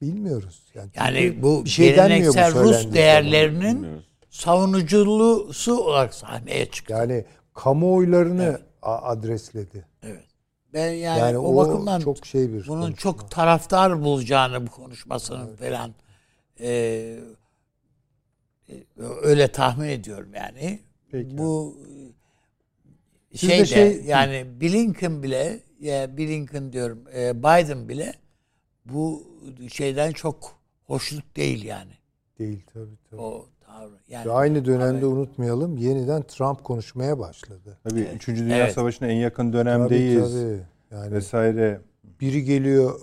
Bilmiyoruz. 0.03 0.63
Yani, 0.75 0.91
Yani 0.95 1.43
bu 1.43 1.65
bir 1.65 1.71
şey 1.71 1.87
bu 1.91 1.91
geleneksel 1.95 2.53
söylendiği 2.53 2.85
Rus 2.87 2.95
değerlerinin 2.95 3.77
Bilmiyoruz. 3.83 4.05
savunuculusu 4.31 5.81
olarak 5.85 6.15
sahneye 6.15 6.71
çıktı. 6.71 6.93
Yani 6.93 7.25
kamuoylarını 7.55 8.61
a- 8.83 9.03
adresledi. 9.03 9.87
Evet. 10.03 10.25
Ben 10.75 10.91
yani, 10.93 11.19
Yani, 11.21 11.39
o, 11.39 11.57
bakımdan 11.57 12.01
çok 12.01 12.27
şey 12.27 12.53
bir 12.53 12.67
bunun 12.69 12.81
konuşma. 12.81 12.97
çok 12.97 13.31
taraftar 13.31 14.03
bulacağını 14.03 14.67
bu 14.67 14.71
konuşmasının 14.71 15.57
falan 15.57 15.95
e, 16.61 16.69
e, 16.71 17.19
öyle 19.23 19.49
tahmin 19.49 19.89
ediyorum 19.89 20.31
yani. 20.35 20.81
Peki. 21.11 21.39
Bu 21.39 21.79
şey 23.35 23.61
de 23.61 23.67
şey- 23.67 24.03
yani 24.07 24.47
Blinken 24.61 25.23
bile 25.23 25.61
ya 25.81 26.17
Blinken 26.19 26.73
diyorum 26.73 27.05
e, 27.17 27.39
Biden 27.39 27.89
bile 27.89 28.15
bu 28.85 29.23
şeyden 29.73 30.13
çok 30.13 30.59
hoşnut 30.87 31.37
değil 31.37 31.65
yani. 31.65 31.93
değil 32.39 32.63
tabii 32.75 32.97
tabii. 33.11 33.21
O 33.21 33.47
tavrı. 33.67 33.95
Yani 34.09 34.27
Ve 34.29 34.33
aynı 34.33 34.65
dönemde 34.65 35.07
unutmayalım 35.07 35.77
yeniden 35.77 36.23
Trump 36.23 36.65
konuşmaya 36.65 37.19
başladı. 37.19 37.79
Tabii 37.85 38.01
3. 38.15 38.29
Dünya 38.29 38.57
Evet. 38.57 38.75
Savaşı'na 38.75 39.09
en 39.09 39.17
yakın 39.17 39.45
Tabii, 39.53 39.53
dönemdeyiz. 39.53 40.33
tabii. 40.33 40.61
Yani 40.91 41.13
Vesaire. 41.13 41.81
biri 42.21 42.45
geliyor 42.45 43.01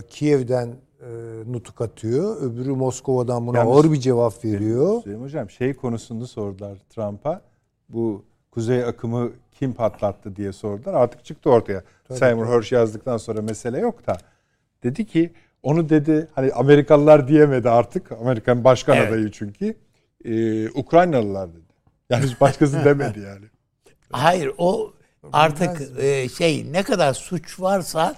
e, 0.00 0.06
Kiev'den 0.06 0.76
e, 1.00 1.06
nutuk 1.52 1.80
atıyor, 1.80 2.42
öbürü 2.42 2.70
Moskova'dan 2.72 3.46
buna 3.46 3.58
Yalnız- 3.58 3.76
ağır 3.76 3.92
bir 3.92 4.00
cevap 4.00 4.44
veriyor. 4.44 5.02
Süleyman 5.02 5.24
Hocam 5.24 5.50
şey 5.50 5.74
konusunu 5.74 6.26
sordular 6.26 6.78
Trump'a. 6.90 7.40
Bu 7.88 8.24
kuzey 8.50 8.84
akımı 8.84 9.30
kim 9.52 9.72
patlattı 9.74 10.36
diye 10.36 10.52
sordular. 10.52 10.94
Artık 10.94 11.24
çıktı 11.24 11.50
ortaya. 11.50 11.82
Seymour 12.12 12.46
Hersh 12.46 12.72
yazdıktan 12.72 13.16
sonra 13.16 13.42
mesele 13.42 13.78
yok 13.78 14.06
da. 14.06 14.16
Dedi 14.82 15.06
ki 15.06 15.32
onu 15.62 15.88
dedi 15.88 16.28
hani 16.34 16.52
Amerikalılar 16.52 17.28
diyemedi 17.28 17.70
artık. 17.70 18.12
Amerikan 18.12 18.64
başkan 18.64 18.96
Evet. 18.96 19.08
adayı 19.08 19.30
çünkü. 19.30 19.74
Ee, 20.24 20.68
Ukraynalılar 20.70 21.50
dedi. 21.52 21.60
Yani 22.10 22.24
hiç 22.24 22.40
başkası 22.40 22.78
demedi 22.84 23.20
yani. 23.20 23.44
Hayır 24.12 24.50
o 24.58 24.92
artık 25.32 25.98
e, 25.98 26.28
şey 26.28 26.72
ne 26.72 26.82
kadar 26.82 27.14
suç 27.14 27.60
varsa 27.60 28.14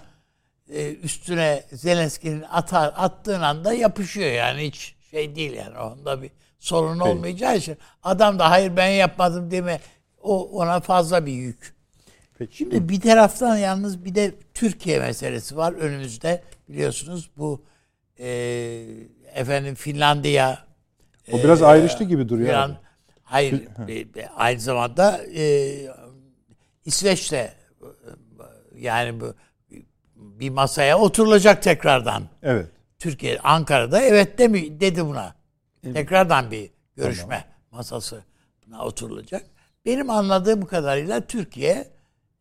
e, 0.75 0.95
üstüne 0.95 1.65
Zelenski'nin 1.73 2.43
atar, 2.43 2.93
attığın 2.97 3.41
anda 3.41 3.73
yapışıyor 3.73 4.31
yani 4.31 4.63
hiç 4.67 4.95
şey 5.11 5.37
değil 5.37 5.53
yani 5.53 5.79
onda 5.79 6.23
bir 6.23 6.31
sorun 6.59 6.99
olmayacağı 7.01 7.57
için 7.57 7.77
adam 8.03 8.39
da 8.39 8.51
hayır 8.51 8.77
ben 8.77 8.89
yapmadım 8.89 9.51
deme 9.51 9.81
o 10.23 10.49
ona 10.49 10.81
fazla 10.81 11.27
bir 11.27 11.33
yük. 11.33 11.75
Peki. 12.39 12.57
Şimdi 12.57 12.89
bir 12.89 13.01
taraftan 13.01 13.57
yalnız 13.57 14.05
bir 14.05 14.15
de 14.15 14.35
Türkiye 14.55 14.99
meselesi 14.99 15.57
var 15.57 15.73
önümüzde 15.73 16.43
biliyorsunuz 16.69 17.31
bu 17.37 17.63
e, 18.19 18.29
efendim 19.35 19.75
Finlandiya 19.75 20.59
O 21.33 21.39
biraz 21.39 21.63
ayrıştı 21.63 22.05
gibi 22.05 22.29
duruyor. 22.29 22.55
abi. 22.55 22.73
Hayır, 23.23 23.63
e, 23.89 23.95
e, 23.95 24.29
aynı 24.37 24.61
zamanda 24.61 25.21
e, 25.37 25.75
İsveç'te 26.85 27.37
e, 27.37 27.55
yani 28.79 29.21
bu 29.21 29.35
bir 30.43 30.51
masaya 30.51 30.99
oturulacak 30.99 31.63
tekrardan. 31.63 32.23
Evet. 32.43 32.67
Türkiye, 32.99 33.39
Ankara'da 33.39 34.03
evet 34.03 34.39
demi, 34.39 34.81
dedi 34.81 35.07
buna. 35.07 35.35
Tekrardan 35.95 36.51
bir 36.51 36.71
görüşme 36.97 37.45
masasına 37.71 38.85
oturulacak. 38.85 39.43
Benim 39.87 40.11
anladığım 40.11 40.67
kadarıyla 40.67 41.21
Türkiye 41.21 41.89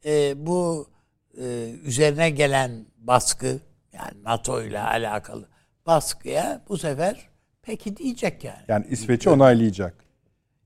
e, 0.06 0.46
bu 0.46 0.90
e, 1.38 1.70
üzerine 1.84 2.30
gelen 2.30 2.86
baskı 2.98 3.60
yani 3.94 4.24
NATO 4.24 4.62
ile 4.62 4.80
alakalı 4.80 5.48
baskıya 5.86 6.62
bu 6.70 6.78
sefer 6.78 7.30
peki 7.62 7.98
diyecek 7.98 8.44
yani. 8.44 8.64
Yani 8.68 8.86
İsveç'i 8.90 9.30
onaylayacak. 9.30 9.94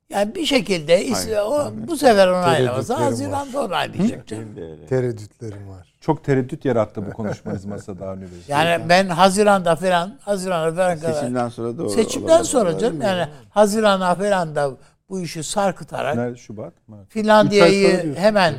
Yani 0.10 0.36
bir 0.36 0.46
şekilde 0.46 1.06
is- 1.06 1.40
o, 1.42 1.72
bu 1.88 1.98
sefer 1.98 2.28
onaylamasa 2.28 2.96
Tereddütlerim 2.98 3.32
Haziran'da 3.34 3.66
onaylayacak 3.66 4.28
canım. 4.28 4.56
Tereddütlerim 4.90 5.70
var. 5.70 5.94
Çok 6.02 6.24
tereddüt 6.24 6.66
yarattı 6.66 7.06
bu 7.06 7.12
konuşmanız 7.12 7.66
masada 7.66 8.10
Avni 8.10 8.22
Bey. 8.22 8.28
Yani 8.48 8.90
ben 8.90 9.08
Haziran'da 9.08 9.76
falan 9.76 10.18
Haziran'da 10.22 10.76
falan 10.76 11.00
kadar 11.00 11.14
Seçimden 11.14 11.50
sonra 11.50 11.78
doğru. 11.78 11.90
seçimden 11.90 12.44
sonra 12.44 12.78
canım 12.80 13.02
yani 13.02 13.28
Haziran'a 13.50 14.16
falan 14.16 14.56
da 14.56 14.72
bu 15.10 15.22
işi 15.22 15.44
sarkıtarak 15.44 16.16
Nerede 16.16 16.38
Şubat? 16.38 16.74
Mart. 16.88 17.02
Üç 17.08 17.16
ay 17.16 17.22
Finlandiya'yı 17.22 18.04
diyorsun. 18.04 18.22
hemen 18.22 18.56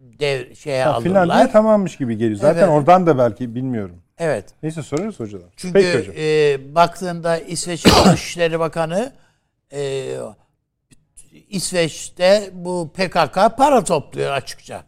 dev 0.00 0.54
şeye 0.54 0.84
Ha. 0.84 1.00
Finlandiya 1.00 1.50
tamammış 1.52 1.96
gibi 1.96 2.16
geliyor. 2.16 2.40
Zaten 2.40 2.58
Evet. 2.62 2.70
oradan 2.70 3.06
da 3.06 3.18
belki 3.18 3.54
bilmiyorum. 3.54 3.96
Evet. 4.18 4.44
Neyse 4.62 4.82
sorarız 4.82 5.20
hocalar. 5.20 5.46
Çünkü 5.56 5.72
Peki 5.72 5.98
hocam. 5.98 6.14
e, 6.18 6.74
baktığında 6.74 7.38
İsveç'in 7.38 7.90
Dışişleri 8.12 8.60
Bakanı 8.60 9.12
e, 9.72 10.16
İsveç'te 11.48 12.50
bu 12.52 12.90
PKK 12.94 13.56
para 13.56 13.84
topluyor 13.84 14.32
açıkça 14.32 14.84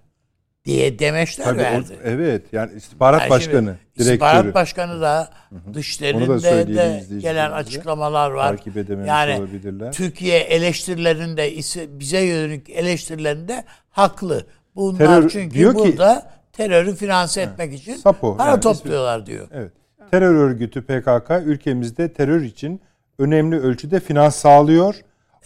diye 0.65 0.99
demeçler 0.99 1.45
Tabii 1.45 1.61
o- 1.61 1.63
verdi. 1.63 1.99
evet 2.05 2.43
yani 2.53 2.73
istihbarat 2.77 3.21
Yani 3.21 3.31
başkanı, 3.31 3.55
şimdi 3.55 3.67
direktörü. 3.67 4.03
İstihbarat 4.15 4.55
Başkanı 4.55 5.01
da 5.01 5.31
da 5.53 5.75
dışlarında 5.75 6.37
izleyicilerimize. 6.37 7.19
gelen 7.21 7.51
açıklamalar 7.53 8.31
var. 8.31 8.57
Takip 8.57 8.77
edememiş 8.77 9.09
yani 9.09 9.35
olabilirler. 9.39 9.93
Türkiye 9.93 10.39
eleştirilerinde 10.39 11.53
bize 12.01 12.21
yönelik 12.21 12.71
eleştirilerinde 12.71 13.65
haklı. 13.91 14.47
Bunlar 14.77 14.99
Terör- 14.99 15.29
çünkü 15.31 15.55
diyor 15.55 15.73
ki- 15.73 15.79
burada 15.79 16.31
terörü 16.53 16.95
finanse 16.97 17.41
etmek 17.43 17.75
için 17.75 17.95
Sapo, 17.97 18.37
para 18.37 18.51
yani 18.51 18.61
topluyorlar 18.61 19.27
diyor. 19.27 19.49
Evet. 19.53 19.73
Terör 20.11 20.35
örgütü 20.35 20.83
PKK 20.83 21.31
ülkemizde 21.45 22.13
terör 22.13 22.41
için 22.43 22.81
önemli 23.19 23.61
ölçüde 23.61 24.01
finans 24.01 24.37
sağlıyor. 24.37 24.95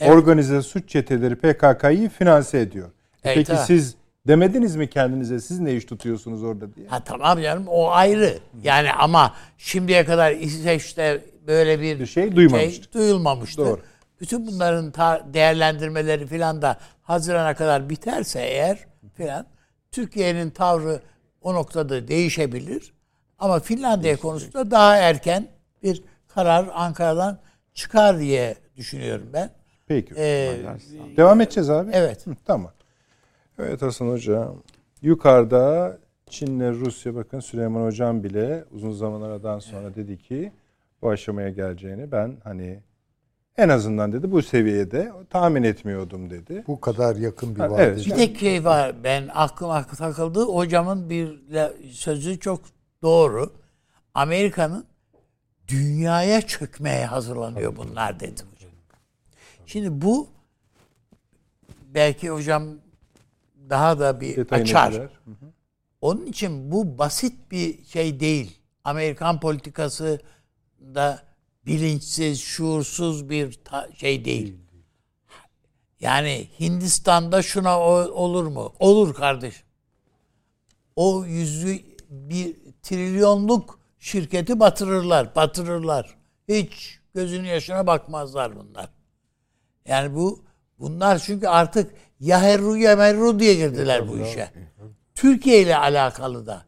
Evet. 0.02 0.10
Organize 0.16 0.62
suç 0.62 0.88
çeteleri 0.88 1.36
PKK'yı 1.36 2.08
finanse 2.08 2.58
ediyor. 2.60 2.90
Evet, 3.24 3.36
Peki 3.36 3.52
ha. 3.52 3.64
siz 3.64 3.94
demediniz 4.26 4.76
mi 4.76 4.90
kendinize 4.90 5.40
siz 5.40 5.60
ne 5.60 5.74
iş 5.74 5.84
tutuyorsunuz 5.84 6.42
orada 6.42 6.74
diye? 6.74 6.86
Ha 6.86 7.00
tamam 7.04 7.42
canım 7.42 7.64
o 7.68 7.90
ayrı. 7.90 8.38
Yani 8.62 8.92
ama 8.92 9.34
şimdiye 9.58 10.04
kadar 10.04 10.32
İsveç'te 10.32 11.24
böyle 11.46 11.80
bir, 11.80 12.00
Bir 12.00 12.06
şey 12.06 12.36
duymamıştık. 12.36 12.94
duyulmamıştı. 12.94 13.62
Doğru. 13.66 13.80
Bütün 14.20 14.46
bunların 14.46 14.92
değerlendirmeleri 15.34 16.26
filan 16.26 16.62
da 16.62 16.76
Haziran'a 17.02 17.54
kadar 17.54 17.90
biterse 17.90 18.40
eğer 18.40 18.78
filan 19.14 19.46
Türkiye'nin 19.92 20.50
tavrı 20.50 21.00
o 21.42 21.54
noktada 21.54 22.08
değişebilir. 22.08 22.92
Ama 23.38 23.60
Finlandiya 23.60 24.16
konusunda 24.16 24.70
daha 24.70 24.96
erken 24.96 25.48
bir 25.82 26.02
karar 26.28 26.68
Ankara'dan 26.74 27.38
çıkar 27.74 28.18
diye 28.18 28.54
düşünüyorum 28.76 29.30
ben. 29.32 29.50
Peki. 29.86 30.14
Ee, 30.16 30.56
Devam 31.16 31.40
edeceğiz 31.40 31.70
abi. 31.70 31.90
evet. 31.94 32.26
Hı, 32.26 32.30
tamam. 32.44 32.72
Evet 33.58 33.82
Hasan 33.82 34.08
Hocam. 34.08 34.62
Yukarıda 35.02 35.98
Çin'le 36.30 36.72
Rusya 36.72 37.14
bakın 37.14 37.40
Süleyman 37.40 37.84
Hocam 37.86 38.24
bile 38.24 38.64
uzun 38.70 38.92
zaman 38.92 39.22
aradan 39.22 39.58
sonra 39.58 39.94
dedi 39.94 40.18
ki 40.18 40.52
bu 41.02 41.10
aşamaya 41.10 41.50
geleceğini 41.50 42.12
ben 42.12 42.36
hani 42.44 42.80
en 43.56 43.68
azından 43.68 44.12
dedi 44.12 44.32
bu 44.32 44.42
seviyede 44.42 45.12
tahmin 45.30 45.62
etmiyordum 45.62 46.30
dedi. 46.30 46.64
Bu 46.66 46.80
kadar 46.80 47.16
yakın 47.16 47.56
bir 47.56 47.60
vadede. 47.60 47.82
evet. 47.82 48.06
Bir 48.06 48.10
tek 48.10 48.38
şey 48.38 48.64
var 48.64 48.94
ben 49.04 49.28
aklıma 49.34 49.86
takıldı. 49.86 50.42
Hocamın 50.42 51.10
bir 51.10 51.42
sözü 51.90 52.40
çok 52.40 52.60
doğru. 53.02 53.52
Amerika'nın 54.14 54.84
dünyaya 55.68 56.42
çökmeye 56.42 57.06
hazırlanıyor 57.06 57.76
bunlar 57.76 58.20
dedi 58.20 58.30
hocam. 58.32 58.51
Şimdi 59.66 60.02
bu 60.02 60.28
belki 61.94 62.30
hocam 62.30 62.64
daha 63.70 63.98
da 63.98 64.20
bir 64.20 64.36
Detayını 64.36 64.64
açar. 64.64 64.92
girer. 64.92 65.10
Onun 66.00 66.26
için 66.26 66.72
bu 66.72 66.98
basit 66.98 67.50
bir 67.50 67.84
şey 67.84 68.20
değil. 68.20 68.58
Amerikan 68.84 69.40
politikası 69.40 70.20
da 70.80 71.22
bilinçsiz, 71.66 72.40
şuursuz 72.40 73.30
bir 73.30 73.60
şey 73.96 74.24
değil. 74.24 74.56
Yani 76.00 76.48
Hindistan'da 76.60 77.42
şuna 77.42 77.80
o- 77.80 78.10
olur 78.12 78.46
mu? 78.46 78.72
Olur 78.78 79.14
kardeşim. 79.14 79.62
O 80.96 81.24
yüzü 81.24 81.78
bir 82.10 82.56
trilyonluk 82.82 83.78
şirketi 83.98 84.60
batırırlar, 84.60 85.34
batırırlar. 85.34 86.16
Hiç 86.48 86.98
gözünün 87.14 87.48
yaşına 87.48 87.86
bakmazlar 87.86 88.56
bunlar. 88.56 88.88
Yani 89.86 90.14
bu 90.14 90.44
bunlar 90.78 91.18
çünkü 91.18 91.46
artık 91.48 91.90
yaherru 92.20 92.76
yemerru 92.76 93.38
diye 93.38 93.54
girdiler 93.54 94.08
bu 94.08 94.18
işe. 94.18 94.50
Türkiye 95.14 95.62
ile 95.62 95.76
alakalı 95.76 96.46
da 96.46 96.62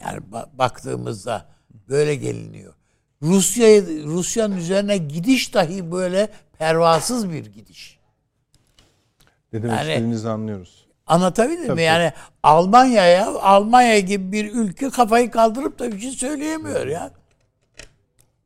yani 0.00 0.18
ba- 0.32 0.58
baktığımızda 0.58 1.46
böyle 1.88 2.14
geliniyor. 2.14 2.74
Rusya 3.22 3.82
Rusya'nın 4.04 4.56
üzerine 4.56 4.96
gidiş 4.96 5.54
dahi 5.54 5.92
böyle 5.92 6.28
pervasız 6.58 7.30
bir 7.30 7.46
gidiş. 7.46 7.98
Ne 9.52 9.62
demek 9.62 9.78
Yani- 9.78 9.88
istediğinizi 9.90 10.28
anlıyoruz. 10.28 10.84
Anlatabildim 11.06 11.66
Tabii, 11.66 11.74
mi? 11.76 11.82
Yani 11.82 12.12
Almanya'ya 12.42 13.26
Almanya 13.40 13.98
gibi 13.98 14.32
bir 14.32 14.52
ülke 14.52 14.90
kafayı 14.90 15.30
kaldırıp 15.30 15.78
da 15.78 15.92
bir 15.92 16.00
şey 16.00 16.10
söyleyemiyor 16.10 16.86
ya. 16.86 17.10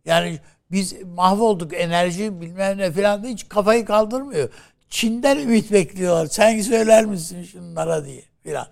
Yani 0.05 0.41
biz 0.71 1.03
mahvolduk 1.03 1.75
enerji 1.75 2.41
bilmem 2.41 2.79
ne 2.79 2.93
falan 2.93 3.25
da 3.25 3.29
hiç 3.29 3.49
kafayı 3.49 3.85
kaldırmıyor. 3.85 4.49
Çin'den 4.91 5.39
ümit 5.39 5.73
bekliyorlar. 5.73 6.27
Sen 6.27 6.61
söyler 6.61 7.05
misin 7.07 7.43
şunlara 7.43 8.05
diye 8.05 8.23
filan. 8.43 8.67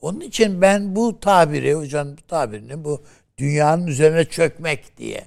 Onun 0.00 0.20
için 0.20 0.60
ben 0.62 0.96
bu 0.96 1.20
tabiri 1.20 1.74
hocam 1.74 2.08
bu 2.12 2.26
tabirini 2.28 2.84
bu 2.84 3.02
dünyanın 3.38 3.86
üzerine 3.86 4.24
çökmek 4.24 4.98
diye 4.98 5.24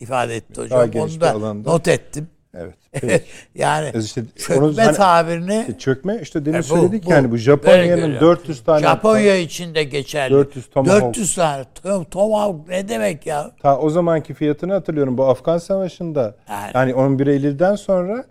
ifade 0.00 0.36
etti 0.36 0.60
hocam. 0.60 0.92
Daha 0.92 1.02
Onu 1.04 1.20
da 1.20 1.32
alanda. 1.32 1.70
not 1.70 1.88
ettim. 1.88 2.28
Evet. 2.58 2.74
Peki. 2.92 3.24
yani 3.54 3.90
E 3.94 3.98
işte 4.00 4.22
çökme 4.36 4.64
onu 4.66 4.76
hani- 4.78 4.96
tabirini 4.96 5.66
E, 5.68 5.78
çökme 5.78 6.18
işte 6.22 6.44
demin 6.44 6.56
E 6.58 6.60
bu- 6.60 6.64
söyledik 6.64 7.06
bu. 7.06 7.10
yani 7.10 7.30
bu 7.30 7.36
Japonya'nın 7.36 7.86
görüyorum. 7.96 8.20
400 8.20 8.64
tane 8.64 8.80
Japonya 8.80 9.36
için 9.36 9.74
de 9.74 9.84
geçerli. 9.84 10.34
400 10.34 10.66
Tomahawk. 10.70 11.02
400 11.04 11.34
tane. 11.34 11.64
Tom- 11.84 12.04
Tomahawk 12.10 12.68
ne 12.68 12.88
demek 12.88 13.26
ya? 13.26 13.50
ta 13.62 13.78
o 13.78 13.90
zamanki 13.90 14.34
fiyatını 14.34 14.72
hatırlıyorum 14.72 15.18
bu 15.18 15.24
Afgan 15.24 15.58
Savaşı'nda. 15.58 16.36
Yani. 16.48 16.70
Yani 16.74 16.94
11 16.94 17.26
Eylül'den 17.26 17.74
sonra 17.76 18.24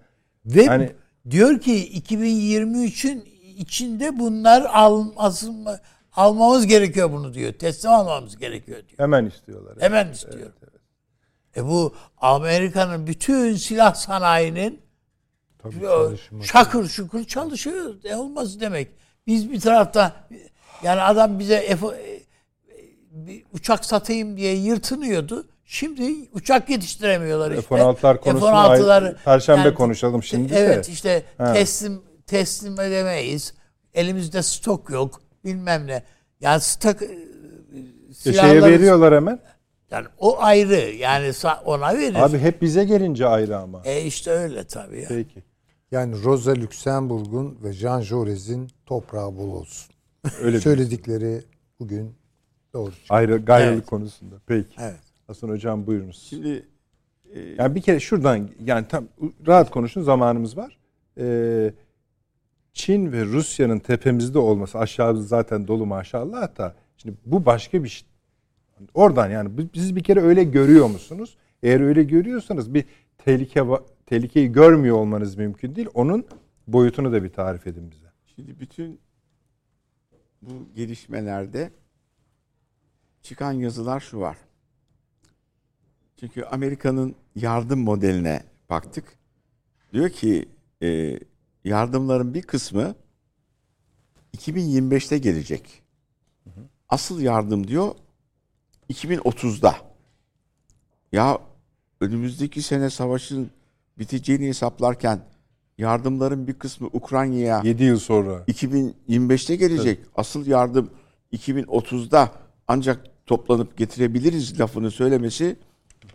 Ve 0.45 0.64
Yani- 0.64 0.91
diyor 1.30 1.60
ki 1.60 1.74
2023'ün 2.02 3.24
içinde 3.58 4.20
bunlar 4.20 4.62
almasın 4.74 5.68
almamız 6.14 6.68
gerekiyor 6.68 7.12
bunu 7.12 7.34
diyor. 7.34 7.54
Teslim 7.54 7.91
almamız 7.91 8.38
gerekiyor 8.38 8.78
diyor. 8.78 9.00
hemen 9.00 9.26
istiyorlar. 9.26 9.74
Hemen 9.80 10.12
istiyor. 10.12 10.48
E 11.58 11.66
bu 11.66 11.96
Amerika'nın 12.18 13.08
bütün 13.08 13.56
silah 13.56 13.94
sanayinin 13.96 14.82
Tabii 15.60 15.80
şakır 16.44 16.88
şukur 16.88 17.24
çalışıyor. 17.24 17.96
Ne 18.04 18.16
olması 18.16 18.60
demek. 18.60 18.88
Biz 19.28 19.52
bir 19.52 19.60
taraftan 19.60 20.12
yani 20.84 21.02
adam 21.02 21.40
bize 21.40 21.60
F- 21.76 21.88
e, 21.88 22.24
bir 23.12 23.44
uçak 23.54 23.86
satayım 23.86 24.38
diye 24.38 24.56
yırtınıyordu. 24.56 25.48
Şimdi 25.66 26.12
uçak 26.34 26.70
yetiştiremiyorlar 26.70 27.52
işte. 27.52 27.62
F-16'lar 27.62 28.20
konusunu 28.20 28.50
F-16'ları 28.50 29.06
ay- 29.08 29.16
Perşembe 29.26 29.74
konuşalım 29.74 30.24
şimdi 30.24 30.50
de. 30.50 30.58
Evet 30.60 30.90
işte 30.90 31.24
Ha. 31.38 31.54
teslim 31.54 32.02
teslim 32.28 32.80
edemeyiz. 32.80 33.54
Elimizde 33.94 34.44
stok 34.44 34.90
yok. 34.90 35.22
Bilmem 35.46 35.88
ne. 35.88 36.04
Yani 36.42 36.62
stok 36.62 37.02
e, 37.02 37.06
E, 37.06 37.10
silahları- 38.14 38.34
şeye 38.50 38.62
veriyorlar 38.64 39.16
hemen. 39.16 39.40
Yani 39.94 40.07
o 40.20 40.40
ayrı. 40.40 40.95
Yani 40.95 41.32
ona 41.65 41.98
verir. 41.98 42.15
Abi 42.15 42.38
hep 42.38 42.61
bize 42.61 42.84
gelince 42.84 43.26
ayrı 43.28 43.57
ama. 43.57 43.82
E 43.86 44.02
işte 44.06 44.32
öyle 44.32 44.64
tabii 44.64 45.02
ya. 45.02 45.07
Peki. 45.07 45.44
Yani 45.91 46.24
Rosa 46.24 46.52
Luxemburg'un 46.56 47.57
ve 47.64 47.74
Jean 47.74 48.02
Jaurès'in 48.02 48.70
toprağı 48.86 49.38
bol 49.38 49.49
olsun. 49.52 49.95
Öyle 50.41 50.60
Söyledikleri 50.60 51.41
bugün 51.80 52.15
doğru. 52.74 52.91
çıktı. 52.91 53.14
ayrı 53.14 53.38
gayrılık 53.45 53.74
Evet. 53.78 53.86
konusunda. 53.86 54.36
Peki. 54.48 54.76
Evet. 54.82 54.99
Hasan 55.28 55.49
hocam 55.49 55.88
buyurunuz. 55.88 56.28
Şimdi 56.30 56.65
e, 57.34 57.40
Yani 57.40 57.76
bir 57.76 57.82
kere 57.82 57.99
şuradan 57.99 58.49
yani 58.65 58.88
tam 58.88 59.06
rahat 59.48 59.72
konuşun 59.72 60.02
zamanımız 60.02 60.57
var. 60.57 60.78
Ee, 61.20 61.74
Çin 62.74 63.11
ve 63.11 63.26
Rusya'nın 63.26 63.80
tepemizde 63.80 64.40
olması 64.40 64.80
aşağımız 64.80 65.28
zaten 65.28 65.68
dolu 65.68 65.86
maşallah 65.86 66.57
da 66.57 66.76
şimdi 66.98 67.18
bu 67.26 67.45
başka 67.45 67.84
bir 67.84 67.90
şey. 67.90 68.07
Oradan 68.94 69.30
yani 69.30 69.70
siz 69.74 69.95
bir 69.95 70.04
kere 70.04 70.22
öyle 70.22 70.44
görüyor 70.44 70.88
musunuz? 70.88 71.38
Eğer 71.64 71.80
öyle 71.80 72.04
görüyorsanız 72.04 72.74
bir 72.74 72.86
tehlike 73.18 73.64
tehlikeyi 74.06 74.52
görmüyor 74.52 74.98
olmanız 74.98 75.36
mümkün 75.36 75.76
değil. 75.76 75.88
Onun 75.94 76.26
boyutunu 76.68 77.12
da 77.12 77.24
bir 77.24 77.30
tarif 77.30 77.68
edin 77.68 77.91
bize. 77.91 78.08
Şimdi 78.36 78.60
bütün 78.60 79.00
bu 80.41 80.52
gelişmelerde 80.76 81.72
çıkan 83.22 83.52
yazılar 83.52 84.00
şu 84.00 84.20
var. 84.20 84.38
Çünkü 86.20 86.44
Amerika'nın 86.44 87.16
yardım 87.36 87.80
modeline 87.80 88.44
baktık. 88.70 89.18
Diyor 89.94 90.10
ki 90.10 90.50
e, 90.82 91.20
yardımların 91.64 92.34
bir 92.34 92.41
kısmı 92.41 92.95
2025'te 94.38 95.18
gelecek. 95.18 95.84
Asıl 96.90 97.22
yardım 97.22 97.68
diyor 97.68 97.95
2030'da. 98.94 99.76
Ya 101.11 101.40
önümüzdeki 102.02 102.61
sene 102.61 102.90
savaşın 102.90 103.52
biteceğini 103.99 104.48
hesaplarken 104.48 105.20
yardımların 105.78 106.48
bir 106.48 106.53
kısmı 106.53 106.90
Ukrayna'ya 106.94 107.61
7 107.64 107.84
yıl 107.84 107.99
sonra 107.99 108.44
2025'te 108.48 109.56
gelecek. 109.56 109.99
Asıl 110.15 110.48
yardım 110.48 110.90
2030'da 111.34 112.32
ancak 112.68 113.26
toplanıp 113.26 113.78
getirebiliriz 113.78 114.60
lafını 114.60 114.91
söylemesi 114.91 115.56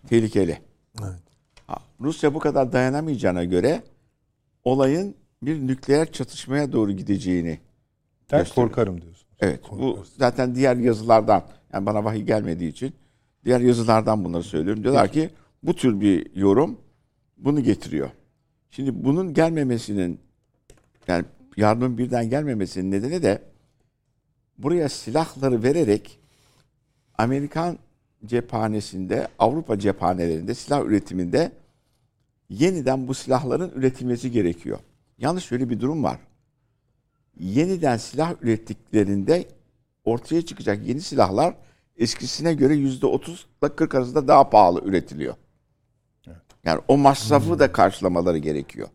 tehlikeli. 0.09 0.59
Evet. 1.01 1.21
Rusya 2.01 2.35
bu 2.35 2.39
kadar 2.39 2.73
dayanamayacağına 2.73 3.45
göre 3.45 3.83
olayın 4.65 5.15
bir 5.43 5.67
nükleer 5.67 6.13
çatışmaya 6.13 6.73
doğru 6.73 6.93
gideceğini 6.93 7.61
ben 8.33 8.47
korkarım 8.55 9.01
diyorsun. 9.01 9.29
Evet 9.41 9.61
bu 9.71 10.05
zaten 10.19 10.55
diğer 10.55 10.77
yazılardan 10.77 11.45
yani 11.73 11.87
bana 11.87 12.05
vahiy 12.05 12.23
gelmediği 12.23 12.71
için 12.71 12.93
diğer 13.45 13.61
yazılardan 13.61 14.25
bunları 14.25 14.43
söylüyorum. 14.43 14.83
Diyorlar 14.83 15.13
ki 15.13 15.31
bu 15.63 15.75
tür 15.75 16.01
bir 16.01 16.37
yorum 16.37 16.81
bunu 17.37 17.63
getiriyor. 17.63 18.11
Şimdi 18.71 19.05
bunun 19.05 19.35
gelmemesinin 19.35 20.21
yani 21.09 21.25
yardımın 21.57 21.99
birden 21.99 22.31
gelmemesinin 22.31 22.91
nedeni 22.91 23.23
de 23.23 23.43
buraya 24.59 24.89
silahları 24.89 25.63
vererek 25.63 26.19
Amerikan 27.19 27.79
cephanesinde, 28.27 29.29
Avrupa 29.39 29.79
cephanelerinde, 29.79 30.55
silah 30.55 30.85
üretiminde 30.85 31.53
yeniden 32.51 33.09
bu 33.09 33.15
silahların 33.15 33.71
üretilmesi 33.75 34.31
gerekiyor. 34.31 34.79
Yalnız 35.19 35.43
şöyle 35.43 35.71
bir 35.71 35.81
durum 35.81 36.03
var 36.03 36.19
yeniden 37.41 37.97
silah 37.97 38.35
ürettiklerinde 38.43 39.45
ortaya 40.09 40.43
çıkacak 40.43 40.87
yeni 40.87 41.01
silahlar 41.01 41.55
eskisine 41.97 42.55
göre 42.55 42.75
yüzde 42.75 43.07
30 43.07 43.47
ile 43.63 43.77
40 43.77 43.95
arasında 43.95 44.29
daha 44.29 44.51
pahalı 44.51 44.81
üretiliyor. 44.85 45.35
Yani 46.65 46.81
o 46.89 46.97
masrafı 46.97 47.59
da 47.59 47.73
karşılamaları 47.73 48.39
gerekiyor. 48.39 48.89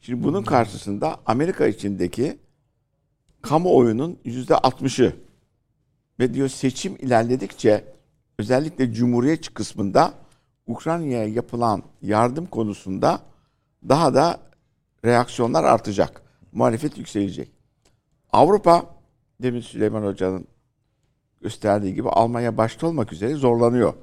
Şimdi 0.00 0.24
bunun 0.24 0.42
karşısında 0.42 1.16
Amerika 1.26 1.66
içindeki 1.66 2.38
kamuoyunun 3.42 4.18
yüzde 4.24 4.54
60'ı 4.54 5.12
Ve 6.20 6.34
diyor 6.34 6.48
seçim 6.48 6.96
ilerledikçe 6.96 7.84
özellikle 8.38 8.92
Cumhuriyetçi 8.92 9.54
kısmında 9.54 10.14
Ukrayna'ya 10.66 11.26
yapılan 11.26 11.82
yardım 12.02 12.46
konusunda 12.46 13.20
daha 13.88 14.14
da 14.14 14.40
reaksiyonlar 15.04 15.64
artacak. 15.64 16.22
Muhalefet 16.52 16.98
yükselecek. 16.98 17.50
Avrupa 18.32 18.95
demin 19.42 19.60
Süleyman 19.60 20.02
Hoca'nın 20.02 20.46
gösterdiği 21.40 21.94
gibi 21.94 22.08
Almanya 22.08 22.56
başta 22.56 22.86
olmak 22.86 23.12
üzere 23.12 23.34
zorlanıyor. 23.34 23.94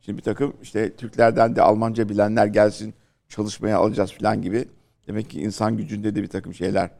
Şimdi 0.00 0.18
bir 0.18 0.22
takım 0.22 0.56
işte 0.62 0.96
Türklerden 0.96 1.56
de 1.56 1.62
Almanca 1.62 2.08
bilenler 2.08 2.46
gelsin 2.46 2.94
çalışmaya 3.28 3.78
alacağız 3.78 4.12
falan 4.12 4.42
gibi. 4.42 4.68
Demek 5.06 5.30
ki 5.30 5.40
insan 5.40 5.76
gücünde 5.76 6.14
de 6.14 6.22
bir 6.22 6.28
takım 6.28 6.54
şeyler 6.54 6.90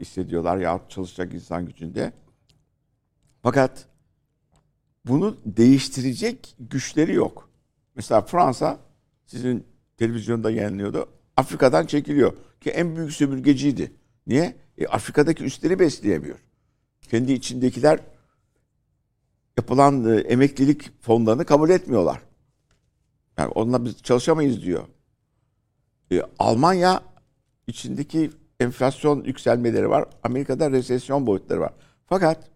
hissediyorlar 0.00 0.56
ya 0.56 0.80
çalışacak 0.88 1.34
insan 1.34 1.66
gücünde. 1.66 2.12
Fakat 3.42 3.86
bunu 5.06 5.36
değiştirecek 5.46 6.56
güçleri 6.60 7.14
yok. 7.14 7.50
Mesela 7.94 8.20
Fransa 8.20 8.78
sizin 9.26 9.66
televizyonda 9.96 10.50
yayınlıyordu. 10.50 11.08
Afrika'dan 11.36 11.86
çekiliyor. 11.86 12.32
Ki 12.60 12.70
en 12.70 12.96
büyük 12.96 13.12
sömürgeciydi. 13.12 13.92
Niye? 14.26 14.56
E, 14.78 14.86
Afrika'daki 14.86 15.44
üstleri 15.44 15.78
besleyemiyor. 15.78 16.38
Kendi 17.10 17.32
içindekiler 17.32 18.00
yapılan 19.56 20.04
e, 20.04 20.20
emeklilik 20.20 21.02
fonlarını 21.02 21.44
kabul 21.44 21.70
etmiyorlar. 21.70 22.22
Yani 23.38 23.48
onunla 23.48 23.84
biz 23.84 24.02
çalışamayız 24.02 24.62
diyor. 24.62 24.84
E, 26.12 26.22
Almanya 26.38 27.02
içindeki 27.66 28.30
enflasyon 28.60 29.24
yükselmeleri 29.24 29.90
var. 29.90 30.04
Amerika'da 30.22 30.70
resesyon 30.70 31.26
boyutları 31.26 31.60
var. 31.60 31.72
Fakat 32.06 32.50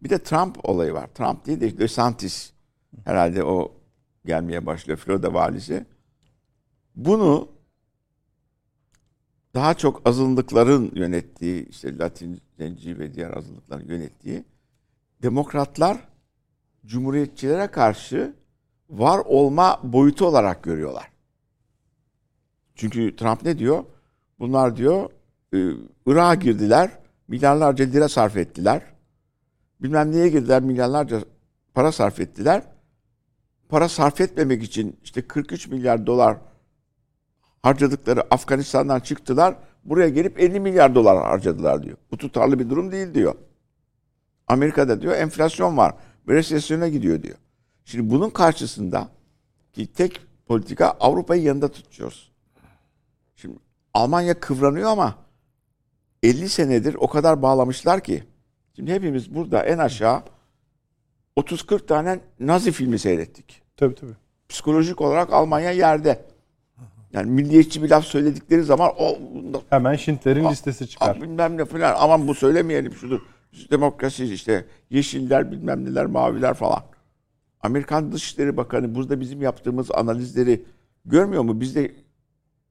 bir 0.00 0.10
de 0.10 0.18
Trump 0.18 0.68
olayı 0.68 0.92
var. 0.92 1.06
Trump 1.14 1.46
değil 1.46 1.60
de 1.60 1.78
DeSantis 1.78 2.52
herhalde 3.04 3.44
o 3.44 3.72
gelmeye 4.24 4.66
başlıyor 4.66 4.98
Florida 4.98 5.34
valisi. 5.34 5.86
Bunu 6.96 7.48
daha 9.54 9.74
çok 9.74 10.08
azınlıkların 10.08 10.92
yönettiği, 10.94 11.68
işte 11.68 11.98
Latin 11.98 12.40
zenci 12.58 12.98
ve 12.98 13.14
diğer 13.14 13.36
azınlıkların 13.36 13.88
yönettiği 13.88 14.44
demokratlar 15.22 15.98
cumhuriyetçilere 16.86 17.66
karşı 17.66 18.34
var 18.90 19.18
olma 19.18 19.80
boyutu 19.82 20.26
olarak 20.26 20.62
görüyorlar. 20.62 21.10
Çünkü 22.74 23.16
Trump 23.16 23.42
ne 23.42 23.58
diyor? 23.58 23.84
Bunlar 24.38 24.76
diyor 24.76 25.10
e, 25.54 25.58
Irak'a 26.06 26.34
girdiler, 26.34 26.90
milyarlarca 27.28 27.84
lira 27.84 28.08
sarf 28.08 28.36
ettiler. 28.36 28.82
Bilmem 29.80 30.12
neye 30.12 30.28
girdiler, 30.28 30.62
milyarlarca 30.62 31.20
para 31.74 31.92
sarf 31.92 32.20
ettiler. 32.20 32.62
Para 33.68 33.88
sarf 33.88 34.20
etmemek 34.20 34.62
için 34.62 35.00
işte 35.02 35.22
43 35.22 35.68
milyar 35.68 36.06
dolar 36.06 36.38
harcadıkları 37.62 38.22
Afganistan'dan 38.30 39.00
çıktılar. 39.00 39.56
Buraya 39.88 40.08
gelip 40.08 40.40
50 40.40 40.60
milyar 40.60 40.94
dolar 40.94 41.24
harcadılar 41.24 41.82
diyor. 41.82 41.96
Bu 42.10 42.16
tutarlı 42.16 42.58
bir 42.58 42.70
durum 42.70 42.92
değil 42.92 43.14
diyor. 43.14 43.34
Amerika'da 44.46 45.02
diyor 45.02 45.16
enflasyon 45.16 45.76
var. 45.76 45.94
Resesyona 46.28 46.88
gidiyor 46.88 47.22
diyor. 47.22 47.36
Şimdi 47.84 48.10
bunun 48.10 48.30
karşısında 48.30 49.08
ki 49.72 49.92
tek 49.92 50.20
politika 50.46 50.96
Avrupa'yı 51.00 51.42
yanında 51.42 51.68
tutuyoruz. 51.68 52.32
Şimdi 53.36 53.58
Almanya 53.94 54.40
kıvranıyor 54.40 54.90
ama 54.90 55.14
50 56.22 56.48
senedir 56.48 56.94
o 56.94 57.08
kadar 57.08 57.42
bağlamışlar 57.42 58.00
ki 58.00 58.24
şimdi 58.76 58.92
hepimiz 58.92 59.34
burada 59.34 59.62
en 59.64 59.78
aşağı 59.78 60.22
30-40 61.36 61.86
tane 61.86 62.20
Nazi 62.40 62.72
filmi 62.72 62.98
seyrettik. 62.98 63.62
Tabii 63.76 63.94
tabii. 63.94 64.16
Psikolojik 64.48 65.00
olarak 65.00 65.32
Almanya 65.32 65.70
yerde. 65.70 66.24
Yani 67.12 67.30
milliyetçi 67.30 67.82
bir 67.82 67.90
laf 67.90 68.04
söyledikleri 68.04 68.62
zaman 68.62 68.90
o 68.98 69.18
Hemen 69.70 69.96
Schindler'in 69.96 70.50
listesi 70.50 70.88
çıkar. 70.88 71.16
Aa, 71.16 71.20
bilmem 71.22 71.56
ne 71.56 71.64
falan. 71.64 71.94
Aman 71.98 72.28
bu 72.28 72.34
söylemeyelim 72.34 72.92
şudur. 72.92 73.20
Demokrasi 73.70 74.24
işte 74.34 74.64
yeşiller 74.90 75.52
bilmem 75.52 75.84
neler 75.84 76.06
maviler 76.06 76.54
falan. 76.54 76.82
Amerikan 77.60 78.12
Dışişleri 78.12 78.56
Bakanı 78.56 78.94
burada 78.94 79.20
bizim 79.20 79.42
yaptığımız 79.42 79.90
analizleri 79.90 80.64
görmüyor 81.04 81.42
mu? 81.42 81.60
Bizde 81.60 81.94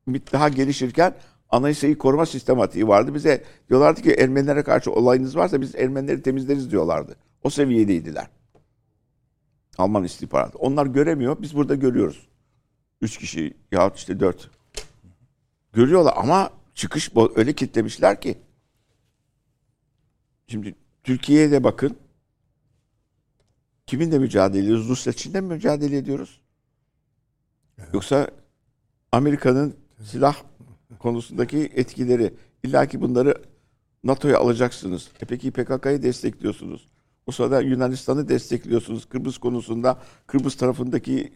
MİT 0.06 0.34
daha 0.34 0.50
gelişirken 0.50 1.14
anayasayı 1.50 1.98
koruma 1.98 2.26
sistematiği 2.26 2.88
vardı. 2.88 3.14
Bize 3.14 3.44
diyorlardı 3.70 4.02
ki 4.02 4.12
Ermenilere 4.12 4.64
karşı 4.64 4.92
olayınız 4.92 5.36
varsa 5.38 5.62
biz 5.62 5.76
Ermenileri 5.76 6.22
temizleriz 6.22 6.72
diyorlardı. 6.72 7.16
O 7.44 7.50
seviyedeydiler. 7.50 8.28
Alman 9.78 10.04
istihbaratı. 10.04 10.58
Onlar 10.58 10.86
göremiyor. 10.86 11.42
Biz 11.42 11.56
burada 11.56 11.76
görüyoruz. 11.76 12.28
Üç 13.02 13.18
kişi 13.18 13.54
yahut 13.72 13.98
işte 13.98 14.20
dört. 14.20 14.50
Görüyorlar 15.74 16.14
ama 16.18 16.50
çıkış 16.74 17.12
öyle 17.36 17.54
kitlemişler 17.54 18.22
ki. 18.22 18.38
Şimdi 20.48 20.76
Türkiye'ye 21.04 21.52
de 21.52 21.64
bakın. 21.64 21.98
Kiminle 23.86 24.20
mücadele 24.20 24.64
ediyoruz? 24.64 24.90
Rusya 24.90 25.14
Çin'le 25.14 25.34
mi 25.34 25.42
mücadele 25.42 25.98
ediyoruz? 25.98 26.40
Yoksa 27.94 28.32
Amerika'nın 29.12 29.76
silah 30.02 30.36
konusundaki 31.00 31.58
etkileri 31.58 32.34
illa 32.64 32.86
ki 32.86 33.02
bunları 33.02 33.36
NATO'ya 34.04 34.40
alacaksınız. 34.40 35.10
E 35.22 35.26
peki 35.26 35.52
PKK'yı 35.52 36.04
destekliyorsunuz. 36.04 36.88
O 37.28 37.32
sırada 37.32 37.62
Yunanistan'ı 37.62 38.30
destekliyorsunuz. 38.30 39.06
Kıbrıs 39.10 39.38
konusunda 39.38 40.02
Kıbrıs 40.28 40.56
tarafındaki 40.56 41.34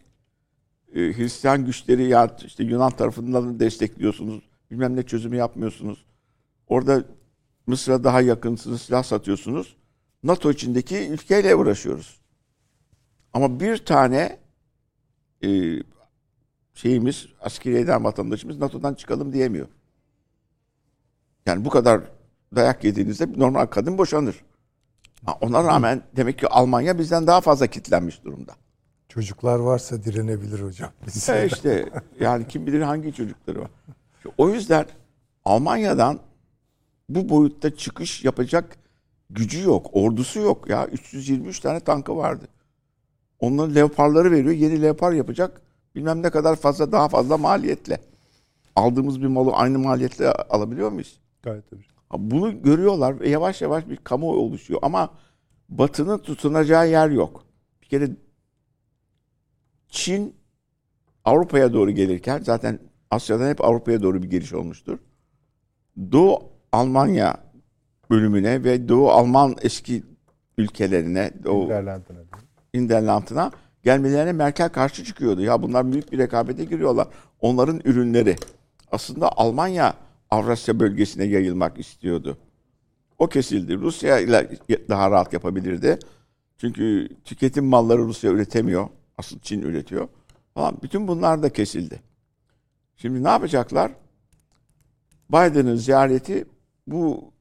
e, 0.94 1.00
Hristiyan 1.00 1.64
güçleri 1.64 2.04
ya 2.04 2.36
işte 2.44 2.64
Yunan 2.64 2.90
tarafından 2.90 3.60
destekliyorsunuz. 3.60 4.42
Bilmem 4.70 4.96
ne 4.96 5.02
çözümü 5.02 5.36
yapmıyorsunuz. 5.36 6.04
Orada 6.66 7.04
Mısır'a 7.66 8.04
daha 8.04 8.20
yakınsınız, 8.20 8.82
silah 8.82 9.02
satıyorsunuz. 9.02 9.76
NATO 10.22 10.50
içindeki 10.50 10.96
ülkeyle 10.96 11.54
uğraşıyoruz. 11.54 12.20
Ama 13.32 13.60
bir 13.60 13.76
tane 13.78 14.38
e, 15.44 15.48
şeyimiz, 16.74 17.26
askeriyeden 17.40 18.04
vatandaşımız 18.04 18.58
NATO'dan 18.58 18.94
çıkalım 18.94 19.32
diyemiyor. 19.32 19.68
Yani 21.46 21.64
bu 21.64 21.70
kadar 21.70 22.00
dayak 22.56 22.84
yediğinizde 22.84 23.32
normal 23.36 23.66
kadın 23.66 23.98
boşanır. 23.98 24.44
Ona 25.40 25.64
rağmen 25.64 26.02
demek 26.16 26.38
ki 26.38 26.48
Almanya 26.48 26.98
bizden 26.98 27.26
daha 27.26 27.40
fazla 27.40 27.66
kitlenmiş 27.66 28.24
durumda. 28.24 28.54
Çocuklar 29.14 29.58
varsa 29.58 30.04
direnebilir 30.04 30.62
hocam. 30.62 30.90
E 31.28 31.46
işte 31.46 31.88
yani 32.20 32.48
kim 32.48 32.66
bilir 32.66 32.80
hangi 32.80 33.12
çocukları 33.12 33.60
var. 33.60 33.70
O 34.38 34.48
yüzden 34.48 34.86
Almanya'dan 35.44 36.20
bu 37.08 37.28
boyutta 37.28 37.76
çıkış 37.76 38.24
yapacak 38.24 38.76
gücü 39.30 39.62
yok, 39.62 39.86
ordusu 39.92 40.40
yok 40.40 40.68
ya. 40.70 40.86
323 40.86 41.60
tane 41.60 41.80
tankı 41.80 42.16
vardı. 42.16 42.48
Onların 43.40 43.74
leoparları 43.74 44.30
veriyor, 44.30 44.54
yeni 44.54 44.82
leopar 44.82 45.12
yapacak. 45.12 45.60
Bilmem 45.94 46.22
ne 46.22 46.30
kadar 46.30 46.56
fazla 46.56 46.92
daha 46.92 47.08
fazla 47.08 47.38
maliyetle. 47.38 48.00
Aldığımız 48.76 49.22
bir 49.22 49.26
malı 49.26 49.52
aynı 49.52 49.78
maliyetle 49.78 50.32
alabiliyor 50.32 50.92
muyuz? 50.92 51.20
Gayet 51.42 51.70
tabii. 51.70 51.84
Bunu 52.12 52.62
görüyorlar 52.62 53.20
ve 53.20 53.28
yavaş 53.28 53.62
yavaş 53.62 53.88
bir 53.88 53.96
kamu 53.96 54.32
oluşuyor. 54.32 54.80
Ama 54.82 55.10
Batı'nın 55.68 56.18
tutunacağı 56.18 56.90
yer 56.90 57.10
yok. 57.10 57.44
Bir 57.82 57.86
kere 57.86 58.10
Çin 59.92 60.34
Avrupa'ya 61.24 61.72
doğru 61.72 61.90
gelirken 61.90 62.40
zaten 62.42 62.78
Asya'dan 63.10 63.48
hep 63.48 63.64
Avrupa'ya 63.64 64.02
doğru 64.02 64.22
bir 64.22 64.30
geliş 64.30 64.52
olmuştur. 64.52 64.98
Doğu 66.12 66.42
Almanya 66.72 67.36
bölümüne 68.10 68.64
ve 68.64 68.88
Doğu 68.88 69.10
Alman 69.10 69.56
eski 69.62 70.02
ülkelerine, 70.58 71.30
Doğu. 71.44 71.68
Niderland'ına 72.74 73.50
gelmelerine 73.82 74.32
Merkel 74.32 74.68
karşı 74.68 75.04
çıkıyordu. 75.04 75.40
Ya 75.40 75.62
bunlar 75.62 75.92
büyük 75.92 76.12
bir 76.12 76.18
rekabete 76.18 76.64
giriyorlar. 76.64 77.08
Onların 77.40 77.80
ürünleri. 77.84 78.36
Aslında 78.92 79.38
Almanya 79.38 79.94
Avrasya 80.30 80.80
bölgesine 80.80 81.24
yayılmak 81.24 81.78
istiyordu. 81.78 82.38
O 83.18 83.26
kesildi. 83.26 83.78
Rusya 83.78 84.18
ile 84.18 84.50
daha 84.88 85.10
rahat 85.10 85.32
yapabilirdi. 85.32 85.98
Çünkü 86.58 87.08
tüketim 87.24 87.64
malları 87.64 88.02
Rusya 88.02 88.30
üretemiyor. 88.30 88.88
Asıl 89.18 89.38
Çin 89.38 89.62
üretiyor. 89.62 90.08
Falan. 90.54 90.78
Bütün 90.82 91.08
bunlar 91.08 91.42
da 91.42 91.52
kesildi. 91.52 92.02
Şimdi 92.96 93.24
ne 93.24 93.28
yapacaklar? 93.28 93.92
Biden'ın 95.30 95.76
ziyareti 95.76 96.44
bu 96.86 97.32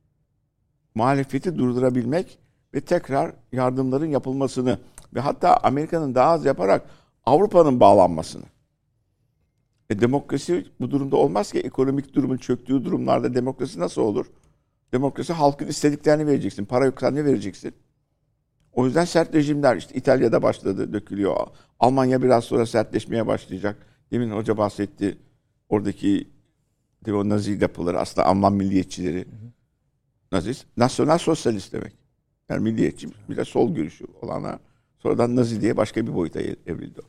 muhalefeti 0.96 1.58
durdurabilmek 1.58 2.40
ve 2.74 2.82
tekrar 2.82 3.34
yardımların 3.52 4.06
yapılmasını 4.06 4.80
ve 5.14 5.20
hatta 5.20 5.58
Amerika'nın 5.58 6.16
daha 6.16 6.32
az 6.32 6.46
yaparak 6.46 6.90
Avrupa'nın 7.26 7.80
bağlanmasını. 7.80 8.46
E 9.90 10.02
demokrasi 10.02 10.68
bu 10.80 10.92
durumda 10.92 11.16
olmaz 11.18 11.52
ki 11.52 11.60
ekonomik 11.60 12.14
durumun 12.14 12.38
çöktüğü 12.38 12.86
durumlarda 12.86 13.34
demokrasi 13.34 13.80
nasıl 13.80 14.02
olur? 14.02 14.26
Demokrasi 14.94 15.34
halkın 15.34 15.68
istediklerini 15.68 16.28
vereceksin. 16.28 16.66
Para 16.66 16.86
yoksa 16.86 17.12
ne 17.12 17.26
vereceksin? 17.26 17.74
O 18.74 18.86
yüzden 18.86 19.06
sert 19.06 19.36
rejimler 19.36 19.78
işte 19.78 19.96
İtalya'da 19.96 20.42
başladı, 20.42 20.94
dökülüyor. 20.94 21.48
Almanya 21.80 22.22
biraz 22.22 22.44
sonra 22.44 22.66
sertleşmeye 22.66 23.28
başlayacak. 23.28 23.78
Demin 24.12 24.32
hoca 24.32 24.58
bahsetti. 24.58 25.18
Oradaki 25.70 26.28
de 27.06 27.14
o 27.14 27.30
Nazi 27.30 27.62
yapıları 27.62 28.00
aslında 28.00 28.28
Alman 28.28 28.54
milliyetçileri. 28.54 29.26
Nazi, 30.32 30.54
nasyonel 30.78 31.18
sosyalist 31.18 31.74
demek. 31.74 31.94
Yani 32.50 32.64
milliyetçi 32.64 33.10
bir 33.30 33.38
de 33.38 33.46
sol 33.46 33.76
görüşü 33.76 34.06
olana 34.22 34.60
sonradan 35.00 35.36
Nazi 35.36 35.62
diye 35.62 35.78
başka 35.78 36.08
bir 36.08 36.16
boyuta 36.16 36.40
evrildi. 36.40 37.02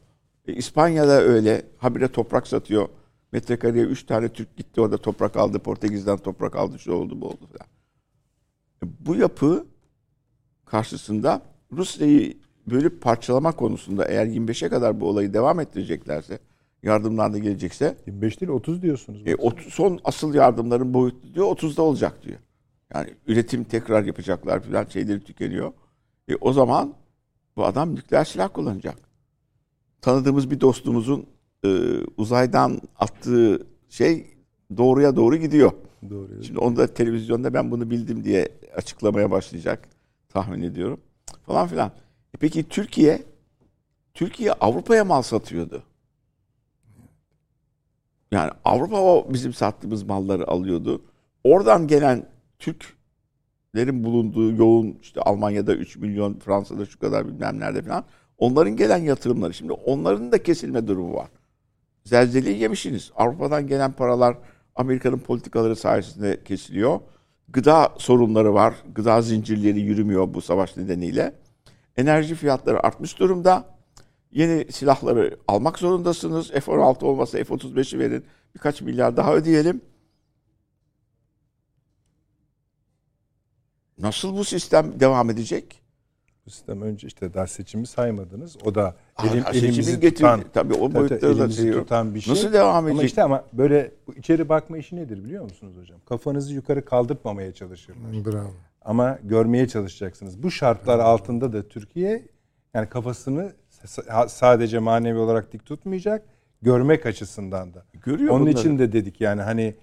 E, 0.48 0.54
İspanya'da 0.54 1.22
öyle 1.22 1.62
habire 1.78 2.08
toprak 2.08 2.46
satıyor. 2.46 2.88
Metrekareye 3.32 3.84
üç 3.84 4.06
tane 4.06 4.28
Türk 4.28 4.56
gitti 4.56 4.80
orada 4.80 4.96
toprak 4.96 5.36
aldı. 5.36 5.58
Portekiz'den 5.58 6.18
toprak 6.18 6.56
aldı. 6.56 6.78
Şu 6.78 6.92
oldu 6.92 7.20
bu 7.20 7.26
oldu 7.26 7.46
falan. 7.46 7.68
E, 8.82 9.06
bu 9.06 9.16
yapı 9.16 9.66
karşısında 10.64 11.42
Rusya'yı 11.72 12.34
bölüp 12.70 13.02
parçalama 13.02 13.52
konusunda 13.52 14.04
eğer 14.04 14.26
25'e 14.26 14.68
kadar 14.68 15.00
bu 15.00 15.08
olayı 15.08 15.34
devam 15.34 15.60
ettireceklerse 15.60 16.38
yardımlar 16.82 17.32
da 17.32 17.38
gelecekse 17.38 17.96
25 18.06 18.40
değil 18.40 18.52
30 18.52 18.82
diyorsunuz. 18.82 19.22
e, 19.26 19.34
ot- 19.34 19.60
son 19.70 20.00
asıl 20.04 20.34
yardımların 20.34 20.94
boyutu 20.94 21.34
diyor 21.34 21.46
30'da 21.46 21.82
olacak 21.82 22.22
diyor. 22.22 22.38
Yani 22.94 23.10
üretim 23.26 23.64
tekrar 23.64 24.04
yapacaklar 24.04 24.60
falan 24.60 24.84
şeyleri 24.84 25.20
tükeniyor. 25.24 25.72
E, 26.28 26.36
o 26.36 26.52
zaman 26.52 26.94
bu 27.56 27.64
adam 27.64 27.94
nükleer 27.94 28.24
silah 28.24 28.48
kullanacak. 28.52 28.96
Tanıdığımız 30.00 30.50
bir 30.50 30.60
dostumuzun 30.60 31.26
e, 31.64 31.68
uzaydan 32.16 32.80
attığı 32.98 33.66
şey 33.88 34.26
doğruya 34.76 35.16
doğru 35.16 35.36
gidiyor. 35.36 35.72
Doğru. 36.10 36.44
Şimdi 36.44 36.58
onu 36.58 36.76
da 36.76 36.86
televizyonda 36.94 37.54
ben 37.54 37.70
bunu 37.70 37.90
bildim 37.90 38.24
diye 38.24 38.48
açıklamaya 38.76 39.30
başlayacak 39.30 39.88
tahmin 40.28 40.62
ediyorum. 40.62 41.00
Falan 41.52 41.68
filan. 41.68 41.88
E 42.34 42.36
peki 42.40 42.68
Türkiye 42.68 43.22
Türkiye 44.14 44.52
Avrupa'ya 44.52 45.04
mal 45.04 45.22
satıyordu. 45.22 45.82
Yani 48.30 48.50
Avrupa 48.64 49.00
o 49.00 49.26
bizim 49.32 49.52
sattığımız 49.52 50.02
malları 50.02 50.48
alıyordu. 50.48 51.02
Oradan 51.44 51.86
gelen 51.86 52.26
Türklerin 52.58 54.04
bulunduğu 54.04 54.52
yoğun 54.52 54.98
işte 55.02 55.20
Almanya'da 55.20 55.74
3 55.74 55.96
milyon, 55.96 56.34
Fransa'da 56.34 56.86
şu 56.86 56.98
kadar 56.98 57.26
bilmem 57.26 57.60
nerede 57.60 57.82
falan. 57.82 58.04
Onların 58.38 58.76
gelen 58.76 58.98
yatırımları. 58.98 59.54
Şimdi 59.54 59.72
onların 59.72 60.32
da 60.32 60.42
kesilme 60.42 60.86
durumu 60.86 61.14
var. 61.14 61.28
Zelzeleyi 62.04 62.58
yemişsiniz. 62.58 63.10
Avrupa'dan 63.16 63.66
gelen 63.66 63.92
paralar 63.92 64.36
Amerika'nın 64.76 65.18
politikaları 65.18 65.76
sayesinde 65.76 66.44
kesiliyor. 66.44 67.00
Gıda 67.48 67.92
sorunları 67.98 68.54
var. 68.54 68.74
Gıda 68.94 69.22
zincirleri 69.22 69.80
yürümüyor 69.80 70.34
bu 70.34 70.40
savaş 70.40 70.76
nedeniyle. 70.76 71.41
Enerji 71.96 72.34
fiyatları 72.34 72.86
artmış 72.86 73.18
durumda. 73.18 73.64
Yeni 74.32 74.72
silahları 74.72 75.36
almak 75.48 75.78
zorundasınız. 75.78 76.50
F-16 76.50 77.04
olmasa 77.04 77.38
F-35'i 77.44 77.98
verin. 77.98 78.24
Birkaç 78.54 78.80
milyar 78.82 79.16
daha 79.16 79.34
ödeyelim. 79.34 79.80
Nasıl 83.98 84.36
bu 84.36 84.44
sistem 84.44 85.00
devam 85.00 85.30
edecek? 85.30 85.82
Bu 86.46 86.50
sistem 86.50 86.82
önce 86.82 87.06
işte 87.06 87.34
daha 87.34 87.46
seçimi 87.46 87.86
saymadınız. 87.86 88.56
O 88.64 88.74
da 88.74 88.96
Aa, 89.16 89.26
elim, 89.26 89.44
seçimin 89.44 89.68
elimizi 89.68 90.00
getir- 90.00 90.14
tutan, 90.16 90.40
tabii 90.54 90.74
o 90.74 90.88
tabii 90.88 90.94
boyutları 90.94 91.22
da 91.22 91.26
elimizi 91.42 91.62
şey 91.62 91.70
yok. 91.70 91.82
tutan 91.82 92.14
bir 92.14 92.20
şey. 92.20 92.34
Nasıl 92.34 92.52
devam 92.52 92.74
Ama 92.76 92.90
edecek? 92.90 93.08
işte 93.08 93.22
ama 93.22 93.44
böyle 93.52 93.90
içeri 94.16 94.48
bakma 94.48 94.78
işi 94.78 94.96
nedir 94.96 95.24
biliyor 95.24 95.44
musunuz 95.44 95.74
hocam? 95.80 95.98
Kafanızı 96.06 96.54
yukarı 96.54 96.84
kaldırmamaya 96.84 97.52
çalışırlar. 97.54 98.24
Bravo. 98.24 98.50
Ama 98.84 99.18
görmeye 99.22 99.68
çalışacaksınız. 99.68 100.42
Bu 100.42 100.50
şartlar 100.50 100.98
altında 100.98 101.52
da 101.52 101.68
Türkiye 101.68 102.22
yani 102.74 102.88
kafasını 102.88 103.52
sa- 103.84 104.28
sadece 104.28 104.78
manevi 104.78 105.18
olarak 105.18 105.52
dik 105.52 105.66
tutmayacak, 105.66 106.26
görmek 106.62 107.06
açısından 107.06 107.74
da. 107.74 107.84
Görüyor 107.92 108.30
Onun 108.30 108.40
bunları. 108.46 108.58
için 108.60 108.78
de 108.78 108.92
dedik 108.92 109.20
yani 109.20 109.42
hani 109.42 109.74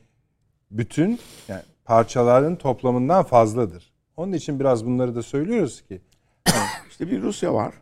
bütün 0.71 1.19
yani 1.47 1.61
parçaların 1.85 2.55
toplamından 2.55 3.23
fazladır. 3.23 3.91
Onun 4.17 4.34
için 4.34 4.59
biraz 4.59 4.85
bunları 4.85 5.15
da 5.15 5.23
söylüyoruz 5.23 5.81
ki. 5.81 6.01
İşte 6.89 7.11
bir 7.11 7.21
Rusya 7.21 7.53
var. 7.53 7.73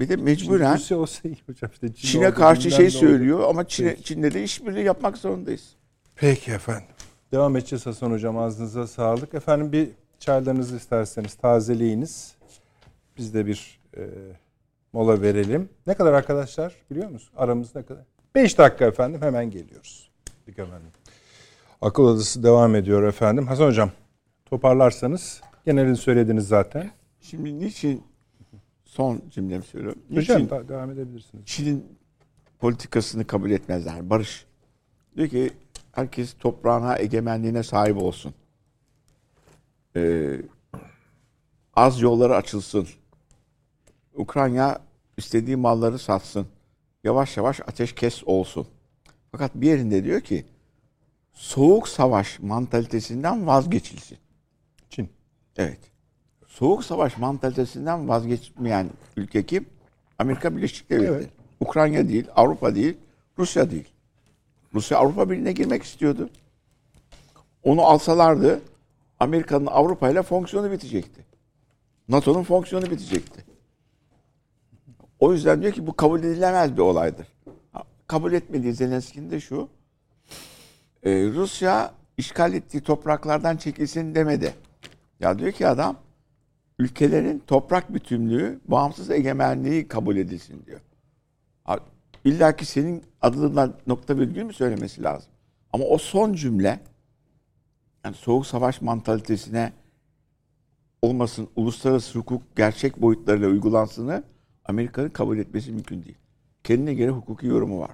Bir 0.00 0.08
de 0.08 0.16
mecburen 0.16 0.74
Rusya 0.74 0.98
olsa 0.98 1.28
iyi 1.28 1.36
hocam 1.46 1.70
işte 1.72 1.94
Çin 1.94 2.08
Çin'e 2.08 2.30
karşı 2.30 2.70
şey 2.70 2.86
oldu. 2.86 2.94
söylüyor 2.94 3.48
ama 3.48 3.68
Çin'e, 3.68 3.96
Çin'le 3.96 4.22
de 4.34 4.42
işbirliği 4.44 4.84
yapmak 4.84 5.16
zorundayız. 5.16 5.76
Peki 6.14 6.50
efendim. 6.50 6.88
Devam 7.32 7.56
edeceğiz 7.56 7.86
Hasan 7.86 8.10
Hocam. 8.10 8.38
Ağzınıza 8.38 8.86
sağlık. 8.86 9.34
Efendim 9.34 9.72
bir 9.72 9.88
çaylarınızı 10.24 10.76
isterseniz 10.76 11.34
tazeleyiniz. 11.34 12.34
Biz 13.16 13.34
de 13.34 13.46
bir 13.46 13.80
e, 13.96 14.02
mola 14.92 15.22
verelim. 15.22 15.68
Ne 15.86 15.94
kadar 15.94 16.12
arkadaşlar 16.12 16.74
biliyor 16.90 17.10
musun? 17.10 17.30
Aramız 17.36 17.74
ne 17.74 17.82
kadar? 17.82 18.04
5 18.34 18.58
dakika 18.58 18.84
efendim. 18.84 19.22
Hemen 19.22 19.50
geliyoruz. 19.50 20.10
Peki 20.46 20.62
efendim. 20.62 20.88
Akıl 21.80 22.02
odası 22.02 22.42
devam 22.42 22.74
ediyor 22.74 23.02
efendim. 23.02 23.46
Hasan 23.46 23.66
Hocam 23.66 23.90
toparlarsanız 24.44 25.40
genelini 25.66 25.96
söylediniz 25.96 26.48
zaten. 26.48 26.90
Şimdi 27.20 27.58
niçin 27.60 28.02
son 28.84 29.22
cümlemi 29.30 29.62
söylüyorum. 29.64 30.02
Hocam 30.14 30.36
Niçin 30.36 30.50
da- 30.50 30.68
devam 30.68 30.90
edebilirsiniz. 30.90 31.44
Çin'in 31.46 31.98
politikasını 32.58 33.26
kabul 33.26 33.50
etmezler. 33.50 34.10
Barış. 34.10 34.46
Diyor 35.16 35.28
ki 35.28 35.50
herkes 35.92 36.34
toprağına, 36.34 36.98
egemenliğine 36.98 37.62
sahip 37.62 37.96
olsun. 37.96 38.34
Ee, 39.96 40.40
az 41.74 42.00
yolları 42.00 42.36
açılsın. 42.36 42.88
Ukrayna 44.14 44.78
istediği 45.16 45.56
malları 45.56 45.98
satsın. 45.98 46.46
Yavaş 47.04 47.36
yavaş 47.36 47.60
ateşkes 47.60 48.24
olsun. 48.26 48.66
Fakat 49.32 49.54
bir 49.54 49.66
yerinde 49.66 50.04
diyor 50.04 50.20
ki 50.20 50.44
soğuk 51.32 51.88
savaş 51.88 52.40
mantalitesinden 52.40 53.46
vazgeçilsin. 53.46 54.18
Çin. 54.90 55.08
Evet. 55.56 55.78
Soğuk 56.46 56.84
savaş 56.84 57.18
mantalitesinden 57.18 58.08
vazgeçmeyen 58.08 58.90
ülke 59.16 59.46
kim? 59.46 59.66
Amerika 60.18 60.56
Birleşik 60.56 60.90
Devletleri. 60.90 61.14
Evet. 61.14 61.30
Ukrayna 61.60 62.08
değil, 62.08 62.26
Avrupa 62.36 62.74
değil, 62.74 62.96
Rusya 63.38 63.70
değil. 63.70 63.88
Rusya 64.74 64.98
Avrupa 64.98 65.30
Birliği'ne 65.30 65.52
girmek 65.52 65.82
istiyordu. 65.82 66.30
Onu 67.62 67.82
alsalardı 67.82 68.62
Amerika'nın 69.20 69.66
Avrupa 69.66 70.10
ile 70.10 70.22
fonksiyonu 70.22 70.70
bitecekti. 70.70 71.24
NATO'nun 72.08 72.42
fonksiyonu 72.42 72.90
bitecekti. 72.90 73.44
O 75.18 75.32
yüzden 75.32 75.62
diyor 75.62 75.72
ki 75.72 75.86
bu 75.86 75.96
kabul 75.96 76.20
edilemez 76.20 76.76
bir 76.76 76.82
olaydır. 76.82 77.26
Kabul 78.06 78.32
etmediği 78.32 78.72
Zelenski'nin 78.72 79.30
de 79.30 79.40
şu. 79.40 79.68
e, 81.02 81.10
Rusya 81.10 81.92
işgal 82.16 82.54
ettiği 82.54 82.80
topraklardan 82.80 83.56
çekilsin 83.56 84.14
demedi. 84.14 84.54
Ya 85.20 85.38
diyor 85.38 85.52
ki 85.52 85.66
adam 85.66 85.96
ülkelerin 86.78 87.42
toprak 87.46 87.94
bütünlüğü, 87.94 88.60
bağımsız 88.64 89.10
egemenliği 89.10 89.88
kabul 89.88 90.16
edilsin 90.16 90.66
diyor. 90.66 90.80
İlla 92.24 92.56
ki 92.56 92.64
senin 92.66 93.02
adına 93.22 93.70
nokta 93.86 94.16
virgül 94.16 94.42
mü 94.42 94.52
söylemesi 94.52 95.02
lazım? 95.02 95.32
Ama 95.72 95.84
o 95.84 95.98
son 95.98 96.32
cümle 96.32 96.80
yani 98.04 98.14
soğuk 98.14 98.46
savaş 98.46 98.82
mantalitesine 98.82 99.72
olmasın, 101.02 101.48
uluslararası 101.56 102.18
hukuk 102.18 102.56
gerçek 102.56 103.02
boyutlarıyla 103.02 103.48
uygulansını 103.48 104.24
Amerika'nın 104.64 105.10
kabul 105.10 105.38
etmesi 105.38 105.72
mümkün 105.72 106.02
değil. 106.02 106.18
Kendine 106.64 106.94
göre 106.94 107.10
hukuki 107.10 107.46
yorumu 107.46 107.80
var. 107.80 107.90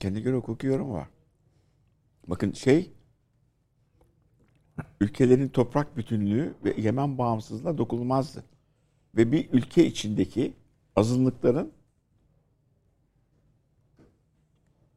Kendine 0.00 0.22
göre 0.22 0.36
hukuki 0.36 0.66
yorumu 0.66 0.94
var. 0.94 1.08
Bakın 2.26 2.52
şey 2.52 2.92
ülkelerin 5.00 5.48
toprak 5.48 5.96
bütünlüğü 5.96 6.54
ve 6.64 6.70
egemen 6.70 7.18
bağımsızlığına 7.18 7.78
dokunulmazdı. 7.78 8.44
Ve 9.16 9.32
bir 9.32 9.48
ülke 9.52 9.86
içindeki 9.86 10.52
azınlıkların 10.96 11.72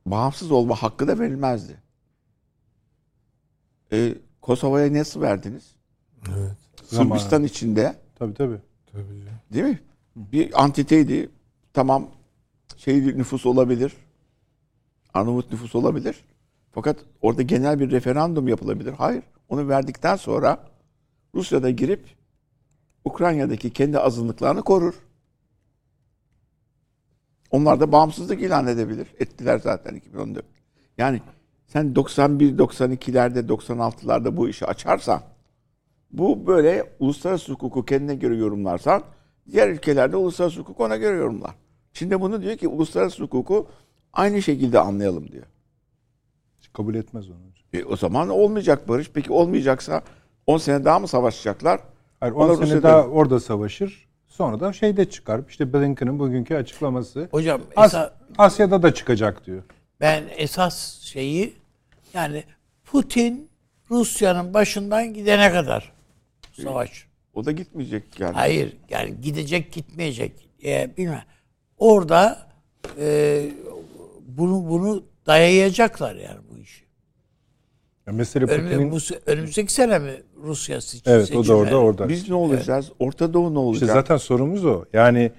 bağımsız 0.06 0.52
olma 0.52 0.76
hakkı 0.76 1.08
da 1.08 1.20
verilmezdi. 1.20 1.89
E, 3.92 4.16
Kosova'ya 4.42 4.94
nasıl 4.94 5.22
verdiniz? 5.22 5.76
Evet. 6.30 6.58
Sırbistan 6.84 7.44
içinde 7.44 7.96
Tabii 8.20 8.34
tabii. 8.34 8.58
Tabii 8.92 9.04
değil 9.54 9.66
mi? 9.66 9.80
Bir 10.16 10.64
antiteydi. 10.64 11.30
Tamam 11.74 12.08
şey 12.78 13.06
nüfus 13.06 13.46
olabilir. 13.46 13.94
Arnavut 15.14 15.52
nüfus 15.52 15.76
olabilir. 15.76 16.24
Fakat 16.72 16.98
orada 17.22 17.42
genel 17.42 17.80
bir 17.80 17.92
referandum 17.92 18.48
yapılabilir. 18.48 18.94
Hayır. 18.94 19.24
Onu 19.50 19.68
verdikten 19.68 20.16
sonra 20.16 20.68
Rusya'da 21.36 21.70
girip 21.70 22.06
Ukrayna'daki 23.06 23.70
kendi 23.70 24.00
azınlıklarını 24.00 24.62
korur. 24.62 24.94
Onlar 27.52 27.80
da 27.80 27.92
bağımsızlık 27.92 28.42
ilan 28.42 28.68
edebilir. 28.68 29.08
Ettiler 29.20 29.60
zaten 29.60 29.96
2014. 29.96 30.46
Yani 30.98 31.22
sen 31.70 31.96
91, 31.96 32.58
92'lerde, 32.58 33.48
96'larda 33.48 34.38
bu 34.38 34.50
işi 34.50 34.66
açarsan 34.66 35.22
Bu 36.12 36.48
böyle 36.48 36.84
uluslararası 37.00 37.52
hukuku 37.52 37.86
kendine 37.86 38.16
göre 38.16 38.36
yorumlarsan 38.38 39.04
diğer 39.52 39.70
ülkelerde 39.70 40.16
uluslararası 40.16 40.60
hukuk 40.60 40.80
ona 40.80 40.98
göre 40.98 41.18
yorumlar. 41.18 41.52
Şimdi 41.94 42.22
bunu 42.22 42.42
diyor 42.42 42.58
ki 42.58 42.68
uluslararası 42.68 43.24
hukuku 43.24 43.68
aynı 44.14 44.42
şekilde 44.42 44.80
anlayalım 44.80 45.32
diyor. 45.32 45.46
Hiç 46.62 46.70
kabul 46.74 46.96
etmez 46.96 47.30
onu. 47.30 47.38
E, 47.74 47.84
o 47.86 47.96
zaman 47.96 48.30
olmayacak 48.30 48.88
barış. 48.90 49.12
Peki 49.14 49.32
olmayacaksa 49.32 50.02
10 50.48 50.58
sene 50.58 50.86
daha 50.86 51.00
mı 51.00 51.08
savaşacaklar? 51.08 51.80
Hayır, 52.20 52.34
Ona 52.34 52.52
10 52.52 52.56
sene 52.56 52.66
Rusya'da- 52.66 52.84
daha 52.84 53.08
orada 53.08 53.40
savaşır. 53.40 54.08
Sonra 54.28 54.60
da 54.60 54.74
şeyde 54.74 55.10
çıkar. 55.10 55.42
İşte 55.50 55.74
Blinken'ın 55.74 56.20
bugünkü 56.20 56.56
açıklaması. 56.56 57.28
Hocam 57.32 57.62
As- 57.76 57.94
esa- 57.94 58.14
Asya'da 58.38 58.84
da 58.84 58.94
çıkacak 58.94 59.46
diyor. 59.46 59.64
Ben 60.02 60.24
esas 60.38 61.02
şeyi 61.02 61.54
yani 62.14 62.44
Putin 62.86 63.50
Rusya'nın 63.92 64.54
başından 64.54 65.14
gidene 65.14 65.52
kadar 65.52 65.94
savaş. 66.64 67.08
O 67.34 67.46
da 67.46 67.52
gitmeyecek 67.52 68.20
yani. 68.20 68.34
Hayır 68.34 68.78
yani 68.90 69.22
gidecek 69.22 69.72
gitmeyecek 69.74 70.50
e, 70.64 70.98
bilmem. 70.98 71.24
Orada 71.78 72.50
e, 73.00 73.46
bunu 74.28 74.70
bunu 74.70 75.04
dayayacaklar 75.28 76.16
yani 76.16 76.40
bu 76.52 76.58
işi. 76.58 76.84
Ya 78.08 78.14
Önümü, 78.14 78.90
Putin'in... 78.90 79.22
önümüzdeki 79.26 79.74
sene 79.74 80.00
mi 80.00 80.12
Rusya 80.44 80.82
seç, 80.82 81.02
Evet 81.06 81.36
o 81.36 81.48
da 81.48 81.56
orada 81.56 81.78
orada. 81.78 82.10
Biz 82.10 82.30
ne 82.30 82.36
olacağız? 82.36 82.92
Orta 83.00 83.34
Doğu 83.34 83.54
ne 83.54 83.60
olacak? 83.60 83.82
İşte 83.82 83.94
zaten 83.94 84.18
sorumuz 84.18 84.66
o. 84.66 84.86
Yani 84.94 85.32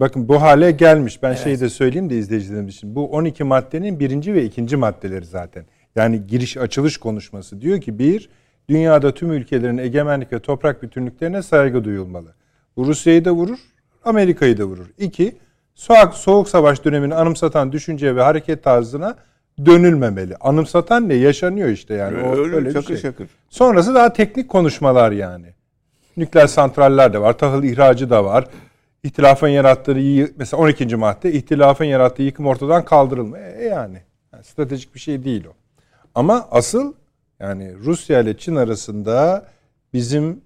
bakın 0.00 0.28
bu 0.28 0.42
hale 0.42 0.70
gelmiş. 0.70 1.22
Ben 1.22 1.34
şeyi 1.34 1.60
de 1.60 1.68
söyleyeyim 1.68 2.10
de 2.10 2.18
izleyicilerimiz 2.18 2.74
için. 2.74 2.94
Bu 2.94 3.06
12 3.06 3.44
maddenin 3.44 4.00
birinci 4.00 4.34
ve 4.34 4.44
ikinci 4.44 4.76
maddeleri 4.76 5.24
zaten. 5.24 5.64
Yani 5.96 6.26
giriş 6.26 6.56
açılış 6.56 6.96
konuşması 6.96 7.60
diyor 7.60 7.80
ki 7.80 7.98
bir, 7.98 8.28
dünyada 8.68 9.14
tüm 9.14 9.32
ülkelerin 9.32 9.78
egemenlik 9.78 10.32
ve 10.32 10.38
toprak 10.38 10.82
bütünlüklerine 10.82 11.42
saygı 11.42 11.84
duyulmalı. 11.84 12.34
Bu 12.76 12.86
Rusya'yı 12.86 13.24
da 13.24 13.32
vurur, 13.32 13.58
Amerika'yı 14.04 14.58
da 14.58 14.64
vurur. 14.64 14.86
İki, 14.98 15.36
soğuk, 15.74 16.14
soğuk 16.14 16.48
savaş 16.48 16.84
dönemini 16.84 17.14
anımsatan 17.14 17.72
düşünce 17.72 18.16
ve 18.16 18.22
hareket 18.22 18.64
tarzına 18.64 19.16
dönülmemeli. 19.66 20.36
Anımsatan 20.36 21.08
ne? 21.08 21.14
Yaşanıyor 21.14 21.68
işte 21.68 21.94
yani. 21.94 22.22
O, 22.22 22.36
Öyle 22.36 22.56
öyle 22.56 22.72
şakır 22.72 22.86
şey. 22.86 22.96
şakır. 22.96 23.28
Sonrası 23.50 23.94
daha 23.94 24.12
teknik 24.12 24.48
konuşmalar 24.48 25.12
yani. 25.12 25.46
Nükleer 26.16 26.46
santraller 26.46 27.12
de 27.12 27.20
var, 27.20 27.38
tahıl 27.38 27.62
ihracı 27.62 28.10
da 28.10 28.24
var. 28.24 28.44
İhtilafın 29.02 29.48
yarattığı, 29.48 29.94
mesela 30.36 30.62
12. 30.62 30.96
madde, 30.96 31.32
ihtilafın 31.32 31.84
yarattığı 31.84 32.22
yıkım 32.22 32.46
ortadan 32.46 32.84
kaldırılma. 32.84 33.38
E 33.38 33.64
yani. 33.64 34.02
Yani 34.32 34.44
stratejik 34.44 34.94
bir 34.94 35.00
şey 35.00 35.24
değil 35.24 35.44
o. 35.44 35.52
Ama 36.14 36.48
asıl 36.50 36.92
yani 37.40 37.74
Rusya 37.84 38.20
ile 38.20 38.36
Çin 38.36 38.56
arasında 38.56 39.46
bizim 39.92 40.40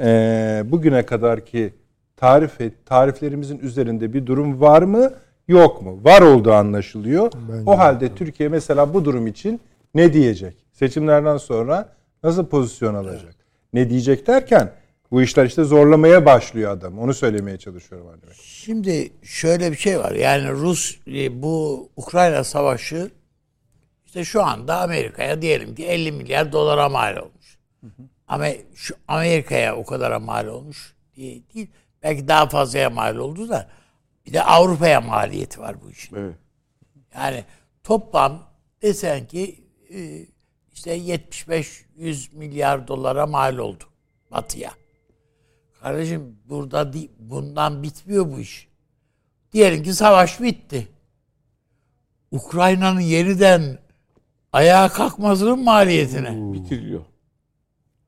eee, 0.00 0.62
bugüne 0.64 1.06
kadarki 1.06 1.74
tarif 2.16 2.58
tariflerimizin 2.86 3.58
üzerinde 3.58 4.12
bir 4.12 4.26
durum 4.26 4.60
var 4.60 4.82
mı 4.82 5.12
yok 5.48 5.82
mu? 5.82 6.00
Var 6.04 6.22
olduğu 6.22 6.52
anlaşılıyor. 6.52 7.32
o 7.66 7.78
halde 7.78 8.14
Türkiye 8.14 8.48
mesela 8.48 8.94
bu 8.94 9.04
durum 9.04 9.26
için 9.26 9.60
ne 9.94 10.12
diyecek? 10.12 10.56
Seçimlerden 10.72 11.36
sonra 11.36 11.88
nasıl 12.22 12.46
pozisyon 12.46 12.94
alacak? 12.94 13.34
Ne 13.72 13.90
diyecek 13.90 14.26
derken 14.26 14.70
bu 15.10 15.22
işler 15.22 15.46
işte 15.46 15.64
zorlamaya 15.64 16.26
başlıyor 16.26 16.72
adam. 16.72 16.98
Onu 16.98 17.14
söylemeye 17.14 17.58
çalışıyorum. 17.58 18.06
Bey. 18.06 18.34
Şimdi 18.42 19.12
şöyle 19.22 19.72
bir 19.72 19.76
şey 19.76 19.98
var. 19.98 20.12
Yani 20.12 20.50
Rus 20.50 20.98
e, 21.06 21.42
bu 21.42 21.88
Ukrayna 21.96 22.44
savaşı 22.44 23.10
işte 24.06 24.24
şu 24.24 24.42
anda 24.42 24.80
Amerika'ya 24.80 25.42
diyelim 25.42 25.74
ki 25.74 25.86
50 25.86 26.12
milyar 26.12 26.52
dolara 26.52 26.88
mal 26.88 27.16
olmuş. 27.16 27.58
Ama 28.28 28.46
şu 28.74 28.94
Amerika'ya 29.08 29.76
o 29.76 29.84
kadara 29.84 30.18
mal 30.18 30.46
olmuş 30.46 30.94
diye 31.16 31.42
değil. 31.54 31.70
Belki 32.02 32.28
daha 32.28 32.48
fazlaya 32.48 32.90
mal 32.90 33.16
oldu 33.16 33.48
da 33.48 33.68
bir 34.26 34.32
de 34.32 34.42
Avrupa'ya 34.42 35.00
maliyeti 35.00 35.60
var 35.60 35.76
bu 35.84 35.90
işin. 35.90 36.16
Evet. 36.16 36.34
Yani 37.14 37.44
toplam 37.84 38.42
desen 38.82 39.26
ki 39.26 39.64
e, 39.94 40.26
işte 40.72 40.98
75-100 40.98 42.36
milyar 42.36 42.88
dolara 42.88 43.26
mal 43.26 43.58
oldu 43.58 43.84
Batı'ya. 44.30 44.79
Kardeşim 45.82 46.36
burada 46.48 46.92
bundan 47.18 47.82
bitmiyor 47.82 48.32
bu 48.32 48.40
iş. 48.40 48.68
Diyelim 49.52 49.82
ki 49.82 49.92
savaş 49.92 50.40
bitti. 50.40 50.88
Ukrayna'nın 52.30 53.00
yeniden 53.00 53.78
ayağa 54.52 54.88
kalkmasının 54.88 55.64
maliyetine 55.64 56.52
Bitiriliyor. 56.52 57.04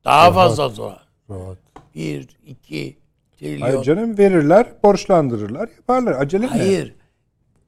daha 0.05 0.31
fazla 0.31 0.69
sonra. 0.69 1.01
Rahat. 1.29 1.57
Bir, 1.95 2.27
iki 2.45 2.97
trilyon. 3.37 3.61
Hayır 3.61 3.81
canım 3.81 4.17
verirler, 4.17 4.67
borçlandırırlar, 4.83 5.69
yaparlar. 5.77 6.11
Acele 6.21 6.45
mi? 6.45 6.49
Hayır. 6.49 6.95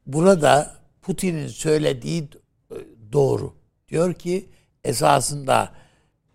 Burada 0.08 0.76
Putin'in 1.02 1.48
söylediği 1.48 2.30
e, 2.72 2.76
doğru. 3.14 3.54
Diyor 3.90 4.14
ki 4.14 4.50
esasında 4.84 5.72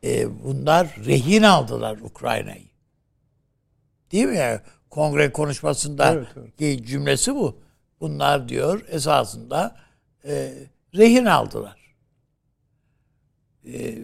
e, 0.05 0.45
bunlar 0.45 0.97
rehin 1.07 1.43
aldılar 1.43 1.99
Ukrayna'yı. 1.99 2.70
Değil 4.13 4.27
mi? 4.27 4.37
Yani 4.37 4.61
kongre 4.91 5.33
konuşmasında 5.33 6.13
Evet, 6.13 6.29
evet. 6.59 6.87
cümlesi 6.87 7.35
bu. 7.35 7.61
Bunlar 8.01 8.49
diyor 8.49 8.85
esasında 8.89 9.77
e, 10.25 10.53
rehin 10.95 11.25
aldılar. 11.25 11.97
E, 13.67 13.99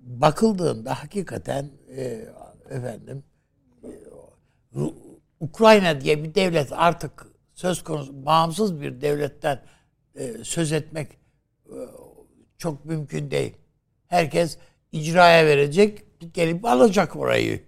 bakıldığında 0.00 0.94
hakikaten 1.02 1.70
e, 1.96 2.28
efendim 2.70 3.24
Ru- 4.74 4.94
Ukrayna 5.40 6.00
diye 6.00 6.24
bir 6.24 6.34
devlet 6.34 6.72
artık 6.72 7.26
söz 7.54 7.84
konusu 7.84 8.26
bağımsız 8.26 8.80
bir 8.80 9.00
devletten 9.00 9.62
e, 10.14 10.44
söz 10.44 10.72
etmek 10.72 11.08
e, 11.66 11.76
çok 12.58 12.84
mümkün 12.84 13.30
değil. 13.30 13.56
Herkes 14.06 14.58
icraya 14.92 15.46
verecek, 15.46 16.04
gelip 16.34 16.64
alacak 16.64 17.16
orayı. 17.16 17.64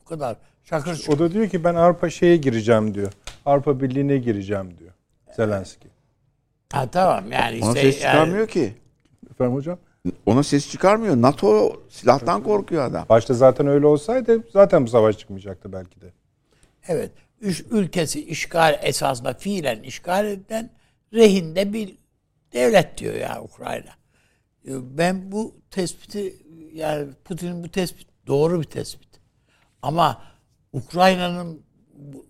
Bu 0.00 0.04
kadar. 0.04 0.36
Şukur. 0.78 1.12
O 1.14 1.18
da 1.18 1.32
diyor 1.32 1.48
ki 1.48 1.64
ben 1.64 1.74
Avrupa 1.74 2.10
şeye 2.10 2.36
gireceğim 2.36 2.94
diyor. 2.94 3.12
Avrupa 3.46 3.80
Birliği'ne 3.80 4.18
gireceğim 4.18 4.78
diyor. 4.78 4.92
Zelenski. 5.36 5.88
Ha 6.72 6.90
tamam 6.90 7.32
yani 7.32 7.64
Ona 7.64 7.70
işte 7.70 7.92
ses 7.92 8.02
yani, 8.04 8.12
çıkarmıyor 8.12 8.48
ki. 8.48 8.74
Efendim 9.30 9.54
hocam? 9.54 9.78
Ona 10.26 10.42
ses 10.42 10.70
çıkarmıyor. 10.70 11.16
NATO 11.22 11.80
silahtan 11.88 12.42
korkuyor 12.42 12.84
adam. 12.84 13.06
Başta 13.08 13.34
zaten 13.34 13.66
öyle 13.66 13.86
olsaydı 13.86 14.44
zaten 14.52 14.84
bu 14.86 14.88
savaş 14.90 15.18
çıkmayacaktı 15.18 15.72
belki 15.72 16.00
de. 16.00 16.12
evet 16.88 17.10
üç 17.40 17.64
ülkesi 17.70 18.24
işgal 18.26 18.78
esasında 18.82 19.34
fiilen 19.34 19.82
işgal 19.82 20.26
edilen 20.26 20.70
rehinde 21.14 21.72
bir 21.72 21.96
devlet 22.52 22.98
diyor 22.98 23.14
ya 23.14 23.42
Ukrayna. 23.42 23.90
E, 24.68 24.70
Ben 24.98 25.32
bu 25.32 25.54
tespiti 25.70 26.34
yani 26.74 27.08
Putin'in 27.24 27.64
bu 27.64 27.68
tespit 27.68 28.08
doğru 28.26 28.60
bir 28.60 28.66
tespit. 28.66 29.08
Ama 29.82 30.22
Ukrayna'nın 30.72 31.62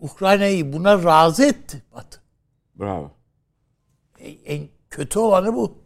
Ukrayna'yı 0.01 0.73
buna 0.73 1.05
razı 1.05 1.45
etti 1.45 1.83
Batı. 1.95 2.21
Bravo. 2.81 3.11
En, 4.19 4.37
en 4.45 4.69
kötü 4.91 5.19
olanı 5.19 5.55
bu. 5.55 5.79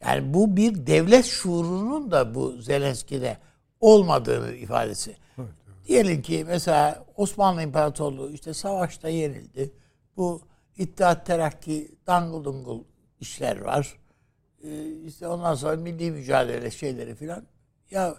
Yani 0.00 0.34
bu 0.34 0.56
bir 0.56 0.86
devlet 0.86 1.24
şuurunun 1.24 2.10
da 2.10 2.34
bu 2.34 2.52
Zelenski'de 2.62 3.38
olmadığını 3.80 4.52
ifadesi. 4.52 5.16
Diyelim 5.88 6.22
ki 6.22 6.44
mesela 6.48 7.04
Osmanlı 7.16 7.62
İmparatorluğu 7.62 8.30
işte 8.30 8.54
savaşta 8.54 9.08
yenildi. 9.08 9.72
Bu 10.16 10.42
İttihat 10.78 11.26
Terakki 11.26 11.94
dangıl 12.06 12.44
dungul 12.44 12.84
işler 13.20 13.60
var. 13.60 13.98
Ee, 14.64 14.90
işte 15.06 15.28
ondan 15.28 15.54
sonra 15.54 15.76
milli 15.76 16.10
mücadele 16.10 16.70
şeyleri 16.70 17.14
filan. 17.14 17.46
Ya 17.90 18.14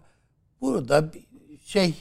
burada 0.61 1.11
şey 1.65 1.93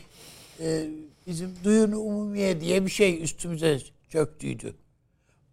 e, 0.61 0.89
bizim 1.27 1.57
duyunu 1.65 1.99
umumiye 1.99 2.61
diye 2.61 2.87
bir 2.87 2.91
şey 2.91 3.23
üstümüze 3.23 3.81
çöktüydü. 4.09 4.75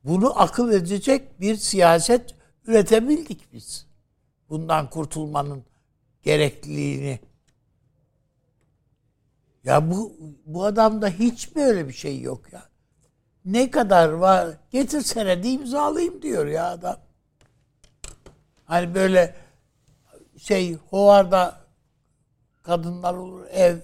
Bunu 0.03 0.41
akıl 0.41 0.71
edecek 0.71 1.41
bir 1.41 1.55
siyaset 1.55 2.35
üretebildik 2.67 3.53
biz. 3.53 3.85
Bundan 4.49 4.89
kurtulmanın 4.89 5.63
gerekliliğini. 6.23 7.19
Ya 9.63 9.91
bu 9.91 10.13
bu 10.45 10.65
adamda 10.65 11.09
hiç 11.09 11.55
böyle 11.55 11.87
bir 11.87 11.93
şey 11.93 12.21
yok 12.21 12.53
ya. 12.53 12.69
Ne 13.45 13.71
kadar 13.71 14.09
var? 14.09 14.57
Getir 14.71 15.01
senedi 15.01 15.47
imzalayayım 15.47 16.21
diyor 16.21 16.47
ya 16.47 16.69
adam. 16.69 16.97
Hani 18.65 18.95
böyle 18.95 19.35
şey 20.37 20.73
hovarda 20.73 21.64
kadınlar 22.65 23.13
olur 23.13 23.45
ev. 23.51 23.77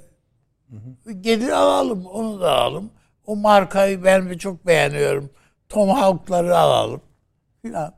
Gelir 1.21 1.49
alalım 1.49 2.05
onu 2.05 2.41
da 2.41 2.51
alalım. 2.51 2.91
O 3.25 3.35
markayı 3.35 4.03
ben 4.03 4.37
çok 4.37 4.67
beğeniyorum. 4.67 5.29
Tomahawk'ları 5.69 6.57
alalım. 6.57 7.01
Filan. 7.61 7.93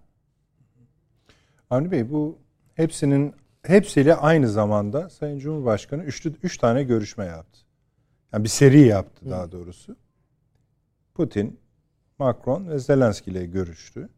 Avni 1.69 1.91
Bey 1.91 2.11
bu 2.11 2.38
hepsinin 2.76 3.35
hepsiyle 3.64 4.15
aynı 4.15 4.49
zamanda 4.49 5.10
Sayın 5.10 5.39
Cumhurbaşkanı 5.39 6.03
üçlü, 6.03 6.34
üç 6.43 6.57
tane 6.57 6.84
görüşme 6.84 7.26
yaptı. 7.26 7.60
Yani 8.34 8.43
bir 8.43 8.49
seri 8.49 8.80
yaptı 8.80 9.30
daha 9.30 9.51
doğrusu. 9.51 9.95
Putin, 11.14 11.60
Macron 12.19 12.69
ve 12.69 12.80
Zelenski 12.80 13.31
ile 13.31 13.45
görüştü. 13.45 14.10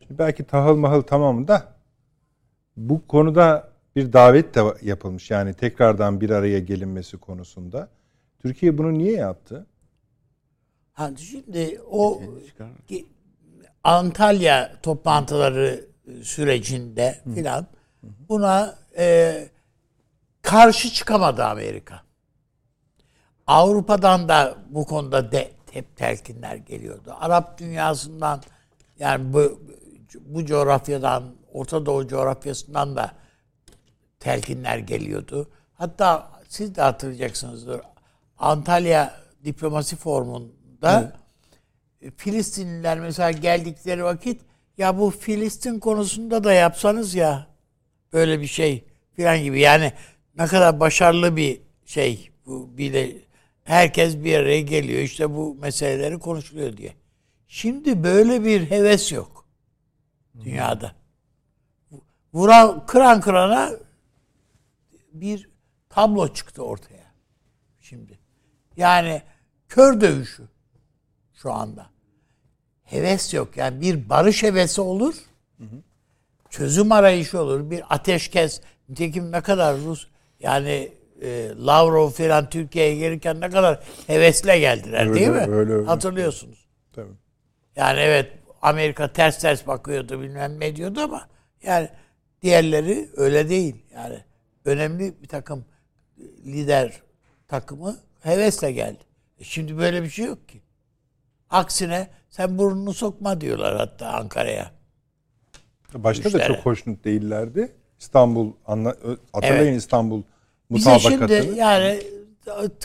Şimdi 0.00 0.18
belki 0.18 0.44
tahıl 0.44 0.76
mahıl 0.76 1.02
tamam 1.02 1.48
da 1.48 1.74
bu 2.76 3.06
konuda 3.06 3.69
bir 3.96 4.12
davet 4.12 4.54
de 4.54 4.60
yapılmış. 4.82 5.30
Yani 5.30 5.54
tekrardan 5.54 6.20
bir 6.20 6.30
araya 6.30 6.58
gelinmesi 6.58 7.16
konusunda. 7.16 7.88
Türkiye 8.38 8.78
bunu 8.78 8.98
niye 8.98 9.12
yaptı? 9.12 9.66
Ha, 10.92 11.10
şimdi 11.16 11.80
o 11.90 12.22
Antalya 13.84 14.72
toplantıları 14.82 15.84
sürecinde 16.22 17.20
filan 17.34 17.66
buna 18.28 18.74
e, 18.98 19.34
karşı 20.42 20.90
çıkamadı 20.90 21.44
Amerika. 21.44 22.02
Avrupa'dan 23.46 24.28
da 24.28 24.56
bu 24.68 24.86
konuda 24.86 25.32
de 25.32 25.50
hep 25.72 25.96
telkinler 25.96 26.56
geliyordu. 26.56 27.14
Arap 27.20 27.58
dünyasından 27.58 28.42
yani 28.98 29.32
bu, 29.32 29.60
bu 30.20 30.46
coğrafyadan, 30.46 31.34
Orta 31.52 31.86
Doğu 31.86 32.08
coğrafyasından 32.08 32.96
da 32.96 33.12
telkinler 34.20 34.78
geliyordu. 34.78 35.50
Hatta 35.74 36.30
siz 36.48 36.74
de 36.74 36.82
hatırlayacaksınızdır. 36.82 37.80
Antalya 38.38 39.14
Diplomasi 39.44 39.96
Forumu'nda 39.96 41.12
evet. 42.02 42.12
Filistinliler 42.16 43.00
mesela 43.00 43.30
geldikleri 43.30 44.04
vakit 44.04 44.40
ya 44.78 44.98
bu 44.98 45.10
Filistin 45.10 45.78
konusunda 45.78 46.44
da 46.44 46.52
yapsanız 46.52 47.14
ya 47.14 47.46
böyle 48.12 48.40
bir 48.40 48.46
şey 48.46 48.84
filan 49.16 49.42
gibi. 49.42 49.60
Yani 49.60 49.92
ne 50.36 50.46
kadar 50.46 50.80
başarılı 50.80 51.36
bir 51.36 51.60
şey 51.84 52.30
bu 52.46 52.78
bir 52.78 52.92
de 52.92 53.16
herkes 53.64 54.16
bir 54.16 54.38
araya 54.38 54.60
geliyor 54.60 55.00
işte 55.00 55.30
bu 55.30 55.54
meseleleri 55.54 56.18
konuşuluyor 56.18 56.76
diye. 56.76 56.94
Şimdi 57.48 58.02
böyle 58.02 58.44
bir 58.44 58.70
heves 58.70 59.12
yok 59.12 59.46
dünyada. 60.44 60.92
Vuran 62.34 62.86
kıran 62.86 63.20
kırana 63.20 63.70
bir 65.12 65.48
tablo 65.88 66.28
çıktı 66.28 66.64
ortaya. 66.64 67.12
Şimdi. 67.80 68.18
Yani 68.76 69.22
kör 69.68 70.00
dövüşü 70.00 70.42
şu 71.34 71.52
anda. 71.52 71.86
Heves 72.84 73.34
yok. 73.34 73.56
Yani 73.56 73.80
bir 73.80 74.08
barış 74.08 74.42
hevesi 74.42 74.80
olur. 74.80 75.14
Çözüm 76.50 76.92
arayışı 76.92 77.40
olur. 77.40 77.70
Bir 77.70 77.82
ateşkes. 77.94 78.60
Nitekim 78.88 79.32
ne 79.32 79.40
kadar 79.40 79.76
Rus 79.76 80.06
yani 80.40 80.92
e, 81.22 81.48
Lavrov 81.66 82.10
falan 82.10 82.50
Türkiye'ye 82.50 82.96
gelirken 82.96 83.40
ne 83.40 83.50
kadar 83.50 83.80
hevesle 84.06 84.58
geldiler 84.58 85.06
öyle, 85.06 85.14
değil 85.14 85.28
mi? 85.28 85.36
Öyle, 85.38 85.72
öyle. 85.72 85.86
Hatırlıyorsunuz. 85.86 86.68
Tabii. 86.92 87.12
Yani 87.76 88.00
evet 88.00 88.32
Amerika 88.62 89.12
ters 89.12 89.38
ters 89.38 89.66
bakıyordu 89.66 90.20
bilmem 90.20 90.60
ne 90.60 90.76
diyordu 90.76 91.00
ama 91.00 91.28
yani 91.62 91.88
diğerleri 92.42 93.08
öyle 93.16 93.48
değil. 93.48 93.76
Yani 93.94 94.24
önemli 94.64 95.22
bir 95.22 95.28
takım 95.28 95.64
lider 96.46 97.02
takımı 97.48 97.96
hevesle 98.20 98.72
geldi. 98.72 99.04
E 99.38 99.44
şimdi 99.44 99.78
böyle 99.78 100.02
bir 100.02 100.10
şey 100.10 100.26
yok 100.26 100.48
ki. 100.48 100.60
Aksine 101.50 102.10
sen 102.30 102.58
burnunu 102.58 102.94
sokma 102.94 103.40
diyorlar 103.40 103.76
hatta 103.76 104.08
Ankara'ya. 104.08 104.70
Başta 105.94 106.22
Güçlere. 106.22 106.42
da 106.42 106.54
çok 106.54 106.66
hoşnut 106.66 107.04
değillerdi. 107.04 107.72
İstanbul 107.98 108.52
hatırlayın 109.32 109.66
evet. 109.66 109.78
İstanbul 109.78 110.22
mutabakatını. 110.68 111.28
Bize 111.28 111.42
şimdi 111.42 111.58
yani 111.58 112.02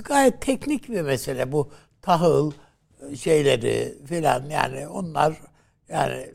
gayet 0.03 0.41
teknik 0.41 0.89
bir 0.89 1.01
mesele 1.01 1.51
bu 1.51 1.71
tahıl 2.01 2.51
şeyleri 3.19 3.97
filan 4.05 4.49
yani 4.49 4.87
onlar 4.87 5.33
yani 5.89 6.31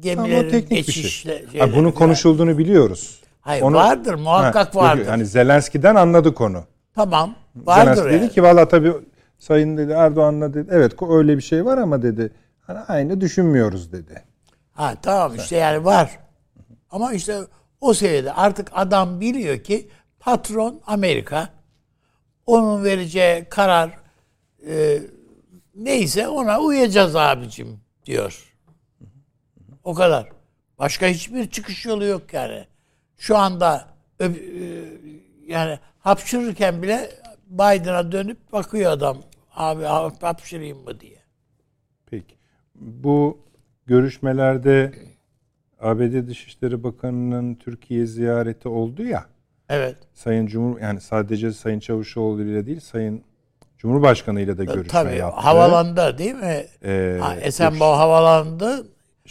gemilerin 0.00 0.50
teknik 0.50 0.86
geçişle 0.86 1.44
şey. 1.52 1.60
Ha, 1.60 1.72
bunun 1.76 1.90
konuşulduğunu 1.90 2.58
biliyoruz. 2.58 3.20
Hayır 3.40 3.62
Onu, 3.62 3.76
vardır 3.76 4.14
muhakkak 4.14 4.74
ha, 4.74 4.78
vardır. 4.78 5.06
Yani 5.06 5.26
Zelenski'den 5.26 5.94
anladı 5.94 6.34
konu. 6.34 6.64
Tamam 6.94 7.34
vardır 7.56 7.94
Zelenski 7.94 8.14
yani. 8.14 8.22
dedi 8.22 8.34
ki 8.34 8.42
valla 8.42 8.68
tabii 8.68 8.92
Sayın 9.38 9.76
dedi 9.76 9.92
Erdoğan'la 9.92 10.54
dedi 10.54 10.68
evet 10.72 10.92
öyle 11.10 11.36
bir 11.36 11.42
şey 11.42 11.64
var 11.64 11.78
ama 11.78 12.02
dedi 12.02 12.32
hani 12.60 12.78
aynı 12.78 13.20
düşünmüyoruz 13.20 13.92
dedi. 13.92 14.22
Ha 14.72 14.94
tamam 15.02 15.36
işte 15.36 15.56
yani 15.56 15.84
var. 15.84 16.18
Ama 16.90 17.12
işte 17.12 17.38
o 17.80 17.94
seviyede 17.94 18.32
artık 18.32 18.68
adam 18.72 19.20
biliyor 19.20 19.58
ki 19.58 19.88
patron 20.20 20.80
Amerika. 20.86 21.48
Onun 22.46 22.84
vereceği 22.84 23.44
karar 23.44 23.98
e, 24.68 24.98
neyse 25.74 26.28
ona 26.28 26.60
uyacağız 26.60 27.16
abicim 27.16 27.80
diyor. 28.06 28.54
O 29.84 29.94
kadar. 29.94 30.28
Başka 30.78 31.06
hiçbir 31.06 31.50
çıkış 31.50 31.86
yolu 31.86 32.04
yok 32.04 32.32
yani. 32.32 32.66
Şu 33.18 33.36
anda 33.36 33.88
e, 34.20 34.30
yani 35.46 35.78
hapşırırken 35.98 36.82
bile 36.82 37.10
Biden'a 37.46 38.12
dönüp 38.12 38.52
bakıyor 38.52 38.92
adam. 38.92 39.18
Abi 39.54 39.84
hapşırayım 40.20 40.84
mı 40.84 41.00
diye. 41.00 41.18
Peki. 42.06 42.34
Bu 42.74 43.38
görüşmelerde 43.86 44.92
ABD 45.80 46.28
Dışişleri 46.28 46.84
Bakanı'nın 46.84 47.54
Türkiye 47.54 48.06
ziyareti 48.06 48.68
oldu 48.68 49.02
ya. 49.02 49.26
Evet. 49.68 49.96
Sayın 50.14 50.46
Cumhur 50.46 50.80
yani 50.80 51.00
sadece 51.00 51.52
Sayın 51.52 51.80
Çavuşoğlu 51.80 52.42
ile 52.42 52.66
değil 52.66 52.80
Sayın 52.80 53.22
Cumhurbaşkanı 53.78 54.40
ile 54.40 54.58
de 54.58 54.64
görüşme 54.64 54.88
Tabii, 54.88 55.16
yaptı. 55.16 55.40
Havalanda 55.40 56.18
değil 56.18 56.34
mi? 56.34 56.66
Ee, 56.84 57.20
Esenboğa 57.40 57.98
havalandı. 57.98 58.86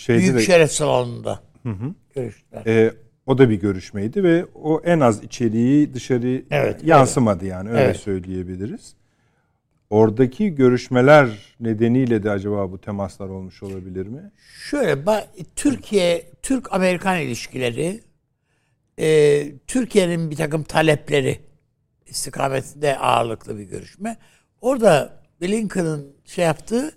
Büyük 0.09 0.35
de, 0.35 0.41
Şeref 0.41 0.71
Salonu'nda 0.71 1.39
hı 1.63 1.69
hı. 1.69 1.93
görüştüler. 2.15 2.65
E, 2.65 2.93
o 3.27 3.37
da 3.37 3.49
bir 3.49 3.55
görüşmeydi 3.55 4.23
ve 4.23 4.45
o 4.55 4.81
en 4.85 4.99
az 4.99 5.23
içeriği 5.23 5.93
dışarı 5.93 6.43
evet, 6.51 6.83
yansımadı 6.83 7.39
evet. 7.41 7.51
yani 7.51 7.69
öyle 7.69 7.81
evet. 7.81 7.97
söyleyebiliriz. 7.97 8.95
Oradaki 9.89 10.55
görüşmeler 10.55 11.55
nedeniyle 11.59 12.23
de 12.23 12.31
acaba 12.31 12.71
bu 12.71 12.81
temaslar 12.81 13.29
olmuş 13.29 13.63
olabilir 13.63 14.07
mi? 14.07 14.31
Şöyle 14.69 15.05
Türkiye 15.55 16.31
Türk 16.41 16.73
Amerikan 16.73 17.19
ilişkileri 17.19 18.01
e, 18.99 19.45
Türkiye'nin 19.67 20.31
bir 20.31 20.35
takım 20.35 20.63
talepleri 20.63 21.39
istikametinde 22.05 22.97
ağırlıklı 22.97 23.57
bir 23.57 23.63
görüşme. 23.63 24.17
Orada 24.61 25.23
Blinken'ın 25.41 26.15
şey 26.25 26.45
yaptığı 26.45 26.91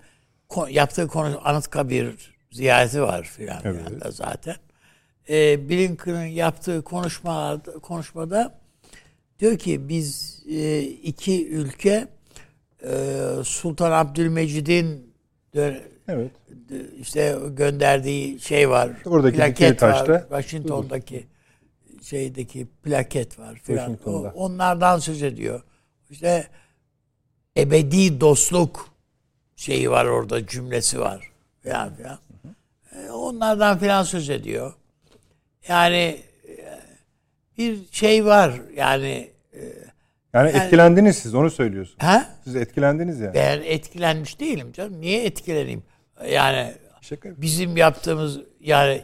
yaptığı 0.69 1.07
konu 1.07 1.41
Anıtkabir 1.43 2.35
ziyareti 2.51 3.01
var 3.01 3.23
filan 3.23 3.61
evet. 3.63 3.81
zaten. 4.09 4.55
E, 5.29 5.69
Blinken'ın 5.69 6.25
yaptığı 6.25 6.81
konuşma 6.81 7.61
konuşmada 7.81 8.59
diyor 9.39 9.57
ki 9.57 9.89
biz 9.89 10.39
e, 10.49 10.81
iki 10.81 11.49
ülke 11.49 12.07
e, 12.83 13.17
Sultan 13.43 13.91
Abdülmecid'in 13.91 15.13
evet. 16.07 16.31
işte 16.99 17.37
gönderdiği 17.49 18.39
şey 18.39 18.69
var. 18.69 18.91
Oradaki 19.05 19.37
plaket 19.37 19.79
taşta. 19.79 20.13
var. 20.13 20.21
Washington'daki 20.21 21.27
şeydeki 22.01 22.67
plaket 22.83 23.39
var 23.39 23.55
filan. 23.63 23.97
Onlardan 24.35 24.99
söz 24.99 25.23
ediyor. 25.23 25.61
İşte 26.09 26.47
ebedi 27.57 28.21
dostluk 28.21 28.89
şeyi 29.55 29.91
var 29.91 30.05
orada 30.05 30.47
cümlesi 30.47 30.99
var 30.99 31.31
filan 31.61 31.95
filan. 31.95 32.19
E, 32.95 33.11
onlardan 33.11 33.77
filan 33.77 34.03
söz 34.03 34.29
ediyor. 34.29 34.73
Yani 35.67 36.21
e, 36.47 36.79
bir 37.57 37.79
şey 37.91 38.25
var 38.25 38.53
yani 38.75 39.31
e, 39.53 39.59
yani, 40.33 40.47
yani 40.47 40.49
etkilendiniz 40.49 41.17
siz 41.17 41.35
onu 41.35 41.49
söylüyorsunuz. 41.51 42.03
Ha? 42.03 42.25
Siz 42.43 42.55
etkilendiniz 42.55 43.19
yani. 43.19 43.33
Ben 43.33 43.61
etkilenmiş 43.61 44.39
değilim 44.39 44.71
canım. 44.71 45.01
Niye 45.01 45.25
etkileneyim? 45.25 45.83
Yani 46.29 46.73
Şaka. 47.01 47.29
bizim 47.41 47.77
yaptığımız 47.77 48.39
yani 48.59 49.01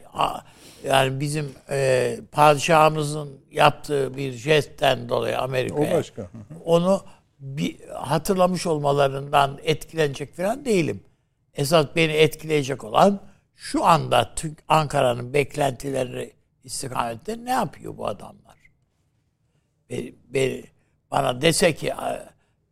yani 0.84 1.19
bizim 1.19 1.51
e, 1.69 2.19
padişahımızın 2.31 3.41
yaptığı 3.51 4.17
bir 4.17 4.31
jestten 4.31 5.09
dolayı 5.09 5.39
Amerika'ya 5.39 5.93
o 5.93 5.97
başka. 5.97 6.27
onu 6.65 7.01
bir 7.39 7.77
hatırlamış 7.89 8.67
olmalarından 8.67 9.59
etkilenecek 9.63 10.35
falan 10.35 10.65
değilim. 10.65 11.01
Esas 11.53 11.85
beni 11.95 12.11
etkileyecek 12.11 12.84
olan 12.84 13.19
şu 13.55 13.85
anda 13.85 14.34
Ankara'nın 14.67 15.34
beklentileri 15.34 16.36
istikametinde 16.68 17.45
ne 17.45 17.52
yapıyor 17.52 17.98
bu 17.98 18.07
adamlar? 18.07 18.57
Beni, 19.89 20.15
beni, 20.30 20.64
bana 21.11 21.41
dese 21.41 21.76
ki 21.76 21.94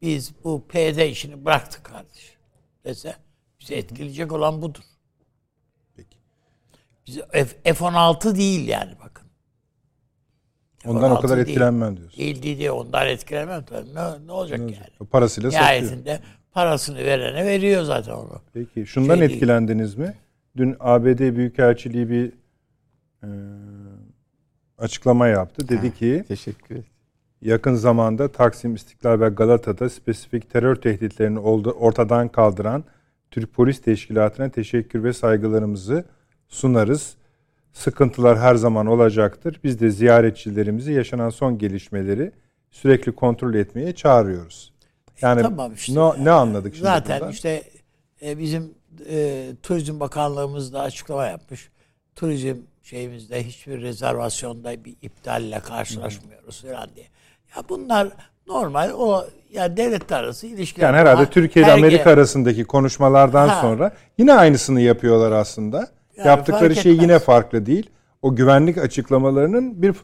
biz 0.01 0.43
bu 0.43 0.63
PD 0.67 1.09
işini 1.09 1.45
bıraktık 1.45 1.83
kardeş 1.83 2.37
dese 2.85 3.15
bizi 3.59 3.75
etkileyecek 3.75 4.31
olan 4.31 4.61
budur. 4.61 4.83
Peki. 5.95 6.17
Biz 7.07 7.19
F, 7.31 7.73
F-16 7.73 8.35
değil 8.35 8.67
yani 8.67 8.91
bakın. 9.03 9.27
Ondan 10.85 11.03
o 11.03 11.05
16 11.05 11.21
kadar 11.21 11.37
değil. 11.37 11.47
etkilenmem 11.47 11.97
diyorsun. 11.97 12.17
Değil 12.19 12.43
değil 12.43 12.57
değil. 12.57 12.69
Ondan 12.69 13.07
etkilenmem 13.07 13.65
tabii. 13.65 13.95
Ne, 13.95 14.27
ne 14.27 14.31
olacak 14.31 14.59
yani? 14.59 15.09
Parasıyla 15.11 15.51
satıyor. 15.51 15.63
Nihayetinde 15.63 16.19
parasını 16.51 16.97
verene 16.97 17.45
veriyor 17.45 17.83
zaten 17.83 18.13
onu. 18.13 18.41
Peki 18.53 18.85
şundan 18.85 19.15
Şey 19.15 19.21
değil. 19.21 19.31
etkilendiniz 19.31 19.95
mi? 19.95 20.15
Dün 20.57 20.75
ABD 20.79 21.19
Büyükelçiliği 21.19 22.09
bir 22.09 22.31
e, 23.23 23.29
açıklama 24.77 25.27
yaptı. 25.27 25.67
Dedi 25.67 25.93
ki 25.93 26.23
Teşekkür 26.27 26.75
ederim. 26.75 26.85
yakın 27.41 27.75
zamanda 27.75 28.27
Taksim, 28.31 28.75
İstiklal 28.75 29.19
ve 29.19 29.29
Galata'da 29.29 29.89
spesifik 29.89 30.49
terör 30.49 30.75
tehditlerini 30.75 31.39
oldu- 31.39 31.71
ortadan 31.79 32.27
kaldıran 32.27 32.83
Türk 33.31 33.53
Polis 33.53 33.81
Teşkilatı'na 33.81 34.49
teşekkür 34.49 35.03
ve 35.03 35.13
saygılarımızı 35.13 36.03
sunarız. 36.47 37.15
Sıkıntılar 37.73 38.39
her 38.39 38.55
zaman 38.55 38.87
olacaktır. 38.87 39.59
Biz 39.63 39.79
de 39.79 39.89
ziyaretçilerimizi 39.91 40.91
yaşanan 40.91 41.29
son 41.29 41.57
gelişmeleri 41.57 42.31
sürekli 42.71 43.11
kontrol 43.11 43.53
etmeye 43.53 43.95
çağırıyoruz. 43.95 44.73
Yani 45.21 45.41
Tamam 45.41 45.73
işte. 45.73 45.95
ne, 45.95 46.23
ne 46.25 46.31
anladık 46.31 46.73
şimdi 46.75 46.83
Zaten 46.87 47.19
buradan? 47.19 47.31
işte 47.31 47.63
e, 48.25 48.37
bizim 48.37 48.73
e, 49.09 49.45
Turizm 49.63 49.99
Bakanlığımız 49.99 50.73
da 50.73 50.81
açıklama 50.81 51.25
yapmış. 51.25 51.69
Turizm 52.15 52.55
şeyimizde 52.89 53.43
hiçbir 53.43 53.81
rezervasyonda 53.81 54.85
bir 54.85 54.95
iptalle 55.01 55.59
karşılaşmıyoruz 55.59 56.61
falan 56.61 56.89
diye. 56.95 57.05
Ya 57.55 57.63
bunlar 57.69 58.07
normal 58.47 58.91
o 58.97 59.25
yani 59.53 59.77
devletler 59.77 60.19
arası 60.23 60.47
ilişkiler. 60.47 60.87
Yani 60.87 60.97
herhalde 60.97 61.29
Türkiye 61.29 61.65
ile 61.65 61.71
Amerika 61.71 62.09
arasındaki 62.11 62.63
konuşmalardan 62.63 63.47
Ha. 63.47 63.61
sonra 63.61 63.91
yine 64.17 64.33
aynısını 64.33 64.81
yapıyorlar 64.81 65.31
aslında. 65.31 65.87
Yani 66.17 66.27
Yaptıkları 66.27 66.75
şey 66.75 66.91
etmez. 66.91 67.03
yine 67.03 67.19
farklı 67.19 67.65
değil. 67.65 67.89
O 68.21 68.35
güvenlik 68.35 68.77
açıklamalarının 68.77 69.81
bir 69.81 69.95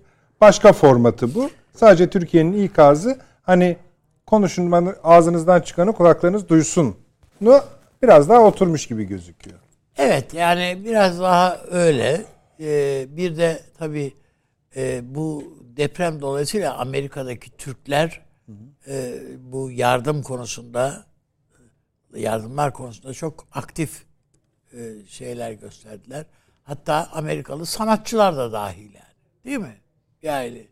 başka 0.41 0.73
formatı 0.73 1.35
bu. 1.35 1.49
Sadece 1.75 2.09
Türkiye'nin 2.09 2.63
ikazı 2.63 3.19
hani 3.43 3.77
konuşun 4.27 4.93
ağzınızdan 5.03 5.61
çıkanı 5.61 5.93
kulaklarınız 5.93 6.49
duysun. 6.49 6.95
Nu 7.41 7.59
biraz 8.03 8.29
daha 8.29 8.39
oturmuş 8.41 8.87
gibi 8.87 9.03
gözüküyor. 9.03 9.59
Evet 9.97 10.33
yani 10.33 10.81
biraz 10.85 11.19
daha 11.19 11.57
öyle. 11.71 12.21
Ee, 12.61 13.05
bir 13.09 13.37
de 13.37 13.61
tabii 13.77 14.13
e, 14.75 15.01
bu 15.15 15.57
deprem 15.77 16.21
dolayısıyla 16.21 16.77
Amerika'daki 16.77 17.57
Türkler 17.57 18.21
e, 18.87 19.19
bu 19.39 19.71
yardım 19.71 20.23
konusunda 20.23 21.05
yardımlar 22.15 22.73
konusunda 22.73 23.13
çok 23.13 23.47
aktif 23.51 24.03
e, 24.73 25.05
şeyler 25.07 25.51
gösterdiler. 25.51 26.25
Hatta 26.63 27.09
Amerikalı 27.13 27.65
sanatçılar 27.65 28.37
da 28.37 28.51
dahil 28.51 28.93
yani. 28.93 29.13
Değil 29.45 29.57
mi? 29.59 29.77
Yani 30.23 30.57
e, 30.57 30.67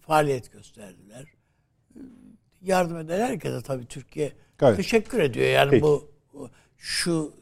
faaliyet 0.00 0.52
gösterdiler. 0.52 1.24
Yardım 2.62 2.96
eden 2.96 3.20
herkese 3.26 3.62
tabii 3.62 3.86
Türkiye 3.86 4.32
Gayet. 4.58 4.76
teşekkür 4.76 5.18
ediyor. 5.20 5.46
Yani 5.46 5.70
Peki. 5.70 5.82
bu- 5.82 6.10
şu 6.76 7.34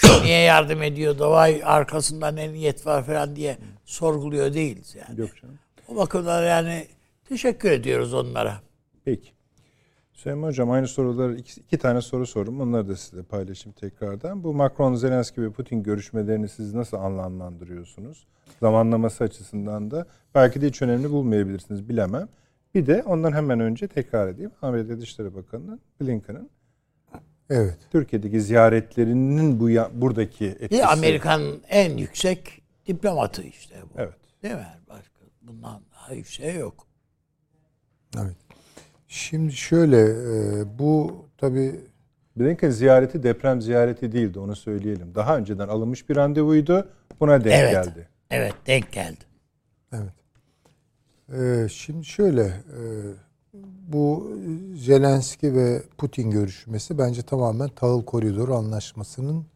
şu 0.00 0.22
niye 0.22 0.40
yardım 0.40 0.82
ediyor 0.82 1.18
da 1.18 1.30
vay 1.30 1.60
arkasında 1.64 2.30
ne 2.30 2.52
niyet 2.52 2.86
var 2.86 3.04
falan 3.04 3.36
diye 3.36 3.58
sorguluyor 3.84 4.54
değiliz 4.54 4.96
yani. 5.08 5.20
Yok 5.20 5.30
canım. 5.42 5.58
O 5.88 5.96
bakımdan 5.96 6.42
yani 6.42 6.86
teşekkür 7.28 7.70
ediyoruz 7.70 8.14
onlara. 8.14 8.60
Peki. 9.04 9.30
Süleyman 10.12 10.48
Hocam 10.48 10.70
aynı 10.70 10.88
soruları 10.88 11.36
iki, 11.36 11.60
iki 11.60 11.78
tane 11.78 12.00
soru 12.00 12.26
sordum. 12.26 12.60
Onları 12.60 12.88
da 12.88 12.96
size 12.96 13.22
paylaşayım 13.22 13.74
tekrardan. 13.74 14.44
Bu 14.44 14.54
Macron, 14.54 14.94
Zelenski 14.94 15.42
ve 15.42 15.50
Putin 15.50 15.82
görüşmelerini 15.82 16.48
siz 16.48 16.74
nasıl 16.74 16.96
anlamlandırıyorsunuz? 16.96 18.26
Zamanlaması 18.60 19.24
açısından 19.24 19.90
da 19.90 20.06
belki 20.34 20.60
de 20.60 20.66
hiç 20.66 20.82
önemli 20.82 21.10
bulmayabilirsiniz 21.10 21.88
bilemem. 21.88 22.28
Bir 22.74 22.86
de 22.86 23.02
ondan 23.02 23.32
hemen 23.32 23.60
önce 23.60 23.88
tekrar 23.88 24.28
edeyim. 24.28 24.50
Amerika 24.62 25.00
Dışişleri 25.00 25.34
Bakanı'nın 25.34 25.80
Blinken'ın 26.00 26.50
Evet. 27.50 27.78
Türkiye'deki 27.92 28.40
ziyaretlerinin 28.40 29.60
bu 29.60 29.70
ya- 29.70 29.90
buradaki 29.94 30.46
etkisi. 30.46 30.70
Bir 30.70 30.92
Amerika'nın 30.92 31.62
en 31.68 31.96
yüksek 31.96 32.62
diplomatı 32.86 33.42
işte 33.42 33.74
bu. 33.84 34.00
Evet. 34.00 34.14
Değil 34.42 34.54
mi? 34.54 34.66
Başka 34.88 35.20
bundan 35.42 35.82
daha 35.94 36.14
yüksek 36.14 36.58
yok. 36.58 36.86
Evet. 38.18 38.36
Şimdi 39.08 39.52
şöyle 39.52 40.00
e, 40.00 40.78
bu 40.78 41.24
tabii 41.38 41.80
Blinken 42.36 42.70
ziyareti 42.70 43.22
deprem 43.22 43.60
ziyareti 43.62 44.12
değildi 44.12 44.38
onu 44.38 44.56
söyleyelim. 44.56 45.14
Daha 45.14 45.36
önceden 45.36 45.68
alınmış 45.68 46.08
bir 46.08 46.16
randevuydu. 46.16 46.88
Buna 47.20 47.44
denk 47.44 47.54
Evet. 47.54 47.72
geldi. 47.84 48.08
Evet 48.30 48.54
denk 48.66 48.92
geldi. 48.92 49.24
Evet. 49.92 50.12
Ee, 51.32 51.68
şimdi 51.68 52.04
şöyle, 52.04 52.42
e, 52.42 52.80
bu 53.88 54.32
Zelenski 54.76 55.54
ve 55.54 55.82
Putin 55.98 56.30
görüşmesi 56.30 56.98
bence 56.98 57.22
tamamen 57.22 57.68
tahıl 57.68 58.04
koridoru 58.04 58.54
anlaşmasının 58.54 59.46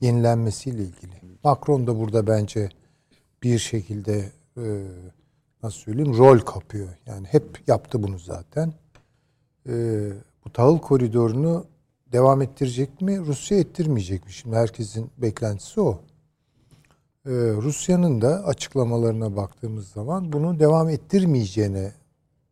yenilenmesiyle 0.00 0.82
ilgili. 0.82 1.14
Macron 1.44 1.86
da 1.86 1.98
burada 1.98 2.26
bence 2.26 2.68
bir 3.42 3.58
şekilde 3.58 4.32
e, 4.56 4.84
nasıl 5.62 5.78
söyleyeyim 5.78 6.18
rol 6.18 6.38
kapıyor. 6.38 6.88
Yani 7.06 7.26
hep 7.26 7.68
yaptı 7.68 8.02
bunu 8.02 8.18
zaten. 8.18 8.72
E, 9.68 9.72
bu 10.44 10.52
tahıl 10.52 10.78
koridorunu 10.78 11.64
devam 12.12 12.42
ettirecek 12.42 13.00
mi, 13.00 13.18
Rusya 13.18 13.58
ettirmeyecek 13.58 14.26
mi? 14.26 14.32
Şimdi 14.32 14.56
herkesin 14.56 15.10
beklentisi 15.18 15.80
o. 15.80 16.00
Rusya'nın 17.26 18.20
da 18.20 18.44
açıklamalarına 18.44 19.36
baktığımız 19.36 19.88
zaman 19.88 20.32
bunu 20.32 20.60
devam 20.60 20.88
ettirmeyeceğine 20.88 21.92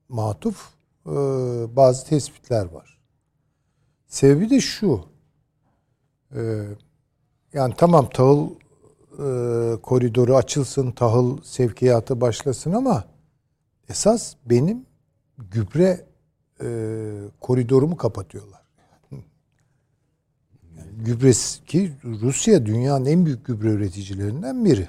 matuf 0.09 0.57
e, 0.75 0.78
bazı 1.77 2.07
tespitler 2.07 2.65
var. 2.67 2.99
Sebebi 4.07 4.51
de 4.51 4.61
şu. 4.61 5.05
Ee, 6.35 6.65
yani 7.53 7.75
tamam 7.77 8.09
tahıl 8.11 8.51
e, 9.13 9.77
koridoru 9.83 10.37
açılsın, 10.37 10.91
tahıl 10.91 11.43
sevkiyatı 11.43 12.21
başlasın 12.21 12.73
ama 12.73 13.05
esas 13.89 14.35
benim 14.47 14.87
gübre 15.39 16.07
e, 16.63 16.69
koridorumu 17.41 17.97
kapatıyorlar. 17.97 18.63
gübresi 20.93 21.65
ki 21.65 21.93
Rusya 22.05 22.67
dünyanın 22.67 23.05
en 23.05 23.27
büyük 23.27 23.47
gübre 23.47 23.69
üreticilerinden 23.69 24.65
biri. 24.65 24.89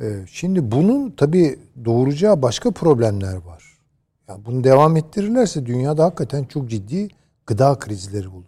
Ee, 0.00 0.24
şimdi 0.30 0.70
bunun 0.72 1.10
tabi 1.10 1.58
doğuracağı 1.84 2.42
başka 2.42 2.70
problemler 2.70 3.36
var. 3.36 3.77
Ya 4.28 4.44
bunu 4.44 4.64
devam 4.64 4.96
ettirirlerse 4.96 5.66
dünyada 5.66 6.04
hakikaten 6.04 6.44
çok 6.44 6.70
ciddi 6.70 7.08
gıda 7.46 7.78
krizleri 7.78 8.28
olur. 8.28 8.44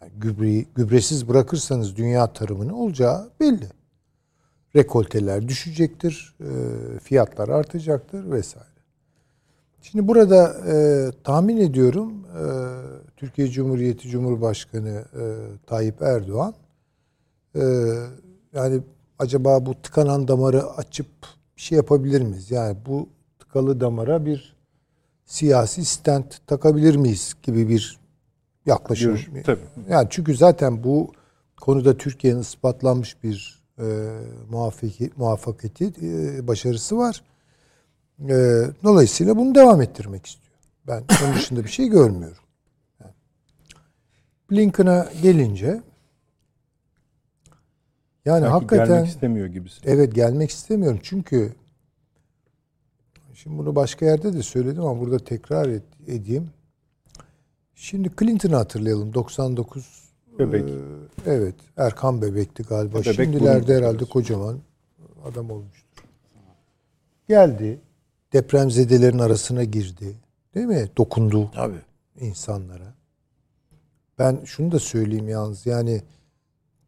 Yani 0.00 0.12
gübreyi, 0.16 0.66
gübresiz 0.74 1.28
bırakırsanız 1.28 1.96
dünya 1.96 2.32
tarımını 2.32 2.76
olacağı 2.76 3.30
belli. 3.40 3.68
Rekolteler 4.76 5.48
düşecektir, 5.48 6.36
e, 6.40 6.48
fiyatlar 6.98 7.48
artacaktır 7.48 8.30
vesaire. 8.30 8.68
Şimdi 9.82 10.08
burada 10.08 10.56
e, 10.66 11.10
tahmin 11.24 11.56
ediyorum 11.56 12.12
e, 12.24 12.42
Türkiye 13.16 13.48
Cumhuriyeti 13.48 14.08
Cumhurbaşkanı 14.08 15.04
e, 15.14 15.22
Tayyip 15.66 16.02
Erdoğan 16.02 16.54
e, 17.54 17.62
yani 18.52 18.80
acaba 19.18 19.66
bu 19.66 19.82
tıkanan 19.82 20.28
damarı 20.28 20.66
açıp 20.66 21.06
bir 21.56 21.62
şey 21.62 21.76
yapabilir 21.76 22.20
miyiz? 22.20 22.50
Yani 22.50 22.76
bu 22.86 23.08
tıkalı 23.48 23.80
damara 23.80 24.26
bir 24.26 24.56
siyasi 25.24 25.84
stent 25.84 26.46
takabilir 26.46 26.96
miyiz 26.96 27.34
gibi 27.42 27.68
bir 27.68 27.98
yaklaşım. 28.66 29.10
Görüş- 29.14 29.28
tabii. 29.44 29.60
Yani 29.88 30.06
çünkü 30.10 30.36
zaten 30.36 30.84
bu 30.84 31.12
konuda 31.60 31.96
Türkiye'nin 31.96 32.40
ispatlanmış 32.40 33.22
bir 33.24 33.58
e, 33.78 33.84
muvaffaki- 34.50 35.10
muvaffakati, 35.16 35.92
e, 36.02 36.46
başarısı 36.48 36.98
var. 36.98 37.22
E, 38.20 38.34
dolayısıyla 38.84 39.36
bunu 39.36 39.54
devam 39.54 39.82
ettirmek 39.82 40.26
istiyor. 40.26 40.54
Ben 40.86 41.04
onun 41.24 41.34
dışında 41.34 41.64
bir 41.64 41.68
şey 41.70 41.88
görmüyorum. 41.88 42.42
Yani. 43.00 43.12
Blinken'a 44.50 45.06
gelince 45.22 45.66
yani 48.24 48.40
Sanki 48.40 48.46
hakikaten 48.52 48.86
gelmek 48.86 49.08
istemiyor 49.08 49.46
gibisin. 49.46 49.82
evet 49.86 50.14
gelmek 50.14 50.50
istemiyorum 50.50 51.00
çünkü 51.02 51.52
şimdi 53.42 53.58
bunu 53.58 53.74
başka 53.76 54.06
yerde 54.06 54.32
de 54.32 54.42
söyledim 54.42 54.82
ama 54.82 55.00
burada 55.00 55.18
tekrar 55.18 55.68
et- 55.68 55.82
edeyim. 56.06 56.50
Şimdi 57.74 58.10
Clinton'ı 58.18 58.56
hatırlayalım 58.56 59.14
99 59.14 60.08
Bebek. 60.38 60.68
e, 60.68 60.74
evet 61.26 61.54
Erkan 61.76 62.22
Bebek'ti 62.22 62.62
galiba. 62.62 62.94
Bebek 62.94 63.14
Şimdilerde 63.14 63.76
herhalde 63.76 64.04
kocaman 64.04 64.58
adam 65.24 65.50
olmuştur. 65.50 66.04
Geldi 67.28 67.80
depremzedelerin 68.32 69.18
arasına 69.18 69.64
girdi. 69.64 70.14
Değil 70.54 70.66
mi? 70.66 70.88
Dokundu 70.96 71.50
Tabii. 71.54 71.80
insanlara. 72.20 72.94
Ben 74.18 74.40
şunu 74.44 74.72
da 74.72 74.78
söyleyeyim 74.78 75.28
yalnız 75.28 75.66
yani 75.66 76.02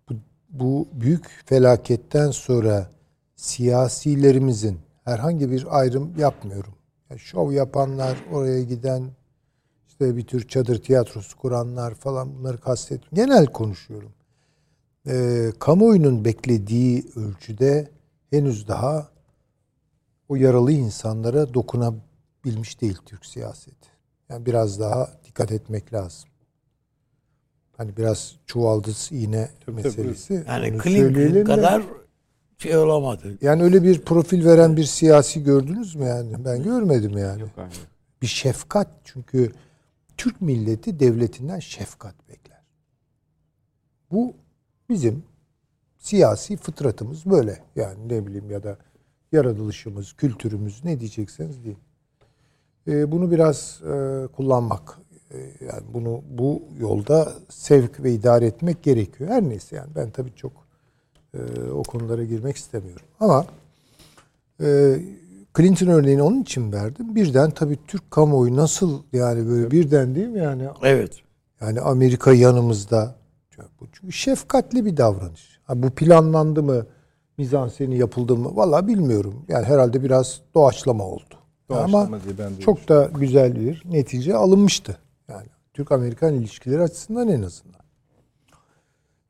bu, 0.08 0.14
bu 0.50 0.88
büyük 0.92 1.42
felaketten 1.46 2.30
sonra 2.30 2.90
siyasilerimizin 3.36 4.78
herhangi 5.04 5.50
bir 5.50 5.78
ayrım 5.78 6.18
yapmıyorum. 6.18 6.74
Yani 7.10 7.20
şov 7.20 7.52
yapanlar, 7.52 8.18
oraya 8.32 8.62
giden 8.62 9.10
işte 9.88 10.16
bir 10.16 10.26
tür 10.26 10.48
çadır 10.48 10.82
tiyatrosu 10.82 11.36
kuranlar 11.36 11.94
falan 11.94 12.34
bunları 12.38 12.58
kastetmiyorum. 12.58 13.16
Genel 13.16 13.46
konuşuyorum. 13.46 14.12
Ee, 15.06 15.52
kamuoyunun 15.58 16.24
beklediği 16.24 17.04
ölçüde 17.16 17.88
henüz 18.30 18.68
daha 18.68 19.08
o 20.28 20.36
yaralı 20.36 20.72
insanlara 20.72 21.54
dokunabilmiş 21.54 22.80
değil 22.80 22.98
Türk 23.06 23.26
siyaseti. 23.26 23.88
Yani 24.28 24.46
biraz 24.46 24.80
daha 24.80 25.10
dikkat 25.24 25.52
etmek 25.52 25.92
lazım. 25.92 26.28
Hani 27.76 27.96
biraz 27.96 28.34
çuvaldız 28.46 29.08
iğne 29.12 29.50
Tabii, 29.66 29.76
meselesi. 29.76 30.44
Yani 30.48 30.72
Onu 30.74 30.82
Clinton 30.82 31.44
kadar 31.44 31.82
şey 32.62 32.76
olamadı. 32.76 33.38
Yani 33.40 33.62
öyle 33.62 33.82
bir 33.82 34.00
profil 34.00 34.44
veren 34.44 34.76
bir 34.76 34.84
siyasi 34.84 35.42
gördünüz 35.42 35.94
mü 35.94 36.04
yani? 36.04 36.44
Ben 36.44 36.62
görmedim 36.62 37.18
yani. 37.18 37.40
Yok 37.40 37.50
abi. 37.58 37.72
Bir 38.22 38.26
şefkat 38.26 38.88
çünkü 39.04 39.52
Türk 40.16 40.40
milleti 40.40 41.00
devletinden 41.00 41.58
şefkat 41.58 42.28
bekler. 42.28 42.62
Bu 44.10 44.34
bizim 44.88 45.22
siyasi 45.98 46.56
fıtratımız 46.56 47.26
böyle. 47.26 47.58
Yani 47.76 48.08
ne 48.08 48.26
bileyim 48.26 48.50
ya 48.50 48.62
da 48.62 48.76
yaratılışımız, 49.32 50.12
kültürümüz 50.12 50.84
ne 50.84 51.00
diyecekseniz 51.00 51.64
deyin. 51.64 51.78
Ee, 52.88 53.12
bunu 53.12 53.30
biraz 53.30 53.82
e, 53.82 54.26
kullanmak 54.36 54.98
e, 55.30 55.38
yani 55.38 55.82
bunu 55.94 56.22
bu 56.30 56.62
yolda 56.78 57.32
sevk 57.48 58.02
ve 58.02 58.12
idare 58.12 58.46
etmek 58.46 58.82
gerekiyor. 58.82 59.30
Her 59.30 59.42
neyse 59.42 59.76
yani 59.76 59.90
ben 59.96 60.10
tabii 60.10 60.34
çok 60.34 60.69
e, 61.34 61.70
o 61.70 61.82
konulara 61.82 62.24
girmek 62.24 62.56
istemiyorum. 62.56 63.06
Ama 63.20 63.46
e, 64.62 64.96
Clinton 65.56 65.86
örneğini 65.86 66.22
onun 66.22 66.42
için 66.42 66.72
verdim. 66.72 67.14
Birden 67.14 67.50
tabii 67.50 67.78
Türk 67.86 68.10
kamuoyu 68.10 68.56
nasıl 68.56 69.02
yani 69.12 69.48
böyle 69.48 69.70
birden 69.70 70.14
değil 70.14 70.28
mi 70.28 70.38
yani 70.38 70.68
Evet. 70.82 71.12
yani 71.60 71.80
Amerika 71.80 72.32
yanımızda. 72.32 73.14
Çünkü 73.92 74.12
şefkatli 74.12 74.84
bir 74.84 74.96
davranış. 74.96 75.60
Ha, 75.64 75.82
bu 75.82 75.90
planlandı 75.90 76.62
mı? 76.62 76.86
Mizanseni 77.38 77.98
yapıldı 77.98 78.36
mı? 78.36 78.56
Valla 78.56 78.86
bilmiyorum. 78.86 79.44
Yani 79.48 79.64
herhalde 79.64 80.02
biraz 80.02 80.40
doğaçlama 80.54 81.04
oldu. 81.04 81.34
Doğaçlama 81.68 82.00
Ama 82.00 82.22
diye 82.24 82.38
ben 82.38 82.50
çok 82.60 82.88
da 82.88 83.10
güzel 83.18 83.56
bir 83.56 83.82
netice 83.90 84.34
alınmıştı. 84.36 84.98
Yani 85.28 85.46
Türk-Amerikan 85.74 86.34
ilişkileri 86.34 86.82
açısından 86.82 87.28
en 87.28 87.42
azından. 87.42 87.79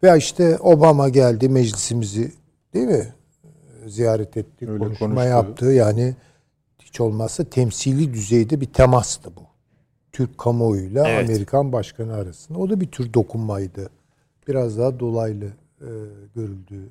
Veya 0.03 0.17
işte 0.17 0.59
Obama 0.59 1.09
geldi 1.09 1.49
meclisimizi 1.49 2.33
değil 2.75 2.87
mi? 2.87 3.15
Ziyaret 3.87 4.37
etti, 4.37 4.71
Öyle 4.71 4.85
konuşma 4.85 5.07
konuştu. 5.07 5.29
yaptı. 5.29 5.67
Yani 5.67 6.15
hiç 6.79 7.01
olmazsa 7.01 7.45
temsili 7.45 8.15
düzeyde 8.15 8.61
bir 8.61 8.67
temastı 8.67 9.37
bu. 9.37 9.41
Türk 10.13 10.39
kamuoyuyla 10.39 11.09
Evet. 11.09 11.31
Amerikan 11.31 11.73
başkanı 11.73 12.15
arasında. 12.15 12.59
O 12.59 12.71
da 12.71 12.81
bir 12.81 12.87
tür 12.91 13.15
dokunmaydı. 13.15 13.91
Biraz 14.49 14.79
daha 14.79 15.01
dolaylı 15.01 15.45
e, 15.81 15.89
görüldüğü 16.35 16.89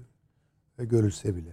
ve 0.79 0.85
görülse 0.85 1.35
bile. 1.35 1.49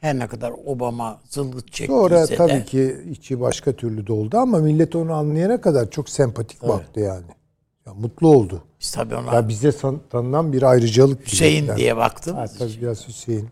Her 0.00 0.18
ne 0.18 0.26
kadar 0.26 0.52
Obama 0.66 1.20
zılgıt 1.24 1.72
çektiyse 1.72 1.92
Sonra 2.00 2.28
de 2.28 2.36
tabii 2.36 2.64
ki 2.64 2.96
içi 3.10 3.40
başka 3.40 3.72
türlü 3.72 4.06
de 4.06 4.12
oldu 4.12 4.38
ama 4.38 4.58
millet 4.58 4.96
onu 4.96 5.12
anlayana 5.12 5.60
kadar 5.60 5.90
çok 5.90 6.08
sempatik 6.08 6.62
baktı 6.62 7.00
yani. 7.00 7.26
Ya, 7.86 7.94
mutlu 7.94 8.28
oldu. 8.28 8.62
Biz 8.80 8.92
tabii 8.92 9.14
ona 9.14 9.34
Ya 9.34 9.48
bize 9.48 9.72
san- 9.72 10.00
tanınan 10.10 10.52
bir 10.52 10.62
ayrıcalık. 10.62 11.18
gibi. 11.18 11.30
Hüseyin 11.32 11.64
Yani- 11.64 11.78
diye 11.78 11.96
baktım. 11.96 12.36
Ha, 12.36 12.46
tabii 12.58 12.80
biraz 12.80 13.08
Hüseyin. 13.08 13.48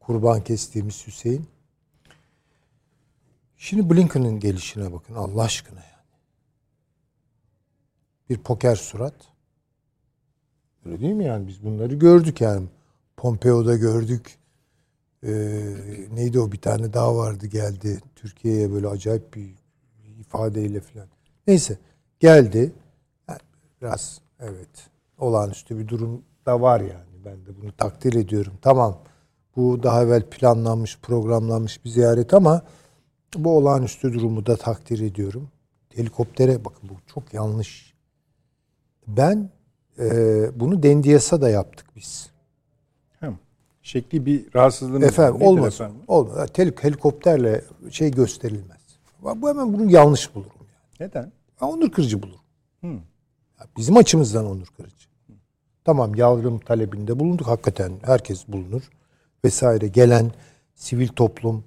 Kurban 0.00 0.44
kestiğimiz 0.44 1.06
Hüseyin. 1.06 1.46
Şimdi 3.56 3.90
Blinken'ın 3.90 4.40
gelişine 4.40 4.92
bakın 4.92 5.14
Allah 5.14 5.42
aşkına 5.42 5.78
yani. 5.80 5.90
Bir 8.30 8.38
poker 8.38 8.76
surat. 8.76 9.14
Öyle 10.84 11.00
değil 11.00 11.12
mi 11.14 11.24
yani? 11.24 11.48
Biz 11.48 11.64
bunları 11.64 11.94
gördük 11.94 12.40
yani. 12.40 12.66
Pompeo'da 13.16 13.76
gördük. 13.76 14.38
Ee, 15.22 15.28
neydi 16.12 16.40
o 16.40 16.52
bir 16.52 16.60
tane 16.60 16.92
daha 16.92 17.16
vardı 17.16 17.46
geldi. 17.46 18.00
Türkiye'ye 18.16 18.72
böyle 18.72 18.88
acayip 18.88 19.34
bir 19.34 19.50
ifadeyle 20.20 20.80
falan. 20.80 21.06
Neyse 21.46 21.78
geldi. 22.20 22.72
Yani 23.28 23.40
biraz 23.82 24.20
evet 24.40 24.90
olağanüstü 25.18 25.78
bir 25.78 25.88
durum 25.88 26.22
da 26.46 26.60
var 26.60 26.80
yani. 26.80 27.24
Ben 27.24 27.46
de 27.46 27.62
bunu 27.62 27.72
takdir 27.72 28.14
ediyorum. 28.14 28.52
Tamam 28.62 28.98
bu 29.56 29.82
daha 29.82 30.02
evvel 30.02 30.22
planlanmış, 30.30 30.98
programlanmış 31.02 31.84
bir 31.84 31.90
ziyaret 31.90 32.34
ama 32.34 32.62
bu 33.36 33.56
olağanüstü 33.56 34.12
durumu 34.12 34.46
da 34.46 34.56
takdir 34.56 35.00
ediyorum. 35.00 35.48
Helikoptere 35.94 36.64
bakın 36.64 36.88
bu 36.88 36.94
çok 37.06 37.34
yanlış. 37.34 37.94
Ben 39.06 39.50
e, 39.98 40.10
bunu 40.60 40.82
Dendiyas'a 40.82 41.40
da 41.40 41.48
yaptık 41.48 41.86
biz. 41.96 42.30
Hem 43.20 43.38
şekli 43.82 44.26
bir 44.26 44.54
rahatsızlığınız 44.54 45.08
Efendim 45.08 45.40
var. 45.40 45.46
Olmaz. 45.46 45.74
efendim? 45.74 45.96
Olmaz. 46.08 46.48
Helikopterle 46.56 47.64
şey 47.90 48.10
gösterilmez. 48.10 48.80
Bu 49.22 49.48
hemen 49.48 49.72
bunu 49.72 49.90
yanlış 49.90 50.34
bulurum. 50.34 50.52
Yani. 50.60 51.10
Neden? 51.10 51.32
Ben 51.60 51.66
onur 51.66 51.90
kırıcı 51.90 52.22
bulurum. 52.22 52.40
Hı. 52.80 52.98
Bizim 53.76 53.96
açımızdan 53.96 54.46
onur 54.46 54.66
kırıcı. 54.76 55.06
Tamam 55.84 56.14
yardım 56.14 56.58
talebinde 56.58 57.20
bulunduk. 57.20 57.46
Hakikaten 57.46 57.92
herkes 58.02 58.48
bulunur. 58.48 58.82
Vesaire. 59.44 59.88
Gelen 59.88 60.32
sivil 60.74 61.08
toplum, 61.08 61.64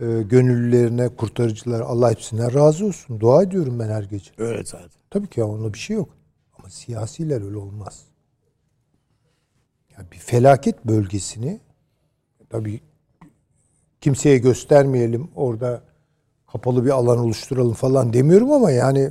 e, 0.00 0.22
gönüllülerine, 0.22 1.08
kurtarıcılar 1.08 1.80
Allah 1.80 2.10
hepsinden 2.10 2.54
razı 2.54 2.86
olsun. 2.86 3.20
Dua 3.20 3.42
ediyorum 3.42 3.78
ben 3.78 3.88
her 3.88 4.02
gece. 4.02 4.30
Öyle 4.38 4.64
zaten. 4.64 4.90
Tabii 5.10 5.26
ki 5.26 5.40
ya 5.40 5.46
onda 5.46 5.74
bir 5.74 5.78
şey 5.78 5.96
yok. 5.96 6.08
Ama 6.58 6.70
siyasiler 6.70 7.42
öyle 7.44 7.56
olmaz. 7.56 8.04
Yani 9.98 10.10
bir 10.12 10.18
felaket 10.18 10.84
bölgesini 10.84 11.60
tabii 12.50 12.80
kimseye 14.00 14.38
göstermeyelim 14.38 15.30
orada 15.34 15.82
kapalı 16.52 16.84
bir 16.84 16.90
alan 16.90 17.18
oluşturalım 17.18 17.74
falan 17.74 18.12
demiyorum 18.12 18.52
ama 18.52 18.70
yani 18.70 19.10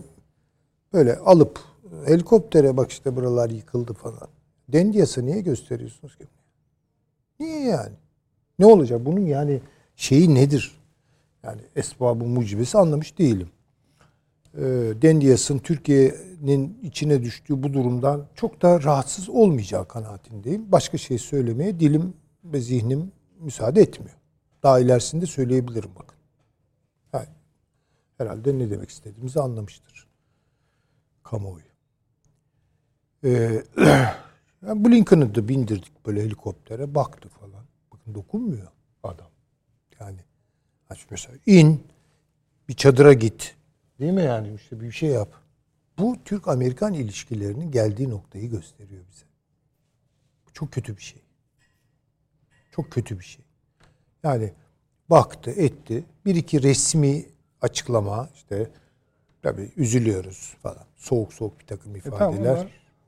böyle 0.94 1.16
alıp 1.16 1.60
helikoptere 2.06 2.78
bak 2.78 2.92
işte 2.92 3.16
buralar 3.16 3.50
yıkıldı 3.50 3.94
falan. 3.94 4.28
Dendiyas'a 4.70 5.22
niye 5.22 5.42
gösteriyorsunuz 5.42 6.18
ki? 6.18 6.24
Niye 7.40 7.60
yani? 7.60 7.96
Ne 8.60 8.66
olacak? 8.66 9.06
Bunun 9.06 9.26
yani 9.26 9.62
şeyi 9.96 10.36
nedir? 10.36 10.82
Yani 11.44 11.62
esbabı 11.76 12.24
mucibesi 12.26 12.78
anlamış 12.78 13.18
değilim 13.18 13.50
e, 14.58 14.62
Dendiyas'ın 15.02 15.58
Türkiye'nin 15.58 16.80
içine 16.84 17.24
düştüğü 17.24 17.64
bu 17.64 17.74
durumdan 17.74 18.26
çok 18.36 18.62
da 18.62 18.84
rahatsız 18.84 19.30
olmayacağı 19.30 19.88
kanaatindeyim. 19.88 20.72
Başka 20.72 20.98
şey 20.98 21.18
söylemeye 21.18 21.80
dilim 21.80 22.14
ve 22.44 22.62
zihnim 22.62 23.12
müsaade 23.40 23.82
etmiyor. 23.82 24.18
Daha 24.64 24.80
ilerisinde 24.80 25.26
söyleyebilirim 25.26 25.92
bakın. 25.96 26.18
Yani, 27.14 27.28
herhalde 28.18 28.60
ne 28.60 28.70
demek 28.70 28.90
istediğimizi 28.90 29.40
anlamıştır 29.40 30.08
kamuoyu. 31.24 31.67
Ee, 33.24 33.64
yani 34.68 34.86
Blinken'ı 34.86 35.36
da 35.36 35.48
bindirdik 35.48 36.06
böyle 36.06 36.24
helikoptere 36.24 36.96
baktı 36.96 37.30
falan. 37.30 37.66
Bakın 37.94 38.16
dokunmuyor 38.16 38.68
adam. 39.04 39.30
Yani 40.00 40.20
mesela 41.12 41.38
in 41.46 41.84
bir 42.70 42.74
çadıra 42.74 43.14
git. 43.14 43.56
Değil 44.00 44.14
mi 44.14 44.22
yani 44.24 44.54
işte 44.56 44.82
bir 44.82 44.92
şey 44.92 45.10
yap. 45.10 45.34
Bu 46.00 46.16
Türk-Amerikan 46.26 46.94
ilişkilerinin 46.94 47.72
geldiği 47.72 48.10
noktayı 48.10 48.50
gösteriyor 48.50 49.04
bize. 49.12 49.26
Bu 50.48 50.54
çok 50.54 50.72
kötü 50.72 50.98
bir 50.98 51.02
şey. 51.02 51.22
Çok 52.72 52.92
kötü 52.92 53.20
bir 53.20 53.24
şey. 53.26 53.46
Yani 54.24 54.54
baktı, 55.10 55.52
etti. 55.52 56.04
Bir 56.26 56.36
iki 56.36 56.64
resmi 56.64 57.26
açıklama 57.62 58.30
işte 58.36 58.70
tabii 59.42 59.72
üzülüyoruz 59.78 60.56
falan. 60.64 60.86
Soğuk 60.96 61.34
soğuk 61.34 61.60
bir 61.60 61.66
takım 61.66 61.96
E, 61.96 62.00
ifadeler. 62.00 62.56
tamam, 62.56 62.68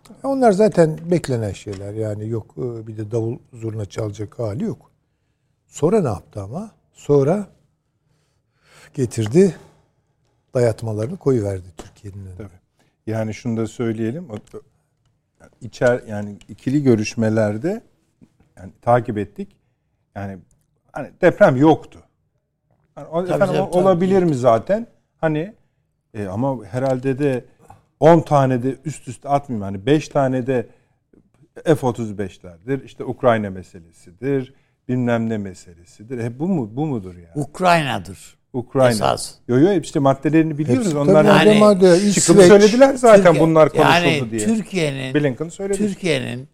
onlar- 0.10 0.36
onlar 0.38 0.52
zaten 0.52 1.00
beklenen 1.12 1.52
şeyler. 1.52 1.94
Yani 1.94 2.30
yok 2.30 2.56
e, 2.58 2.88
bir 2.88 2.98
de 2.98 3.12
davul 3.12 3.38
zurna 3.54 3.86
çalacak 3.86 4.40
hali 4.40 4.64
yok. 4.64 4.92
Sonra 5.68 6.02
ne 6.02 6.08
yaptı 6.08 6.42
ama? 6.42 6.72
Sonra 6.94 7.48
getirdi 8.94 9.56
dayatmalarını 10.54 11.18
koyuverdi 11.18 11.68
Türkiye'nin 11.78 12.26
önüne. 12.26 12.36
Tabii. 12.38 12.60
Yani 13.08 13.34
şunu 13.34 13.58
da 13.58 13.68
söyleyelim. 13.68 14.28
İçer 15.62 16.04
yani 16.08 16.38
ikili 16.50 16.84
görüşmelerde 16.84 17.82
yani 18.58 18.72
takip 18.82 19.18
ettik. 19.18 19.56
Yani 20.16 20.38
hani 20.92 21.10
deprem 21.22 21.56
yoktu. 21.56 22.00
Yani 22.98 23.08
o- 23.08 23.22
Tabii, 23.26 23.34
efendim, 23.36 23.48
tabii, 23.56 23.62
o- 23.68 23.72
tabii. 23.72 23.82
olabilir 23.84 24.24
mi 24.24 24.36
zaten? 24.36 24.88
Hani 25.18 25.54
e, 26.14 26.28
ama 26.28 26.66
herhalde 26.66 27.20
de 27.20 27.46
10 28.00 28.22
tane 28.22 28.64
de 28.64 28.76
üst 28.86 29.08
üste 29.08 29.30
atmayayım. 29.30 29.64
Hani 29.64 29.86
5 29.86 30.10
tane 30.10 30.48
de 30.48 30.68
F-35'lerdir. 31.66 32.86
İşte 32.86 33.04
Ukrayna 33.04 33.50
meselesidir. 33.50 34.54
bilmem 34.90 35.30
ne 35.30 35.38
meselesidir. 35.38 36.24
Hep 36.24 36.40
bu 36.40 36.48
mu 36.48 36.70
bu 36.74 36.86
mudur 36.86 37.16
yani? 37.16 37.46
Ukrayna'dır. 37.46 38.40
Ukrayna. 38.54 38.90
Esas. 38.90 39.36
Yo 39.48 39.60
yo 39.60 39.72
işte 39.72 40.00
maddelerini 40.00 40.58
biliyoruz. 40.58 40.86
Hepsi 40.86 40.98
Onlar 40.98 41.24
tabii 41.26 41.50
Yani 41.50 41.60
madde 41.60 42.00
çıkıp 42.00 42.36
İsveç, 42.36 42.48
söylediler 42.48 42.94
zaten 42.96 43.24
Türkiye- 43.24 43.44
bunlar 43.44 43.70
konuşuldu 43.70 44.08
yani 44.08 44.32
diye. 44.32 44.46
Türkiye'nin 44.46 45.14
Blinken 45.14 45.50
söyledi. 45.50 45.78
Türkiye'nin 45.78 46.48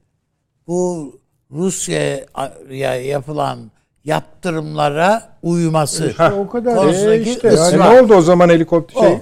bu 0.67 1.11
Rusya'ya 1.51 2.95
yapılan 2.95 3.71
yaptırımlara 4.05 5.37
uyması. 5.43 6.09
İşte 6.09 6.31
o 6.31 6.49
kadar. 6.49 6.87
E 7.11 7.21
işte, 7.21 7.47
ısrar. 7.47 7.93
ne 7.95 8.01
oldu 8.01 8.15
o 8.15 8.21
zaman 8.21 8.49
helikopter 8.49 9.01
şey? 9.01 9.17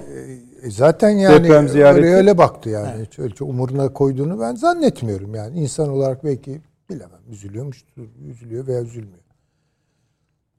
E, 0.64 0.70
zaten 0.70 1.10
yani 1.10 1.44
Deprem 1.44 1.68
ziyareti. 1.68 2.04
öyle, 2.04 2.14
öyle 2.16 2.38
baktı 2.38 2.68
yani. 2.70 3.04
Hiç 3.06 3.18
öyle 3.18 3.34
çok 3.34 3.48
umuruna 3.48 3.92
koyduğunu 3.92 4.40
ben 4.40 4.54
zannetmiyorum 4.54 5.34
yani. 5.34 5.60
İnsan 5.60 5.88
olarak 5.88 6.24
belki 6.24 6.60
bilemem. 6.90 7.20
Üzülüyormuş, 7.30 7.84
üzülüyor 8.28 8.66
veya 8.66 8.82
üzülmüyor. 8.82 9.18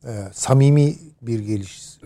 Ee, 0.05 0.09
samimi 0.33 0.95
bir 1.21 1.39
geliş. 1.39 1.99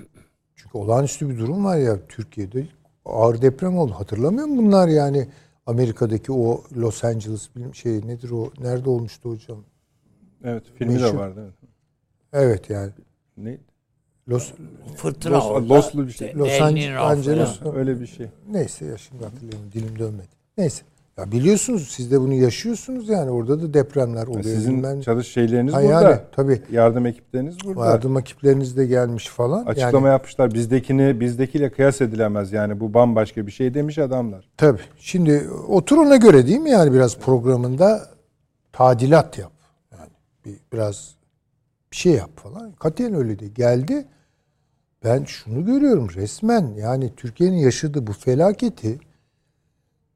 Çünkü 0.56 0.78
olağanüstü 0.78 1.30
bir 1.30 1.38
durum 1.40 1.66
var 1.66 1.78
ya 1.78 1.98
Türkiye'de. 2.10 2.68
Ağır 3.06 3.42
deprem 3.42 3.78
oldu. 3.78 3.92
Hatırlamıyor 3.92 4.48
musun 4.48 4.66
bunlar 4.66 4.88
yani? 4.88 5.28
Amerika'daki 5.66 6.32
o 6.32 6.64
Los 6.78 7.04
Angeles 7.04 7.56
bilim 7.56 7.76
şey 7.76 8.08
nedir 8.08 8.30
o? 8.32 8.52
Nerede 8.60 8.90
olmuştu 8.90 9.30
hocam? 9.30 9.64
Evet 10.44 10.64
filmi 10.76 10.94
Meşhur. 10.94 11.14
de 11.14 11.18
vardı. 11.18 11.42
Evet. 11.44 11.54
Evet 12.34 12.70
yani. 12.70 12.92
Ne? 13.38 13.58
Los, 14.30 14.52
Fırtına 14.96 15.38
Los- 15.38 15.52
orada. 15.52 15.74
Los'lu 15.74 16.08
bir 16.08 16.12
şey. 16.12 16.36
Los 16.36 16.50
Ange- 16.50 16.74
Niño 16.74 16.98
Angeles-. 16.98 17.76
Öyle 17.76 18.00
bir 18.00 18.08
şey. 18.08 18.28
Neyse 18.52 18.86
ya 18.86 18.98
şimdi 18.98 19.24
hatırlayayım 19.24 19.72
dilim 19.74 20.00
dönmedi. 20.00 20.28
Neyse. 20.58 20.84
Ya 21.18 21.32
biliyorsunuz 21.32 21.88
siz 21.92 22.12
de 22.12 22.22
bunu 22.22 22.34
yaşıyorsunuz 22.34 23.10
yani 23.10 23.32
orada 23.32 23.62
da 23.62 23.74
depremler 23.74 24.28
oluyor. 24.28 24.44
Sizin 24.44 24.78
bilmem- 24.78 25.02
çalış 25.02 25.28
şeyleriniz 25.28 25.74
Ha 25.74 25.84
burada. 25.84 26.10
yani, 26.10 26.20
tabii. 26.32 26.62
Yardım 26.72 27.06
ekipleriniz 27.06 27.58
burada. 27.66 27.86
Yardım 27.86 28.18
ekipleriniz 28.18 28.78
de 28.78 28.86
gelmiş 28.86 29.28
falan. 29.28 29.66
Açıklama 29.66 30.08
yani, 30.08 30.14
yapmışlar. 30.14 30.54
Bizdekini 30.54 31.20
bizdekiyle 31.20 31.70
kıyas 31.72 32.02
edilemez. 32.02 32.52
Yani 32.52 32.80
bu 32.80 32.94
bambaşka 32.94 33.48
bir 33.48 33.52
şey 33.52 33.74
demiş 33.74 33.98
adamlar. 33.98 34.50
Tabii. 34.58 34.82
Şimdi 34.98 35.50
otur 35.68 35.98
ona 35.98 36.16
göre 36.16 36.48
değil 36.48 36.60
mi 36.60 36.70
yani 36.70 36.94
biraz 36.94 37.18
programında 37.18 38.08
tadilat 38.74 39.38
yap. 39.38 39.52
Yani 39.92 40.10
bir, 40.46 40.56
biraz 40.74 41.16
bir 41.92 41.98
şey 41.98 42.14
yap 42.14 42.30
falan. 42.36 42.72
Katiyen 42.72 43.14
öyle 43.14 43.40
değil. 43.40 43.54
Geldi. 43.54 44.06
Ben 45.04 45.24
şunu 45.24 45.66
görüyorum 45.66 46.10
resmen 46.16 46.74
yani 46.78 47.16
Türkiye'nin 47.16 47.58
yaşadığı 47.58 48.08
bu 48.08 48.14
felaketi 48.14 49.00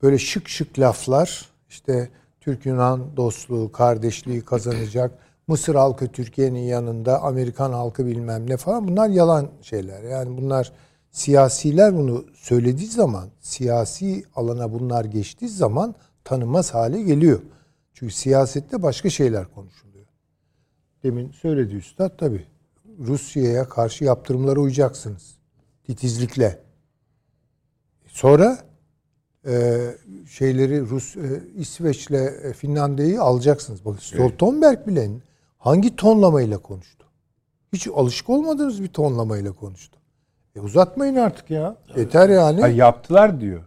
böyle 0.02 0.18
şık 0.18 0.50
şık 0.50 0.80
laflar 0.80 1.50
işte 1.70 2.10
Türk-Yunan 2.42 3.18
dostluğu, 3.18 3.72
kardeşliği 3.72 4.42
kazanacak. 4.42 5.12
Mısır 5.48 5.76
halkı 5.76 6.08
Türkiye'nin 6.08 6.60
yanında, 6.60 7.22
Amerikan 7.22 7.74
halkı 7.74 8.06
bilmem 8.06 8.50
ne 8.50 8.58
falan 8.58 8.88
bunlar 8.88 9.10
yalan 9.10 9.50
şeyler. 9.62 10.04
Yani 10.04 10.38
bunlar 10.38 10.72
siyasiler 11.12 11.96
bunu 11.96 12.26
söylediği 12.34 12.88
zaman, 12.88 13.30
siyasi 13.40 14.24
alana 14.36 14.74
bunlar 14.74 15.06
geçtiği 15.06 15.50
zaman 15.50 15.96
tanınmaz 16.24 16.74
hale 16.74 17.02
geliyor. 17.02 17.40
Çünkü 17.94 18.14
siyasette 18.14 18.84
başka 18.84 19.10
şeyler 19.10 19.46
konuşuluyor. 19.54 20.06
Demin 21.04 21.32
söyledi 21.32 21.76
üstad 21.76 22.18
tabii. 22.18 22.53
Rusya'ya 23.00 23.70
karşı 23.70 24.04
yaptırımlara 24.04 24.60
uyacaksınız. 24.60 25.38
Titizlikle. 25.84 26.60
Sonra 28.08 28.58
e, 29.48 29.80
şeyleri 30.30 30.82
Rus, 30.82 31.16
e, 31.16 31.44
İsveç'le 31.56 32.12
e, 32.12 32.54
Finlandiya'yı 32.54 33.22
alacaksınız. 33.22 33.86
Bakın 33.86 34.00
Stoltenberg 34.00 34.88
bile 34.88 35.10
hangi 35.58 35.96
tonlamayla 35.96 36.58
konuştu? 36.58 37.06
Hiç 37.74 37.88
alışık 37.88 38.30
olmadığınız 38.30 38.84
bir 38.84 38.88
tonlamayla 38.88 39.52
konuştu. 39.52 40.00
E 40.56 40.60
uzatmayın 40.60 41.16
artık 41.16 41.52
ya. 41.52 41.76
Yeter 41.96 42.30
yani. 42.30 42.62
Ha, 42.62 42.68
yaptılar 42.68 43.42
diyor. 43.42 43.64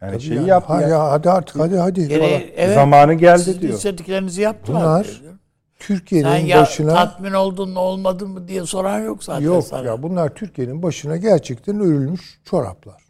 Yani 0.00 0.12
Tabii 0.12 0.22
şeyi 0.22 0.36
yani. 0.36 0.48
yaptı. 0.48 0.72
Ha, 0.72 0.82
ya. 0.82 1.10
hadi 1.10 1.30
artık 1.30 1.58
hadi 1.58 1.76
hadi. 1.76 2.08
Falan. 2.08 2.20
evet, 2.56 2.74
Zamanı 2.74 3.14
geldi 3.14 3.42
siz 3.42 3.60
diyor. 3.60 3.74
istediklerinizi 3.74 4.40
yaptılar. 4.42 4.82
Bunlar 4.82 5.20
diyor. 5.22 5.35
Sen 5.78 5.86
Türkiye'nin 5.96 6.46
ya 6.46 6.60
başına 6.62 6.94
tatmin 6.94 7.32
oldun 7.32 7.70
mu 7.70 7.80
olmadın 7.80 8.30
mı 8.30 8.48
diye 8.48 8.66
soran 8.66 9.00
yok 9.00 9.24
zaten 9.24 9.44
Yok 9.46 9.64
sana. 9.64 9.86
ya 9.86 10.02
bunlar 10.02 10.34
Türkiye'nin 10.34 10.82
başına 10.82 11.16
gerçekten 11.16 11.80
örülmüş 11.80 12.40
çoraplar. 12.44 13.02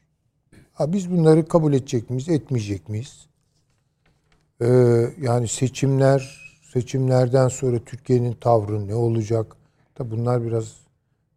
Ha, 0.72 0.92
biz 0.92 1.10
bunları 1.10 1.48
kabul 1.48 1.72
edecek 1.72 2.10
miyiz, 2.10 2.28
etmeyecek 2.28 2.88
miyiz? 2.88 3.26
Ee, 4.60 4.66
yani 5.20 5.48
seçimler, 5.48 6.40
seçimlerden 6.72 7.48
sonra 7.48 7.78
Türkiye'nin 7.78 8.32
tavrı 8.32 8.88
ne 8.88 8.94
olacak? 8.94 9.56
Tabi 9.94 10.10
bunlar 10.10 10.44
biraz 10.44 10.76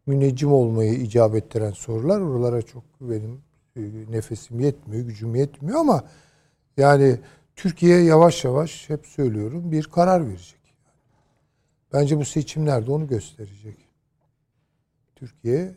müneccim 0.06 0.52
olmayı 0.52 0.92
icap 0.94 1.34
ettiren 1.34 1.70
sorular. 1.70 2.20
Oralara 2.20 2.62
çok 2.62 2.82
benim 3.00 3.40
e, 3.76 3.80
nefesim 4.10 4.60
yetmiyor, 4.60 5.04
gücüm 5.04 5.34
yetmiyor 5.34 5.78
ama 5.80 6.04
yani 6.76 7.16
Türkiye 7.56 8.00
yavaş 8.02 8.44
yavaş 8.44 8.88
hep 8.90 9.06
söylüyorum 9.06 9.72
bir 9.72 9.84
karar 9.84 10.28
verecek. 10.28 10.59
Bence 11.92 12.18
bu 12.18 12.24
seçimlerde 12.24 12.90
onu 12.90 13.06
gösterecek. 13.06 13.76
Türkiye 15.16 15.74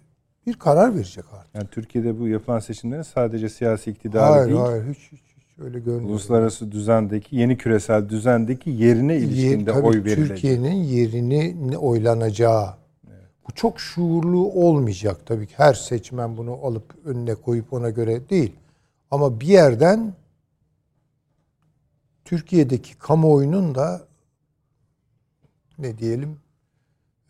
bir 0.47 0.53
karar 0.53 0.95
verecek 0.95 1.25
artık. 1.33 1.55
Yani 1.55 1.67
Türkiye'de 1.71 2.19
bu 2.19 2.27
yapılan 2.27 2.59
seçimlerin 2.59 3.01
sadece 3.01 3.49
siyasi 3.49 3.91
iktidarı 3.91 4.31
Hayır 4.33 4.47
değil, 4.47 4.59
hayır 4.59 4.83
hiç, 4.89 4.97
hiç, 5.11 5.21
hiç 5.37 5.59
öyle 5.59 5.79
görmüyorum. 5.79 6.09
uluslararası 6.09 6.71
düzendeki, 6.71 7.35
yeni 7.35 7.57
küresel 7.57 8.09
düzendeki 8.09 8.69
yerine 8.69 9.17
ilişkinde 9.17 9.71
Yer- 9.71 9.81
oy 9.83 9.95
verilecek. 9.97 10.27
Türkiye'nin 10.27 10.73
yerini 10.75 11.77
oylanacağı. 11.77 12.73
Bu 13.47 13.51
çok 13.55 13.79
şuurlu 13.79 14.51
olmayacak 14.51 15.25
tabii 15.25 15.47
ki. 15.47 15.53
Her 15.57 15.73
seçmen 15.73 16.37
bunu 16.37 16.53
alıp 16.65 17.05
önüne 17.05 17.35
koyup 17.35 17.73
ona 17.73 17.89
göre 17.89 18.29
değil. 18.29 18.53
Ama 19.11 19.39
bir 19.39 19.47
yerden 19.47 20.13
Türkiye'deki 22.25 22.97
kamuoyunun 22.97 23.75
da 23.75 24.01
ne 25.83 25.97
diyelim 25.97 26.39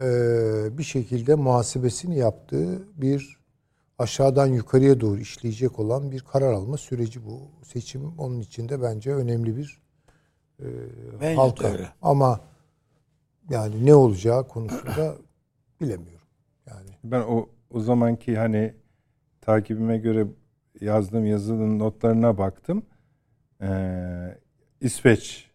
eee, 0.01 0.77
bir 0.77 0.83
şekilde 0.83 1.35
muhasebesini 1.35 2.17
yaptığı 2.17 2.87
bir 3.01 3.37
aşağıdan 3.99 4.47
yukarıya 4.47 4.99
doğru 5.01 5.19
işleyecek 5.19 5.79
olan 5.79 6.11
bir 6.11 6.19
karar 6.19 6.53
alma 6.53 6.77
süreci 6.77 7.25
bu. 7.25 7.41
Seçim 7.63 8.19
onun 8.19 8.39
içinde 8.39 8.81
bence 8.81 9.15
önemli 9.15 9.57
bir 9.57 9.83
Bence 11.21 11.25
de 11.31 11.35
halka. 11.35 11.67
öyle. 11.67 11.89
Ama 12.01 12.39
yani 13.49 13.85
ne 13.85 13.95
olacağı 13.95 14.47
konusunda 14.47 15.15
bilemiyorum. 15.81 16.27
Yani 16.67 16.89
Ben 17.03 17.21
o 17.21 17.49
o 17.69 17.79
zamanki 17.79 18.37
hani 18.37 18.73
takibime 19.41 19.97
göre 19.97 20.27
yazdığım 20.81 21.25
yazının 21.25 21.79
notlarına 21.79 22.37
baktım. 22.37 22.85
Ee, 23.61 24.37
İsveç, 24.81 25.51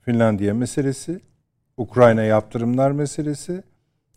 Finlandiya 0.00 0.54
meselesi, 0.54 1.20
Ukrayna 1.82 2.22
yaptırımlar 2.22 2.90
meselesi, 2.90 3.62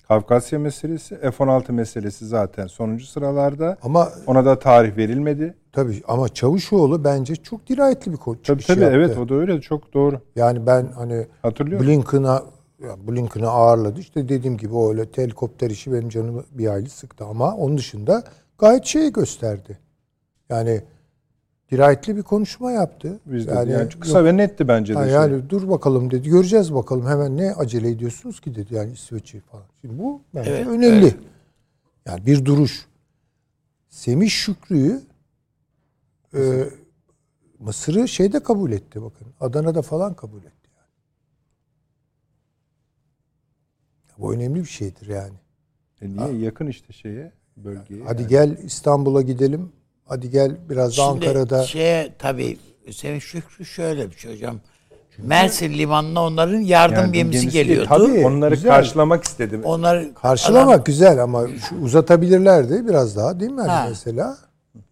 Kafkasya 0.07 0.59
meselesi, 0.59 1.17
F-16 1.17 1.71
meselesi 1.71 2.27
zaten 2.27 2.67
sonuncu 2.67 3.05
sıralarda. 3.05 3.77
ama 3.83 4.09
Ona 4.27 4.45
da 4.45 4.59
tarih 4.59 4.97
verilmedi. 4.97 5.55
tabii 5.71 6.01
ama 6.07 6.29
Çavuşoğlu 6.29 7.03
bence 7.03 7.35
çok 7.35 7.67
dirayetli 7.67 8.11
bir 8.11 8.17
ko- 8.17 8.25
Tabii 8.43 8.43
çıkış 8.61 8.65
tabii 8.65 8.81
yaptı. 8.81 8.97
evet 8.97 9.17
o 9.17 9.29
da 9.29 9.35
öyle 9.35 9.61
çok 9.61 9.93
doğru. 9.93 10.21
Yani 10.35 10.65
ben 10.65 10.87
hani. 10.95 11.27
Blinken'a 11.59 12.43
Blinken'ı 13.07 13.49
ağırladı. 13.49 13.99
İşte 13.99 14.29
dediğim 14.29 14.57
gibi 14.57 14.73
o 14.75 14.89
öyle 14.89 15.05
helikopter 15.15 15.69
işi 15.69 15.93
benim 15.93 16.09
canımı 16.09 16.43
bir 16.51 16.67
aylı 16.67 16.89
sıktı 16.89 17.25
ama 17.25 17.55
onun 17.55 17.77
dışında 17.77 18.23
gayet 18.57 18.85
şey 18.85 19.11
gösterdi. 19.13 19.77
Yani 20.49 20.81
dirayetli 21.71 22.17
bir 22.17 22.23
konuşma 22.23 22.71
yaptı. 22.71 23.19
Biz 23.25 23.47
de, 23.47 23.51
yani, 23.51 23.71
yani, 23.71 23.89
kısa 23.89 24.17
yok, 24.17 24.27
ve 24.27 24.37
netti 24.37 24.67
bence 24.67 24.93
de. 24.93 24.97
ha, 24.97 25.05
şey. 25.05 25.13
yani 25.13 25.49
dur 25.49 25.69
bakalım 25.69 26.11
dedi. 26.11 26.29
Göreceğiz 26.29 26.73
bakalım 26.73 27.07
hemen 27.07 27.37
ne 27.37 27.53
acele 27.53 27.89
ediyorsunuz 27.89 28.39
ki 28.39 28.55
dedi. 28.55 28.75
Yani 28.75 28.91
İsveç'i 28.91 29.39
falan. 29.39 29.65
Şimdi 29.81 29.99
bu 29.99 30.21
bence 30.35 30.51
Evet, 30.51 30.67
önemli. 30.67 31.15
Yani 32.05 32.25
bir 32.25 32.45
duruş. 32.45 32.87
Semih 33.89 34.29
Şükrü'yü 34.29 35.01
e, 36.33 36.63
Mısır'ı 37.59 38.07
şeyde 38.07 38.43
kabul 38.43 38.71
etti 38.71 39.01
bakın. 39.01 39.27
Adana'da 39.39 39.81
falan 39.81 40.13
kabul 40.13 40.39
etti. 40.39 40.69
Yani. 40.77 40.89
Bu 44.17 44.33
önemli 44.33 44.59
bir 44.59 44.65
şeydir 44.65 45.07
yani. 45.07 45.35
E 46.01 46.09
niye 46.09 46.43
yakın 46.45 46.67
işte 46.67 46.93
şeye 46.93 47.31
bölgeye. 47.57 48.03
Hadi 48.03 48.21
yani. 48.21 48.29
gel 48.29 48.57
İstanbul'a 48.63 49.21
gidelim. 49.21 49.71
Hadi 50.11 50.29
gel 50.29 50.55
biraz 50.69 50.87
da 50.89 50.91
Şimdi 50.91 51.27
Ankara'da. 51.29 51.63
şeye 51.63 52.13
tabii 52.19 52.57
Semih 52.91 53.21
Şükrü 53.21 53.65
şöyle 53.65 54.11
bir 54.11 54.15
şey 54.15 54.33
hocam. 54.33 54.59
Mersin 55.17 55.73
limanına 55.73 56.23
onların 56.25 56.59
yardım 56.59 56.97
Yani 56.97 57.11
gemisi 57.11 57.39
gemisi- 57.39 57.53
geliyordu. 57.53 57.85
Tabii. 57.89 58.25
Onları 58.25 58.55
güzel. 58.55 58.71
karşılamak 58.71 59.23
istedim. 59.23 59.61
Onlar 59.63 60.13
Karşılamak 60.13 60.73
adam- 60.75 60.83
güzel 60.83 61.23
ama 61.23 61.47
şu 61.69 61.75
uzatabilirlerdi 61.81 62.87
biraz 62.87 63.15
daha 63.15 63.39
değil 63.39 63.51
mi 63.51 63.61
hani 63.61 63.71
Ha. 63.71 63.85
mesela? 63.89 64.37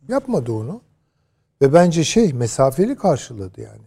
Yapmadı 0.10 0.52
onu. 0.52 0.82
Ve 1.62 1.74
bence 1.74 2.04
şey 2.04 2.34
mesafeli 2.34 2.96
karşıladı 2.96 3.62
yani. 3.62 3.82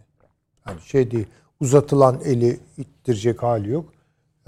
Hani 0.61 0.81
şey 0.81 1.11
değil 1.11 1.25
uzatılan 1.59 2.19
eli 2.25 2.59
ittirecek 2.77 3.43
hali 3.43 3.69
yok. 3.69 3.85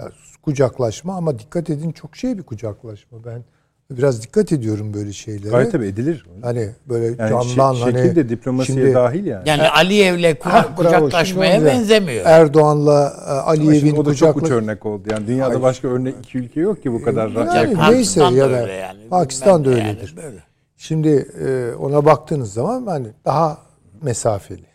Ya, 0.00 0.08
kucaklaşma 0.42 1.16
ama 1.16 1.38
dikkat 1.38 1.70
edin 1.70 1.92
çok 1.92 2.16
şey 2.16 2.38
bir 2.38 2.42
kucaklaşma. 2.42 3.18
Ben 3.24 3.44
biraz 3.90 4.22
dikkat 4.22 4.52
ediyorum 4.52 4.94
böyle 4.94 5.12
şeylere. 5.12 5.50
Gayet 5.50 5.72
tabii 5.72 5.86
edilir. 5.86 6.26
Hani 6.42 6.70
böyle 6.88 7.04
Yani 7.06 7.16
candan 7.30 7.74
şe- 7.74 7.80
hani 7.80 7.92
şekil 8.02 8.16
de 8.16 8.28
diplomasiye 8.28 8.78
şimdi- 8.78 8.94
dahil 8.94 9.26
yani. 9.26 9.48
Yani 9.48 9.68
Aliyev'le 9.68 10.32
ku- 10.34 10.42
Ha, 10.48 10.62
bravo, 10.64 10.76
kucaklaşmaya 10.76 11.52
şimdi 11.52 11.64
o 11.64 11.68
yüzden 11.68 11.80
benzemiyor. 11.80 12.24
Erdoğan'la 12.26 13.14
e, 13.26 13.30
Aliyev'in 13.30 13.78
şimdi 13.86 14.00
o 14.00 14.04
da 14.04 14.14
çok 14.14 14.36
uç 14.36 14.50
örnek 14.50 14.86
oldu. 14.86 15.08
Yani 15.10 15.26
dünyada 15.26 15.48
Hayır. 15.50 15.62
başka 15.62 15.88
örnek 15.88 16.14
iki 16.22 16.38
ülke 16.38 16.60
yok 16.60 16.82
ki 16.82 16.92
bu 16.92 17.02
kadar 17.02 17.34
rahat. 17.34 17.54
Yani 17.54 17.94
neyse 17.94 18.20
ya 18.20 18.50
da 18.50 18.62
öyle 18.62 18.72
yani. 18.72 19.08
Pakistan 19.08 19.64
da 19.64 19.68
öyledir. 19.70 20.14
yani, 20.16 20.24
böyle. 20.24 20.42
Şimdi 20.76 21.08
e, 21.46 21.74
ona 21.74 22.04
baktığınız 22.04 22.52
zaman 22.52 22.86
hani 22.86 23.08
daha 23.24 23.58
mesafeli. 24.02 24.66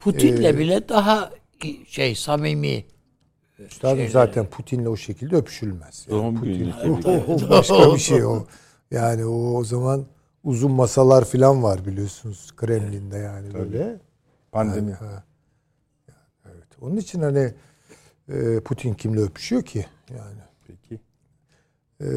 Putin'le 0.00 0.44
Ee, 0.44 0.58
bile 0.58 0.88
daha 0.88 1.30
şey 1.86 2.14
samimi. 2.14 2.84
Üstadım 3.58 4.08
zaten 4.08 4.46
Putin'le 4.46 4.86
o 4.86 4.96
şekilde 4.96 5.36
öpüşülmez. 5.36 6.06
Yani 6.10 6.22
Doğum 6.22 6.34
Putin, 6.40 6.72
o, 7.06 7.34
o 7.34 7.50
başka 7.50 7.94
bir 7.94 7.98
şey 7.98 8.24
o. 8.24 8.46
Yani 8.90 9.26
o 9.26 9.54
o 9.56 9.64
zaman 9.64 10.06
uzun 10.44 10.72
masalar 10.72 11.24
falan 11.24 11.62
var 11.62 11.86
biliyorsunuz 11.86 12.52
Kremlin'de 12.56 13.16
yani 13.18 13.54
böyle. 13.54 13.96
Pandemi. 14.52 14.92
Ha. 14.92 15.24
Evet. 16.44 16.66
Onun 16.80 16.96
için 16.96 17.20
hani 17.22 17.54
e, 18.28 18.60
Putin 18.60 18.94
kimle 18.94 19.20
öpüşüyor 19.20 19.62
ki? 19.62 19.86
Yani 20.10 20.38
Peki. 20.66 21.00
e, 22.00 22.08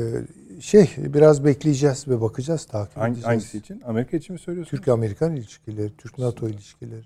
şey 0.62 0.90
biraz 0.98 1.46
bekleyeceğiz 1.46 2.08
ve 2.08 2.22
bakacağız 2.22 2.66
takip 2.66 2.98
Hangi, 2.98 3.12
edeceğiz. 3.12 3.28
hangisi 3.28 3.58
için? 3.58 3.82
Amerika 3.86 4.18
için 4.18 4.34
mi 4.34 4.40
söylüyorsun? 4.40 4.78
Türk-Amerikan 4.78 5.36
ilişkileri, 5.36 5.98
Türk-NATO 5.98 6.50
ilişkileri, 6.50 7.06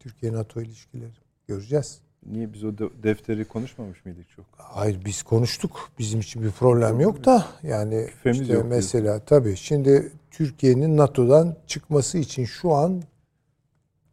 Türkiye-NATO 0.00 0.60
ilişkileri 0.60 1.12
göreceğiz. 1.48 2.00
Niye 2.26 2.52
biz 2.52 2.64
o 2.64 2.78
de- 2.78 3.02
defteri 3.02 3.44
konuşmamış 3.44 4.04
mıydık 4.04 4.28
çok? 4.36 4.44
Hayır 4.56 5.04
biz 5.04 5.22
konuştuk. 5.22 5.90
Bizim 5.98 6.20
için 6.20 6.42
bir 6.42 6.50
problem 6.50 7.00
yok 7.00 7.24
da 7.24 7.46
yani 7.62 8.06
Küfemiz 8.06 8.40
işte 8.40 8.52
yok 8.54 8.66
mesela 8.68 9.18
tabii 9.24 9.56
şimdi 9.56 10.12
Türkiye'nin 10.30 10.96
NATO'dan 10.96 11.56
çıkması 11.66 12.18
için 12.18 12.44
şu 12.44 12.72
an 12.72 13.02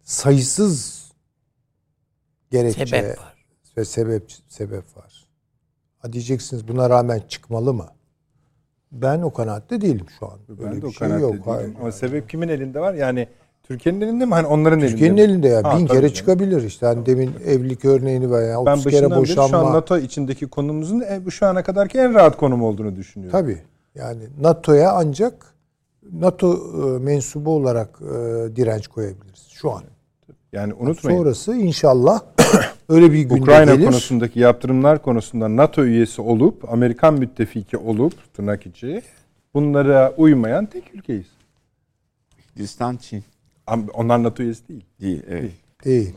sayısız 0.03 1.07
gerekçe 2.51 2.85
Sebep 2.85 3.17
var. 3.19 3.35
ve 3.77 3.85
sebep 3.85 4.31
sebep 4.47 4.97
var. 4.97 5.27
Ha 5.99 6.13
diyeceksiniz 6.13 6.67
buna 6.67 6.89
rağmen 6.89 7.19
çıkmalı 7.27 7.73
mı? 7.73 7.87
Ben 8.91 9.21
o 9.21 9.33
kanaatte 9.33 9.81
değilim 9.81 10.05
şu 10.19 10.25
an. 10.31 10.39
Ben 10.49 10.67
Öyle 10.67 10.81
de 10.81 10.85
o 10.85 10.89
bir 10.89 10.93
şey 10.95 11.07
kanaatte 11.07 11.21
yok. 11.23 11.31
değilim. 11.33 11.43
Hayır. 11.45 11.75
Ama 11.79 11.91
sebep 11.91 12.29
kimin 12.29 12.47
elinde 12.47 12.79
var? 12.79 12.93
Yani 12.93 13.27
Türkiye'nin 13.67 14.01
elinde 14.01 14.25
mi? 14.25 14.33
Hani 14.33 14.47
onların 14.47 14.79
elinde 14.79 14.91
Türkiye'nin 14.91 15.15
mi? 15.15 15.21
elinde 15.21 15.47
ya. 15.47 15.63
Ha, 15.63 15.79
bin 15.79 15.87
kere 15.87 15.97
canım. 16.01 16.13
çıkabilir 16.13 16.63
işte. 16.63 16.85
Hani 16.85 17.05
demin 17.05 17.31
evlilik 17.45 17.85
örneğini 17.85 18.31
ver. 18.31 18.49
Yani 18.49 18.65
Ben 18.65 18.71
30 18.73 18.83
kere 18.83 18.93
başından 18.93 19.23
beri 19.23 19.33
şu 19.33 19.41
an 19.41 19.47
boşanma. 19.47 19.73
NATO 19.73 19.97
içindeki 19.97 20.47
konumuzun 20.47 21.01
e, 21.01 21.25
bu 21.25 21.31
şu 21.31 21.45
ana 21.45 21.63
kadarki 21.63 21.97
en 21.97 22.13
rahat 22.13 22.37
konum 22.37 22.63
olduğunu 22.63 22.95
düşünüyorum. 22.95 23.39
Tabii. 23.39 23.61
Yani 23.95 24.21
NATO'ya 24.41 24.91
ancak 24.91 25.45
NATO 26.13 26.53
e, 26.55 26.99
mensubu 26.99 27.49
olarak 27.55 27.99
e, 28.01 28.15
direnç 28.55 28.87
koyabiliriz 28.87 29.47
şu 29.51 29.71
an. 29.71 29.83
Yani 30.53 30.73
unutmayın. 30.73 31.17
Sonrası 31.17 31.55
inşallah 31.55 32.21
öyle 32.89 33.11
bir 33.11 33.21
günde 33.21 33.41
Ukrayna 33.41 33.75
gelir. 33.75 33.85
konusundaki 33.85 34.39
yaptırımlar 34.39 35.01
konusunda 35.01 35.55
NATO 35.55 35.83
üyesi 35.83 36.21
olup 36.21 36.73
Amerikan 36.73 37.13
müttefiki 37.13 37.77
olup 37.77 38.33
tırnak 38.33 38.65
içi 38.65 39.01
bunlara 39.53 40.13
uymayan 40.17 40.65
tek 40.65 40.95
ülkeyiz. 40.95 41.27
Hindistan, 42.55 42.97
Çin 42.97 43.23
Onlar 43.93 44.23
NATO 44.23 44.43
üyesi 44.43 44.67
değil. 44.67 44.85
değil. 45.01 45.23
Evet. 45.27 45.51
Değil. 45.85 46.15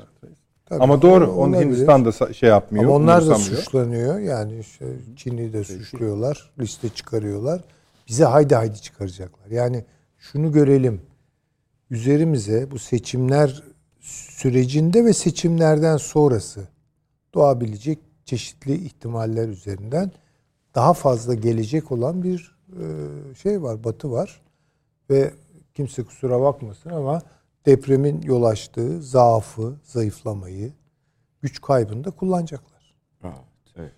Tabii, 0.66 0.82
Ama 0.82 1.02
doğru. 1.02 1.32
Onu. 1.32 1.60
Hindistan 1.60 2.04
da 2.04 2.32
şey 2.32 2.48
yapmıyor. 2.48 2.84
Ama 2.84 2.94
onlar 2.94 3.26
da 3.26 3.34
suçlanıyor. 3.34 4.18
Yani 4.18 4.58
işte 4.58 4.86
Çin'i 5.16 5.52
de 5.52 5.64
suçluyorlar. 5.64 6.50
Liste 6.60 6.88
çıkarıyorlar. 6.88 7.64
Bize 8.08 8.24
haydi 8.24 8.54
haydi 8.54 8.80
çıkaracaklar. 8.80 9.50
Yani 9.50 9.84
şunu 10.18 10.52
görelim. 10.52 11.00
Üzerimize 11.90 12.70
bu 12.70 12.78
seçimler 12.78 13.62
sürecinde 14.00 15.04
ve 15.04 15.12
seçimlerden 15.12 15.96
sonrası 15.96 16.60
doğabilecek 17.34 17.98
çeşitli 18.24 18.74
ihtimaller 18.74 19.48
üzerinden 19.48 20.12
daha 20.74 20.94
fazla 20.94 21.34
gelecek 21.34 21.92
olan 21.92 22.22
bir 22.22 22.56
şey 23.42 23.62
var, 23.62 23.84
batı 23.84 24.10
var. 24.10 24.40
Ve 25.10 25.30
kimse 25.74 26.02
kusura 26.02 26.40
bakmasın 26.40 26.90
ama 26.90 27.22
depremin 27.66 28.22
yol 28.22 28.42
açtığı 28.42 29.02
zaafı, 29.02 29.76
zayıflamayı, 29.82 30.72
güç 31.42 31.60
kaybını 31.60 32.04
da 32.04 32.10
kullanacaklar. 32.10 32.94
Aa, 33.22 33.28
evet. 33.76 33.92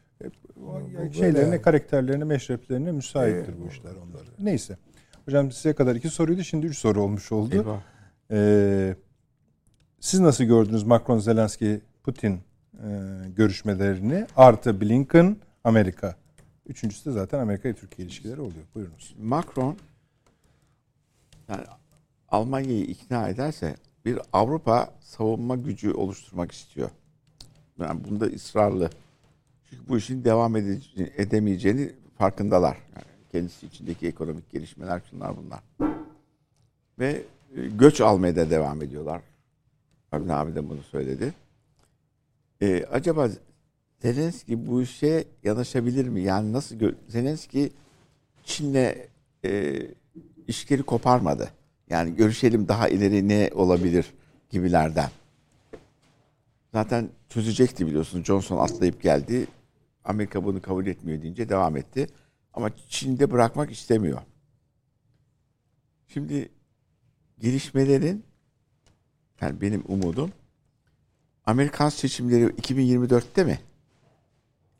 Yani 0.95 1.15
şeylerine, 1.15 1.63
karakterlerine, 1.63 2.25
meşreplerine 2.25 2.93
müsaittir 2.93 3.55
bu 3.61 3.69
işler 3.69 3.91
onların. 3.91 4.35
Neyse. 4.39 4.79
Hocam 5.25 5.53
size 5.53 5.73
kadar 5.73 5.97
iki 5.97 6.09
soruydu. 6.09 6.43
Şimdi 6.43 6.67
üç 6.67 6.79
soru 6.79 7.03
olmuş 7.03 7.33
oldu. 7.33 7.55
Eyvah. 7.55 7.81
Ee, 8.31 8.97
siz 10.01 10.21
nasıl 10.21 10.45
gördünüz 10.45 10.83
Macron, 10.83 11.19
Zelenski, 11.19 11.81
Putin 12.03 12.41
e, 12.75 12.89
görüşmelerini? 13.37 14.27
Artı 14.37 14.81
Blinken, 14.81 15.37
Amerika. 15.65 16.17
Üçüncüsü 16.67 17.11
de 17.11 17.13
zaten 17.13 17.39
Amerika-Türkiye 17.39 18.07
ilişkileri 18.07 18.41
oluyor. 18.41 18.65
Buyurunuz. 18.75 19.15
Macron 19.19 19.77
yani 21.49 21.65
Almanya'yı 22.33 22.85
ikna 22.85 23.29
ederse 23.29 23.77
bir 24.05 24.19
Avrupa 24.33 24.95
savunma 25.01 25.57
gücü 25.57 25.93
oluşturmak 25.93 26.53
istiyor. 26.53 26.91
Yani 27.81 28.05
bunda 28.05 28.25
ısrarlı. 28.25 28.91
Çünkü 29.71 29.89
bu 29.89 29.99
işin 29.99 30.25
devam 30.25 30.57
ede- 30.57 31.13
edemeyeceğini 31.17 31.93
farkındalar. 32.19 32.77
Yani 32.95 33.05
kendisi 33.33 33.67
içindeki 33.67 34.09
ekonomik 34.09 34.51
gelişmeler 34.51 35.03
şunlar 35.11 35.33
bunlar. 35.37 35.61
Ve 36.99 37.23
e, 37.57 37.67
göç 37.67 38.01
almaya 38.01 38.37
da 38.37 38.51
devam 38.51 38.83
ediyorlar. 38.83 39.23
Avni 40.13 40.33
abi 40.33 40.55
de 40.55 40.69
bunu 40.71 40.83
söyledi. 40.83 41.33
E, 42.63 42.85
acaba 42.93 43.29
Zelenski 44.01 44.67
bu 44.67 44.83
işe 44.83 45.25
yanaşabilir 45.43 46.09
mi? 46.09 46.21
Yani 46.23 46.53
nasıl 46.53 46.77
gö- 46.77 46.95
Zelenski 47.09 47.73
Çin'le 48.45 48.95
e, 49.45 49.81
işleri 50.49 50.83
koparmadı. 50.83 51.51
Yani 51.93 52.17
görüşelim 52.17 52.69
daha 52.69 52.89
ileri 52.89 53.29
ne 53.29 53.51
olabilir 53.55 54.15
gibilerden. 54.51 55.11
Zaten 56.73 57.09
çözecekti 57.29 57.87
biliyorsunuz. 57.87 58.25
Johnson 58.25 58.59
atlayıp 58.59 59.03
geldi. 59.03 59.47
Amerika 60.05 60.45
bunu 60.45 60.63
kabul 60.63 60.87
etmiyor 60.87 61.23
deyince 61.23 61.49
devam 61.49 61.77
etti. 61.77 62.07
Ama 62.55 62.71
Çin'de 62.89 63.31
bırakmak 63.31 63.71
istemiyor. 63.71 64.23
Şimdi 66.09 66.49
gelişmelerin 67.39 68.25
yani 69.41 69.61
benim 69.61 69.85
umudum 69.89 70.31
Amerikan 71.47 71.89
seçimleri 71.89 72.45
2024'te 72.45 73.45
mi? 73.45 73.61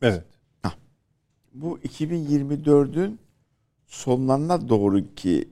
Evet. 0.01 0.23
bu 1.53 1.79
2024'ün 1.79 3.19
sonlarına 3.87 4.69
doğru 4.69 5.15
ki 5.15 5.49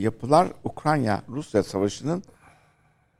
yapılar 0.00 0.48
Ukrayna-Rusya 0.64 1.62
savaşının 1.62 2.22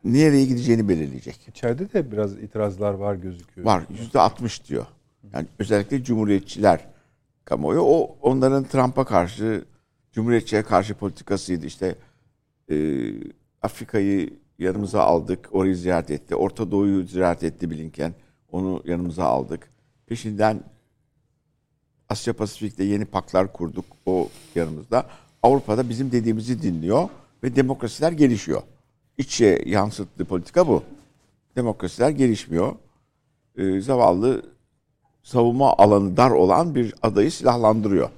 nereye 0.04 0.44
gideceğini 0.44 0.88
belirleyecek. 0.88 1.48
İçeride 1.48 1.92
de 1.92 2.12
biraz 2.12 2.32
itirazlar 2.32 2.94
var 2.94 3.14
gözüküyor. 3.14 3.66
Var 3.66 3.82
yüzde 3.90 4.20
60 4.20 4.68
diyor. 4.68 4.86
Yani 5.32 5.46
özellikle 5.58 6.04
Cumhuriyetçiler 6.04 6.86
kamuoyu 7.44 7.80
o 7.80 8.16
onların 8.22 8.64
Trump'a 8.64 9.04
karşı 9.04 9.64
Cumhuriyetçiye 10.12 10.62
karşı 10.62 10.94
politikasıydı. 10.94 11.66
İşte 11.66 11.94
e, 12.70 12.76
Afrika'yı 13.62 14.30
yanımıza 14.58 15.02
aldık. 15.02 15.48
Orayı 15.52 15.76
ziyaret 15.76 16.10
etti. 16.10 16.36
Orta 16.36 16.70
Doğu'yu 16.70 17.02
ziyaret 17.02 17.44
etti 17.44 17.70
Blinken. 17.70 18.14
Onu 18.52 18.82
yanımıza 18.84 19.24
aldık. 19.24 19.70
Peşinden 20.06 20.60
Asya 22.08 22.32
Pasifik'te 22.32 22.84
yeni 22.84 23.04
paklar 23.04 23.52
kurduk 23.52 23.84
o 24.06 24.28
yanımızda. 24.54 25.06
Avrupa'da 25.42 25.88
bizim 25.88 26.12
dediğimizi 26.12 26.62
dinliyor 26.62 27.08
ve 27.44 27.56
demokrasiler 27.56 28.12
gelişiyor. 28.12 28.62
İçe 29.18 29.62
yansıttığı 29.66 30.24
politika 30.24 30.68
bu. 30.68 30.82
Demokrasiler 31.56 32.10
gelişmiyor. 32.10 32.74
Ee, 33.56 33.80
zavallı 33.80 34.42
savunma 35.22 35.76
alanı 35.76 36.16
dar 36.16 36.30
olan 36.30 36.74
bir 36.74 36.94
adayı 37.02 37.32
silahlandırıyor. 37.32 38.10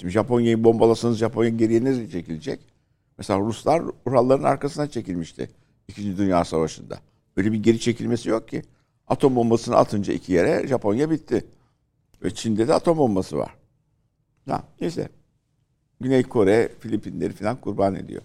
Şimdi 0.00 0.12
Japonya'yı 0.12 0.64
bombalasanız 0.64 1.18
Japonya 1.18 1.50
geriye 1.50 1.84
nereye 1.84 2.10
çekilecek? 2.10 2.60
Mesela 3.18 3.40
Ruslar 3.40 3.82
Uralların 4.06 4.44
arkasına 4.44 4.86
çekilmişti 4.86 5.50
İkinci 5.88 6.18
Dünya 6.18 6.44
Savaşı'nda. 6.44 6.98
Öyle 7.36 7.52
bir 7.52 7.62
geri 7.62 7.80
çekilmesi 7.80 8.28
yok 8.28 8.48
ki. 8.48 8.62
Atom 9.08 9.36
bombasını 9.36 9.76
atınca 9.76 10.12
iki 10.12 10.32
yere 10.32 10.66
Japonya 10.66 11.10
bitti. 11.10 11.46
Ve 12.22 12.34
Çin'de 12.34 12.68
de 12.68 12.74
atom 12.74 12.98
bombası 12.98 13.36
var. 13.38 13.54
Ha, 14.48 14.62
neyse. 14.80 15.08
Güney 16.04 16.22
Kore, 16.22 16.70
Filipinleri 16.80 17.32
falan 17.32 17.60
kurban 17.60 17.94
ediyor. 17.94 18.22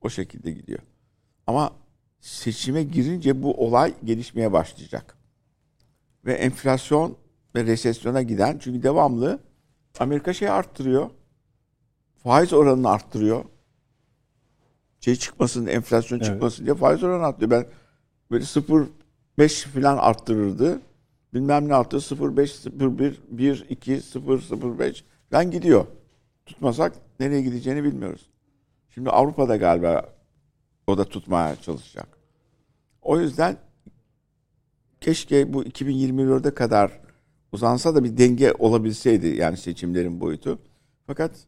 O 0.00 0.08
şekilde 0.08 0.50
gidiyor. 0.52 0.78
Ama 1.46 1.72
seçime 2.20 2.82
girince 2.82 3.42
bu 3.42 3.66
olay 3.66 3.94
gelişmeye 4.04 4.52
başlayacak. 4.52 5.16
Ve 6.24 6.32
enflasyon 6.32 7.16
ve 7.54 7.64
resesyona 7.64 8.22
giden 8.22 8.58
çünkü 8.58 8.82
devamlı 8.82 9.38
Amerika 9.98 10.32
şey 10.32 10.48
arttırıyor. 10.48 11.10
Faiz 12.22 12.52
oranını 12.52 12.90
arttırıyor. 12.90 13.44
Şey 15.00 15.16
çıkmasın, 15.16 15.66
enflasyon 15.66 16.18
Evet. 16.18 16.26
çıkmasın 16.26 16.64
diye 16.64 16.74
faiz 16.74 17.02
oranı 17.02 17.26
arttırıyor. 17.26 17.50
Ben 17.50 17.66
böyle 18.30 18.44
0.5 18.44 19.68
falan 19.68 19.96
arttırırdı. 19.96 20.80
Bilmem 21.34 21.68
ne 21.68 21.74
arttı 21.74 21.96
0.5, 21.96 22.68
0.1, 22.70 23.14
1, 23.30 23.66
2, 23.68 24.00
0, 24.00 24.38
0.5 24.38 25.02
falan 25.30 25.50
gidiyor. 25.50 25.86
Tutmasak 26.46 26.92
nereye 27.20 27.42
gideceğini 27.42 27.84
bilmiyoruz. 27.84 28.30
Şimdi 28.88 29.10
Avrupa'da 29.10 29.56
galiba 29.56 30.14
o 30.86 30.98
da 30.98 31.04
tutmaya 31.04 31.56
çalışacak. 31.56 32.08
O 33.02 33.20
yüzden 33.20 33.56
keşke 35.00 35.52
bu 35.52 35.64
2024'e 35.64 36.54
kadar 36.54 37.00
uzansa 37.52 37.94
da 37.94 38.04
bir 38.04 38.16
denge 38.16 38.52
olabilseydi 38.52 39.26
yani 39.26 39.56
seçimlerin 39.56 40.20
boyutu. 40.20 40.58
Fakat 41.06 41.46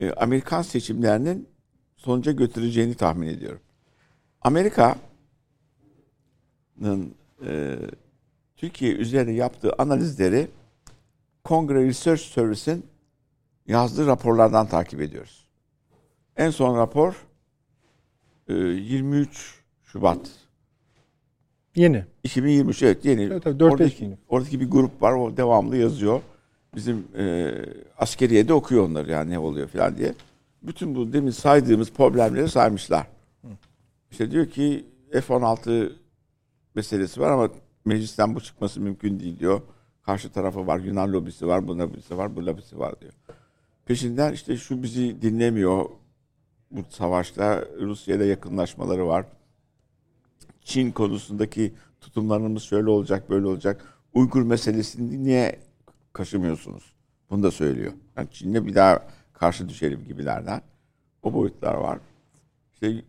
e, 0.00 0.10
Amerikan 0.10 0.62
seçimlerinin 0.62 1.48
sonuca 1.96 2.32
götüreceğini 2.32 2.94
tahmin 2.94 3.26
ediyorum. 3.26 3.60
Amerika'nın 4.40 5.04
e, 7.46 7.78
Türkiye 8.56 8.92
üzerine 8.92 9.32
yaptığı 9.32 9.72
analizleri 9.78 10.48
Kongre 11.44 11.86
Research 11.86 12.22
Service'in 12.22 12.86
yazdığı 13.66 14.06
raporlardan 14.06 14.66
takip 14.66 15.00
ediyoruz. 15.00 15.48
En 16.36 16.50
son 16.50 16.76
rapor 16.76 17.26
e, 18.48 18.54
23 18.54 19.62
Şubat 19.84 20.30
Yeni. 21.76 22.04
2023 22.24 22.82
evet 22.82 23.04
yeni. 23.04 23.22
Evet, 23.22 23.42
tabii, 23.42 23.60
dört 23.60 23.72
beş 23.72 23.80
oradaki, 23.80 24.04
günlük. 24.04 24.18
oradaki 24.28 24.60
bir 24.60 24.70
grup 24.70 25.02
var 25.02 25.12
o 25.12 25.36
devamlı 25.36 25.76
yazıyor. 25.76 26.20
Bizim 26.74 27.06
e, 27.18 27.52
askeriye 27.98 28.48
de 28.48 28.52
okuyor 28.52 28.88
onları 28.88 29.10
yani 29.10 29.30
ne 29.30 29.38
oluyor 29.38 29.68
falan 29.68 29.96
diye. 29.96 30.14
Bütün 30.62 30.94
bu 30.94 31.12
demin 31.12 31.30
saydığımız 31.30 31.92
problemleri 31.92 32.48
saymışlar. 32.48 33.06
İşte 34.10 34.30
diyor 34.30 34.46
ki 34.46 34.84
F-16 35.12 35.92
meselesi 36.74 37.20
var 37.20 37.30
ama 37.30 37.48
meclisten 37.84 38.34
bu 38.34 38.40
çıkması 38.40 38.80
mümkün 38.80 39.20
değil 39.20 39.38
diyor. 39.38 39.60
Karşı 40.02 40.32
tarafı 40.32 40.66
var, 40.66 40.78
Yunan 40.78 41.12
lobisi 41.12 41.46
var, 41.46 41.68
bu 41.68 41.78
lobisi 41.78 42.18
var, 42.18 42.36
bu 42.36 42.46
lobisi 42.46 42.78
var 42.78 43.00
diyor. 43.00 43.12
Peşinden 43.86 44.32
işte 44.32 44.56
şu 44.56 44.82
bizi 44.82 45.22
dinlemiyor. 45.22 45.84
Bu 46.70 46.80
savaşta 46.88 47.64
Rusya'yla 47.80 48.24
yakınlaşmaları 48.24 49.06
var. 49.06 49.26
Çin 50.60 50.92
konusundaki 50.92 51.72
tutumlarımız 52.00 52.62
şöyle 52.62 52.90
olacak, 52.90 53.30
böyle 53.30 53.46
olacak. 53.46 53.84
Uygur 54.14 54.42
meselesini 54.42 55.24
niye 55.24 55.60
kaşımıyorsunuz? 56.12 56.92
Bunu 57.30 57.42
da 57.42 57.50
söylüyor. 57.50 57.92
Yani 58.16 58.28
Çin'le 58.32 58.66
bir 58.66 58.74
daha 58.74 59.02
karşı 59.32 59.68
düşelim 59.68 60.04
gibilerden. 60.08 60.62
O 61.22 61.32
boyutlar 61.32 61.74
var. 61.74 61.98
İşte 62.72 63.04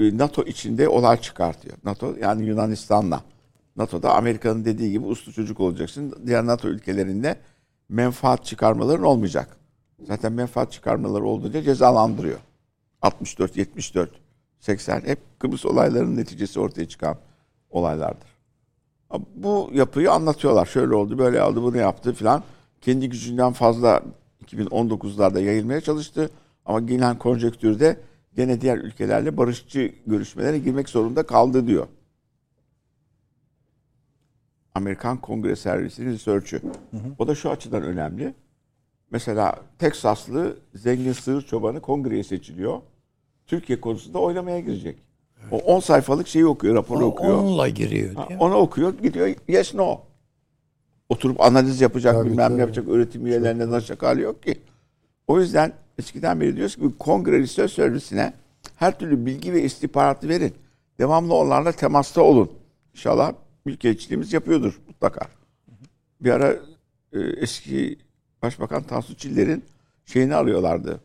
e, 0.00 0.18
NATO 0.18 0.42
içinde 0.42 0.88
olay 0.88 1.20
çıkartıyor. 1.20 1.76
NATO 1.84 2.16
yani 2.20 2.46
Yunanistan'la. 2.46 3.24
NATO'da 3.76 4.14
Amerika'nın 4.14 4.64
dediği 4.64 4.92
gibi 4.92 5.06
uslu 5.06 5.32
çocuk 5.32 5.60
olacaksın. 5.60 6.14
Diğer 6.26 6.46
NATO 6.46 6.68
ülkelerinde 6.68 7.40
menfaat 7.88 8.44
çıkarmaların 8.44 9.04
olmayacak. 9.04 9.56
Zaten 10.02 10.32
menfaat 10.32 10.72
çıkarmaları 10.72 11.24
olduğunca 11.24 11.62
cezalandırıyor. 11.62 12.38
64, 13.02 13.56
74, 13.56 14.10
80 14.60 15.00
hep 15.00 15.18
Kıbrıs 15.38 15.66
olaylarının 15.66 16.16
neticesi 16.16 16.60
ortaya 16.60 16.88
çıkan 16.88 17.16
olaylardır. 17.70 18.28
Bu 19.34 19.70
yapıyı 19.72 20.12
anlatıyorlar. 20.12 20.66
Şöyle 20.66 20.94
oldu, 20.94 21.18
böyle 21.18 21.42
oldu, 21.42 21.62
bunu 21.62 21.76
yaptı 21.76 22.12
filan. 22.12 22.42
Kendi 22.80 23.08
gücünden 23.08 23.52
fazla 23.52 24.02
2019'larda 24.46 25.40
yayılmaya 25.40 25.80
çalıştı. 25.80 26.30
Ama 26.66 26.80
gelen 26.80 27.18
konjektürde 27.18 28.00
gene 28.36 28.60
diğer 28.60 28.78
ülkelerle 28.78 29.36
barışçı 29.36 29.94
görüşmelere 30.06 30.58
girmek 30.58 30.88
zorunda 30.88 31.22
kaldı 31.22 31.66
diyor. 31.66 31.86
Amerikan 34.74 35.20
Kongre 35.20 35.56
Servisi'nin 35.56 36.12
research'ü. 36.12 36.62
O 37.18 37.28
da 37.28 37.34
şu 37.34 37.50
açıdan 37.50 37.82
önemli. 37.82 38.34
Mesela 39.10 39.54
Teksaslı 39.78 40.56
zengin 40.74 41.12
sığır 41.12 41.42
çobanı 41.42 41.80
kongreye 41.80 42.24
seçiliyor. 42.24 42.80
Türkiye 43.46 43.80
konusunda 43.80 44.18
oylamaya 44.18 44.60
girecek. 44.60 44.98
O 45.50 45.58
10 45.58 45.80
sayfalık 45.80 46.28
şeyi 46.28 46.46
okuyor, 46.46 46.74
raporu 46.74 47.04
okuyor. 47.04 47.34
Onunla 47.34 47.68
giriyor. 47.68 48.14
Ha? 48.14 48.28
Onu 48.40 48.54
okuyor, 48.54 48.98
gidiyor 48.98 49.34
yes 49.48 49.74
no. 49.74 50.00
Oturup 51.08 51.40
analiz 51.40 51.80
yapacak, 51.80 52.14
Tabii, 52.14 52.30
bilmem 52.30 52.46
tabii. 52.46 52.56
ne 52.56 52.60
yapacak, 52.60 52.88
öğretim 52.88 53.26
üyelerine 53.26 53.70
danışacak 53.70 54.02
hali 54.02 54.20
yok 54.22 54.42
ki. 54.42 54.58
O 55.26 55.40
yüzden 55.40 55.72
eskiden 55.98 56.40
beri 56.40 56.56
diyoruz 56.56 56.76
ki 56.76 56.82
kongre 56.98 57.38
research 57.38 57.72
servisine 57.72 58.32
her 58.76 58.98
türlü 58.98 59.26
bilgi 59.26 59.52
ve 59.52 59.62
istihbaratı 59.62 60.28
verin. 60.28 60.54
Devamlı 60.98 61.34
onlarla 61.34 61.72
temasta 61.72 62.22
olun. 62.22 62.50
İnşallah 62.94 63.32
ülkeciliğimiz 63.66 64.32
yapıyordur 64.32 64.80
mutlaka. 64.88 65.28
Bir 66.20 66.30
ara 66.30 66.56
e, 67.12 67.20
eski 67.20 67.98
Başbakan 68.42 68.82
Tansu 68.82 69.16
Çiller'in 69.16 69.64
şeyini 70.04 70.34
alıyorlardı. 70.34 71.00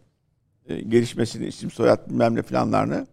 E, 0.65 0.81
gelişmesini, 0.81 1.45
isim 1.45 1.71
soyad 1.71 2.09
bilmem 2.09 2.35
ne 2.35 2.41
planlarını. 2.41 3.07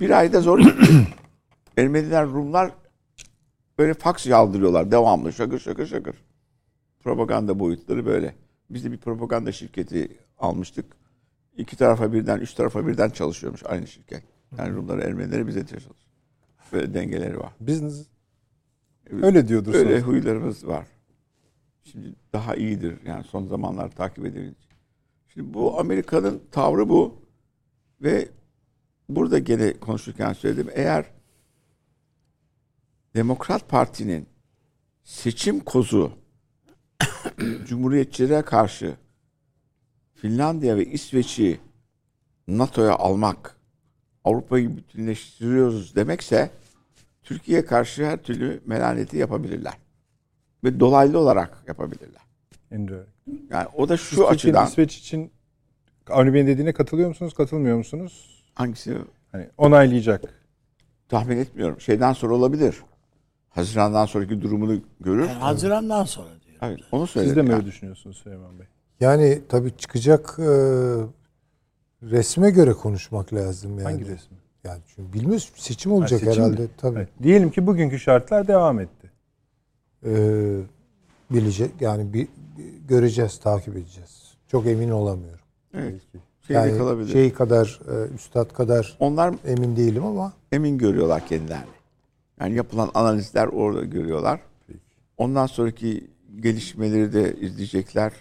Bir 0.00 0.10
ayda 0.10 0.40
zor. 0.40 0.58
Ermeniler, 1.76 2.26
Rumlar 2.26 2.70
böyle 3.78 3.94
faks 3.94 4.26
yağdırıyorlar 4.26 4.90
devamlı 4.90 5.32
şakır 5.32 5.58
şakır 5.58 5.86
şakır. 5.86 6.16
Propaganda 7.00 7.58
boyutları 7.58 8.06
böyle. 8.06 8.34
Biz 8.70 8.84
de 8.84 8.92
bir 8.92 8.98
propaganda 8.98 9.52
şirketi 9.52 10.18
almıştık. 10.38 10.96
İki 11.56 11.76
tarafa 11.76 12.12
birden, 12.12 12.38
üç 12.38 12.54
tarafa 12.54 12.86
birden 12.86 13.10
çalışıyormuş 13.10 13.62
aynı 13.64 13.86
şirket. 13.86 14.22
Yani 14.58 14.74
Rumları, 14.76 15.00
Ermenileri 15.00 15.46
bize 15.46 15.66
çalışıyor. 15.66 15.94
Böyle 16.72 16.94
dengeleri 16.94 17.38
var. 17.38 17.52
Business. 17.60 18.06
Öyle 19.22 19.48
diyordur 19.48 19.72
sonra. 19.72 19.98
huylarımız 20.00 20.66
var. 20.66 20.86
Şimdi 21.92 22.14
daha 22.32 22.54
iyidir. 22.54 22.98
Yani 23.06 23.24
son 23.24 23.46
zamanlar 23.46 23.90
takip 23.90 24.26
edebiliriz. 24.26 24.54
Şimdi 25.28 25.54
bu 25.54 25.80
Amerika'nın 25.80 26.42
tavrı 26.50 26.88
bu. 26.88 27.22
Ve 28.02 28.28
burada 29.08 29.38
gene 29.38 29.72
konuşurken 29.72 30.32
söyledim. 30.32 30.68
Eğer 30.74 31.06
Demokrat 33.14 33.68
Parti'nin 33.68 34.26
seçim 35.04 35.60
kozu 35.60 36.12
Cumhuriyetçilere 37.66 38.42
karşı 38.42 38.96
Finlandiya 40.14 40.76
ve 40.76 40.86
İsveç'i 40.86 41.60
NATO'ya 42.48 42.94
almak, 42.96 43.56
Avrupa'yı 44.24 44.76
bütünleştiriyoruz 44.76 45.96
demekse 45.96 46.50
Türkiye'ye 47.22 47.64
karşı 47.64 48.06
her 48.06 48.22
türlü 48.22 48.60
melaneti 48.66 49.16
yapabilirler. 49.16 49.85
Ve 50.66 50.80
dolaylı 50.80 51.18
olarak 51.18 51.62
yapabilirler. 51.68 52.22
Indirect. 52.72 53.08
Yani 53.50 53.66
o 53.76 53.88
da 53.88 53.96
şu 53.96 54.08
Türkiye'nin 54.08 54.34
açıdan 54.34 54.66
İsveç 54.66 54.98
için 54.98 55.30
Avni 56.10 56.34
Bey'in 56.34 56.46
dediğine 56.46 56.72
katılıyor 56.72 57.08
musunuz, 57.08 57.34
katılmıyor 57.34 57.76
musunuz? 57.76 58.42
hangisi 58.54 58.98
Hani 59.32 59.46
onaylayacak. 59.58 60.34
tahmin 61.08 61.36
etmiyorum. 61.36 61.80
Şeyden 61.80 62.12
sonra 62.12 62.34
olabilir. 62.34 62.76
Haziran'dan 63.48 64.06
sonraki 64.06 64.42
durumunu 64.42 64.80
görür. 65.00 65.20
Yani 65.20 65.32
Haziran'dan 65.32 66.04
sonra 66.04 66.28
diyor. 66.46 66.56
Evet, 66.62 66.80
onu 66.92 67.06
söyledim. 67.06 67.30
Siz 67.30 67.36
de 67.36 67.42
mi 67.42 67.48
yani. 67.48 67.56
öyle 67.56 67.66
düşünüyorsunuz 67.66 68.16
Süleyman 68.16 68.58
Bey? 68.58 68.66
Yani 69.00 69.42
tabii 69.48 69.76
çıkacak 69.76 70.34
e, 70.38 70.44
resme 72.02 72.50
göre 72.50 72.72
konuşmak 72.72 73.34
lazım 73.34 73.70
yani. 73.78 73.82
Hangi 73.82 74.06
resmi? 74.06 74.36
Yani 74.64 74.80
çünkü 74.86 75.12
bilmiyoruz 75.12 75.52
seçim 75.56 75.92
olacak 75.92 76.22
Ha, 76.22 76.26
seçim 76.26 76.42
mi? 76.42 76.48
herhalde 76.48 76.68
tabii. 76.76 76.98
Evet. 76.98 77.08
Diyelim 77.22 77.50
ki 77.50 77.66
bugünkü 77.66 77.98
şartlar 77.98 78.48
devam 78.48 78.80
etti. 78.80 78.95
Ee, 80.04 80.60
bilecek 81.30 81.70
yani 81.80 82.12
bir, 82.12 82.28
göreceğiz, 82.88 83.38
takip 83.38 83.76
edeceğiz. 83.76 84.34
Çok 84.48 84.66
emin 84.66 84.90
olamıyorum. 84.90 85.44
Evet. 85.74 86.00
Şeyde 86.46 86.58
yani 86.58 86.78
kalabilir. 86.78 87.12
şey 87.12 87.32
kadar, 87.32 87.80
e, 87.88 88.14
üstad 88.14 88.52
kadar 88.52 88.96
Onlar 89.00 89.34
emin 89.46 89.76
değilim 89.76 90.04
ama 90.04 90.32
emin 90.52 90.78
görüyorlar 90.78 91.26
kendilerini. 91.26 91.76
Yani 92.40 92.54
yapılan 92.54 92.90
analizler 92.94 93.46
orada 93.46 93.84
görüyorlar. 93.84 94.40
Ondan 95.16 95.46
sonraki 95.46 96.10
gelişmeleri 96.40 97.12
de 97.12 97.36
izleyecekler. 97.40 98.12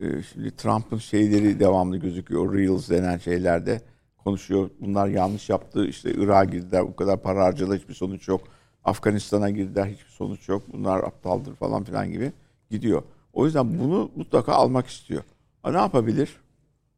Ee, 0.00 0.22
şimdi 0.22 0.56
Trump'ın 0.56 0.98
şeyleri 0.98 1.60
devamlı 1.60 1.96
gözüküyor. 1.96 2.54
Reels 2.54 2.90
denen 2.90 3.18
şeylerde 3.18 3.80
konuşuyor. 4.24 4.70
Bunlar 4.80 5.08
yanlış 5.08 5.50
yaptı. 5.50 5.86
İşte 5.86 6.12
Irak'a 6.12 6.44
girdiler. 6.44 6.82
Bu 6.82 6.96
kadar 6.96 7.22
para 7.22 7.44
harcadılar. 7.44 7.78
Hiçbir 7.78 7.94
sonuç 7.94 8.28
yok. 8.28 8.40
Afganistan'a 8.84 9.50
girdiler. 9.50 9.86
Hiçbir 9.86 10.10
sonuç 10.10 10.48
yok. 10.48 10.62
Bunlar 10.72 10.98
aptaldır 10.98 11.54
falan 11.54 11.84
filan 11.84 12.12
gibi 12.12 12.32
gidiyor. 12.70 13.02
O 13.32 13.44
yüzden 13.46 13.78
bunu 13.78 14.10
mutlaka 14.16 14.52
almak 14.52 14.86
istiyor. 14.86 15.22
Ha, 15.62 15.70
ne 15.70 15.76
yapabilir? 15.78 16.28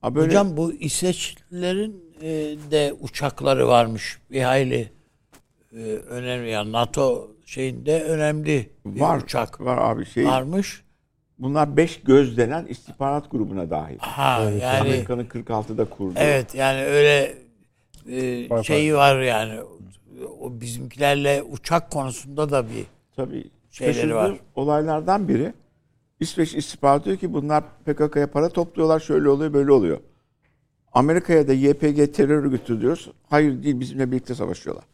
Ha, 0.01 0.15
böyle 0.15 0.27
Hocam 0.29 0.57
bu 0.57 0.73
İsveçlilerin 0.73 2.05
e, 2.23 2.29
de 2.71 2.95
uçakları 3.01 3.69
varmış. 3.69 4.19
Bir 4.31 4.43
hayli 4.43 4.93
e, 5.73 5.79
önemli 5.87 6.51
yani 6.51 6.73
NATO 6.73 7.31
şeyinde 7.47 8.03
önemli 8.03 8.71
bir 8.87 9.01
Var. 9.01 9.23
uçak 9.23 9.61
Var 9.61 9.79
abi 9.91 10.07
şey. 10.07 10.25
varmış. 10.27 10.85
Bunlar 11.39 11.77
beş 11.77 12.01
göz 12.01 12.37
denen 12.37 12.67
istihbarat 12.67 13.31
grubuna 13.31 13.71
dahil. 13.71 13.99
Ha 13.99 14.51
yani 14.61 14.81
Amerika'nın 14.81 15.25
46'da 15.25 15.85
kurduğu. 15.85 16.19
evet 16.19 16.55
yani 16.55 16.85
öyle 16.85 17.35
e, 18.11 18.63
şeyi 18.63 18.95
var 18.95 19.21
yani 19.21 19.61
o 20.45 20.61
bizimkilerle 20.61 21.43
uçak 21.43 21.91
konusunda 21.91 22.51
da 22.51 22.69
bir 22.69 22.87
Tabii. 23.17 23.51
Şeyleri 23.71 24.15
var. 24.15 24.37
olaylardan 24.55 25.29
biri 25.29 25.53
İsveç 26.21 26.55
istihbaratı 26.55 27.05
diyor 27.05 27.17
ki 27.17 27.33
bunlar 27.33 27.65
PKK'ya 27.85 28.31
para 28.31 28.49
topluyorlar 28.49 29.01
şöyle 29.01 29.29
oluyor 29.29 29.53
böyle 29.53 29.73
oluyor. 29.73 29.99
Amerika'ya 30.93 31.49
da 31.49 31.53
YPG 31.53 32.15
terör 32.15 32.45
örgütü 32.45 32.81
diyoruz. 32.81 33.11
Hayır 33.29 33.63
değil 33.63 33.81
bizimle 33.81 34.11
birlikte 34.11 34.35
savaşıyorlar. 34.35 34.85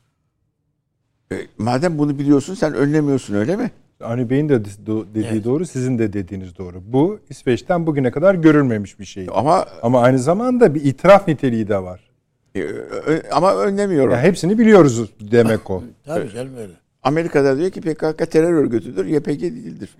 E, 1.32 1.36
madem 1.59 1.98
bunu 1.98 2.18
biliyorsun 2.18 2.55
sen 2.55 2.74
önlemiyorsun 2.74 3.35
öyle 3.35 3.56
mi? 3.56 3.70
Avni 4.01 4.31
Bey'in 4.31 4.48
de 4.48 4.64
dediği 4.64 5.24
Evet. 5.27 5.44
doğru, 5.44 5.66
sizin 5.66 5.98
de 5.98 6.12
dediğiniz 6.12 6.59
doğru. 6.59 6.82
Bu 6.86 7.20
İsveç'ten 7.31 7.86
bugüne 7.86 8.10
kadar 8.10 8.35
görülmemiş 8.35 8.98
bir 9.01 9.05
şey. 9.05 9.27
Ama 9.32 9.66
Ama 9.82 10.01
aynı 10.01 10.18
zamanda 10.18 10.74
bir 10.74 10.85
itiraf 10.85 11.28
niteliği 11.28 11.68
de 11.68 11.82
var. 11.82 12.10
E, 12.55 12.60
ö- 12.62 13.22
ama 13.32 13.56
önlemiyorum. 13.56 14.10
Ya 14.12 14.20
hepsini 14.22 14.59
biliyoruz 14.59 15.10
demek 15.20 15.70
o. 15.70 15.85
tabii 16.05 16.31
canım 16.31 16.56
öyle. 16.56 16.72
Amerika'da 17.02 17.59
diyor 17.59 17.70
ki 17.70 17.81
PKK 17.81 18.31
terör 18.31 18.52
örgütüdür, 18.52 19.06
YPG 19.06 19.40
değildir. 19.43 19.97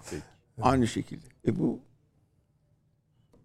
Aynı 0.62 0.86
şekilde. 0.86 1.26
E 1.48 1.58
bu 1.58 1.78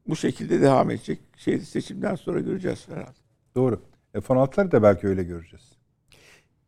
bu 0.07 0.15
şekilde 0.15 0.61
devam 0.61 0.89
edecek. 0.91 1.19
Şey 1.37 1.59
seçimden 1.59 2.15
sonra 2.15 2.39
göreceğiz 2.39 2.87
herhalde. 2.89 3.17
Doğru. 3.55 3.81
F-16'ları 4.13 4.71
da 4.71 4.83
belki 4.83 5.07
öyle 5.07 5.23
göreceğiz. 5.23 5.74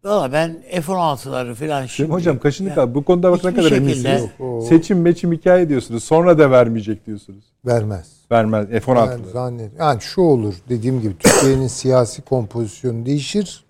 Valla 0.08 0.32
ben 0.32 0.58
F-16'ları 0.72 1.56
falan 1.56 1.80
şimdi... 1.82 1.92
Şimdi 1.92 2.12
hocam 2.12 2.40
kaşını 2.40 2.70
Ya, 2.70 2.76
kal. 2.76 2.96
Bu 2.96 3.04
konuda 3.04 3.32
bak 3.32 3.44
ne 3.44 3.54
kadar 3.54 3.72
eminsiniz. 3.72 4.24
O 4.40 4.62
Seçim 4.62 5.02
meçim 5.02 5.32
hikaye 5.34 5.70
diyorsunuz. 5.70 6.04
Sonra 6.04 6.40
da 6.40 6.52
vermeyecek 6.52 7.08
diyorsunuz. 7.08 7.44
vermez. 7.66 8.08
Vermez. 8.32 8.68
Ben 8.72 8.80
F-16'ları. 8.80 9.32
zannet. 9.32 9.72
Yani 9.80 10.02
şu 10.02 10.22
olur 10.22 10.56
dediğim 10.70 11.02
gibi 11.02 11.18
Türkiye'nin 11.20 11.68
siyasi 11.82 12.22
kompozisyonu 12.22 13.06
değişir. 13.06 13.66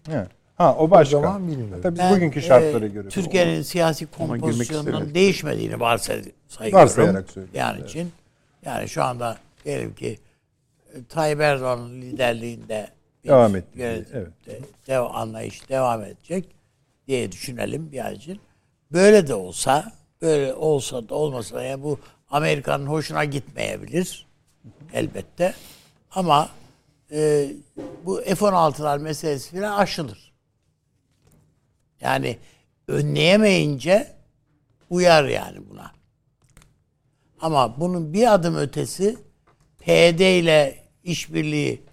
Ha 0.56 0.76
o 0.80 0.84
O 0.84 0.92
başka. 0.92 1.20
zaman 1.22 1.48
bilmiyorum. 1.48 1.80
Tabii 1.84 1.94
biz 1.96 2.00
Ben, 2.00 2.16
bugünkü 2.16 2.42
şartlara 2.42 2.86
e, 2.86 2.88
göre. 2.88 3.08
Türkiye'nin 3.10 3.62
siyasi 3.62 4.06
kompozisyonunun 4.06 5.14
değişmediğini 5.14 5.74
varsay- 5.74 6.32
sayıyorum. 6.48 6.84
Varsayarak 6.84 7.30
söylüyorum. 7.32 7.54
Yani 7.54 7.82
için 7.86 8.12
yani 8.66 8.90
şu 8.90 9.04
anda 9.04 9.38
diyelim 9.66 9.94
ki 9.94 10.20
e, 10.94 11.04
Tayyip 11.10 11.42
Erdoğan'ın 11.42 12.02
liderliğinde 12.02 12.88
Devam 13.28 13.56
etti. 13.56 13.70
Evet. 14.14 14.46
de- 14.46 14.60
dev, 14.88 15.02
anlayış 15.02 15.70
devam 15.70 16.04
edecek 16.04 16.46
diye 17.08 17.32
düşünelim 17.32 17.92
bir 17.92 18.12
için. 18.12 18.40
Böyle 18.92 19.28
de 19.28 19.34
olsa, 19.34 19.92
böyle 20.22 20.54
olsa 20.54 21.10
da 21.10 21.16
olmasa 21.16 21.56
da 21.56 21.64
yani 21.64 21.84
bu 21.84 22.00
Amerika'nın 22.30 22.86
hoşuna 22.88 23.26
gitmeyebilir 23.26 24.28
elbette. 24.94 25.54
Ama 26.12 26.50
e, 27.12 27.52
bu 28.06 28.22
F-16'lar 28.22 29.00
meselesi 29.00 29.52
falan 29.56 29.78
aşılır. 29.78 30.34
Yani 32.02 32.38
önleyemeyince 32.88 34.14
uyar 34.90 35.24
yani 35.26 35.70
buna. 35.70 35.92
Ama 37.42 37.80
bunun 37.80 38.14
bir 38.14 38.34
adım 38.34 38.56
ötesi 38.56 39.18
PYD 39.80 40.20
ile 40.20 40.84
işbirliği 41.04 41.87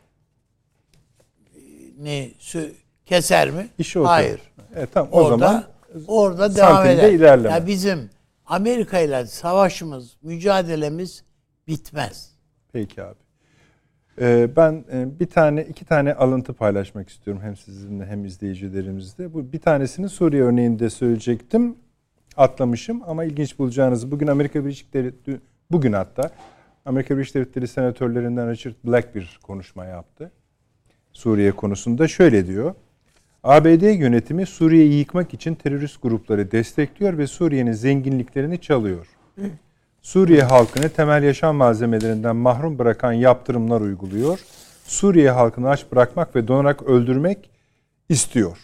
sü- 2.40 2.72
keser 3.06 3.50
mi? 3.50 3.68
İşi 3.78 3.98
o 3.98 4.04
Hayır. 4.04 4.40
Evet, 4.74 4.88
tamam 4.94 5.08
o 5.12 5.20
Orada 5.20 5.38
zaman 5.38 5.64
orada 6.06 6.56
devam 6.56 6.86
eder. 6.86 7.12
ilerleme. 7.12 7.54
Ya 7.54 7.66
bizim 7.66 8.10
Amerika 8.46 8.98
ile 9.00 9.26
savaşımız, 9.26 10.16
mücadelemiz 10.22 11.24
bitmez. 11.68 12.30
Peki 12.72 13.02
abi. 13.02 13.14
Ee, 14.20 14.48
ben 14.56 14.84
e, 14.92 15.20
bir 15.20 15.26
tane 15.26 15.62
iki 15.64 15.84
tane 15.84 16.14
alıntı 16.14 16.52
paylaşmak 16.52 17.08
istiyorum 17.08 17.42
hem 17.42 17.56
sizinle 17.56 18.06
hem 18.06 18.24
izleyicilerimizle. 18.24 19.34
Bu 19.34 19.52
bir 19.52 19.60
tanesini 19.60 20.08
Suriye 20.08 20.42
örneğinde 20.42 20.90
söyleyecektim. 20.90 21.76
Atlamışım 22.36 23.02
ama 23.06 23.24
ilginç 23.24 23.58
bulacağınızı 23.58 24.10
bugün 24.10 24.26
Amerika 24.26 24.64
Birleşik 24.64 24.94
Devletleri 24.94 25.40
bugün 25.70 25.92
hatta 25.92 26.30
Amerika 26.84 27.14
Birleşik 27.16 27.34
Devletleri 27.34 27.68
senatörlerinden 27.68 28.50
Richard 28.50 28.74
Black 28.84 29.14
bir 29.14 29.38
konuşma 29.42 29.84
yaptı. 29.84 30.32
Suriye 31.14 31.52
konusunda 31.52 32.08
şöyle 32.08 32.46
diyor. 32.46 32.74
ABD 33.42 33.98
yönetimi 33.98 34.46
Suriye'yi 34.46 34.98
yıkmak 34.98 35.34
için 35.34 35.54
terörist 35.54 36.02
grupları 36.02 36.50
destekliyor 36.50 37.18
ve 37.18 37.26
Suriye'nin 37.26 37.72
zenginliklerini 37.72 38.60
çalıyor. 38.60 39.06
Suriye 40.02 40.42
halkını 40.42 40.88
temel 40.88 41.22
yaşam 41.22 41.56
malzemelerinden 41.56 42.36
mahrum 42.36 42.78
bırakan 42.78 43.12
yaptırımlar 43.12 43.80
uyguluyor. 43.80 44.40
Suriye 44.84 45.30
halkını 45.30 45.68
aç 45.68 45.84
bırakmak 45.92 46.36
ve 46.36 46.48
donarak 46.48 46.82
öldürmek 46.82 47.50
istiyor. 48.08 48.58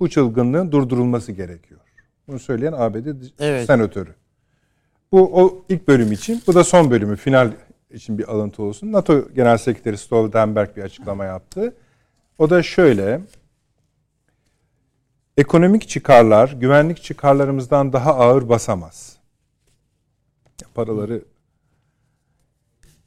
Bu 0.00 0.08
çılgınlığın 0.08 0.72
durdurulması 0.72 1.32
gerekiyor. 1.32 1.80
Bunu 2.28 2.38
söyleyen 2.38 2.72
ABD 2.72 3.06
Evet. 3.38 3.66
senatörü. 3.66 4.14
Bu 5.12 5.42
o 5.42 5.64
ilk 5.68 5.88
bölüm 5.88 6.12
için. 6.12 6.42
Bu 6.46 6.54
da 6.54 6.64
son 6.64 6.90
bölümü 6.90 7.16
final 7.16 7.50
için 7.92 8.18
bir 8.18 8.28
alıntı 8.28 8.62
olsun. 8.62 8.92
NATO 8.92 9.34
Genel 9.34 9.58
Sekreteri 9.58 9.98
Stoltenberg 9.98 10.76
bir 10.76 10.82
açıklama 10.82 11.24
yaptı. 11.24 11.74
O 12.38 12.50
da 12.50 12.62
şöyle. 12.62 13.20
Ekonomik 15.36 15.88
çıkarlar 15.88 16.56
güvenlik 16.60 17.02
çıkarlarımızdan 17.02 17.92
daha 17.92 18.14
ağır 18.14 18.48
basamaz. 18.48 19.16
Paraları 20.74 21.24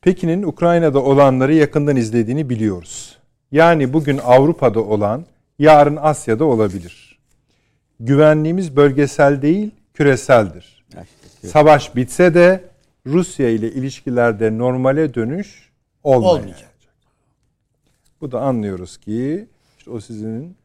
Pekin'in 0.01 0.43
Ukrayna'da 0.43 1.03
olanları 1.03 1.53
yakından 1.53 1.95
izlediğini 1.95 2.49
biliyoruz. 2.49 3.17
Yani 3.51 3.93
bugün 3.93 4.17
Avrupa'da 4.17 4.79
olan 4.83 5.25
yarın 5.59 5.95
Asya'da 5.95 6.45
olabilir. 6.45 7.19
Güvenliğimiz 7.99 8.75
bölgesel 8.75 9.41
değil, 9.41 9.71
küreseldir. 9.93 10.85
Savaş 11.45 11.95
bitse 11.95 12.33
de 12.33 12.63
Rusya 13.07 13.49
ile 13.49 13.71
ilişkilerde 13.71 14.57
normale 14.57 15.13
dönüş 15.13 15.69
olmayacak. 16.03 16.43
Olmayacak. 16.43 16.69
Bu 18.21 18.31
da 18.31 18.41
anlıyoruz 18.41 18.97
ki 18.97 19.47
işte 19.77 19.91
o 19.91 19.99
sizin 19.99 20.55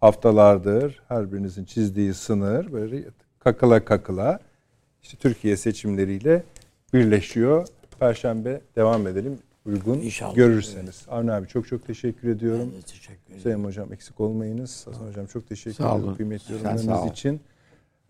haftalardır 0.00 1.02
her 1.08 1.32
birinizin 1.32 1.64
çizdiği 1.64 2.14
sınır 2.14 2.72
böyle 2.72 3.04
kakıla 3.38 3.84
kakıla 3.84 4.38
işte 5.02 5.16
Türkiye 5.16 5.56
seçimleriyle 5.56 6.42
birleşiyor. 6.94 7.68
Perşembe 8.00 8.60
devam 8.76 9.06
edelim 9.06 9.38
uygun 9.66 9.98
İnşallah. 9.98 10.34
görürseniz. 10.34 11.06
Avni 11.08 11.32
abi 11.32 11.48
çok 11.48 11.68
çok 11.68 11.86
teşekkür 11.86 12.28
ediyorum. 12.28 12.70
Ben 12.72 12.78
de 12.78 12.82
teşekkür 12.82 13.26
ederim. 13.26 13.42
Sayın 13.42 13.64
hocam 13.64 13.92
eksik 13.92 14.20
olmayınız. 14.20 14.86
Hasan 14.86 15.06
hocam 15.08 15.26
çok 15.26 15.48
teşekkür 15.48 15.84
ederim 15.84 16.16
kıymetli 16.16 16.52
yorumlarınız 16.52 17.10
için. 17.12 17.40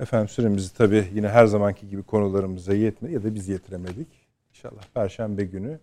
Efendim 0.03 0.29
süremizi 0.29 0.75
tabii 0.75 1.09
yine 1.15 1.29
her 1.29 1.47
zamanki 1.47 1.89
gibi 1.89 2.03
konularımıza 2.03 2.75
yetmedi 2.75 3.15
ya 3.15 3.23
da 3.23 3.35
biz 3.35 3.49
yetiremedik. 3.49 4.09
İnşallah 4.51 4.83
Perşembe 4.95 5.45
günü 5.45 5.79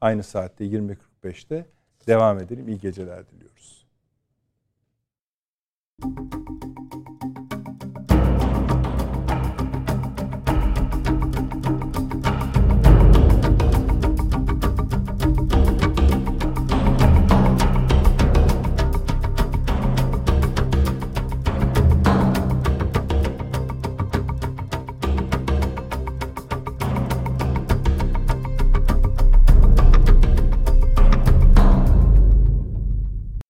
aynı 0.00 0.22
saatte 0.22 0.64
20.45'te 0.64 1.66
devam 2.06 2.38
edelim. 2.38 2.68
İyi 2.68 2.80
geceler 2.80 3.24
diliyoruz. 3.30 3.86